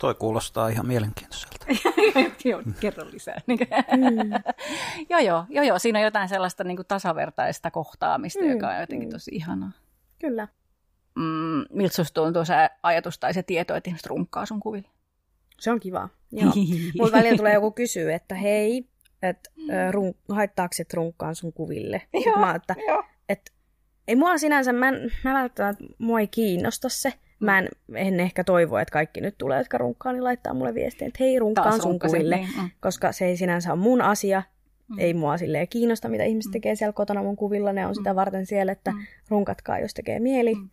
Toi 0.02 0.14
kuulostaa 0.14 0.68
ihan 0.68 0.86
mielenkiintoiselta. 0.86 1.66
joo, 2.48 2.62
kerro 2.80 3.04
lisää. 3.10 3.40
Mm. 3.46 3.56
joo, 5.10 5.20
joo, 5.20 5.44
joo, 5.48 5.64
joo, 5.64 5.78
siinä 5.78 5.98
on 5.98 6.04
jotain 6.04 6.28
sellaista 6.28 6.64
niin 6.64 6.76
kuin 6.76 6.86
tasavertaista 6.86 7.70
kohtaamista, 7.70 8.40
mm, 8.40 8.46
Mm, 8.46 8.52
joka 8.52 8.68
on 8.68 8.80
jotenkin 8.80 9.08
mm. 9.08 9.12
tosi 9.12 9.30
ihanaa. 9.34 9.70
Kyllä. 10.18 10.48
Mm, 11.14 11.64
miltä 11.70 11.94
susta 11.96 12.22
tuntuu 12.22 12.44
se 12.44 12.54
ajatus 12.82 13.18
tai 13.18 13.34
se 13.34 13.42
tieto, 13.42 13.76
että 13.76 13.90
ihmiset 13.90 14.06
runkkaa 14.06 14.46
sun 14.46 14.60
kuville? 14.60 14.88
Se 15.60 15.70
on 15.70 15.80
kiva. 15.80 16.08
Joo. 16.32 16.52
Mulla 16.98 17.12
välillä 17.12 17.36
tulee 17.36 17.54
joku 17.54 17.70
kysyä, 17.70 18.14
että 18.14 18.34
hei, 18.34 18.88
että 19.22 19.50
run- 19.90 20.34
haittaako 20.34 20.72
se 20.72 20.84
runkkaan 20.94 21.34
sun 21.34 21.52
kuville? 21.52 22.02
Sitten 22.16 22.40
mä, 22.40 22.54
että, 22.54 22.74
Joo. 22.88 23.04
että 23.28 23.52
ei 24.08 24.16
mua 24.16 24.38
sinänsä, 24.38 24.72
mä, 24.72 24.92
mä 25.24 25.34
välttämättä, 25.34 25.84
mua 25.98 26.20
ei 26.20 26.28
kiinnosta 26.28 26.88
se. 26.88 27.12
Mä 27.42 27.58
en, 27.58 27.68
en 27.94 28.20
ehkä 28.20 28.44
toivo, 28.44 28.78
että 28.78 28.92
kaikki 28.92 29.20
nyt 29.20 29.34
tulee, 29.38 29.58
jotka 29.58 29.78
runkkaa, 29.78 30.12
niin 30.12 30.24
laittaa 30.24 30.54
mulle 30.54 30.74
viestiä, 30.74 31.06
että 31.08 31.16
hei, 31.24 31.38
runkkaan 31.38 31.82
sun 31.82 31.98
kuville. 31.98 32.36
niin, 32.36 32.48
mm. 32.62 32.70
Koska 32.80 33.12
se 33.12 33.26
ei 33.26 33.36
sinänsä 33.36 33.72
ole 33.72 33.80
mun 33.80 34.02
asia. 34.02 34.42
Mm. 34.88 34.98
Ei 34.98 35.14
mua 35.14 35.38
silleen 35.38 35.68
kiinnosta, 35.68 36.08
mitä 36.08 36.24
ihmiset 36.24 36.50
Mm. 36.50 36.52
tekee 36.52 36.74
siellä 36.76 36.92
kotona 36.92 37.22
mun 37.22 37.36
kuvilla. 37.36 37.72
Ne 37.72 37.86
on 37.86 37.94
sitä 37.94 38.12
Mm. 38.12 38.16
varten 38.16 38.46
siellä, 38.46 38.72
että 38.72 38.90
Mm. 38.92 38.98
runkatkaa, 39.28 39.78
jos 39.78 39.94
tekee 39.94 40.20
mieli. 40.20 40.54
Mm. 40.54 40.68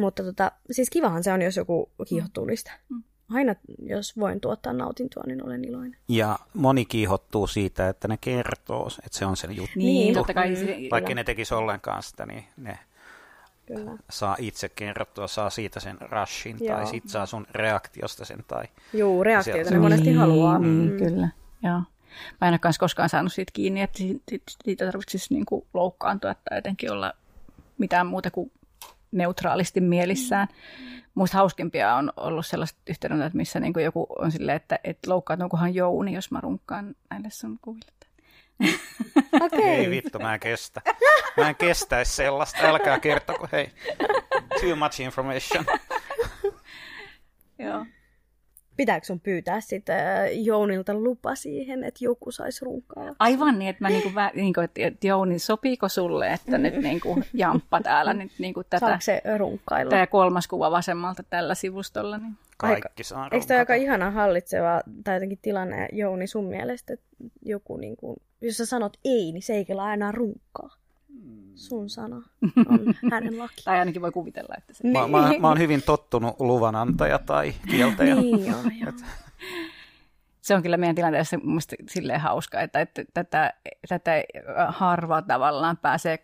Mutta 0.00 0.22
tota, 0.24 0.52
siis 0.70 0.90
kivahan 0.90 1.24
se 1.24 1.32
on, 1.32 1.42
jos 1.42 1.56
joku 1.56 1.90
kiihottuu 2.08 2.44
niistä. 2.44 2.72
Mm. 2.88 3.02
Aina, 3.30 3.54
jos 3.82 4.16
voin 4.18 4.40
tuottaa 4.40 4.72
nautintoa, 4.72 5.22
niin 5.26 5.44
olen 5.46 5.64
iloinen. 5.64 5.96
Ja 6.08 6.38
moni 6.54 6.84
kiihottuu 6.84 7.46
siitä, 7.46 7.88
että 7.88 8.08
ne 8.08 8.16
kertoo, 8.20 8.86
että 9.04 9.18
se 9.18 9.26
on 9.26 9.36
se 9.36 9.46
juttu. 9.46 9.70
Niin, 9.78 9.86
Niin, 9.94 10.14
totta 10.14 10.34
kai. 10.34 10.50
mm. 10.50 10.56
Vaikka 10.90 11.14
ne 11.14 11.24
tekisi 11.24 11.54
ollenkaan 11.54 12.02
sitä, 12.02 12.26
niin 12.26 12.44
ne 12.56 12.78
Kyllä. 13.66 13.90
saa 14.10 14.36
itse 14.38 14.68
kertoa, 14.68 15.28
saa 15.28 15.50
siitä 15.50 15.80
sen 15.80 15.96
rushin, 16.00 16.56
Joo. 16.60 16.76
tai 16.76 16.86
sit 16.86 17.08
saa 17.08 17.26
sun 17.26 17.46
reaktiosta 17.50 18.24
sen, 18.24 18.44
tai 18.48 18.64
Juu, 18.92 19.24
reaktioita 19.24 19.70
ne 19.70 19.78
monesti 19.78 20.04
niin, 20.06 20.18
haluaa. 20.18 20.58
Niin, 20.58 20.90
Mm. 20.92 20.96
Kyllä, 20.98 21.28
joo. 21.62 21.80
Mä 22.40 22.48
en 22.48 22.54
ole 22.54 22.74
koskaan 22.80 23.08
saanut 23.08 23.32
siitä 23.32 23.50
kiinni, 23.54 23.82
että 23.82 23.98
si- 23.98 24.22
si- 24.30 24.42
siitä 24.64 24.84
tarvitsisi 24.86 25.34
niinku 25.34 25.66
loukkaantua 25.74 26.34
tai 26.34 26.58
jotenkin 26.58 26.92
olla 26.92 27.12
mitään 27.78 28.06
muuta 28.06 28.30
kuin 28.30 28.52
neutraalisti 29.12 29.80
mielissään. 29.80 30.48
Muista 31.14 31.36
hauskimpia 31.38 31.94
on 31.94 32.12
ollut 32.16 32.46
sellaiset 32.46 32.76
yhteydenotot, 32.86 33.34
missä 33.34 33.60
niinku 33.60 33.78
joku 33.80 34.06
on 34.18 34.32
silleen, 34.32 34.56
että 34.56 34.78
et 34.84 34.98
loukkaantuukohan 35.06 35.74
Jouni, 35.74 36.12
jos 36.14 36.30
mä 36.30 36.40
runkkaan 36.40 36.94
näille 37.10 37.30
sun 37.30 37.58
kuville. 37.62 37.92
Okei. 39.40 39.64
ei 39.64 39.90
vittu, 39.90 40.18
mä 40.18 40.34
en 40.34 40.40
kestä. 40.40 40.80
Mä 41.36 41.48
en 41.48 41.56
kestäisi 41.56 42.12
sellaista, 42.16 42.58
älkää 42.62 42.98
kertoko, 42.98 43.48
hei. 43.52 43.70
Too 44.60 44.76
much 44.76 45.00
information. 45.00 45.64
Joo. 47.58 47.86
Pitääkö 48.76 49.06
sun 49.06 49.20
pyytää 49.20 49.60
sitä 49.60 49.94
Jounilta 50.32 50.94
lupa 50.94 51.34
siihen, 51.34 51.84
että 51.84 52.04
joku 52.04 52.30
saisi 52.30 52.64
runkaa? 52.64 53.14
Aivan 53.18 53.58
niin, 53.58 53.68
että 53.68 53.84
mä 53.84 53.88
niinku, 53.88 54.14
vä, 54.14 54.30
niinku, 54.34 54.60
että 54.60 55.06
Jouni, 55.06 55.38
sopiiko 55.38 55.88
sulle, 55.88 56.32
että 56.32 56.58
nyt 56.58 56.76
niinku 56.76 57.22
jamppa 57.34 57.80
täällä 57.80 58.14
nyt 58.14 58.32
niinku 58.38 58.64
tätä, 58.64 58.78
Saako 58.86 59.00
se 59.00 59.22
runkkailla? 59.38 59.90
tämä 59.90 60.06
kolmas 60.06 60.48
kuva 60.48 60.70
vasemmalta 60.70 61.22
tällä 61.22 61.54
sivustolla, 61.54 62.18
niin 62.18 62.38
Kaikki 62.56 63.04
saa 63.04 63.28
Eikö 63.32 63.46
tämä 63.46 63.60
aika 63.60 63.74
ihana 63.74 64.10
hallitseva 64.10 64.80
tai 65.04 65.16
jotenkin 65.16 65.38
tilanne, 65.42 65.88
Jouni, 65.92 66.26
sun 66.26 66.44
mielestä, 66.44 66.92
että 66.92 67.06
joku, 67.42 67.76
niin 67.76 67.96
kuin, 67.96 68.16
jos 68.40 68.56
sä 68.56 68.66
sanot 68.66 68.96
ei, 69.04 69.32
niin 69.32 69.42
se 69.42 69.54
ei 69.54 69.64
kyllä 69.64 69.82
aina 69.82 70.12
runkkaa. 70.12 70.76
Sun 71.54 71.90
sana 71.90 72.16
on 72.70 72.94
hänen 73.10 73.38
laki. 73.38 73.62
tai 73.64 73.78
ainakin 73.78 74.02
voi 74.02 74.12
kuvitella, 74.12 74.54
että 74.58 74.74
se... 74.74 74.88
Mä, 74.88 75.08
mä, 75.08 75.32
mä 75.40 75.48
oon 75.48 75.58
hyvin 75.58 75.82
tottunut 75.82 76.40
luvanantaja 76.40 77.18
tai 77.18 77.54
kieltäjä. 77.70 78.14
Niin 78.14 78.46
joo, 78.46 78.60
joo. 78.80 78.92
se 80.40 80.54
on 80.54 80.62
kyllä 80.62 80.76
meidän 80.76 80.96
tilanteessa 80.96 81.36
mun 81.36 81.46
mielestä 81.46 81.76
silleen 81.90 82.20
hauska, 82.20 82.60
että, 82.60 82.80
että 82.80 83.04
tätä, 83.14 83.54
tätä 83.88 84.22
harva 84.68 85.22
tavallaan 85.22 85.76
pääsee 85.76 86.18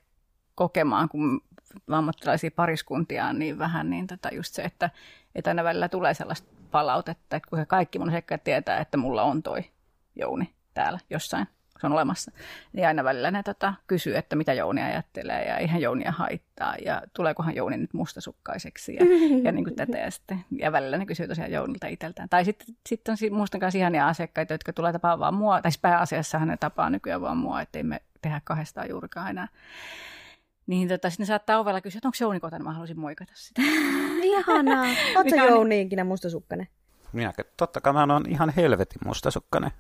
kokemaan, 0.55 1.09
kun 1.09 1.41
ammattilaisia 1.89 2.51
pariskuntia 2.51 3.27
on 3.27 3.39
niin 3.39 3.59
vähän, 3.59 3.91
niin 3.91 4.07
tota 4.07 4.29
just 4.33 4.55
se, 4.55 4.63
että, 4.63 4.91
että 5.35 5.51
aina 5.51 5.65
välillä 5.65 5.89
tulee 5.89 6.15
sellaista 6.15 6.49
palautetta, 6.71 7.37
että 7.37 7.49
kun 7.49 7.59
he 7.59 7.67
kaikki 7.67 7.99
mun 7.99 8.11
sekkaat 8.11 8.45
tietää, 8.45 8.79
että 8.79 8.97
mulla 8.97 9.23
on 9.23 9.43
toi 9.43 9.65
Jouni 10.17 10.55
täällä 10.75 10.99
jossain, 11.11 11.47
se 11.81 11.87
on 11.87 11.93
olemassa, 11.93 12.33
niin 12.73 12.87
aina 12.87 13.05
välillä 13.05 13.31
ne 13.31 13.43
tota, 13.43 13.75
kysyy, 13.87 14.17
että 14.17 14.37
mitä 14.37 14.53
Jouni 14.53 14.83
ajattelee 14.83 15.45
ja 15.45 15.57
eihän 15.57 15.81
Jounia 15.81 16.13
haittaa 16.13 16.75
ja 16.85 17.03
tuleekohan 17.15 17.55
Jouni 17.55 17.77
nyt 17.77 17.95
mustasukkaiseksi 17.95 18.95
ja, 18.95 19.05
ja 19.45 19.53
niin 19.53 19.65
kuin 19.65 19.77
tätä 19.77 19.99
ja 19.99 20.11
sitten, 20.11 20.45
ja 20.59 20.73
välillä 20.73 20.99
ne 20.99 21.07
kysyy 21.07 21.29
tosiaan 21.29 21.53
Jounilta 21.53 21.87
itseltään. 21.87 22.29
Tai 22.29 22.45
sitten, 22.45 22.77
sitten 22.89 23.13
on 23.13 23.37
muistan 23.37 23.61
kanssa 23.61 23.79
ihania 23.79 24.09
asiakkaita, 24.09 24.55
jotka 24.55 24.73
tulee 24.73 24.93
tapaamaan 24.93 25.21
vaan 25.21 25.35
mua, 25.35 25.63
tai 25.63 25.73
siis 25.73 25.81
pääasiassa 25.81 26.39
ne 26.39 26.57
tapaa 26.57 26.91
nykyään 26.91 27.21
vaan 27.21 27.37
mua, 27.37 27.61
ettei 27.61 27.83
me 27.83 28.01
tehdä 28.23 28.41
kahdestaan 28.45 28.89
juurikaan 28.89 29.31
enää. 29.31 29.49
Niin 30.67 30.89
tota, 30.89 31.11
sitten 31.11 31.25
ne 31.25 31.27
saattaa 31.27 31.59
ovella 31.59 31.81
kysyä, 31.81 31.99
että 31.99 32.09
onko 32.09 32.17
Jouni 32.21 32.41
kotona, 32.41 32.65
mä 32.65 32.73
haluaisin 32.73 33.01
moikata 33.01 33.33
sitä. 33.35 33.63
Ihanaa. 34.23 34.85
Ootko 35.17 35.37
on- 35.43 35.49
Jouni 35.49 35.81
ikinä 35.81 36.05
mustasukkainen? 36.05 36.69
Minä, 37.13 37.33
totta 37.57 37.81
kai 37.81 37.93
mä 37.93 38.07
oon 38.11 38.25
ihan 38.29 38.51
helvetin 38.51 39.01
mustasukkainen. 39.05 39.71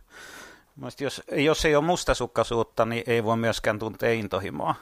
Mielestäni 0.76 1.06
Jos, 1.06 1.22
jos 1.32 1.64
ei 1.64 1.76
ole 1.76 1.84
mustasukkaisuutta, 1.84 2.84
niin 2.84 3.02
ei 3.06 3.24
voi 3.24 3.36
myöskään 3.36 3.78
tuntea 3.78 4.12
intohimoa. 4.12 4.74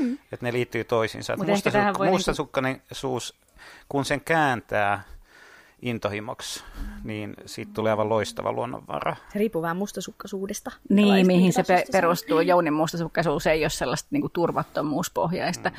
Mm. 0.00 0.12
Että 0.32 0.46
ne 0.46 0.52
liittyy 0.52 0.84
toisiinsa. 0.84 1.34
Mustasuk- 1.34 1.44
voi 1.44 1.84
niinku- 1.84 2.04
mustasukkaisuus, 2.04 3.34
kun 3.88 4.04
sen 4.04 4.20
kääntää 4.20 5.02
intohimoksi, 5.84 6.64
niin 7.04 7.34
siitä 7.46 7.72
tulee 7.74 7.92
aivan 7.92 8.08
loistava 8.08 8.52
luonnonvara. 8.52 9.16
Se 9.32 9.38
riippuu 9.38 9.62
vähän 9.62 9.76
mustasukkaisuudesta. 9.76 10.70
Niin, 10.88 11.26
mihin 11.26 11.52
se 11.52 11.62
pe- 11.62 11.84
perustuu. 11.92 12.40
Jounin 12.40 12.72
mustasukkaisuus 12.72 13.46
ei 13.46 13.64
ole 13.64 13.70
sellaista 13.70 14.08
niin 14.10 14.20
kuin 14.20 14.32
turvattomuuspohjaista. 14.32 15.70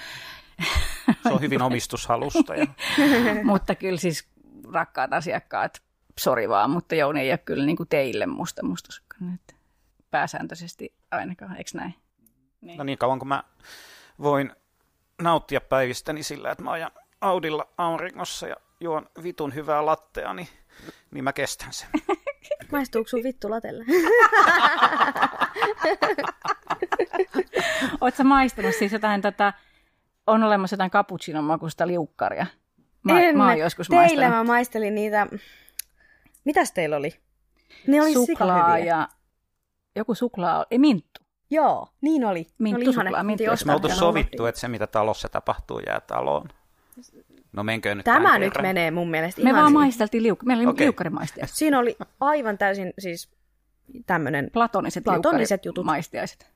Se 1.24 1.30
on 1.30 1.42
hyvin 1.42 1.62
omistushalusta. 1.62 2.56
Ja, 2.56 2.68
mutta 3.44 3.76
kyllä 3.76 4.00
siis 4.00 4.28
rakkaat 4.74 5.14
asiakkaat, 5.14 5.82
sori 6.20 6.50
vaan, 6.50 6.70
mutta 6.70 6.96
Jouni 6.96 7.20
ei 7.20 7.32
ole 7.32 7.38
kyllä 7.38 7.66
niin 7.66 7.78
kuin 7.78 7.90
teille 7.90 8.26
musta 8.26 8.66
mustasukkainen. 8.66 9.34
Että 9.34 9.54
Pääsääntöisesti 10.12 10.94
ainakaan, 11.12 11.56
eikö 11.58 11.72
näin? 11.74 11.96
no 12.78 12.84
niin 12.84 12.98
kauan 12.98 13.20
kuin 13.20 13.30
mä 13.30 13.44
voin 14.22 14.52
nauttia 15.22 15.62
päivistäni 15.62 16.24
sillä, 16.24 16.52
että 16.52 16.64
mä 16.64 16.72
ajan 16.72 16.92
Audilla 17.22 17.68
auringossa 17.78 18.48
ja 18.48 18.56
juon 18.80 19.10
vitun 19.24 19.56
hyvää 19.56 19.86
lattea, 19.86 20.34
niin, 20.34 20.48
niin 21.12 21.24
mä 21.24 21.34
kestän 21.34 21.74
sen. 21.74 21.90
Maistuuko 22.72 23.10
sun 23.10 23.24
vittu 23.24 23.50
latelle? 23.50 23.86
Oletko 28.02 28.24
maistanut 28.24 28.76
siis 28.76 28.92
jotain 28.92 29.22
tätä, 29.22 29.54
on 30.28 30.44
olemassa 30.44 30.74
jotain 30.74 30.92
cappuccinon 30.92 31.44
makusta 31.44 31.88
liukkaria? 31.88 32.46
Mä, 33.04 33.22
en. 33.22 33.38
mä 33.38 33.48
oon 33.48 33.58
joskus 33.58 33.88
Teillä 33.88 34.06
maistanut 34.06 34.38
mä 34.38 34.44
maistelin 34.44 34.96
niitä... 34.96 35.28
Mitäs 36.46 36.72
teillä 36.72 36.96
oli? 36.98 37.12
Ne 37.88 38.02
oli 38.02 38.14
suklaa 38.14 38.78
ja 38.78 39.08
joku 39.96 40.16
suklaa, 40.16 40.66
ei 40.72 40.80
minttu. 40.80 41.22
Joo, 41.50 41.88
niin 42.02 42.26
oli. 42.26 42.48
Minttu 42.58 42.86
oli 42.86 42.94
suklaa, 42.94 43.24
minttu. 43.24 43.52
Ostaa 43.52 43.68
me 43.68 43.74
oltu 43.74 43.90
sovittu, 43.90 44.46
että 44.46 44.62
se 44.62 44.68
mitä 44.68 44.88
talossa 44.88 45.30
tapahtuu 45.30 45.80
jää 45.80 46.02
taloon? 46.02 46.50
No 47.56 47.64
menkö 47.64 47.96
nyt 47.96 48.04
Tämä 48.04 48.40
nyt 48.40 48.54
kerran? 48.54 48.70
menee 48.70 48.92
mun 48.92 49.10
mielestä 49.10 49.42
Me 49.42 49.50
ihan 49.50 49.62
vaan 49.62 49.70
siinä. 49.70 49.80
maisteltiin 49.80 50.24
liuk- 50.24 50.46
meillä 50.46 50.62
oli 50.62 50.70
okay. 50.70 50.86
liukkarimaistia. 50.86 51.48
Siinä 51.48 51.80
oli 51.80 51.96
aivan 52.20 52.58
täysin 52.58 52.94
siis 53.00 53.30
tämmönen... 54.06 54.50
Platoniset, 54.54 55.04
Platoniset 55.04 55.66
jutut. 55.66 55.86
maistiaiset. 55.86 56.48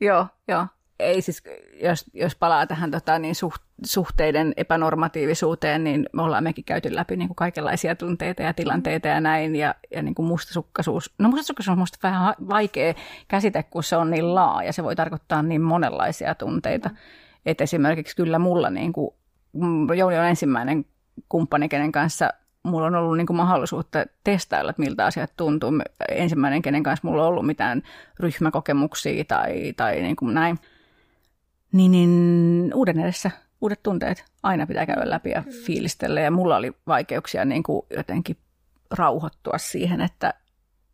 joo, 0.00 0.26
joo. 0.48 0.66
Ei 0.98 1.22
siis, 1.22 1.42
jos, 1.82 2.04
jos 2.12 2.36
palaa 2.36 2.66
tähän 2.66 2.90
tota, 2.90 3.18
niin 3.18 3.34
suht, 3.34 3.62
suhteiden 3.84 4.52
epänormatiivisuuteen, 4.56 5.84
niin 5.84 6.06
me 6.12 6.22
ollaan 6.22 6.44
mekin 6.44 6.64
käyty 6.64 6.94
läpi 6.94 7.16
niin 7.16 7.28
kuin 7.28 7.36
kaikenlaisia 7.36 7.96
tunteita 7.96 8.42
ja 8.42 8.54
tilanteita 8.54 9.08
ja 9.08 9.20
näin. 9.20 9.56
Ja, 9.56 9.74
ja 9.90 10.02
niin 10.02 10.14
kuin 10.14 10.26
mustasukkaisuus. 10.26 11.14
No 11.18 11.28
mustasukkaisuus 11.28 11.72
on 11.72 11.78
musta 11.78 11.98
vähän 12.02 12.34
vaikea 12.48 12.94
käsite, 13.28 13.62
kun 13.62 13.84
se 13.84 13.96
on 13.96 14.10
niin 14.10 14.34
laaja. 14.34 14.72
Se 14.72 14.84
voi 14.84 14.96
tarkoittaa 14.96 15.42
niin 15.42 15.62
monenlaisia 15.62 16.34
tunteita. 16.34 16.90
Et 17.46 17.60
esimerkiksi 17.60 18.16
kyllä 18.16 18.38
mulla, 18.38 18.70
niin 18.70 18.92
kuin, 18.92 19.14
mm, 19.52 19.94
Jouni 19.94 20.18
on 20.18 20.24
ensimmäinen 20.24 20.84
kumppani, 21.28 21.68
kenen 21.68 21.92
kanssa 21.92 22.30
mulla 22.62 22.86
on 22.86 22.94
ollut 22.94 23.16
niin 23.16 23.26
kuin 23.26 23.36
mahdollisuutta 23.36 24.04
testailla, 24.24 24.70
että 24.70 24.82
miltä 24.82 25.06
asiat 25.06 25.32
tuntuu. 25.36 25.70
Ensimmäinen, 26.08 26.62
kenen 26.62 26.82
kanssa 26.82 27.08
mulla 27.08 27.22
on 27.22 27.28
ollut 27.28 27.46
mitään 27.46 27.82
ryhmäkokemuksia 28.20 29.24
tai, 29.24 29.72
tai 29.76 30.00
niin 30.00 30.16
kuin 30.16 30.34
näin. 30.34 30.58
Niin, 31.72 31.90
niin 31.90 32.72
uuden 32.74 33.00
edessä 33.00 33.30
uudet 33.60 33.82
tunteet 33.82 34.24
aina 34.42 34.66
pitää 34.66 34.86
käydä 34.86 35.10
läpi 35.10 35.30
ja 35.30 35.42
fiilistellä. 35.64 36.20
Ja 36.20 36.30
mulla 36.30 36.56
oli 36.56 36.72
vaikeuksia 36.86 37.44
niin 37.44 37.62
kuin 37.62 37.86
jotenkin 37.96 38.36
rauhoittua 38.90 39.58
siihen, 39.58 40.00
että, 40.00 40.34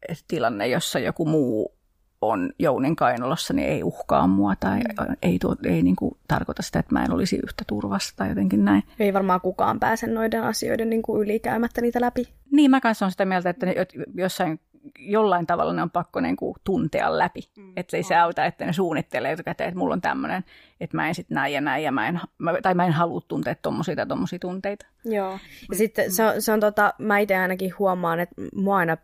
että 0.08 0.24
tilanne, 0.28 0.66
jossa 0.66 0.98
joku 0.98 1.26
muu 1.26 1.74
on 2.20 2.50
Jounin 2.58 2.96
kainalossa, 2.96 3.54
niin 3.54 3.68
ei 3.68 3.82
uhkaa 3.82 4.26
mua 4.26 4.56
tai 4.56 4.80
ei, 5.22 5.38
tuo, 5.38 5.56
ei 5.64 5.82
niin 5.82 5.96
kuin 5.96 6.16
tarkoita 6.28 6.62
sitä, 6.62 6.78
että 6.78 6.92
mä 6.94 7.04
en 7.04 7.12
olisi 7.12 7.36
yhtä 7.36 7.64
turvassa 7.66 8.16
tai 8.16 8.28
jotenkin 8.28 8.64
näin. 8.64 8.82
Ei 8.98 9.12
varmaan 9.12 9.40
kukaan 9.40 9.80
pääse 9.80 10.06
noiden 10.06 10.42
asioiden 10.42 10.90
niin 10.90 11.02
kuin 11.02 11.22
ylikäymättä 11.22 11.80
niitä 11.80 12.00
läpi. 12.00 12.28
Niin, 12.52 12.70
mä 12.70 12.80
kanssa 12.80 13.04
olen 13.04 13.10
sitä 13.10 13.24
mieltä, 13.24 13.50
että 13.50 13.66
jossain, 14.14 14.60
jollain 14.98 15.46
tavalla 15.46 15.72
ne 15.72 15.82
on 15.82 15.90
pakko 15.90 16.20
niin 16.20 16.36
kuin, 16.36 16.54
tuntea 16.64 17.18
läpi. 17.18 17.40
Mm, 17.56 17.72
että 17.76 17.96
ei 17.96 18.02
se 18.02 18.16
auta, 18.16 18.44
että 18.44 18.64
ne 18.64 18.72
suunnittelee 18.72 19.32
etukäteen, 19.32 19.68
että 19.68 19.78
mulla 19.78 19.94
on 19.94 20.00
tämmöinen, 20.00 20.44
että 20.80 20.96
mä 20.96 21.08
en 21.08 21.14
sitten 21.14 21.34
näin 21.34 21.54
ja 21.54 21.60
näin, 21.60 21.84
ja 21.84 21.92
mä 21.92 22.08
en, 22.08 22.20
mä, 22.38 22.54
tai 22.62 22.74
mä 22.74 22.86
en 22.86 22.92
halua 22.92 23.20
tuntea 23.28 23.54
tommosia 23.54 23.96
tai 23.96 24.06
tommosia 24.06 24.38
tunteita. 24.38 24.86
Joo. 25.04 25.38
Ja 25.70 25.76
sitten 25.76 26.12
se 26.12 26.24
on, 26.24 26.42
se 26.42 26.52
on 26.52 26.60
tota, 26.60 26.94
mä 26.98 27.18
itse 27.18 27.36
ainakin 27.36 27.72
huomaan, 27.78 28.20
että 28.20 28.34
mua 28.54 28.76
aina, 28.76 28.96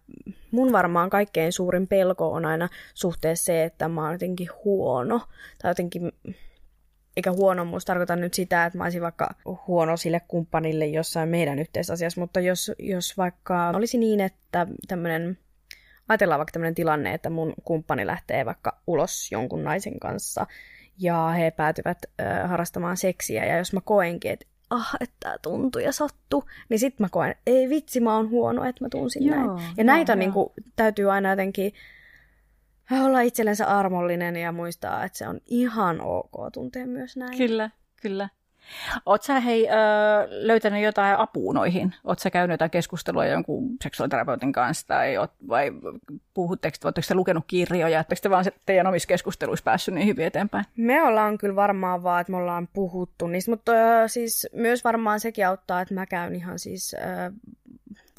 mun 0.51 0.73
varmaan 0.73 1.11
kaikkein 1.11 1.53
suurin 1.53 1.87
pelko 1.87 2.33
on 2.33 2.45
aina 2.45 2.69
suhteessa 2.95 3.45
se, 3.45 3.65
että 3.65 3.89
mä 3.89 4.03
oon 4.03 4.13
jotenkin 4.13 4.49
huono. 4.65 5.21
Tai 5.63 5.71
jotenkin, 5.71 6.13
eikä 7.17 7.33
huonommuus 7.33 7.85
tarkoita 7.85 8.17
nyt 8.17 8.35
sitä, 8.35 8.67
että 8.67 8.79
mä 8.79 8.85
olisin 8.85 9.03
vaikka 9.03 9.35
huono 9.67 9.97
sille 9.97 10.21
kumppanille 10.29 10.87
jossain 10.87 11.29
meidän 11.29 11.59
yhteisasiassa, 11.59 12.21
mutta 12.21 12.41
jos, 12.41 12.73
jos 12.79 13.19
vaikka 13.19 13.71
olisi 13.71 13.99
niin, 13.99 14.21
että 14.21 14.67
tämmöinen, 14.89 15.39
ajatellaan 16.09 16.39
vaikka 16.39 16.53
tämmöinen 16.53 16.75
tilanne, 16.75 17.15
että 17.15 17.31
mun 17.31 17.55
kumppani 17.65 18.07
lähtee 18.07 18.47
vaikka 18.47 18.81
ulos 18.87 19.33
jonkun 19.33 19.65
naisen 19.65 20.01
kanssa, 20.01 20.47
ja 20.99 21.29
he 21.29 21.51
päätyvät 21.51 21.99
äh, 22.21 22.49
harrastamaan 22.51 22.97
seksiä, 22.97 23.45
ja 23.45 23.59
jos 23.59 23.73
mä 23.73 23.81
koenkin, 23.85 24.31
että 24.31 24.47
ah, 24.71 24.97
että 25.01 25.17
tää 25.21 25.37
tuntuu 25.43 25.83
ja 25.83 25.93
sattuu, 25.93 26.45
niin 26.69 26.79
sit 26.79 27.01
mä 27.01 27.09
koen, 27.09 27.35
ei 27.47 27.69
vitsi, 27.69 28.01
mä 28.01 28.17
oon 28.17 28.31
huono, 28.31 28.65
että 28.65 28.85
mä 28.85 28.89
tunsin 28.89 29.27
Joo, 29.27 29.37
näin. 29.37 29.47
joo, 29.47 29.61
Ja 29.77 29.85
näitä 29.85 30.13
on 30.13 30.19
joo. 30.19 30.21
niinku, 30.21 30.55
täytyy 30.77 31.13
aina 31.13 31.31
jotenkin 31.31 31.73
olla 33.05 33.21
itsellensä 33.21 33.67
armollinen 33.67 34.37
ja 34.37 34.53
muistaa, 34.53 35.05
että 35.05 35.19
se 35.19 35.29
on 35.29 35.41
ihan 35.47 36.01
ok 36.01 36.53
tuntea 36.53 36.87
myös 36.87 37.17
näin. 37.17 37.39
Kyllä, 37.39 37.71
kyllä. 38.03 38.29
Sä 39.21 39.41
hei, 39.41 39.69
ö, 39.69 39.73
löytänyt 40.31 40.83
jotain 40.83 41.19
apua 41.19 41.53
noihin? 41.53 41.95
Oot 42.05 42.19
sä 42.19 42.31
käynyt 42.31 42.55
jotain 42.55 42.71
keskustelua 42.71 43.27
jonkun 43.27 43.77
seksuaaliterapeutin 43.83 44.53
kanssa? 44.53 44.87
Tai 44.87 45.17
oot, 45.17 45.33
vai 45.49 45.73
puhutteko, 46.35 46.77
oletteko 46.85 47.07
te 47.09 47.15
lukenut 47.15 47.45
kirjoja? 47.47 47.99
Oletteko 47.99 48.19
te 48.23 48.31
vaan 48.31 48.45
se, 48.45 48.53
teidän 48.67 48.87
omissa 48.87 49.09
keskusteluissa 49.09 49.65
päässyt 49.65 49.95
niin 49.95 50.07
hyvin 50.07 50.27
eteenpäin? 50.27 50.65
Me 50.77 51.03
ollaan 51.03 51.39
kyllä 51.39 51.57
varmaan 51.57 52.03
vaan, 52.03 52.21
että 52.21 52.31
me 52.31 52.37
ollaan 52.37 52.69
puhuttu 52.73 53.27
niistä, 53.27 53.51
mutta 53.51 53.73
ö, 53.73 54.09
siis 54.09 54.49
myös 54.53 54.85
varmaan 54.85 55.21
sekin 55.21 55.47
auttaa, 55.47 55.81
että 55.81 55.95
mä 55.95 56.07
käyn 56.07 56.35
ihan 56.35 56.59
siis 56.59 56.95
ö, 56.95 57.33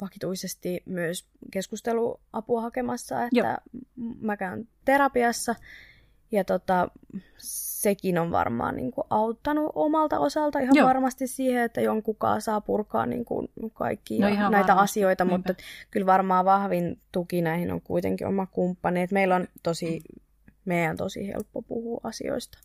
vakituisesti 0.00 0.82
myös 0.86 1.26
keskusteluapua 1.52 2.60
hakemassa, 2.60 3.24
että 3.24 3.38
Joo. 3.38 3.82
mä 4.20 4.36
käyn 4.36 4.68
terapiassa 4.84 5.54
ja 6.32 6.44
tota, 6.44 6.88
sekin 7.88 8.18
on 8.18 8.30
varmaan 8.30 8.76
niin 8.76 8.90
kuin 8.90 9.04
auttanut 9.10 9.72
omalta 9.74 10.18
osalta 10.18 10.58
ihan 10.58 10.76
Joo. 10.76 10.88
varmasti 10.88 11.26
siihen, 11.26 11.62
että 11.62 11.80
jonkunkaan 11.80 12.42
saa 12.42 12.60
purkaa 12.60 13.06
niin 13.06 13.24
kuin 13.24 13.48
kaikki 13.74 14.18
No 14.18 14.26
näitä 14.28 14.42
varmasti, 14.52 14.72
asioita, 14.72 15.24
niinpä. 15.24 15.36
mutta 15.36 15.54
kyllä 15.90 16.06
varmaan 16.06 16.44
vahvin 16.44 17.00
tuki 17.12 17.42
näihin 17.42 17.72
on 17.72 17.80
kuitenkin 17.82 18.26
oma 18.26 18.46
kumppani. 18.46 19.02
Et 19.02 19.10
meillä 19.12 19.36
on 19.36 19.48
tosi, 19.62 20.00
meidän 20.64 20.96
tosi 20.96 21.28
helppo 21.28 21.62
puhua 21.62 22.00
asioista 22.04 22.58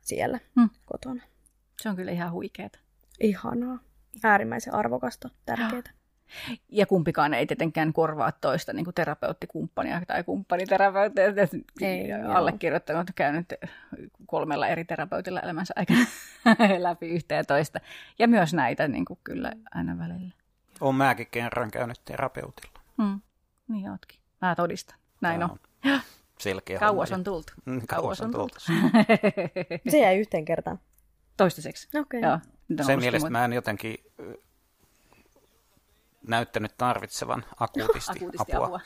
siellä 0.00 0.38
Hmm. 0.60 0.70
kotona. 0.86 1.22
Se 1.82 1.88
on 1.88 1.96
kyllä 1.96 2.12
ihan 2.12 2.32
huikeeta. 2.32 2.78
Ihanaa. 3.20 3.78
Äärimmäisen 4.24 4.74
arvokasta, 4.74 5.28
tärkeää. 5.46 5.82
Ja 6.68 6.86
kumpikaan 6.86 7.34
ei 7.34 7.46
tietenkään 7.46 7.92
korvaa 7.92 8.32
toista 8.32 8.72
niin 8.72 8.84
kuin 8.84 8.94
terapeuttikumppania 8.94 10.02
tai 10.06 10.24
kumppaniterapeuttia. 10.24 11.24
Ei. 11.80 12.12
Allekirjoittanut 12.12 13.10
käynyt 13.14 13.54
kolmella 14.26 14.68
eri 14.68 14.84
terapeutilla 14.84 15.40
elämänsä 15.40 15.74
aikana 15.76 16.00
läpi 16.78 17.08
yhtä 17.08 17.34
ja 17.34 17.44
toista. 17.44 17.80
Ja 18.18 18.28
myös 18.28 18.54
näitä 18.54 18.88
niin 18.88 19.04
kuin 19.04 19.18
kyllä 19.24 19.52
aina 19.74 19.98
välillä. 19.98 20.30
Olen 20.80 20.94
mäkin 20.94 21.26
kerran 21.30 21.70
käynyt 21.70 22.00
terapeutilla. 22.04 22.80
Mm. 22.96 23.20
Niin 23.68 23.90
ootkin. 23.90 24.20
Mä 24.40 24.54
todistan. 24.54 24.98
Näin 25.20 25.40
Tämä 25.40 25.52
on. 25.52 26.00
Selkeä 26.38 26.78
Kauas 26.78 27.12
on 27.12 27.24
tultu. 27.24 27.52
Mm, 27.64 27.80
Kauas 27.88 28.20
on 28.20 28.30
tultu. 28.30 28.58
Se 29.90 29.98
jäi 29.98 30.18
yhteen 30.18 30.44
kertaan. 30.44 30.78
Toistaiseksi. 31.36 31.98
Okei. 31.98 32.20
Joo. 32.20 32.32
On 32.32 32.86
Sen 32.86 32.98
mielestä 32.98 33.30
mä 33.30 33.44
en 33.44 33.52
jotenkin 33.52 33.94
näyttänyt 36.28 36.74
tarvitsevan 36.78 37.44
akuutisti, 37.60 38.12
Akuutisti 38.16 38.52
apua. 38.56 38.80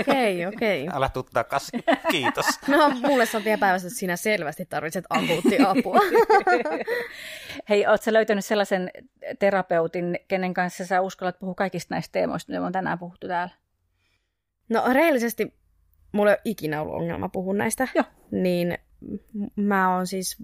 Okei, 0.00 0.46
okei. 0.46 0.88
Älä 0.94 1.08
tuu 1.08 1.22
takaisin. 1.22 1.84
Kiitos. 2.10 2.46
No, 2.68 2.90
mulle 2.90 3.26
saatiin 3.26 3.58
päivästä, 3.58 3.88
että 3.88 3.98
sinä 3.98 4.16
selvästi 4.16 4.66
tarvitset 4.66 5.04
akuuttia 5.10 5.70
apua. 5.70 6.00
Hei, 7.68 7.86
ootko 7.86 8.04
sä 8.04 8.12
löytänyt 8.12 8.44
sellaisen 8.44 8.90
terapeutin, 9.38 10.18
kenen 10.28 10.54
kanssa 10.54 10.86
sä 10.86 11.00
uskallat 11.00 11.38
puhua 11.38 11.54
kaikista 11.54 11.94
näistä 11.94 12.12
teemoista, 12.12 12.52
mitä 12.52 12.60
me 12.60 12.66
on 12.66 12.72
tänään 12.72 12.98
puhuttu 12.98 13.28
täällä? 13.28 13.54
No 14.68 14.84
rehellisesti 14.92 15.54
mulla 16.12 16.30
ei 16.30 16.34
ole 16.34 16.40
ikinä 16.44 16.82
ollut 16.82 16.94
ongelma 16.94 17.28
puhua 17.28 17.54
näistä. 17.54 17.88
Joo. 17.94 18.04
Niin 18.30 18.78
mä 19.56 19.94
oon 19.94 20.06
siis 20.06 20.36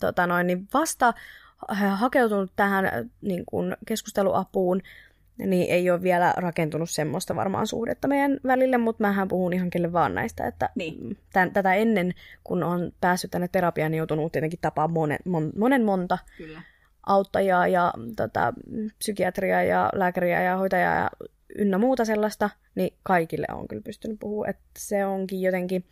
tota 0.00 0.26
noin, 0.26 0.46
niin 0.46 0.68
vasta 0.74 1.14
ha- 1.68 1.96
hakeutunut 1.96 2.52
tähän 2.56 2.84
äh, 2.84 2.92
niin 3.20 3.46
kuin 3.46 3.76
keskusteluapuun, 3.86 4.82
niin 5.38 5.70
ei 5.70 5.90
ole 5.90 6.02
vielä 6.02 6.34
rakentunut 6.36 6.90
semmoista 6.90 7.36
varmaan 7.36 7.66
suhdetta 7.66 8.08
meidän 8.08 8.40
välille, 8.46 8.78
mutta 8.78 9.02
mähän 9.02 9.28
puhun 9.28 9.52
ihan 9.52 9.70
kelle 9.70 9.92
vaan 9.92 10.14
näistä, 10.14 10.46
että 10.46 10.68
Niin. 10.74 11.18
tämän, 11.32 11.52
tätä 11.52 11.74
ennen, 11.74 12.14
kun 12.44 12.62
on 12.62 12.92
päässyt 13.00 13.30
tänne 13.30 13.48
terapiaan, 13.48 13.90
niin 13.90 13.98
joutunut 13.98 14.32
tietenkin 14.32 14.58
tapaamaan 14.62 14.94
monen, 14.94 15.18
mon, 15.24 15.52
monen 15.58 15.84
monta 15.84 16.18
Kyllä. 16.36 16.62
auttajaa 17.06 17.66
ja 17.66 17.92
tota, 18.16 18.52
psykiatria 18.98 19.62
ja 19.62 19.90
lääkäriä 19.94 20.42
ja 20.42 20.56
hoitajaa 20.56 20.94
ja 20.94 21.10
ynnä 21.58 21.78
muuta 21.78 22.04
sellaista, 22.04 22.50
niin 22.74 22.94
kaikille 23.02 23.46
on 23.52 23.68
kyllä 23.68 23.82
pystynyt 23.82 24.16
puhumaan. 24.20 24.50
Että 24.50 24.64
se 24.78 25.06
onkin 25.06 25.42
jotenkin 25.42 25.84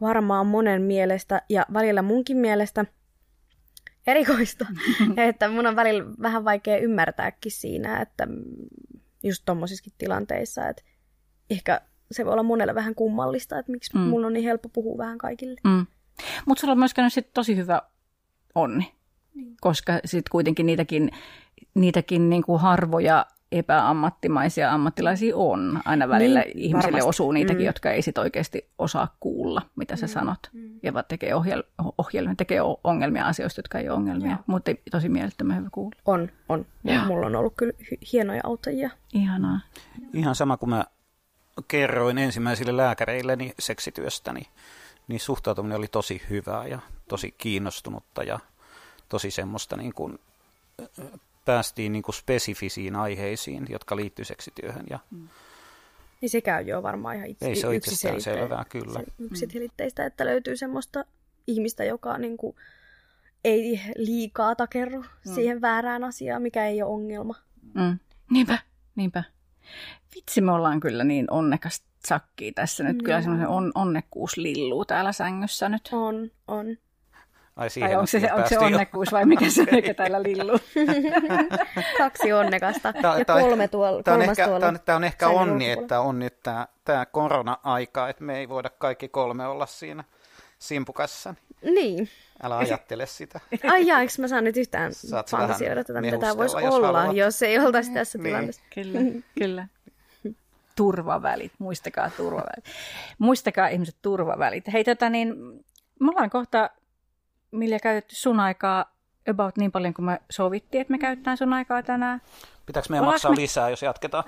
varmaan 0.00 0.46
monen 0.46 0.82
mielestä 0.82 1.42
ja 1.48 1.66
välillä 1.72 2.02
munkin 2.02 2.36
mielestä 2.36 2.84
erikoista, 4.06 4.66
että 5.28 5.48
mun 5.48 5.66
on 5.66 5.76
välillä 5.76 6.04
vähän 6.22 6.44
vaikea 6.44 6.78
ymmärtääkin 6.78 7.52
siinä, 7.52 8.00
että 8.00 8.26
just 9.22 9.42
tommosissakin 9.46 9.92
tilanteissa, 9.98 10.68
että 10.68 10.82
ehkä 11.50 11.80
se 12.10 12.24
voi 12.24 12.32
olla 12.32 12.42
monelle 12.42 12.74
vähän 12.74 12.94
kummallista, 12.94 13.58
että 13.58 13.72
miksi 13.72 13.94
Mm. 13.94 14.00
mm. 14.00 14.08
mun 14.08 14.24
on 14.24 14.32
niin 14.32 14.44
helppo 14.44 14.68
puhua 14.68 14.98
vähän 14.98 15.18
kaikille. 15.18 15.60
Mm. 15.64 15.86
Mutta 16.46 16.60
sulla 16.60 16.72
on 16.72 16.78
myös 16.78 16.94
käynyt 16.94 17.12
sit 17.12 17.32
tosi 17.34 17.56
hyvä 17.56 17.82
onni, 18.54 18.92
niin. 19.34 19.56
koska 19.60 20.00
sitten 20.04 20.30
kuitenkin 20.30 20.66
niitäkin, 20.66 21.10
niitäkin 21.74 22.30
niinku 22.30 22.58
harvoja 22.58 23.26
epäammattimaisia 23.52 24.72
ammattilaisia 24.72 25.36
on. 25.36 25.80
Aina 25.84 26.08
välillä 26.08 26.40
Niin, 26.40 26.58
ihmisille 26.58 26.92
varmasti. 26.92 27.08
osuu 27.08 27.32
niitäkin, 27.32 27.62
Mm. 27.62 27.66
jotka 27.66 27.90
ei 27.90 28.02
sit 28.02 28.18
oikeasti 28.18 28.68
osaa 28.78 29.16
kuulla, 29.20 29.62
mitä 29.76 29.96
sä 29.96 30.06
sanot. 30.06 30.38
Ja 30.82 30.94
vaan 30.94 31.04
tekee, 31.08 31.32
ohjel- 31.34 31.84
ohjelmia, 31.98 32.34
tekee 32.36 32.60
ongelmia 32.84 33.26
asioista, 33.26 33.58
jotka 33.58 33.78
ei 33.78 33.88
ole 33.88 33.96
ongelmia. 33.96 34.36
Mutta 34.46 34.70
tosi 34.90 35.08
mielettömän 35.08 35.56
hyvä 35.56 35.68
kuulla. 35.72 35.96
On, 36.06 36.28
on. 36.48 36.66
Joo. 36.84 37.04
Mulla 37.04 37.26
on 37.26 37.36
ollut 37.36 37.54
kyllä 37.56 37.72
hy- 37.82 37.98
hienoja 38.12 38.40
auttajia. 38.44 38.90
Ihanaa. 39.14 39.60
Ihan 40.14 40.34
sama 40.34 40.56
kuin 40.56 40.70
mä 40.70 40.84
kerroin 41.68 42.18
ensimmäisille 42.18 42.76
lääkäreilleni 42.76 43.54
seksityöstäni, 43.58 44.42
niin 45.08 45.20
suhtautuminen 45.20 45.78
oli 45.78 45.88
tosi 45.88 46.22
hyvää 46.30 46.66
ja 46.66 46.78
tosi 47.08 47.34
kiinnostunutta 47.38 48.22
ja 48.22 48.38
tosi 49.08 49.30
semmoista 49.30 49.76
niin 49.76 49.94
kuin, 49.94 50.18
päästiin 51.44 51.92
niin 51.92 52.02
kuin 52.02 52.14
spesifisiin 52.14 52.96
aiheisiin, 52.96 53.66
jotka 53.68 53.96
liittyy 53.96 54.24
seksityöhön 54.24 54.86
ja 54.90 54.98
Niin 56.20 56.30
se 56.30 56.40
käy 56.40 56.62
jo 56.62 56.82
varmaan 56.82 57.16
ihan 57.16 57.28
itse, 57.28 57.46
ei 57.46 57.56
se 57.56 57.66
ole 57.66 57.76
itsestään 57.76 58.20
selvää 58.20 58.64
kyllä. 58.68 58.92
se 58.92 59.06
yksiselitteistä, 59.18 60.04
että 60.04 60.26
löytyy 60.26 60.56
semmoista 60.56 61.04
ihmistä, 61.46 61.84
joka 61.84 62.18
niin 62.18 62.36
kuin, 62.36 62.56
ei 63.44 63.80
liikaa 63.96 64.54
takerru 64.54 65.02
mm. 65.02 65.34
siihen 65.34 65.60
väärään 65.60 66.04
asiaan, 66.04 66.42
mikä 66.42 66.66
ei 66.66 66.82
ole 66.82 66.92
ongelma. 66.92 67.34
Mm. 67.74 67.98
Niinpä, 68.30 68.58
niinpä. 68.96 69.24
Vitsi, 70.14 70.40
me 70.40 70.52
ollaan 70.52 70.80
kyllä 70.80 71.04
niin 71.04 71.30
onnekas 71.30 71.82
sakki 72.06 72.52
tässä 72.52 72.84
nyt. 72.84 72.98
Kyllä 72.98 73.14
Joo. 73.14 73.22
semmoinen 73.22 73.48
on, 73.48 73.72
onnekkuus 73.74 74.36
lilluu 74.36 74.84
täällä 74.84 75.12
sängyssä 75.12 75.68
nyt. 75.68 75.88
On, 75.92 76.30
on. 76.48 76.66
Ai 77.56 77.70
siihen 77.70 77.90
Tai 77.90 77.96
onko 77.96 78.06
se, 78.06 78.32
onko 78.32 78.48
se 78.48 78.58
onnekkuus 78.58 79.12
vai 79.12 79.24
mikä 79.26 79.50
se 79.50 79.60
on, 79.60 79.66
mikä 79.72 79.94
täällä 79.94 80.22
lilluu? 80.22 80.58
Kaksi 81.98 82.32
onnekasta 82.32 82.92
Tää- 82.92 83.18
ja 83.18 83.24
tää 83.24 83.36
on 83.36 83.42
kolme 83.42 83.64
ehkä- 83.64 83.72
tuolla, 83.72 84.02
Tämä 84.02 84.14
on, 84.14 84.20
kolmas 84.20 84.38
ehkä, 84.38 84.44
tuolla. 84.48 84.60
tämä, 84.60 84.68
on, 84.70 84.80
tämä 84.84 84.96
on 84.96 85.04
ehkä 85.04 85.28
onni, 85.28 85.70
että 85.70 86.00
on 86.00 86.18
nyt 86.18 86.42
tämä, 86.42 86.66
tämä 86.84 87.06
korona-aika, 87.06 88.08
että 88.08 88.24
me 88.24 88.38
ei 88.38 88.48
voida 88.48 88.70
kaikki 88.78 89.08
kolme 89.08 89.46
olla 89.46 89.66
siinä 89.66 90.04
simpukassa. 90.58 91.34
Niin. 91.62 92.08
Älä 92.42 92.58
ajattele 92.58 93.06
sitä. 93.06 93.40
Ai 93.70 93.86
jaa, 93.86 94.00
eikö 94.00 94.12
mä 94.18 94.28
saan 94.28 94.44
nyt 94.44 94.56
yhtään 94.56 94.92
fantasioida 95.30 95.84
tätä, 95.84 96.00
mitä 96.00 96.18
tämä 96.18 96.36
voisi 96.36 96.56
jos 96.64 96.74
olla, 96.74 97.00
haluat. 97.00 97.16
jos 97.16 97.42
ei 97.42 97.58
oltaisi 97.58 97.92
tässä 97.92 98.18
Niin. 98.18 98.24
tilanteessa. 98.24 98.62
Kyllä, 98.74 98.98
kyllä. 99.38 99.66
Turvavälit, 100.76 101.52
muistakaa 101.58 102.10
turvavälit. 102.16 102.64
Muistakaa 103.18 103.68
ihmiset 103.68 103.96
turvavälit. 104.02 104.64
Hei 104.72 104.84
tota 104.84 105.10
niin, 105.10 105.34
me 106.00 106.10
ollaan 106.10 106.30
kohta, 106.30 106.70
Milja, 107.50 107.78
käytetty 107.80 108.14
sun 108.14 108.40
aikaa 108.40 108.94
about 109.30 109.56
niin 109.56 109.72
paljon 109.72 109.94
kuin 109.94 110.06
me 110.06 110.20
sovittiin, 110.30 110.80
että 110.80 110.90
me 110.92 110.98
käytetään 110.98 111.36
sun 111.36 111.52
aikaa 111.52 111.82
tänään. 111.82 112.20
Pitääkö 112.66 112.86
meidän 112.90 113.02
Ollaanko 113.02 113.14
maksaa 113.14 113.30
me- 113.30 113.36
lisää, 113.36 113.70
jos 113.70 113.82
jatketaan? 113.82 114.24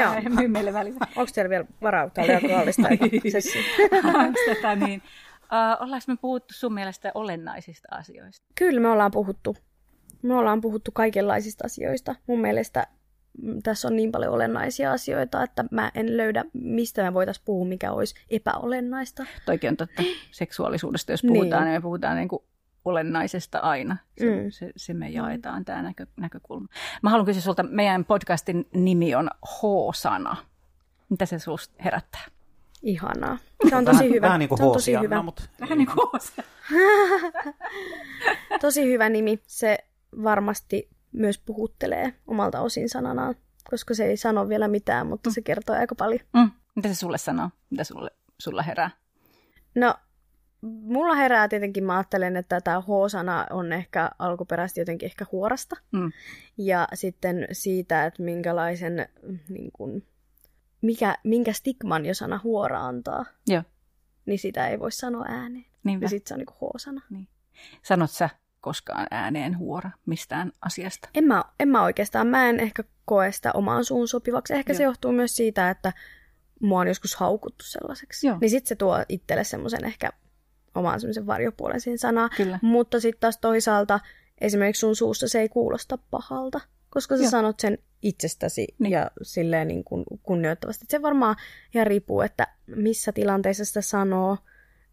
Joo. 0.00 0.12
Myy 0.38 0.48
meille 0.48 0.72
välillä. 0.72 0.98
Onko 1.16 1.30
teillä 1.34 1.50
vielä 1.50 1.72
sessio. 3.32 3.62
Onks 4.14 4.40
tota 4.54 4.74
niin, 4.74 5.02
uh, 5.42 5.82
ollaanko 5.84 6.04
me 6.08 6.16
puhuttu 6.16 6.54
sun 6.54 6.74
mielestä 6.74 7.10
olennaisista 7.14 7.88
asioista? 7.90 8.46
Kyllä 8.54 8.80
me 8.80 8.88
ollaan 8.88 9.10
puhuttu. 9.10 9.56
Me 10.22 10.34
ollaan 10.34 10.60
puhuttu 10.60 10.90
kaikenlaisista 10.94 11.64
asioista. 11.66 12.14
Mun 12.26 12.40
mielestä 12.40 12.86
mm, 13.42 13.62
tässä 13.62 13.88
on 13.88 13.96
niin 13.96 14.12
paljon 14.12 14.32
olennaisia 14.34 14.92
asioita, 14.92 15.42
että 15.42 15.64
mä 15.70 15.90
en 15.94 16.16
löydä, 16.16 16.44
mistä 16.52 17.02
me 17.02 17.14
voitaisiin 17.14 17.44
puhua, 17.44 17.68
mikä 17.68 17.92
olisi 17.92 18.14
epäolennaista. 18.30 19.26
Toikin 19.46 19.70
on 19.70 19.76
totta. 19.76 20.02
Seksuaalisuudesta, 20.30 21.12
jos 21.12 21.22
puhutaan, 21.22 21.62
Niin. 21.62 21.70
niin 21.72 21.80
me 21.80 21.82
puhutaan 21.82 22.16
niin 22.16 22.28
kuin 22.28 22.42
olennaisesta 22.86 23.58
aina. 23.58 23.96
Se, 24.18 24.24
mm. 24.24 24.42
Mm. 24.42 24.50
se, 24.50 24.72
se 24.76 24.94
me 24.94 25.08
jaetaan, 25.08 25.64
tämä 25.64 25.82
näkö, 25.82 26.06
näkökulma. 26.16 26.68
Mä 27.02 27.10
haluan 27.10 27.26
kysyä 27.26 27.42
sulta, 27.42 27.62
meidän 27.62 28.04
podcastin 28.04 28.68
nimi 28.74 29.14
on 29.14 29.30
H-sana. 29.46 30.36
Mitä 31.08 31.26
se 31.26 31.38
susta 31.38 31.74
herättää? 31.84 32.24
Ihanaa. 32.82 33.38
Se 33.68 33.76
on 33.76 33.84
tosi 33.84 33.98
vähän, 33.98 34.12
hyvä. 34.14 34.26
Vähän 34.26 34.38
niin 34.38 34.48
kuin 34.48 34.58
se 34.58 34.64
on 34.64 34.72
tosi 34.72 34.98
hyvä. 35.00 35.22
mutta 35.22 35.42
Vähän 35.60 35.78
niin 35.78 35.88
kuin 35.94 36.08
H-sana. 36.08 36.48
Tosi 38.60 38.84
hyvä 38.84 39.08
nimi. 39.08 39.42
Se 39.46 39.78
varmasti 40.22 40.88
myös 41.12 41.38
puhuttelee 41.38 42.14
omalta 42.26 42.60
osin 42.60 42.88
sananaan, 42.88 43.34
koska 43.70 43.94
se 43.94 44.04
ei 44.04 44.16
sano 44.16 44.48
vielä 44.48 44.68
mitään, 44.68 45.06
mutta 45.06 45.30
se 45.30 45.42
kertoo 45.42 45.76
aika 45.76 45.94
paljon. 45.94 46.20
Mm. 46.32 46.50
Mitä 46.74 46.88
se 46.88 46.94
sulle 46.94 47.18
sanoo? 47.18 47.50
Mitä 47.70 47.84
sulle, 47.84 48.10
sulla 48.38 48.62
herää? 48.62 48.90
No, 49.74 49.94
mulla 50.66 51.14
herää 51.14 51.48
tietenkin, 51.48 51.84
mä 51.84 51.96
ajattelen, 51.96 52.36
että 52.36 52.60
tämä 52.60 52.80
H-sana 52.80 53.46
on 53.50 53.72
ehkä 53.72 54.10
alkuperäisesti 54.18 54.80
jotenkin 54.80 55.06
ehkä 55.06 55.26
huorasta. 55.32 55.76
Mm. 55.92 56.12
Ja 56.58 56.88
sitten 56.94 57.48
siitä, 57.52 58.06
että 58.06 58.22
minkälaisen, 58.22 59.08
niin 59.48 59.70
kuin, 59.72 60.06
mikä, 60.82 61.16
minkä 61.24 61.52
stigman 61.52 62.06
jo 62.06 62.14
sana 62.14 62.40
huora 62.44 62.86
antaa, 62.86 63.24
Joo, 63.46 63.62
niin 64.26 64.38
sitä 64.38 64.68
ei 64.68 64.78
voi 64.80 64.92
sanoa 64.92 65.24
ääneen. 65.28 65.66
niinpä. 65.84 66.04
Ja 66.04 66.08
sitten 66.08 66.28
se 66.28 66.34
on 66.34 66.38
niin 66.38 66.70
H-sana. 66.72 67.02
Sanot 67.82 68.10
sä 68.10 68.30
koskaan 68.60 69.06
ääneen 69.10 69.58
huora 69.58 69.90
mistään 70.06 70.52
asiasta? 70.62 71.08
En 71.14 71.24
mä, 71.24 71.44
en 71.60 71.68
mä 71.68 71.82
oikeastaan, 71.82 72.26
mä 72.26 72.48
en 72.48 72.60
ehkä 72.60 72.84
koe 73.04 73.32
sitä 73.32 73.52
omaan 73.52 73.84
suun 73.84 74.08
sopivaksi. 74.08 74.54
Ehkä 74.54 74.72
Joo. 74.72 74.76
se 74.76 74.82
johtuu 74.82 75.12
myös 75.12 75.36
siitä, 75.36 75.70
että 75.70 75.92
mua 76.60 76.80
on 76.80 76.88
joskus 76.88 77.14
haukuttu 77.16 77.64
sellaiseksi. 77.64 78.26
Joo. 78.26 78.38
Niin 78.40 78.50
sitten 78.50 78.68
se 78.68 78.74
tuo 78.74 79.04
itselle 79.08 79.44
semmoisen 79.44 79.84
ehkä 79.84 80.10
oman 80.76 81.00
semmoisen 81.00 81.26
varjopuolen 81.26 81.80
siinä 81.80 81.96
sanaa. 81.96 82.28
Kyllä. 82.28 82.58
Mutta 82.62 83.00
sitten 83.00 83.20
taas 83.20 83.38
toisaalta 83.38 84.00
esimerkiksi 84.40 84.80
sun 84.80 84.96
suusta 84.96 85.28
se 85.28 85.40
ei 85.40 85.48
kuulosta 85.48 85.98
pahalta, 86.10 86.60
koska 86.90 87.16
sä 87.16 87.22
Joo. 87.22 87.30
sanot 87.30 87.60
sen 87.60 87.78
itsestäsi 88.02 88.66
Niin. 88.78 88.92
ja 88.92 89.10
silleen 89.22 89.68
niin 89.68 89.84
kuin 89.84 90.04
kunnioittavasti. 90.22 90.84
Se 90.88 91.02
varmaan 91.02 91.36
ihan 91.74 91.86
riippuu, 91.86 92.20
että 92.20 92.46
missä 92.66 93.12
tilanteessa 93.12 93.64
sitä 93.64 93.80
sanoo, 93.80 94.38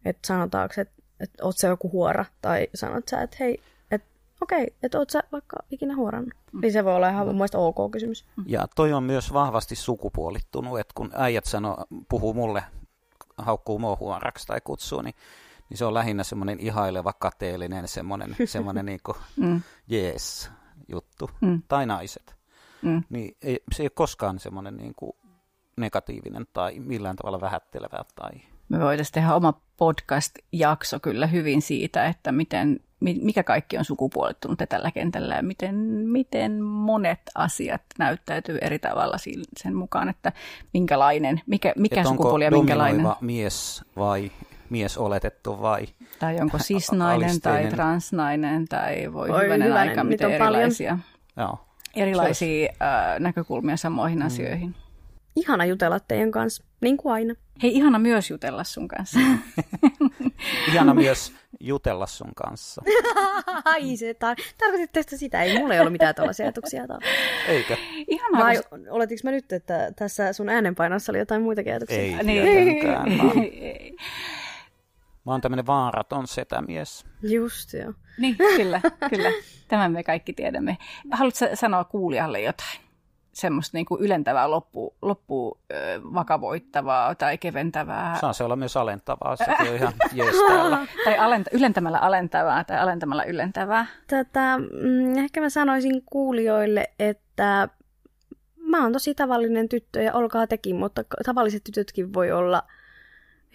että 0.04 0.26
sanotaanko, 0.26 0.74
että, 0.78 0.94
että 1.20 1.44
oot 1.44 1.58
sä 1.58 1.68
joku 1.68 1.92
huora, 1.92 2.24
tai 2.42 2.68
sanot 2.74 3.08
sä, 3.08 3.22
että 3.22 3.36
hei, 3.40 3.62
että 3.90 4.06
okei, 4.40 4.74
että 4.82 4.98
oot 4.98 5.10
sä 5.10 5.22
vaikka 5.32 5.56
ikinä 5.70 5.96
huorannut. 5.96 6.34
Mm. 6.52 6.60
Niin 6.60 6.72
se 6.72 6.84
voi 6.84 6.94
olla 6.96 7.08
ihan 7.08 7.26
mun 7.26 7.34
mielestä 7.36 7.58
ok 7.58 7.90
kysymys. 7.90 8.24
Ja 8.46 8.68
toi 8.76 8.92
on 8.92 9.02
myös 9.02 9.32
vahvasti 9.32 9.76
sukupuolittunut, 9.76 10.78
että 10.78 10.92
kun 10.94 11.10
äijät 11.14 11.44
sano, 11.44 11.76
puhuu 12.08 12.34
mulle, 12.34 12.62
haukkuu 13.38 13.78
mua 13.78 13.96
huoraksi 14.00 14.46
tai 14.46 14.60
kutsuu, 14.64 15.02
niin, 15.02 15.14
niin 15.74 15.78
se 15.78 15.84
on 15.84 15.94
lähinnä 15.94 16.24
semmoinen 16.24 16.60
ihaileva, 16.60 17.12
kateellinen, 17.12 17.88
semmoinen, 17.88 18.36
semmoinen 18.44 18.86
niin 18.86 19.00
kuin 19.04 19.16
Mm. 19.36 19.62
jees 19.88 20.50
juttu. 20.88 21.30
Mm. 21.40 21.62
Tai 21.68 21.86
naiset. 21.86 22.34
Mm. 22.82 23.02
Niin 23.10 23.36
ei, 23.42 23.60
se 23.72 23.82
ei 23.82 23.84
ole 23.84 23.90
koskaan 23.94 24.38
semmoinen 24.38 24.76
niin 24.76 24.92
kuin 24.96 25.12
negatiivinen 25.76 26.46
tai 26.52 26.80
millään 26.80 27.16
tavalla 27.16 27.40
vähättelevä 27.40 28.04
tai 28.16 28.30
Me 28.68 28.80
voitaisiin 28.80 29.12
tehdä 29.12 29.34
oma 29.34 29.60
podcast-jakso 29.76 31.00
kyllä 31.00 31.26
hyvin 31.26 31.62
siitä, 31.62 32.06
että 32.06 32.32
miten, 32.32 32.80
mi- 33.00 33.20
mikä 33.22 33.42
kaikki 33.42 33.78
on 33.78 33.84
sukupuolittunut 33.84 34.58
tällä 34.68 34.90
kentällä 34.90 35.34
ja 35.34 35.42
miten, 35.42 35.74
miten 36.08 36.62
monet 36.62 37.20
asiat 37.34 37.82
näyttäytyy 37.98 38.58
eri 38.60 38.78
tavalla 38.78 39.16
sen 39.56 39.74
mukaan, 39.74 40.08
että 40.08 40.32
minkälainen, 40.74 41.40
mikä, 41.46 41.72
mikä 41.76 42.00
Et 42.00 42.06
sukupuoli 42.06 42.44
ja 42.44 42.50
minkälainen. 42.50 43.06
mies 43.20 43.84
vai 43.96 44.30
mies 44.70 44.98
oletettu 44.98 45.60
vai 45.62 45.86
Tai 46.18 46.40
onko 46.40 46.58
sisnainen 46.68 47.40
tai 47.40 47.66
transnainen 47.66 48.68
tai 48.68 49.12
voi 49.12 49.30
Oi 49.30 49.44
hyvänen 49.44 49.68
hyvänen, 49.68 49.88
aika, 49.90 50.04
miten 50.04 50.30
erilaisia, 50.32 50.98
joo. 51.36 51.58
erilaisia 51.96 52.68
äh, 52.82 53.20
näkökulmia 53.20 53.76
samoihin 53.76 54.18
Mm. 54.18 54.26
asioihin. 54.26 54.74
Ihana 55.36 55.64
jutella 55.64 56.00
teidän 56.00 56.30
kanssa, 56.30 56.64
niin 56.80 56.96
kuin 56.96 57.12
aina. 57.12 57.34
Hei, 57.62 57.74
ihana 57.76 57.98
myös 57.98 58.30
jutella 58.30 58.64
sun 58.64 58.88
kanssa. 58.88 59.20
Ihana 60.72 60.94
myös 60.94 61.32
jutella 61.60 62.06
sun 62.06 62.30
kanssa. 62.34 62.82
Ai 63.64 63.96
se, 63.96 64.12
tar- 64.12 64.54
tarkoititte 64.58 65.02
sitä 65.02 65.16
sitä? 65.16 65.42
Ei 65.42 65.58
mulla 65.58 65.74
ei 65.74 65.80
ollut 65.80 65.92
mitään 65.92 66.14
tällaisia 66.14 66.46
ajatuksia. 66.46 66.86
taas. 66.86 67.02
Eikö? 67.48 67.76
Ihana, 68.06 68.38
Vai 68.38 68.60
oletiko 68.90 69.20
mä 69.24 69.30
nyt, 69.30 69.52
että 69.52 69.92
tässä 69.96 70.32
sun 70.32 70.48
äänenpainossa 70.48 71.12
oli 71.12 71.18
jotain 71.18 71.42
muitakin 71.42 71.72
ajatuksia? 71.72 71.98
Ei 71.98 72.22
Niin. 72.22 72.86
Mä, 72.88 73.22
oon- 73.22 73.38
Ei. 73.38 73.96
Mä 75.26 75.32
oon 75.32 75.40
tämmöinen 75.40 75.66
vaaraton 75.66 76.26
setämies. 76.26 77.06
Just 77.22 77.72
joo. 77.72 77.92
Niin, 78.18 78.36
kyllä, 78.36 78.80
kyllä. 79.10 79.30
Tämän 79.68 79.92
me 79.92 80.02
kaikki 80.02 80.32
tiedämme. 80.32 80.78
Haluatko 81.10 81.46
sanoa 81.54 81.84
kuulijalle 81.84 82.40
jotain? 82.40 82.84
Semmoista 83.32 83.76
niin 83.76 83.86
kuin 83.86 84.00
ylentävää, 84.00 84.50
loppu, 84.50 84.96
loppu 85.02 85.58
vakavoittavaa 86.14 87.14
tai 87.14 87.38
keventävää. 87.38 88.18
Saa 88.20 88.32
se 88.32 88.44
olla 88.44 88.56
myös 88.56 88.76
alentavaa, 88.76 89.36
sekin 89.36 89.70
on 89.70 89.76
ihan 89.76 89.92
jees 90.12 90.36
täällä. 90.48 90.86
Tai 91.04 91.18
alenta, 91.18 91.50
ylentämällä 91.52 91.98
alentavaa 91.98 92.64
tai 92.64 92.78
alentamalla 92.78 93.24
ylentävää. 93.24 93.86
Tätä, 94.06 94.58
mm, 94.58 95.18
ehkä 95.18 95.40
mä 95.40 95.50
sanoisin 95.50 96.02
kuulijoille, 96.06 96.90
että 96.98 97.68
mä 98.56 98.82
oon 98.82 98.92
tosi 98.92 99.14
tavallinen 99.14 99.68
tyttö 99.68 100.02
ja 100.02 100.12
olkaa 100.12 100.46
tekin, 100.46 100.76
mutta 100.76 101.04
tavalliset 101.24 101.64
tytötkin 101.64 102.14
voi 102.14 102.32
olla 102.32 102.62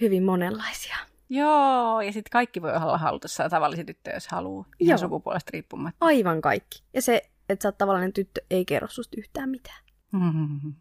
hyvin 0.01 0.23
monenlaisia. 0.23 1.08
Joo, 1.29 2.01
ja 2.01 2.11
sitten 2.13 2.31
kaikki 2.31 2.61
voi 2.61 2.71
olla 2.75 2.97
halutessa 2.97 3.49
tavallisia 3.49 3.85
tyttöjä, 3.85 4.15
jos 4.15 4.27
haluaa. 4.27 4.65
Ihan 4.79 4.91
Joo. 4.91 4.97
sukupuolesta 4.97 5.49
riippumatta. 5.53 6.05
Aivan 6.05 6.41
kaikki. 6.41 6.83
Ja 6.93 7.01
se, 7.01 7.29
että 7.49 7.63
sä 7.63 7.67
oot 7.69 7.77
tavallinen 7.77 8.13
tyttö, 8.13 8.41
ei 8.49 8.65
kerro 8.65 8.87
susta 8.87 9.15
yhtään 9.17 9.49
mitään. 9.49 9.83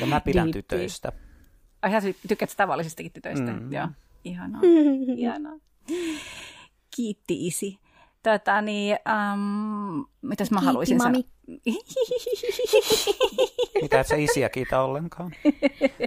Ja 0.00 0.06
mä 0.06 0.20
pidän 0.20 0.46
Diitti. 0.46 0.62
tytöistä. 0.62 1.12
Ai 1.82 1.90
sä 1.90 2.00
tykkäät 2.28 2.54
tavallisistakin 2.56 3.12
tytöistä? 3.12 3.52
Mm. 3.52 3.72
Joo, 3.72 3.88
ihanaa. 4.24 4.60
ihanaa. 5.16 5.56
Kiitti 6.96 7.46
isi. 7.46 7.78
Tätä, 8.22 8.62
niin, 8.62 8.96
um, 9.32 10.06
mitäs 10.22 10.50
mä 10.50 10.54
Kiitti, 10.54 10.66
haluaisin 10.66 10.96
mami. 10.96 11.26
Mitä 13.82 14.00
et 14.00 14.06
sä 14.06 14.16
isiä 14.16 14.48
kiitä 14.48 14.80
ollenkaan? 14.82 15.30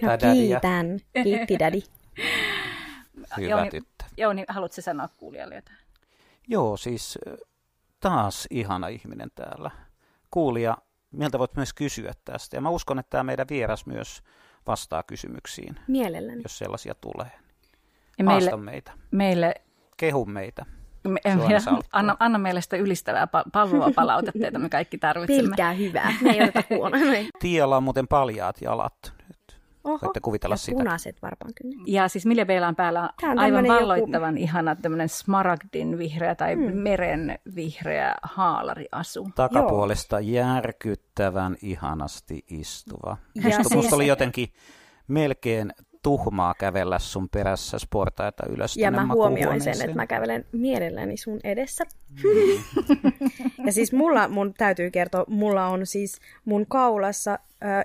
No 0.02 0.10
kiitän. 0.34 1.00
Kiitti 1.24 1.60
daddy. 1.60 1.82
Hyvä 3.38 3.50
Joo, 3.50 3.62
niin- 3.62 3.72
tyttö. 3.72 4.06
Joo, 4.18 4.34
niin 4.34 4.46
haluatko 4.50 4.82
sanoa 4.82 5.08
kuulijalle 5.18 5.56
jotain? 5.56 5.78
Joo, 6.48 6.78
siis 6.78 7.20
taas 8.00 8.48
ihana 8.50 8.88
ihminen 8.88 9.30
täällä. 9.36 9.72
Kuulija, 10.32 10.78
mieltä 11.12 11.40
voit 11.40 11.56
myös 11.56 11.74
kysyä 11.74 12.12
tästä. 12.26 12.58
Ja 12.58 12.62
mä 12.62 12.70
uskon, 12.70 13.00
että 13.00 13.10
tämä 13.10 13.24
meidän 13.24 13.48
vieras 13.50 13.86
myös 13.86 14.22
vastaa 14.68 15.04
kysymyksiin, 15.04 15.76
Mielelläni. 15.88 16.42
jos 16.44 16.58
sellaisia 16.58 16.96
tulee. 16.96 17.32
Ja 18.18 18.24
meille, 18.24 18.58
meitä. 18.58 18.92
meille 19.12 19.54
Kehu 19.98 20.26
meitä. 20.26 20.66
me, 21.08 21.20
salkkua. 21.60 21.90
anna, 21.92 22.16
anna 22.20 22.38
meille 22.38 22.62
sitä 22.62 22.78
ylistävää 22.78 23.26
pa- 23.26 23.50
palvelua 23.52 23.92
palautetta, 23.96 24.46
jota 24.46 24.60
me 24.60 24.70
kaikki 24.70 24.98
tarvitsemme. 24.98 25.44
Pelkkää 25.48 25.74
hyvää. 25.74 26.14
Me 26.22 26.30
ei 26.32 26.40
huonoa. 26.70 27.00
Tiellä 27.40 27.78
on 27.78 27.84
muuten 27.84 28.08
paljaat 28.08 28.62
jalat 28.62 29.14
nyt. 29.28 29.38
Oho. 29.84 30.00
Voitte 30.02 30.20
kuvitella 30.20 30.54
ja 30.54 30.58
sitä. 30.58 30.78
punaiset 30.78 31.22
varmaan 31.22 31.52
kyllä. 31.62 31.84
Ja 31.88 32.08
siis 32.08 32.26
Milja 32.26 32.46
Beilan 32.46 32.76
päällä 32.76 33.02
on 33.02 33.30
on 33.32 33.40
aivan 33.40 33.64
tämmönen 33.64 33.66
joku- 33.66 33.82
valloittavan 33.82 34.38
ihana 34.38 34.76
tämmöinen 34.76 35.10
smaragdin 35.10 35.98
vihreä 35.98 36.36
tai 36.36 36.56
hmm. 36.56 36.78
meren 36.78 37.40
vihreä 37.56 38.16
haalariasu. 38.24 39.30
Takapuolesta 39.36 40.20
järkyttävän 40.20 41.58
ihanasti 41.62 42.46
istuva. 42.50 43.18
Ja 43.36 43.42
Musta, 43.44 43.64
siis- 43.64 43.76
musta 43.76 43.96
oli 43.96 44.08
jotenkin 44.08 44.54
melkein 45.08 45.74
tuhmaa 46.04 46.54
kävellä 46.54 47.00
sun 47.00 47.30
perässä 47.30 47.80
sportaita 47.80 48.44
ylös 48.50 48.78
Ja 48.78 48.92
mä 48.92 49.08
huomioin 49.14 49.62
sen, 49.62 49.82
että 49.82 49.96
mä 49.96 50.08
kävelen 50.08 50.46
mielelläni 50.52 51.18
sun 51.18 51.40
edessä. 51.44 51.86
ja 53.66 53.72
siis 53.72 53.94
mulla, 53.94 54.28
mun 54.28 54.54
täytyy 54.54 54.92
kertoa, 54.92 55.26
mulla 55.28 55.68
on 55.68 55.86
siis 55.86 56.20
mun 56.46 56.66
kaulassa 56.70 57.32
ä, 57.32 57.38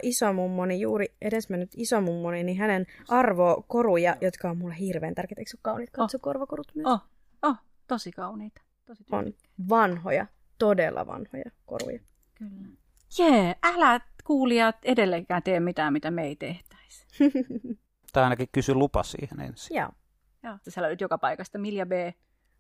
isomummoni, 0.03 0.81
juuri 0.81 1.07
edesmennyt 1.23 1.71
isomummoni, 1.77 2.45
niin 2.45 2.59
hänen 2.59 2.87
arvokoruja, 3.09 4.17
jotka 4.21 4.51
on 4.51 4.59
mulle 4.59 4.75
hirveän 4.79 5.15
tärkeitä. 5.15 5.41
Eikö 5.41 5.51
se 5.51 5.57
ole 5.57 5.61
kauniit 5.63 5.91
katsokorvakorut 5.91 6.73
myös? 6.75 6.87
Oh, 6.87 7.01
oh, 7.43 7.57
tosi 7.87 8.11
kauniita. 8.13 8.63
Tosi 8.87 9.05
On 9.13 9.33
vanhoja, 9.69 10.27
todella 10.59 11.07
vanhoja 11.07 11.51
koruja. 11.67 11.99
Kyllä. 12.35 12.69
Jee, 13.19 13.55
älä 13.63 14.01
kuulijat 14.25 14.77
edelleenkään 14.83 15.43
tee 15.43 15.61
mitään, 15.61 15.93
mitä 15.93 16.11
me 16.11 16.25
ei 16.25 16.37
tehtäisi. 16.37 17.07
Tai 18.17 18.25
ainakin 18.25 18.49
kysy 18.53 18.75
lupa 18.75 19.03
siihen 19.03 19.41
ensin. 19.41 19.77
Joo. 19.77 19.89
Joo. 20.43 20.59
Sä 20.69 20.83
löydät 20.83 21.01
joka 21.01 21.19
paikasta 21.19 21.59
Milja 21.59 21.87
B. 21.87 21.93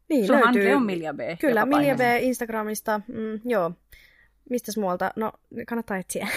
Niin, 0.08 0.26
Sun 0.26 0.36
löytyy. 0.44 0.74
on 0.74 0.82
Milja 0.86 1.14
B. 1.14 1.20
Kyllä, 1.40 1.66
Milja 1.66 1.94
B. 1.94 2.00
Instagramista, 2.20 3.00
mm, 3.08 3.40
joo. 3.50 3.72
Mistäs 4.50 4.76
muualta? 4.76 5.10
No, 5.16 5.32
kannattaa 5.66 5.96
etsiä. 5.96 6.28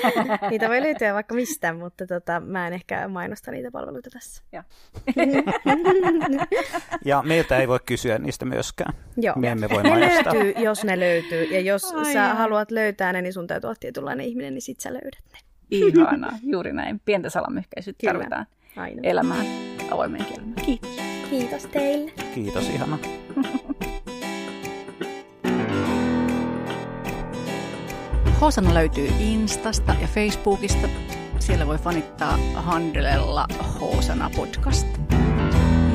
niitä 0.50 0.68
voi 0.68 0.82
löytyä 0.82 1.14
vaikka 1.14 1.34
mistä, 1.34 1.72
mutta 1.72 2.06
tota, 2.06 2.40
mä 2.40 2.66
en 2.66 2.72
ehkä 2.72 3.08
mainosta 3.08 3.50
niitä 3.50 3.70
palveluita 3.70 4.10
tässä. 4.10 4.42
Joo. 4.52 4.62
Ja 7.04 7.22
meiltä 7.26 7.56
ei 7.56 7.68
voi 7.68 7.78
kysyä 7.86 8.18
niistä 8.18 8.44
myöskään. 8.44 8.94
Joo. 9.16 9.34
Me 9.36 9.48
emme 9.50 9.68
voi 9.68 9.82
Ne 9.82 9.88
mainostaa. 9.90 10.34
löytyy, 10.34 10.62
jos 10.64 10.84
ne 10.84 11.00
löytyy. 11.00 11.44
Ja 11.44 11.60
jos 11.60 11.92
Ai 11.94 12.12
sä 12.12 12.30
ai. 12.30 12.36
haluat 12.36 12.70
löytää 12.70 13.12
ne, 13.12 13.22
niin 13.22 13.32
sun 13.32 13.46
täytyy 13.46 13.68
olla 13.68 13.76
tietynlainen 13.80 14.26
ihminen, 14.26 14.54
niin 14.54 14.62
sit 14.62 14.80
sä 14.80 14.92
löydät 14.92 15.24
ne. 15.32 15.38
Ihanaa, 15.70 16.38
juuri 16.42 16.72
näin. 16.72 17.00
Pientä 17.04 17.30
salamyhkäisyyttä 17.30 18.06
tarvitaan 18.06 18.46
Aina. 18.76 19.00
elämään 19.02 19.46
avoimeen 19.90 20.24
kieleen. 20.24 20.54
Kiitos. 20.64 20.90
Kiitos 21.30 21.66
teille. 21.66 22.12
Kiitos 22.34 22.68
ihana. 22.68 22.98
Hosana 28.40 28.74
löytyy 28.74 29.08
Instasta 29.20 29.96
ja 30.00 30.06
Facebookista. 30.06 30.88
Siellä 31.38 31.66
voi 31.66 31.78
fanittaa 31.78 32.38
handlella 32.54 33.46
Hosana 33.80 34.30
podcast. 34.36 34.86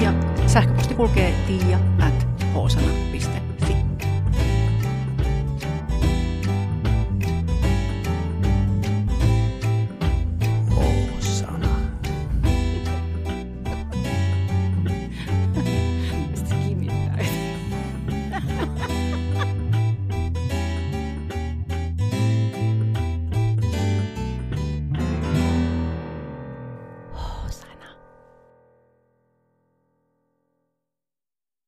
Ja 0.02 0.14
sähköposti 0.48 0.96
kulkee 0.96 1.34
tiia 1.48 1.80
at 2.08 2.28